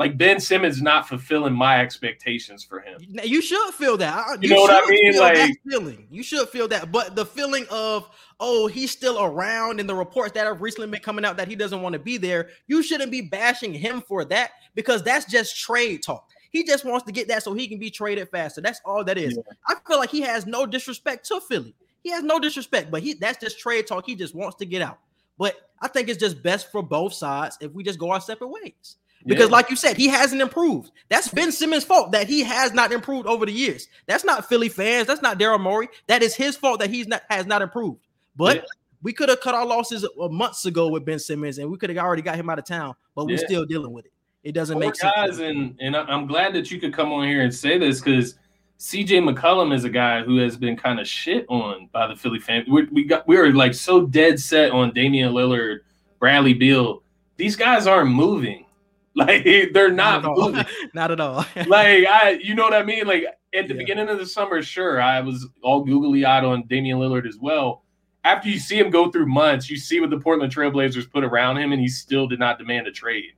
like 0.00 0.16
Ben 0.16 0.40
Simmons 0.40 0.80
not 0.80 1.06
fulfilling 1.06 1.52
my 1.52 1.78
expectations 1.82 2.64
for 2.64 2.80
him. 2.80 2.98
You 3.22 3.42
should 3.42 3.74
feel 3.74 3.98
that. 3.98 4.42
You, 4.42 4.48
you 4.48 4.54
know 4.54 4.62
what 4.62 4.82
I 4.82 4.88
mean? 4.88 5.18
Like 5.18 5.60
feeling. 5.68 6.06
You 6.10 6.22
should 6.22 6.48
feel 6.48 6.68
that. 6.68 6.90
But 6.90 7.14
the 7.14 7.26
feeling 7.26 7.66
of 7.70 8.08
oh 8.40 8.66
he's 8.66 8.90
still 8.90 9.22
around 9.22 9.78
and 9.78 9.86
the 9.86 9.94
reports 9.94 10.32
that 10.32 10.46
have 10.46 10.62
recently 10.62 10.90
been 10.90 11.02
coming 11.02 11.26
out 11.26 11.36
that 11.36 11.48
he 11.48 11.54
doesn't 11.54 11.82
want 11.82 11.92
to 11.92 11.98
be 11.98 12.16
there, 12.16 12.48
you 12.66 12.82
shouldn't 12.82 13.12
be 13.12 13.20
bashing 13.20 13.74
him 13.74 14.00
for 14.00 14.24
that 14.24 14.52
because 14.74 15.02
that's 15.02 15.26
just 15.26 15.60
trade 15.60 16.02
talk. 16.02 16.30
He 16.50 16.64
just 16.64 16.86
wants 16.86 17.04
to 17.04 17.12
get 17.12 17.28
that 17.28 17.42
so 17.42 17.52
he 17.52 17.68
can 17.68 17.78
be 17.78 17.90
traded 17.90 18.30
faster. 18.30 18.62
That's 18.62 18.80
all 18.86 19.04
that 19.04 19.18
is. 19.18 19.36
Yeah. 19.36 19.52
I 19.68 19.74
feel 19.86 19.98
like 19.98 20.10
he 20.10 20.22
has 20.22 20.46
no 20.46 20.64
disrespect 20.64 21.28
to 21.28 21.42
Philly. 21.42 21.74
He 22.02 22.10
has 22.10 22.24
no 22.24 22.40
disrespect, 22.40 22.90
but 22.90 23.02
he 23.02 23.12
that's 23.12 23.38
just 23.38 23.58
trade 23.58 23.86
talk. 23.86 24.06
He 24.06 24.14
just 24.14 24.34
wants 24.34 24.56
to 24.56 24.64
get 24.64 24.80
out. 24.80 24.98
But 25.36 25.56
I 25.82 25.88
think 25.88 26.08
it's 26.08 26.18
just 26.18 26.42
best 26.42 26.72
for 26.72 26.82
both 26.82 27.12
sides 27.12 27.58
if 27.60 27.72
we 27.72 27.84
just 27.84 27.98
go 27.98 28.12
our 28.12 28.20
separate 28.22 28.48
ways. 28.48 28.96
Because, 29.26 29.48
yeah. 29.48 29.52
like 29.52 29.70
you 29.70 29.76
said, 29.76 29.96
he 29.96 30.08
hasn't 30.08 30.40
improved. 30.40 30.92
That's 31.08 31.28
Ben 31.28 31.52
Simmons' 31.52 31.84
fault 31.84 32.12
that 32.12 32.26
he 32.26 32.42
has 32.42 32.72
not 32.72 32.90
improved 32.90 33.26
over 33.26 33.44
the 33.44 33.52
years. 33.52 33.88
That's 34.06 34.24
not 34.24 34.48
Philly 34.48 34.68
fans. 34.68 35.06
That's 35.06 35.20
not 35.20 35.38
Daryl 35.38 35.60
Morey. 35.60 35.88
That 36.06 36.22
is 36.22 36.34
his 36.34 36.56
fault 36.56 36.80
that 36.80 36.90
he's 36.90 37.06
not 37.06 37.22
has 37.28 37.46
not 37.46 37.60
improved. 37.60 38.00
But 38.36 38.56
yeah. 38.56 38.62
we 39.02 39.12
could 39.12 39.28
have 39.28 39.40
cut 39.40 39.54
our 39.54 39.66
losses 39.66 40.04
uh, 40.04 40.28
months 40.28 40.64
ago 40.64 40.88
with 40.88 41.04
Ben 41.04 41.18
Simmons, 41.18 41.58
and 41.58 41.70
we 41.70 41.76
could 41.76 41.90
have 41.90 41.98
already 41.98 42.22
got 42.22 42.36
him 42.36 42.48
out 42.48 42.58
of 42.58 42.64
town. 42.64 42.94
But 43.14 43.26
we're 43.26 43.38
still 43.38 43.66
dealing 43.66 43.92
with 43.92 44.06
it. 44.06 44.12
It 44.42 44.52
doesn't 44.52 44.74
Poor 44.74 44.86
make 44.86 44.96
sense. 44.96 45.12
Guys, 45.14 45.38
and 45.40 45.76
and 45.80 45.94
I'm 45.94 46.26
glad 46.26 46.54
that 46.54 46.70
you 46.70 46.80
could 46.80 46.94
come 46.94 47.12
on 47.12 47.26
here 47.26 47.42
and 47.42 47.54
say 47.54 47.76
this 47.76 48.00
because 48.00 48.36
CJ 48.78 49.28
McCollum 49.28 49.74
is 49.74 49.84
a 49.84 49.90
guy 49.90 50.22
who 50.22 50.38
has 50.38 50.56
been 50.56 50.74
kind 50.74 50.98
of 50.98 51.06
shit 51.06 51.44
on 51.50 51.90
by 51.92 52.06
the 52.06 52.16
Philly 52.16 52.38
fans. 52.38 52.66
We, 52.66 52.84
we 52.86 53.04
got 53.04 53.28
we 53.28 53.36
were 53.36 53.52
like 53.52 53.74
so 53.74 54.06
dead 54.06 54.40
set 54.40 54.70
on 54.70 54.94
Damian 54.94 55.34
Lillard, 55.34 55.80
Bradley 56.18 56.54
Beal. 56.54 57.02
These 57.36 57.56
guys 57.56 57.86
aren't 57.86 58.10
moving. 58.10 58.64
Like 59.16 59.44
they're 59.72 59.90
not, 59.90 60.22
not 60.22 60.36
moving. 60.36 60.64
not 60.94 61.10
at 61.10 61.18
all. 61.18 61.44
like 61.66 62.06
I, 62.06 62.38
you 62.40 62.54
know 62.54 62.62
what 62.62 62.74
I 62.74 62.84
mean? 62.84 63.08
Like 63.08 63.24
at 63.52 63.66
the 63.66 63.74
yeah. 63.74 63.78
beginning 63.78 64.08
of 64.08 64.18
the 64.18 64.24
summer, 64.24 64.62
sure, 64.62 65.02
I 65.02 65.20
was 65.20 65.48
all 65.62 65.82
googly 65.82 66.24
eyed 66.24 66.44
on 66.44 66.64
Damian 66.68 66.98
Lillard 66.98 67.26
as 67.26 67.36
well. 67.36 67.82
After 68.22 68.48
you 68.48 68.60
see 68.60 68.78
him 68.78 68.88
go 68.88 69.10
through 69.10 69.26
months, 69.26 69.68
you 69.68 69.78
see 69.78 69.98
what 69.98 70.10
the 70.10 70.20
Portland 70.20 70.54
Trailblazers 70.54 71.10
put 71.10 71.24
around 71.24 71.56
him, 71.56 71.72
and 71.72 71.80
he 71.80 71.88
still 71.88 72.28
did 72.28 72.38
not 72.38 72.58
demand 72.58 72.86
a 72.86 72.92
trade. 72.92 73.32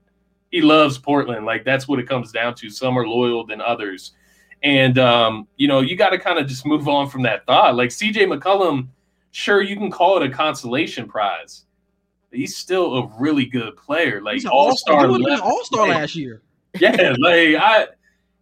He 0.51 0.61
loves 0.61 0.99
Portland. 0.99 1.47
Like 1.47 1.65
that's 1.65 1.89
what 1.89 1.99
it 1.99 2.07
comes 2.07 2.33
down 2.33 2.55
to. 2.57 2.69
Some 2.69 2.99
are 2.99 3.07
loyal 3.07 3.47
than 3.47 3.63
others. 3.63 4.13
And 4.63 4.99
um, 4.99 5.49
you 5.57 5.69
know, 5.69 5.81
you 5.81 5.97
got 5.97 6.11
to 6.11 6.19
kind 6.19 6.39
of 6.39 6.47
just 6.47 6.67
move 6.67 6.87
on 6.87 7.09
from 7.09 7.23
that 7.23 7.47
thought. 7.47 7.77
Like 7.77 7.89
CJ 7.89 8.31
McCollum 8.31 8.89
sure 9.33 9.63
you 9.63 9.77
can 9.77 9.91
call 9.91 10.17
it 10.19 10.23
a 10.23 10.31
consolation 10.31 11.09
prize. 11.09 11.65
He's 12.33 12.57
still 12.57 12.95
a 12.97 13.07
really 13.19 13.47
good 13.47 13.77
player, 13.77 14.23
like 14.23 14.45
all 14.51 14.77
star. 14.77 15.07
All 15.07 15.65
star 15.65 15.89
last 15.89 16.17
year. 16.17 16.43
yeah, 16.81 17.15
like 17.19 17.57
I 17.57 17.87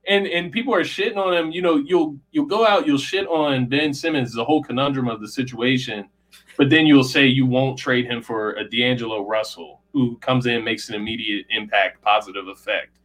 and 0.06 0.26
and 0.26 0.52
people 0.52 0.74
are 0.74 0.82
shitting 0.82 1.16
on 1.16 1.34
him. 1.34 1.50
You 1.50 1.62
know, 1.62 1.76
you'll 1.76 2.16
you'll 2.32 2.46
go 2.46 2.66
out, 2.66 2.86
you'll 2.86 2.98
shit 2.98 3.26
on 3.26 3.66
Ben 3.66 3.92
Simmons, 3.92 4.32
the 4.32 4.44
whole 4.44 4.62
conundrum 4.62 5.08
of 5.08 5.20
the 5.20 5.28
situation, 5.28 6.08
but 6.56 6.70
then 6.70 6.86
you'll 6.86 7.04
say 7.04 7.26
you 7.26 7.46
won't 7.46 7.78
trade 7.78 8.06
him 8.06 8.22
for 8.22 8.52
a 8.54 8.68
D'Angelo 8.68 9.26
Russell 9.26 9.80
who 9.92 10.16
comes 10.18 10.46
in, 10.46 10.62
makes 10.64 10.88
an 10.88 10.94
immediate 10.94 11.46
impact, 11.50 12.00
positive 12.02 12.48
effect. 12.48 12.98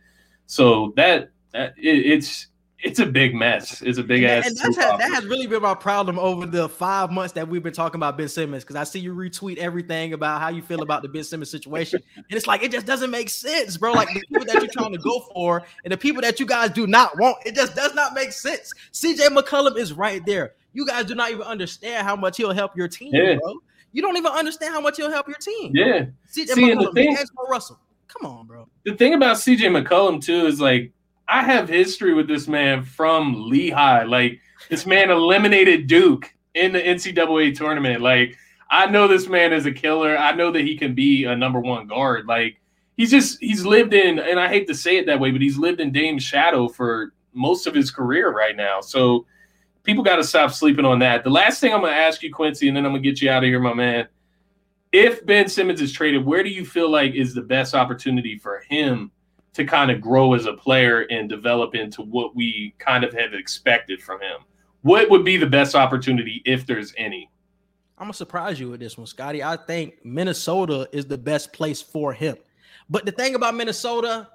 So 0.45 0.93
that 0.95 1.31
that 1.53 1.73
it, 1.77 2.05
it's 2.05 2.47
it's 2.86 2.99
a 2.99 3.05
big 3.05 3.33
mess. 3.33 3.81
It's 3.81 3.97
a 3.97 4.03
big 4.03 4.23
and 4.23 4.31
ass. 4.31 4.47
And 4.47 4.57
that's 4.57 4.77
that 4.77 5.11
has 5.11 5.25
really 5.25 5.47
been 5.47 5.61
my 5.61 5.73
problem 5.73 6.19
over 6.19 6.45
the 6.45 6.69
five 6.69 7.11
months 7.11 7.33
that 7.33 7.47
we've 7.47 7.63
been 7.63 7.73
talking 7.73 7.97
about 7.97 8.15
Ben 8.15 8.27
Simmons. 8.27 8.63
Because 8.63 8.75
I 8.75 8.83
see 8.83 8.99
you 8.99 9.13
retweet 9.13 9.57
everything 9.57 10.13
about 10.13 10.39
how 10.39 10.49
you 10.49 10.61
feel 10.61 10.83
about 10.83 11.01
the 11.01 11.09
Ben 11.09 11.23
Simmons 11.23 11.49
situation, 11.49 11.99
and 12.15 12.25
it's 12.29 12.45
like 12.45 12.61
it 12.61 12.71
just 12.71 12.86
doesn't 12.86 13.09
make 13.09 13.29
sense, 13.29 13.75
bro. 13.75 13.91
Like 13.91 14.09
the 14.09 14.21
people 14.21 14.45
that 14.45 14.61
you're 14.61 14.71
trying 14.71 14.91
to 14.91 14.99
go 14.99 15.19
for, 15.33 15.63
and 15.83 15.91
the 15.91 15.97
people 15.97 16.21
that 16.21 16.39
you 16.39 16.45
guys 16.45 16.69
do 16.69 16.86
not 16.86 17.17
want, 17.17 17.38
it 17.43 17.55
just 17.55 17.75
does 17.75 17.95
not 17.95 18.13
make 18.13 18.31
sense. 18.31 18.71
CJ 18.93 19.36
McCollum 19.36 19.77
is 19.77 19.91
right 19.91 20.23
there. 20.25 20.53
You 20.73 20.86
guys 20.86 21.05
do 21.05 21.15
not 21.15 21.31
even 21.31 21.43
understand 21.43 22.05
how 22.05 22.15
much 22.15 22.38
he'll 22.38 22.53
help 22.53 22.77
your 22.77 22.88
team, 22.88 23.09
yeah. 23.13 23.36
bro. 23.41 23.55
You 23.93 24.03
don't 24.03 24.17
even 24.17 24.31
understand 24.31 24.73
how 24.73 24.81
much 24.81 24.97
he'll 24.97 25.11
help 25.11 25.27
your 25.27 25.38
team. 25.38 25.71
Yeah. 25.73 26.05
CJ 26.31 26.49
See, 26.49 26.61
McCollum, 26.61 26.93
thing, 26.93 27.17
Russell. 27.49 27.79
Come 28.07 28.31
on, 28.31 28.45
bro. 28.45 28.67
The 28.86 28.93
thing 28.93 29.15
about 29.15 29.38
CJ 29.38 29.83
McCollum 29.83 30.23
too 30.23 30.45
is 30.45 30.61
like 30.61 30.91
I 31.28 31.43
have 31.43 31.67
history 31.67 32.13
with 32.13 32.28
this 32.28 32.47
man 32.47 32.84
from 32.84 33.49
Lehigh. 33.49 34.03
Like 34.03 34.39
this 34.69 34.86
man 34.86 35.09
eliminated 35.09 35.88
Duke 35.88 36.34
in 36.53 36.71
the 36.73 36.82
NCAA 36.82 37.55
tournament. 37.55 38.01
Like 38.01 38.38
I 38.69 38.88
know 38.88 39.07
this 39.07 39.28
man 39.28 39.53
is 39.53 39.65
a 39.65 39.71
killer. 39.71 40.17
I 40.17 40.34
know 40.34 40.51
that 40.51 40.61
he 40.61 40.78
can 40.78 40.95
be 40.95 41.26
a 41.26 41.36
number 41.36 41.59
one 41.59 41.88
guard. 41.88 42.28
Like 42.28 42.59
he's 42.97 43.11
just 43.11 43.39
he's 43.39 43.65
lived 43.65 43.93
in, 43.93 44.19
and 44.19 44.39
I 44.39 44.47
hate 44.47 44.67
to 44.67 44.76
say 44.76 44.97
it 44.97 45.05
that 45.07 45.19
way, 45.19 45.32
but 45.32 45.41
he's 45.41 45.57
lived 45.57 45.82
in 45.82 45.91
Dame's 45.91 46.23
shadow 46.23 46.67
for 46.67 47.13
most 47.34 47.67
of 47.67 47.76
his 47.76 47.91
career 47.91 48.32
right 48.32 48.55
now. 48.55 48.82
So 48.82 49.26
people 49.84 50.03
got 50.03 50.17
to 50.17 50.23
stop 50.23 50.51
sleeping 50.51 50.86
on 50.86 50.99
that. 50.99 51.23
The 51.23 51.30
last 51.30 51.59
thing 51.59 51.73
I'm 51.73 51.82
going 51.82 51.93
to 51.93 51.99
ask 51.99 52.23
you, 52.23 52.34
Quincy, 52.34 52.67
and 52.67 52.76
then 52.76 52.86
I'm 52.86 52.91
going 52.91 53.03
to 53.03 53.09
get 53.09 53.21
you 53.21 53.30
out 53.30 53.43
of 53.43 53.47
here, 53.47 53.59
my 53.59 53.73
man. 53.73 54.07
If 54.91 55.26
Ben 55.26 55.49
Simmons 55.49 55.82
is 55.82 55.91
traded, 55.91 56.26
where 56.26 56.41
do 56.41 56.49
you 56.49 56.65
feel 56.65 56.89
like 56.89 57.13
is 57.13 57.34
the 57.34 57.41
best 57.41 57.76
opportunity 57.76 58.38
for 58.38 58.63
him 58.69 59.11
to 59.56 59.66
kind 59.66 59.89
of 59.89 60.01
grow 60.01 60.34
as 60.34 60.45
a 60.45 60.53
player 60.53 61.01
and 61.10 61.30
develop 61.30 61.76
into 61.76 62.01
what 62.01 62.36
we 62.36 62.76
kind 62.78 63.03
of 63.03 63.14
have 63.14 63.34
expected 63.34 64.01
from 64.01 64.22
him. 64.22 64.41
What 64.82 65.10
would 65.10 65.26
be 65.26 65.38
the 65.38 65.47
best 65.47 65.76
opportunity 65.76 66.41
if 66.45 66.66
there's 66.66 66.93
any? 66.97 67.32
I'm 67.97 68.06
gonna 68.06 68.14
surprise 68.14 68.60
you 68.60 68.70
with 68.70 68.82
this 68.82 68.97
one, 68.97 69.08
Scotty. 69.08 69.41
I 69.41 69.56
think 69.56 70.03
Minnesota 70.03 70.89
is 70.91 71.06
the 71.06 71.18
best 71.18 71.53
place 71.53 71.82
for 71.82 72.12
him. 72.14 72.36
But 72.89 73.06
the 73.06 73.14
thing 73.14 73.36
about 73.36 73.56
Minnesota, 73.56 74.28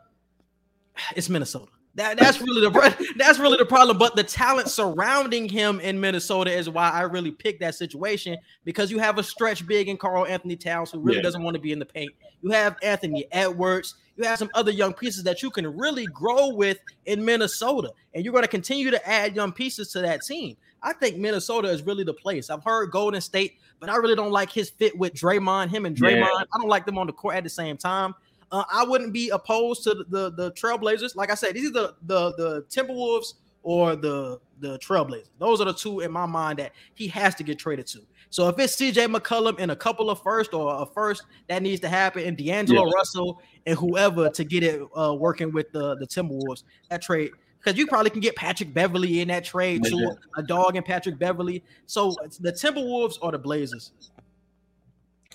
it's 1.14 1.28
Minnesota. 1.28 1.70
That 1.96 2.18
that's 2.18 2.40
really 2.40 2.62
the 2.62 3.12
that's 3.16 3.38
really 3.38 3.58
the 3.58 3.66
problem. 3.66 3.98
But 3.98 4.16
the 4.16 4.24
talent 4.24 4.68
surrounding 4.68 5.48
him 5.48 5.80
in 5.80 6.00
Minnesota 6.00 6.50
is 6.50 6.70
why 6.70 6.88
I 6.90 7.02
really 7.02 7.32
picked 7.32 7.60
that 7.60 7.74
situation 7.74 8.38
because 8.64 8.90
you 8.90 8.98
have 8.98 9.18
a 9.18 9.22
stretch 9.22 9.66
big 9.66 9.88
in 9.88 9.98
Karl-Anthony 9.98 10.56
Towns 10.56 10.92
who 10.92 11.00
really 11.00 11.18
yeah. 11.18 11.22
doesn't 11.22 11.42
want 11.42 11.54
to 11.56 11.60
be 11.60 11.72
in 11.72 11.78
the 11.78 11.86
paint. 11.86 12.12
You 12.42 12.50
have 12.52 12.76
Anthony 12.82 13.26
Edwards. 13.32 13.96
You 14.20 14.26
have 14.26 14.38
some 14.38 14.50
other 14.52 14.70
young 14.70 14.92
pieces 14.92 15.22
that 15.22 15.42
you 15.42 15.50
can 15.50 15.66
really 15.78 16.04
grow 16.04 16.48
with 16.48 16.76
in 17.06 17.24
Minnesota, 17.24 17.90
and 18.12 18.22
you're 18.22 18.32
going 18.32 18.44
to 18.44 18.48
continue 18.48 18.90
to 18.90 19.08
add 19.08 19.34
young 19.34 19.50
pieces 19.50 19.90
to 19.92 20.02
that 20.02 20.20
team. 20.20 20.58
I 20.82 20.92
think 20.92 21.16
Minnesota 21.16 21.68
is 21.68 21.82
really 21.82 22.04
the 22.04 22.12
place. 22.12 22.50
I've 22.50 22.62
heard 22.62 22.90
Golden 22.90 23.22
State, 23.22 23.54
but 23.78 23.88
I 23.88 23.96
really 23.96 24.14
don't 24.14 24.30
like 24.30 24.52
his 24.52 24.68
fit 24.68 24.94
with 24.98 25.14
Draymond. 25.14 25.70
Him 25.70 25.86
and 25.86 25.96
Draymond, 25.96 26.20
yeah. 26.20 26.44
I 26.52 26.58
don't 26.58 26.68
like 26.68 26.84
them 26.84 26.98
on 26.98 27.06
the 27.06 27.14
court 27.14 27.34
at 27.34 27.44
the 27.44 27.48
same 27.48 27.78
time. 27.78 28.14
Uh, 28.52 28.64
I 28.70 28.84
wouldn't 28.84 29.14
be 29.14 29.30
opposed 29.30 29.84
to 29.84 29.94
the, 29.94 30.04
the, 30.04 30.30
the 30.32 30.52
Trailblazers. 30.52 31.16
Like 31.16 31.30
I 31.30 31.34
said, 31.34 31.54
these 31.54 31.70
are 31.70 31.72
the 31.72 31.94
the 32.02 32.34
the 32.34 32.62
Timberwolves 32.68 33.34
or 33.62 33.96
the 33.96 34.38
the 34.58 34.78
Trailblazers. 34.80 35.30
Those 35.38 35.62
are 35.62 35.64
the 35.64 35.72
two 35.72 36.00
in 36.00 36.12
my 36.12 36.26
mind 36.26 36.58
that 36.58 36.72
he 36.94 37.08
has 37.08 37.34
to 37.36 37.42
get 37.42 37.58
traded 37.58 37.86
to. 37.88 38.00
So 38.30 38.48
if 38.48 38.58
it's 38.58 38.76
CJ 38.76 39.14
McCollum 39.14 39.58
in 39.58 39.70
a 39.70 39.76
couple 39.76 40.08
of 40.08 40.22
first 40.22 40.54
or 40.54 40.82
a 40.82 40.86
first, 40.86 41.24
that 41.48 41.62
needs 41.62 41.80
to 41.80 41.88
happen, 41.88 42.24
and 42.24 42.36
D'Angelo 42.36 42.86
yeah. 42.86 42.92
Russell 42.94 43.42
and 43.66 43.76
whoever 43.76 44.30
to 44.30 44.44
get 44.44 44.62
it 44.62 44.80
uh, 44.96 45.14
working 45.14 45.52
with 45.52 45.72
the 45.72 45.96
the 45.96 46.06
Timberwolves 46.06 46.62
that 46.88 47.02
trade. 47.02 47.32
Because 47.58 47.76
you 47.76 47.86
probably 47.86 48.08
can 48.08 48.20
get 48.20 48.36
Patrick 48.36 48.72
Beverley 48.72 49.20
in 49.20 49.28
that 49.28 49.44
trade 49.44 49.84
too, 49.84 50.16
a 50.36 50.42
dog 50.42 50.76
and 50.76 50.84
Patrick 50.84 51.18
Beverley. 51.18 51.62
So 51.86 52.14
the 52.40 52.52
Timberwolves 52.52 53.18
or 53.20 53.32
the 53.32 53.38
Blazers. 53.38 53.92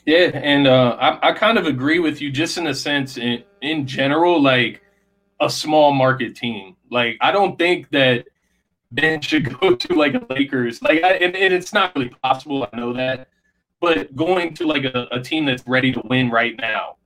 Yeah, 0.05 0.31
and 0.33 0.67
uh, 0.67 0.97
I, 0.99 1.29
I 1.29 1.31
kind 1.33 1.57
of 1.57 1.65
agree 1.65 1.99
with 1.99 2.21
you 2.21 2.31
just 2.31 2.57
in 2.57 2.67
a 2.67 2.73
sense 2.73 3.17
in, 3.17 3.43
in 3.61 3.85
general, 3.87 4.41
like 4.41 4.81
a 5.39 5.49
small 5.49 5.93
market 5.93 6.35
team. 6.35 6.75
Like 6.89 7.17
I 7.21 7.31
don't 7.31 7.57
think 7.57 7.89
that 7.91 8.25
Ben 8.91 9.21
should 9.21 9.59
go 9.59 9.75
to 9.75 9.93
like 9.93 10.13
a 10.13 10.25
Lakers. 10.29 10.81
Like 10.81 11.03
I, 11.03 11.13
and, 11.13 11.35
and 11.35 11.53
it's 11.53 11.73
not 11.73 11.95
really 11.95 12.09
possible, 12.23 12.67
I 12.71 12.75
know 12.77 12.93
that. 12.93 13.29
But 13.81 14.15
going 14.15 14.53
to 14.55 14.65
like 14.65 14.85
a, 14.85 15.07
a 15.11 15.21
team 15.21 15.45
that's 15.45 15.67
ready 15.67 15.91
to 15.91 16.01
win 16.05 16.29
right 16.29 16.55
now, 16.57 16.97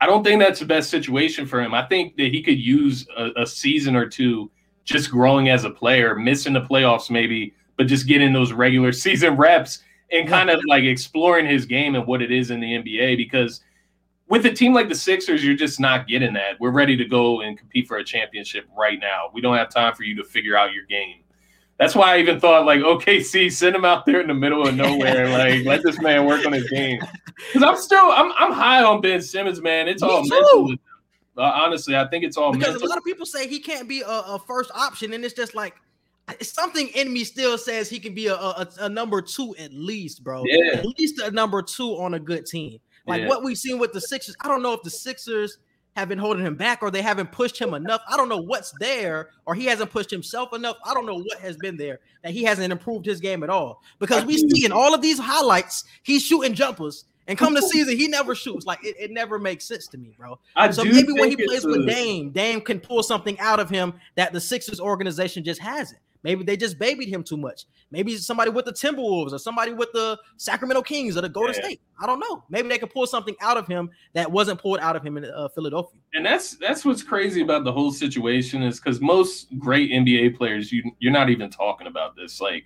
I 0.00 0.06
don't 0.06 0.24
think 0.24 0.40
that's 0.40 0.60
the 0.60 0.66
best 0.66 0.90
situation 0.90 1.46
for 1.46 1.60
him. 1.60 1.74
I 1.74 1.86
think 1.86 2.16
that 2.16 2.32
he 2.32 2.42
could 2.42 2.58
use 2.58 3.06
a, 3.16 3.42
a 3.42 3.46
season 3.46 3.96
or 3.96 4.08
two 4.08 4.50
just 4.84 5.10
growing 5.10 5.48
as 5.48 5.64
a 5.64 5.70
player, 5.70 6.14
missing 6.14 6.52
the 6.52 6.60
playoffs 6.60 7.10
maybe, 7.10 7.54
but 7.76 7.86
just 7.86 8.06
getting 8.06 8.32
those 8.32 8.52
regular 8.52 8.92
season 8.92 9.36
reps 9.36 9.80
and 10.10 10.28
kind 10.28 10.50
of 10.50 10.60
like 10.66 10.84
exploring 10.84 11.46
his 11.46 11.66
game 11.66 11.94
and 11.94 12.06
what 12.06 12.22
it 12.22 12.30
is 12.30 12.50
in 12.50 12.60
the 12.60 12.72
NBA 12.72 13.16
because 13.16 13.62
with 14.28 14.46
a 14.46 14.50
team 14.50 14.72
like 14.72 14.88
the 14.88 14.94
Sixers, 14.94 15.44
you're 15.44 15.54
just 15.54 15.78
not 15.78 16.06
getting 16.06 16.32
that. 16.34 16.58
We're 16.58 16.70
ready 16.70 16.96
to 16.96 17.04
go 17.04 17.42
and 17.42 17.58
compete 17.58 17.86
for 17.86 17.98
a 17.98 18.04
championship 18.04 18.66
right 18.76 18.98
now. 18.98 19.30
We 19.32 19.40
don't 19.40 19.56
have 19.56 19.68
time 19.68 19.94
for 19.94 20.04
you 20.04 20.16
to 20.16 20.24
figure 20.24 20.56
out 20.56 20.72
your 20.72 20.86
game. 20.86 21.21
That's 21.78 21.94
why 21.94 22.14
I 22.14 22.18
even 22.18 22.38
thought 22.38 22.64
like, 22.64 22.80
OKC, 22.80 23.50
send 23.52 23.74
him 23.74 23.84
out 23.84 24.06
there 24.06 24.20
in 24.20 24.28
the 24.28 24.34
middle 24.34 24.66
of 24.66 24.76
nowhere, 24.76 25.28
like 25.38 25.64
let 25.64 25.82
this 25.82 26.00
man 26.00 26.26
work 26.26 26.46
on 26.46 26.52
his 26.52 26.68
game. 26.70 27.00
Because 27.52 27.62
I'm 27.62 27.76
still, 27.76 28.10
I'm, 28.12 28.32
I'm 28.38 28.52
high 28.52 28.82
on 28.82 29.00
Ben 29.00 29.20
Simmons, 29.20 29.60
man. 29.60 29.88
It's 29.88 30.02
Me 30.02 30.08
all 30.08 30.22
too. 30.24 30.30
mental. 30.30 30.74
Uh, 31.36 31.42
honestly, 31.42 31.96
I 31.96 32.06
think 32.08 32.24
it's 32.24 32.36
all 32.36 32.52
because 32.52 32.74
mental. 32.74 32.88
a 32.88 32.90
lot 32.90 32.98
of 32.98 33.04
people 33.04 33.24
say 33.24 33.48
he 33.48 33.58
can't 33.58 33.88
be 33.88 34.02
a, 34.02 34.06
a 34.06 34.38
first 34.46 34.70
option, 34.74 35.14
and 35.14 35.24
it's 35.24 35.34
just 35.34 35.54
like 35.54 35.74
something 36.40 36.88
in 36.88 37.12
me 37.12 37.24
still 37.24 37.58
says 37.58 37.88
he 37.88 37.98
can 37.98 38.14
be 38.14 38.26
a, 38.26 38.34
a, 38.34 38.68
a, 38.80 38.88
number 38.88 39.20
two 39.22 39.54
at 39.58 39.72
least, 39.72 40.22
bro. 40.22 40.44
Yeah. 40.46 40.78
At 40.78 40.86
least 40.98 41.20
a 41.20 41.30
number 41.30 41.62
two 41.62 41.98
on 41.98 42.14
a 42.14 42.20
good 42.20 42.46
team. 42.46 42.78
Like 43.06 43.22
yeah. 43.22 43.28
what 43.28 43.42
we've 43.42 43.58
seen 43.58 43.78
with 43.78 43.92
the 43.92 44.00
Sixers. 44.00 44.36
I 44.40 44.48
don't 44.48 44.62
know 44.62 44.72
if 44.74 44.82
the 44.82 44.90
Sixers 44.90 45.58
have 45.96 46.08
been 46.08 46.18
holding 46.18 46.44
him 46.44 46.54
back 46.54 46.82
or 46.82 46.90
they 46.90 47.02
haven't 47.02 47.32
pushed 47.32 47.58
him 47.58 47.74
enough. 47.74 48.00
I 48.08 48.16
don't 48.16 48.28
know 48.28 48.38
what's 48.38 48.72
there, 48.80 49.30
or 49.46 49.54
he 49.54 49.66
hasn't 49.66 49.90
pushed 49.90 50.10
himself 50.10 50.52
enough. 50.54 50.76
I 50.84 50.94
don't 50.94 51.06
know 51.06 51.18
what 51.18 51.38
has 51.40 51.56
been 51.56 51.76
there 51.76 52.00
that 52.22 52.32
he 52.32 52.42
hasn't 52.44 52.72
improved 52.72 53.04
his 53.04 53.20
game 53.20 53.42
at 53.42 53.50
all. 53.50 53.82
Because 53.98 54.24
we 54.24 54.38
see 54.38 54.64
in 54.64 54.72
all 54.72 54.94
of 54.94 55.02
these 55.02 55.18
highlights, 55.18 55.84
he's 56.02 56.22
shooting 56.22 56.54
jumpers. 56.54 57.04
And 57.28 57.38
come 57.38 57.54
the 57.54 57.62
season, 57.62 57.96
he 57.96 58.08
never 58.08 58.34
shoots. 58.34 58.66
Like 58.66 58.84
it, 58.84 58.96
it 58.98 59.10
never 59.12 59.38
makes 59.38 59.64
sense 59.64 59.86
to 59.88 59.98
me, 59.98 60.12
bro. 60.18 60.38
I 60.56 60.70
so 60.72 60.82
maybe 60.84 61.12
when 61.12 61.30
he 61.30 61.36
plays 61.36 61.64
with 61.64 61.86
Dame, 61.86 62.30
Dame 62.30 62.60
can 62.60 62.80
pull 62.80 63.02
something 63.02 63.38
out 63.38 63.60
of 63.60 63.70
him 63.70 63.94
that 64.16 64.32
the 64.32 64.40
Sixers 64.40 64.80
organization 64.80 65.44
just 65.44 65.60
hasn't. 65.60 66.00
Maybe 66.22 66.44
they 66.44 66.56
just 66.56 66.78
babied 66.78 67.08
him 67.08 67.22
too 67.22 67.36
much. 67.36 67.66
Maybe 67.90 68.16
somebody 68.16 68.50
with 68.50 68.64
the 68.64 68.72
Timberwolves 68.72 69.32
or 69.32 69.38
somebody 69.38 69.72
with 69.72 69.90
the 69.92 70.18
Sacramento 70.36 70.82
Kings 70.82 71.16
or 71.16 71.20
the 71.20 71.28
Golden 71.28 71.54
yeah. 71.54 71.64
State. 71.64 71.80
I 72.00 72.06
don't 72.06 72.20
know. 72.20 72.44
Maybe 72.48 72.68
they 72.68 72.78
could 72.78 72.90
pull 72.90 73.06
something 73.06 73.34
out 73.40 73.56
of 73.56 73.66
him 73.66 73.90
that 74.12 74.30
wasn't 74.30 74.60
pulled 74.60 74.78
out 74.78 74.94
of 74.94 75.02
him 75.02 75.16
in 75.16 75.24
uh, 75.24 75.48
Philadelphia. 75.48 76.00
And 76.14 76.24
that's 76.24 76.56
that's 76.56 76.84
what's 76.84 77.02
crazy 77.02 77.42
about 77.42 77.64
the 77.64 77.72
whole 77.72 77.92
situation 77.92 78.62
is 78.62 78.78
because 78.78 79.00
most 79.00 79.58
great 79.58 79.90
NBA 79.90 80.36
players, 80.36 80.70
you 80.70 80.90
you're 81.00 81.12
not 81.12 81.28
even 81.28 81.50
talking 81.50 81.86
about 81.86 82.14
this. 82.14 82.40
Like, 82.40 82.64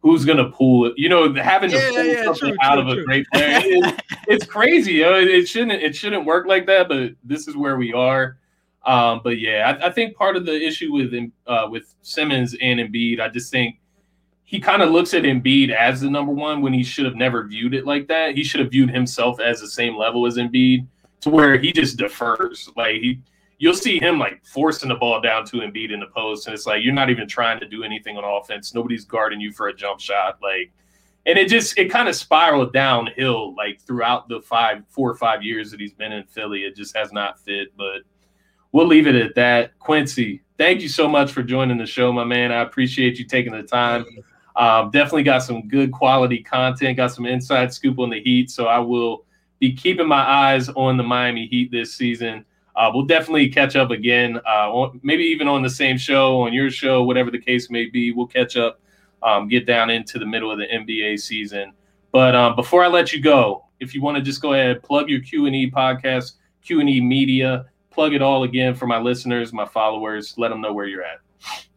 who's 0.00 0.24
gonna 0.24 0.50
pull 0.50 0.86
it? 0.86 0.94
You 0.96 1.08
know, 1.08 1.32
having 1.34 1.70
to 1.70 1.76
yeah, 1.76 1.90
pull 1.90 2.04
yeah, 2.04 2.24
something 2.24 2.48
true, 2.50 2.56
out 2.62 2.74
true, 2.74 2.82
of 2.82 2.92
true. 2.94 3.02
a 3.02 3.06
great 3.06 3.26
player, 3.32 3.60
it, 3.62 4.02
it's 4.28 4.46
crazy. 4.46 4.94
You 4.94 5.02
know, 5.04 5.18
it, 5.18 5.28
it 5.28 5.48
shouldn't 5.48 5.82
it 5.82 5.96
shouldn't 5.96 6.26
work 6.26 6.46
like 6.46 6.66
that. 6.66 6.88
But 6.88 7.12
this 7.24 7.48
is 7.48 7.56
where 7.56 7.76
we 7.76 7.92
are. 7.94 8.38
Um, 8.88 9.20
but 9.22 9.38
yeah, 9.38 9.78
I, 9.82 9.88
I, 9.88 9.92
think 9.92 10.16
part 10.16 10.34
of 10.34 10.46
the 10.46 10.54
issue 10.54 10.90
with 10.90 11.12
uh, 11.46 11.68
with 11.70 11.94
Simmons 12.00 12.56
and 12.62 12.80
Embiid, 12.80 13.20
I 13.20 13.28
just 13.28 13.52
think 13.52 13.80
he 14.44 14.58
kind 14.58 14.80
of 14.80 14.88
looks 14.88 15.12
at 15.12 15.24
Embiid 15.24 15.70
as 15.70 16.00
the 16.00 16.08
number 16.08 16.32
one 16.32 16.62
when 16.62 16.72
he 16.72 16.82
should 16.82 17.04
have 17.04 17.14
never 17.14 17.46
viewed 17.46 17.74
it 17.74 17.84
like 17.84 18.08
that. 18.08 18.34
He 18.34 18.42
should 18.42 18.60
have 18.60 18.70
viewed 18.70 18.88
himself 18.88 19.40
as 19.40 19.60
the 19.60 19.68
same 19.68 19.94
level 19.94 20.26
as 20.26 20.38
Embiid, 20.38 20.86
to 21.20 21.28
where 21.28 21.58
he 21.58 21.70
just 21.70 21.98
defers. 21.98 22.70
Like 22.78 22.94
he, 22.94 23.20
you'll 23.58 23.74
see 23.74 23.98
him 23.98 24.18
like 24.18 24.42
forcing 24.46 24.88
the 24.88 24.94
ball 24.94 25.20
down 25.20 25.44
to 25.48 25.58
Embiid 25.58 25.92
in 25.92 26.00
the 26.00 26.06
post, 26.06 26.46
and 26.46 26.54
it's 26.54 26.64
like 26.64 26.82
you're 26.82 26.94
not 26.94 27.10
even 27.10 27.28
trying 27.28 27.60
to 27.60 27.68
do 27.68 27.84
anything 27.84 28.16
on 28.16 28.24
offense. 28.24 28.74
Nobody's 28.74 29.04
guarding 29.04 29.38
you 29.38 29.52
for 29.52 29.68
a 29.68 29.74
jump 29.74 30.00
shot. 30.00 30.38
Like, 30.42 30.72
and 31.26 31.38
it 31.38 31.50
just 31.50 31.76
it 31.76 31.90
kind 31.90 32.08
of 32.08 32.16
spiraled 32.16 32.72
downhill 32.72 33.54
like 33.54 33.82
throughout 33.82 34.30
the 34.30 34.40
five, 34.40 34.82
four 34.88 35.10
or 35.10 35.16
five 35.16 35.42
years 35.42 35.70
that 35.72 35.78
he's 35.78 35.92
been 35.92 36.12
in 36.12 36.24
Philly. 36.24 36.60
It 36.60 36.74
just 36.74 36.96
has 36.96 37.12
not 37.12 37.38
fit, 37.38 37.76
but 37.76 38.00
we'll 38.72 38.86
leave 38.86 39.06
it 39.06 39.14
at 39.14 39.34
that. 39.34 39.78
Quincy, 39.78 40.42
thank 40.56 40.80
you 40.80 40.88
so 40.88 41.08
much 41.08 41.32
for 41.32 41.42
joining 41.42 41.78
the 41.78 41.86
show, 41.86 42.12
my 42.12 42.24
man. 42.24 42.52
I 42.52 42.62
appreciate 42.62 43.18
you 43.18 43.24
taking 43.24 43.52
the 43.52 43.62
time. 43.62 44.04
Um, 44.56 44.90
definitely 44.90 45.22
got 45.22 45.44
some 45.44 45.68
good 45.68 45.92
quality 45.92 46.42
content, 46.42 46.96
got 46.96 47.12
some 47.12 47.26
inside 47.26 47.72
scoop 47.72 47.98
on 47.98 48.10
the 48.10 48.20
Heat. 48.20 48.50
So 48.50 48.66
I 48.66 48.80
will 48.80 49.24
be 49.60 49.72
keeping 49.72 50.08
my 50.08 50.20
eyes 50.20 50.68
on 50.70 50.96
the 50.96 51.04
Miami 51.04 51.46
Heat 51.46 51.70
this 51.70 51.94
season. 51.94 52.44
Uh, 52.74 52.90
we'll 52.92 53.04
definitely 53.04 53.48
catch 53.48 53.74
up 53.74 53.90
again, 53.90 54.38
uh, 54.46 54.88
maybe 55.02 55.24
even 55.24 55.48
on 55.48 55.62
the 55.62 55.70
same 55.70 55.98
show, 55.98 56.40
on 56.42 56.52
your 56.52 56.70
show, 56.70 57.02
whatever 57.02 57.30
the 57.30 57.38
case 57.38 57.70
may 57.70 57.86
be. 57.86 58.12
We'll 58.12 58.28
catch 58.28 58.56
up, 58.56 58.80
um, 59.22 59.48
get 59.48 59.66
down 59.66 59.90
into 59.90 60.18
the 60.18 60.26
middle 60.26 60.50
of 60.50 60.58
the 60.58 60.66
NBA 60.66 61.18
season. 61.18 61.72
But 62.12 62.36
um, 62.36 62.54
before 62.54 62.84
I 62.84 62.88
let 62.88 63.12
you 63.12 63.20
go, 63.20 63.64
if 63.80 63.94
you 63.94 64.02
want 64.02 64.16
to 64.16 64.22
just 64.22 64.40
go 64.40 64.52
ahead, 64.52 64.82
plug 64.82 65.08
your 65.08 65.20
Q 65.20 65.46
and 65.46 65.56
E 65.56 65.70
podcast, 65.70 66.34
Q 66.62 66.80
and 66.80 66.88
E 66.88 67.00
Media, 67.00 67.66
plug 67.98 68.14
it 68.14 68.22
all 68.22 68.44
again 68.44 68.76
for 68.76 68.86
my 68.86 69.00
listeners, 69.00 69.52
my 69.52 69.66
followers. 69.66 70.34
Let 70.38 70.50
them 70.50 70.60
know 70.60 70.72
where 70.72 70.86
you're 70.86 71.02
at. 71.02 71.18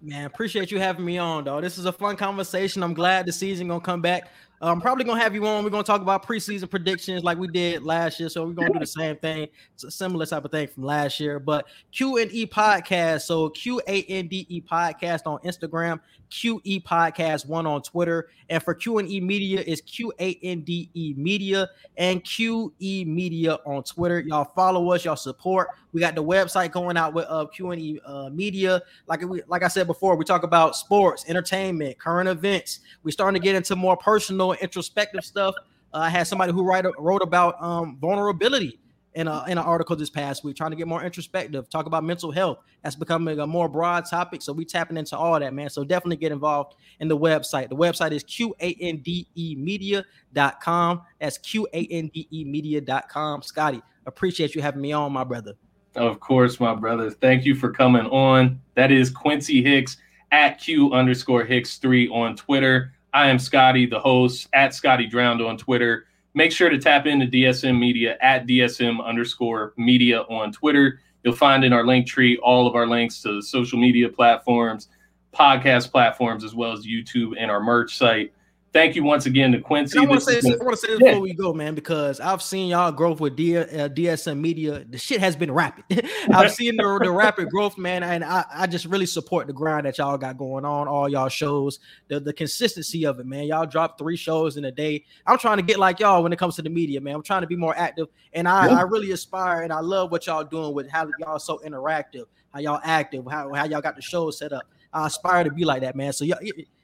Man, 0.03 0.25
appreciate 0.25 0.69
you 0.69 0.79
having 0.79 1.03
me 1.03 1.17
on, 1.17 1.45
though. 1.45 1.59
This 1.59 1.79
is 1.79 1.85
a 1.85 1.91
fun 1.91 2.15
conversation. 2.15 2.83
I'm 2.83 2.93
glad 2.93 3.25
the 3.25 3.31
season 3.31 3.67
gonna 3.67 3.81
come 3.81 4.03
back. 4.03 4.29
I'm 4.61 4.79
probably 4.79 5.03
gonna 5.03 5.19
have 5.19 5.33
you 5.33 5.47
on. 5.47 5.63
We're 5.63 5.71
gonna 5.71 5.81
talk 5.81 6.01
about 6.01 6.23
preseason 6.23 6.69
predictions 6.69 7.23
like 7.23 7.39
we 7.39 7.47
did 7.47 7.81
last 7.81 8.19
year. 8.19 8.29
So 8.29 8.45
we're 8.45 8.53
gonna 8.53 8.71
do 8.71 8.77
the 8.77 8.85
same 8.85 9.15
thing. 9.15 9.47
It's 9.73 9.83
a 9.83 9.89
similar 9.89 10.27
type 10.27 10.45
of 10.45 10.51
thing 10.51 10.67
from 10.67 10.83
last 10.83 11.19
year. 11.19 11.39
But 11.39 11.65
Q 11.91 12.17
and 12.17 12.31
E 12.31 12.45
podcast. 12.45 13.21
So 13.21 13.49
Q 13.49 13.81
A 13.87 14.03
N 14.03 14.27
D 14.27 14.45
E 14.47 14.61
podcast 14.61 15.21
on 15.25 15.39
Instagram, 15.39 15.99
QE 16.31 16.83
Podcast 16.83 17.45
One 17.45 17.67
on 17.67 17.81
Twitter, 17.81 18.29
and 18.49 18.63
for 18.63 18.73
Q 18.73 18.97
and 18.97 19.09
E 19.09 19.19
Media 19.19 19.59
is 19.59 19.81
Q 19.81 20.11
A 20.19 20.39
N 20.41 20.61
D 20.61 20.89
E 20.93 21.13
Media 21.15 21.69
and 21.97 22.23
QE 22.23 23.05
Media 23.05 23.59
on 23.65 23.83
Twitter. 23.83 24.21
Y'all 24.21 24.51
follow 24.55 24.91
us, 24.91 25.05
y'all 25.05 25.15
support. 25.15 25.67
We 25.93 25.99
got 26.01 26.15
the 26.15 26.23
website 26.23 26.71
going 26.71 26.97
out 26.97 27.13
with 27.13 27.25
uh, 27.29 27.45
Q 27.47 27.71
and 27.71 27.81
E 27.81 27.99
uh, 28.05 28.29
Media. 28.29 28.81
Like 29.07 29.21
we, 29.21 29.43
like 29.47 29.63
I 29.63 29.67
said 29.67 29.87
before, 29.87 30.15
we 30.15 30.25
talk 30.25 30.43
about 30.43 30.75
sports, 30.75 31.25
entertainment, 31.27 31.99
current 31.99 32.29
events. 32.29 32.79
We're 33.03 33.11
starting 33.11 33.39
to 33.39 33.43
get 33.43 33.55
into 33.55 33.75
more 33.75 33.97
personal, 33.97 34.53
introspective 34.53 35.23
stuff. 35.23 35.53
Uh, 35.93 35.97
I 35.97 36.09
had 36.09 36.25
somebody 36.25 36.53
who 36.53 36.63
write, 36.63 36.85
wrote 36.97 37.21
about 37.21 37.61
um, 37.61 37.97
vulnerability 37.99 38.79
in 39.13 39.27
a 39.27 39.43
in 39.45 39.57
an 39.57 39.63
article 39.63 39.95
this 39.95 40.09
past 40.09 40.43
week, 40.43 40.55
trying 40.55 40.71
to 40.71 40.77
get 40.77 40.87
more 40.87 41.03
introspective, 41.03 41.69
talk 41.69 41.85
about 41.85 42.03
mental 42.03 42.31
health. 42.31 42.59
That's 42.83 42.95
becoming 42.95 43.39
a 43.39 43.47
more 43.47 43.67
broad 43.67 44.05
topic. 44.09 44.41
So 44.41 44.53
we 44.53 44.65
tapping 44.65 44.97
into 44.97 45.17
all 45.17 45.39
that, 45.39 45.53
man. 45.53 45.69
So 45.69 45.83
definitely 45.83 46.17
get 46.17 46.31
involved 46.31 46.75
in 46.99 47.07
the 47.07 47.17
website. 47.17 47.69
The 47.69 47.75
website 47.75 48.11
is 48.11 48.23
Q-A-N-D-E 48.23 49.55
media.com. 49.55 51.01
That's 51.19 51.37
Q-A-N-D-E 51.37 52.45
media.com. 52.45 53.41
Scotty, 53.41 53.81
appreciate 54.05 54.55
you 54.55 54.61
having 54.61 54.81
me 54.81 54.91
on, 54.91 55.11
my 55.11 55.23
brother. 55.23 55.53
Of 55.95 56.19
course, 56.21 56.59
my 56.59 56.73
brother. 56.73 57.11
Thank 57.11 57.45
you 57.45 57.53
for 57.53 57.69
coming 57.71 58.05
on. 58.05 58.61
That 58.75 58.91
is 58.91 59.09
Quincy 59.09 59.61
Hicks 59.61 59.97
at 60.31 60.57
Q 60.57 60.93
underscore 60.93 61.43
Hicks 61.43 61.77
three 61.77 62.07
on 62.07 62.37
Twitter. 62.37 62.93
I 63.13 63.27
am 63.27 63.37
Scotty, 63.37 63.85
the 63.85 63.99
host 63.99 64.47
at 64.53 64.73
Scotty 64.73 65.05
Drowned 65.05 65.41
on 65.41 65.57
Twitter 65.57 66.05
make 66.33 66.51
sure 66.51 66.69
to 66.69 66.77
tap 66.77 67.05
into 67.05 67.25
DSM 67.25 67.77
Media 67.77 68.17
at 68.21 68.47
DSM 68.47 69.03
underscore 69.03 69.73
media 69.77 70.21
on 70.21 70.51
Twitter. 70.51 70.99
You'll 71.23 71.35
find 71.35 71.63
in 71.63 71.73
our 71.73 71.85
link 71.85 72.07
tree 72.07 72.37
all 72.37 72.67
of 72.67 72.75
our 72.75 72.87
links 72.87 73.21
to 73.21 73.35
the 73.35 73.43
social 73.43 73.79
media 73.79 74.09
platforms, 74.09 74.87
podcast 75.33 75.91
platforms, 75.91 76.43
as 76.43 76.55
well 76.55 76.71
as 76.71 76.85
YouTube 76.85 77.33
and 77.37 77.51
our 77.51 77.61
merch 77.61 77.97
site 77.97 78.33
thank 78.73 78.95
you 78.95 79.03
once 79.03 79.25
again 79.25 79.51
to 79.51 79.59
Quincy. 79.59 79.99
I 79.99 80.03
want 80.03 80.21
to 80.21 80.25
say, 80.25 80.35
this, 80.35 80.45
I 80.45 80.63
want 80.63 80.71
to 80.71 80.77
say 80.77 80.87
this 80.87 80.99
yeah. 81.01 81.11
before 81.11 81.21
we 81.21 81.33
go, 81.33 81.53
man, 81.53 81.75
because 81.75 82.19
I've 82.19 82.41
seen 82.41 82.69
y'all 82.69 82.91
growth 82.91 83.19
with 83.19 83.35
D, 83.35 83.57
uh, 83.57 83.65
DSM 83.89 84.39
Media. 84.39 84.85
The 84.89 84.97
shit 84.97 85.19
has 85.19 85.35
been 85.35 85.51
rapid. 85.51 86.07
I've 86.33 86.51
seen 86.51 86.77
the, 86.77 86.99
the 87.03 87.11
rapid 87.11 87.49
growth, 87.49 87.77
man, 87.77 88.03
and 88.03 88.23
I, 88.23 88.45
I 88.53 88.67
just 88.67 88.85
really 88.85 89.05
support 89.05 89.47
the 89.47 89.53
grind 89.53 89.85
that 89.85 89.97
y'all 89.97 90.17
got 90.17 90.37
going 90.37 90.65
on, 90.65 90.87
all 90.87 91.09
y'all 91.09 91.29
shows, 91.29 91.79
the, 92.07 92.19
the 92.19 92.33
consistency 92.33 93.05
of 93.05 93.19
it, 93.19 93.25
man. 93.25 93.45
Y'all 93.45 93.65
drop 93.65 93.97
three 93.97 94.17
shows 94.17 94.57
in 94.57 94.65
a 94.65 94.71
day. 94.71 95.05
I'm 95.25 95.37
trying 95.37 95.57
to 95.57 95.63
get 95.63 95.79
like 95.79 95.99
y'all 95.99 96.23
when 96.23 96.31
it 96.31 96.39
comes 96.39 96.55
to 96.55 96.61
the 96.61 96.69
media, 96.69 97.01
man. 97.01 97.15
I'm 97.15 97.23
trying 97.23 97.41
to 97.41 97.47
be 97.47 97.55
more 97.55 97.77
active, 97.77 98.07
and 98.33 98.47
I, 98.47 98.67
yeah. 98.67 98.79
I 98.79 98.81
really 98.81 99.11
aspire 99.11 99.63
and 99.63 99.73
I 99.73 99.79
love 99.79 100.11
what 100.11 100.27
y'all 100.27 100.43
doing 100.43 100.73
with 100.73 100.89
how 100.89 101.07
y'all 101.19 101.39
so 101.39 101.59
interactive, 101.65 102.25
how 102.53 102.59
y'all 102.59 102.81
active, 102.83 103.25
how, 103.29 103.53
how 103.53 103.65
y'all 103.65 103.81
got 103.81 103.95
the 103.95 104.01
show 104.01 104.31
set 104.31 104.53
up. 104.53 104.63
I 104.93 105.07
aspire 105.07 105.45
to 105.45 105.51
be 105.51 105.63
like 105.63 105.81
that, 105.81 105.95
man. 105.95 106.11
So 106.13 106.25
y'all 106.25 106.39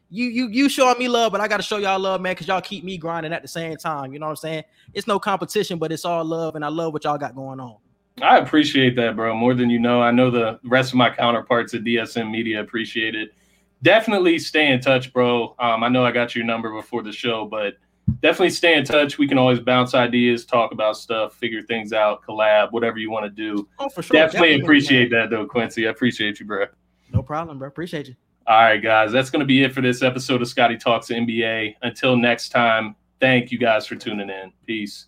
you 0.09 0.25
you 0.25 0.47
you 0.47 0.69
showing 0.69 0.97
me 0.97 1.07
love, 1.07 1.31
but 1.31 1.41
I 1.41 1.47
got 1.47 1.57
to 1.57 1.63
show 1.63 1.77
y'all 1.77 1.99
love, 1.99 2.21
man, 2.21 2.31
because 2.31 2.47
y'all 2.47 2.61
keep 2.61 2.83
me 2.83 2.97
grinding 2.97 3.33
at 3.33 3.41
the 3.41 3.47
same 3.47 3.75
time. 3.77 4.13
You 4.13 4.19
know 4.19 4.27
what 4.27 4.31
I'm 4.31 4.37
saying? 4.37 4.63
It's 4.93 5.07
no 5.07 5.19
competition, 5.19 5.77
but 5.79 5.91
it's 5.91 6.05
all 6.05 6.23
love, 6.23 6.55
and 6.55 6.63
I 6.63 6.69
love 6.69 6.93
what 6.93 7.03
y'all 7.03 7.17
got 7.17 7.35
going 7.35 7.59
on. 7.59 7.77
I 8.21 8.37
appreciate 8.39 8.95
that, 8.95 9.15
bro, 9.15 9.35
more 9.35 9.53
than 9.53 9.69
you 9.69 9.79
know. 9.79 10.01
I 10.01 10.11
know 10.11 10.31
the 10.31 10.59
rest 10.63 10.91
of 10.91 10.95
my 10.95 11.09
counterparts 11.09 11.73
at 11.73 11.83
DSM 11.83 12.31
Media 12.31 12.61
appreciate 12.61 13.15
it. 13.15 13.33
Definitely 13.83 14.39
stay 14.39 14.71
in 14.71 14.79
touch, 14.79 15.13
bro. 15.13 15.55
Um, 15.59 15.83
I 15.83 15.89
know 15.89 16.03
I 16.03 16.11
got 16.11 16.35
your 16.35 16.43
number 16.43 16.73
before 16.73 17.03
the 17.03 17.11
show, 17.11 17.45
but 17.45 17.75
definitely 18.21 18.49
stay 18.49 18.75
in 18.75 18.85
touch. 18.85 19.19
We 19.19 19.27
can 19.27 19.37
always 19.37 19.59
bounce 19.59 19.93
ideas, 19.93 20.45
talk 20.45 20.71
about 20.71 20.97
stuff, 20.97 21.35
figure 21.35 21.61
things 21.61 21.93
out, 21.93 22.23
collab, 22.23 22.71
whatever 22.71 22.97
you 22.97 23.11
want 23.11 23.25
to 23.25 23.29
do. 23.29 23.67
Oh, 23.77 23.87
for 23.87 24.01
sure. 24.01 24.15
Definitely, 24.15 24.49
definitely 24.49 24.63
appreciate 24.63 25.11
that, 25.11 25.29
though, 25.29 25.45
Quincy. 25.45 25.85
I 25.85 25.91
appreciate 25.91 26.39
you, 26.39 26.47
bro. 26.47 26.65
No 27.13 27.21
problem, 27.21 27.59
bro. 27.59 27.67
Appreciate 27.67 28.07
you. 28.07 28.15
All 28.47 28.61
right, 28.61 28.81
guys, 28.81 29.11
that's 29.11 29.29
going 29.29 29.41
to 29.41 29.45
be 29.45 29.63
it 29.63 29.73
for 29.73 29.81
this 29.81 30.01
episode 30.01 30.41
of 30.41 30.47
Scotty 30.47 30.77
Talks 30.77 31.07
NBA. 31.07 31.75
Until 31.81 32.15
next 32.15 32.47
time, 32.49 32.95
thank 33.19 33.51
you 33.51 33.57
guys 33.57 33.85
for 33.85 33.97
tuning 33.97 34.29
in. 34.29 34.53
Peace. 34.65 35.06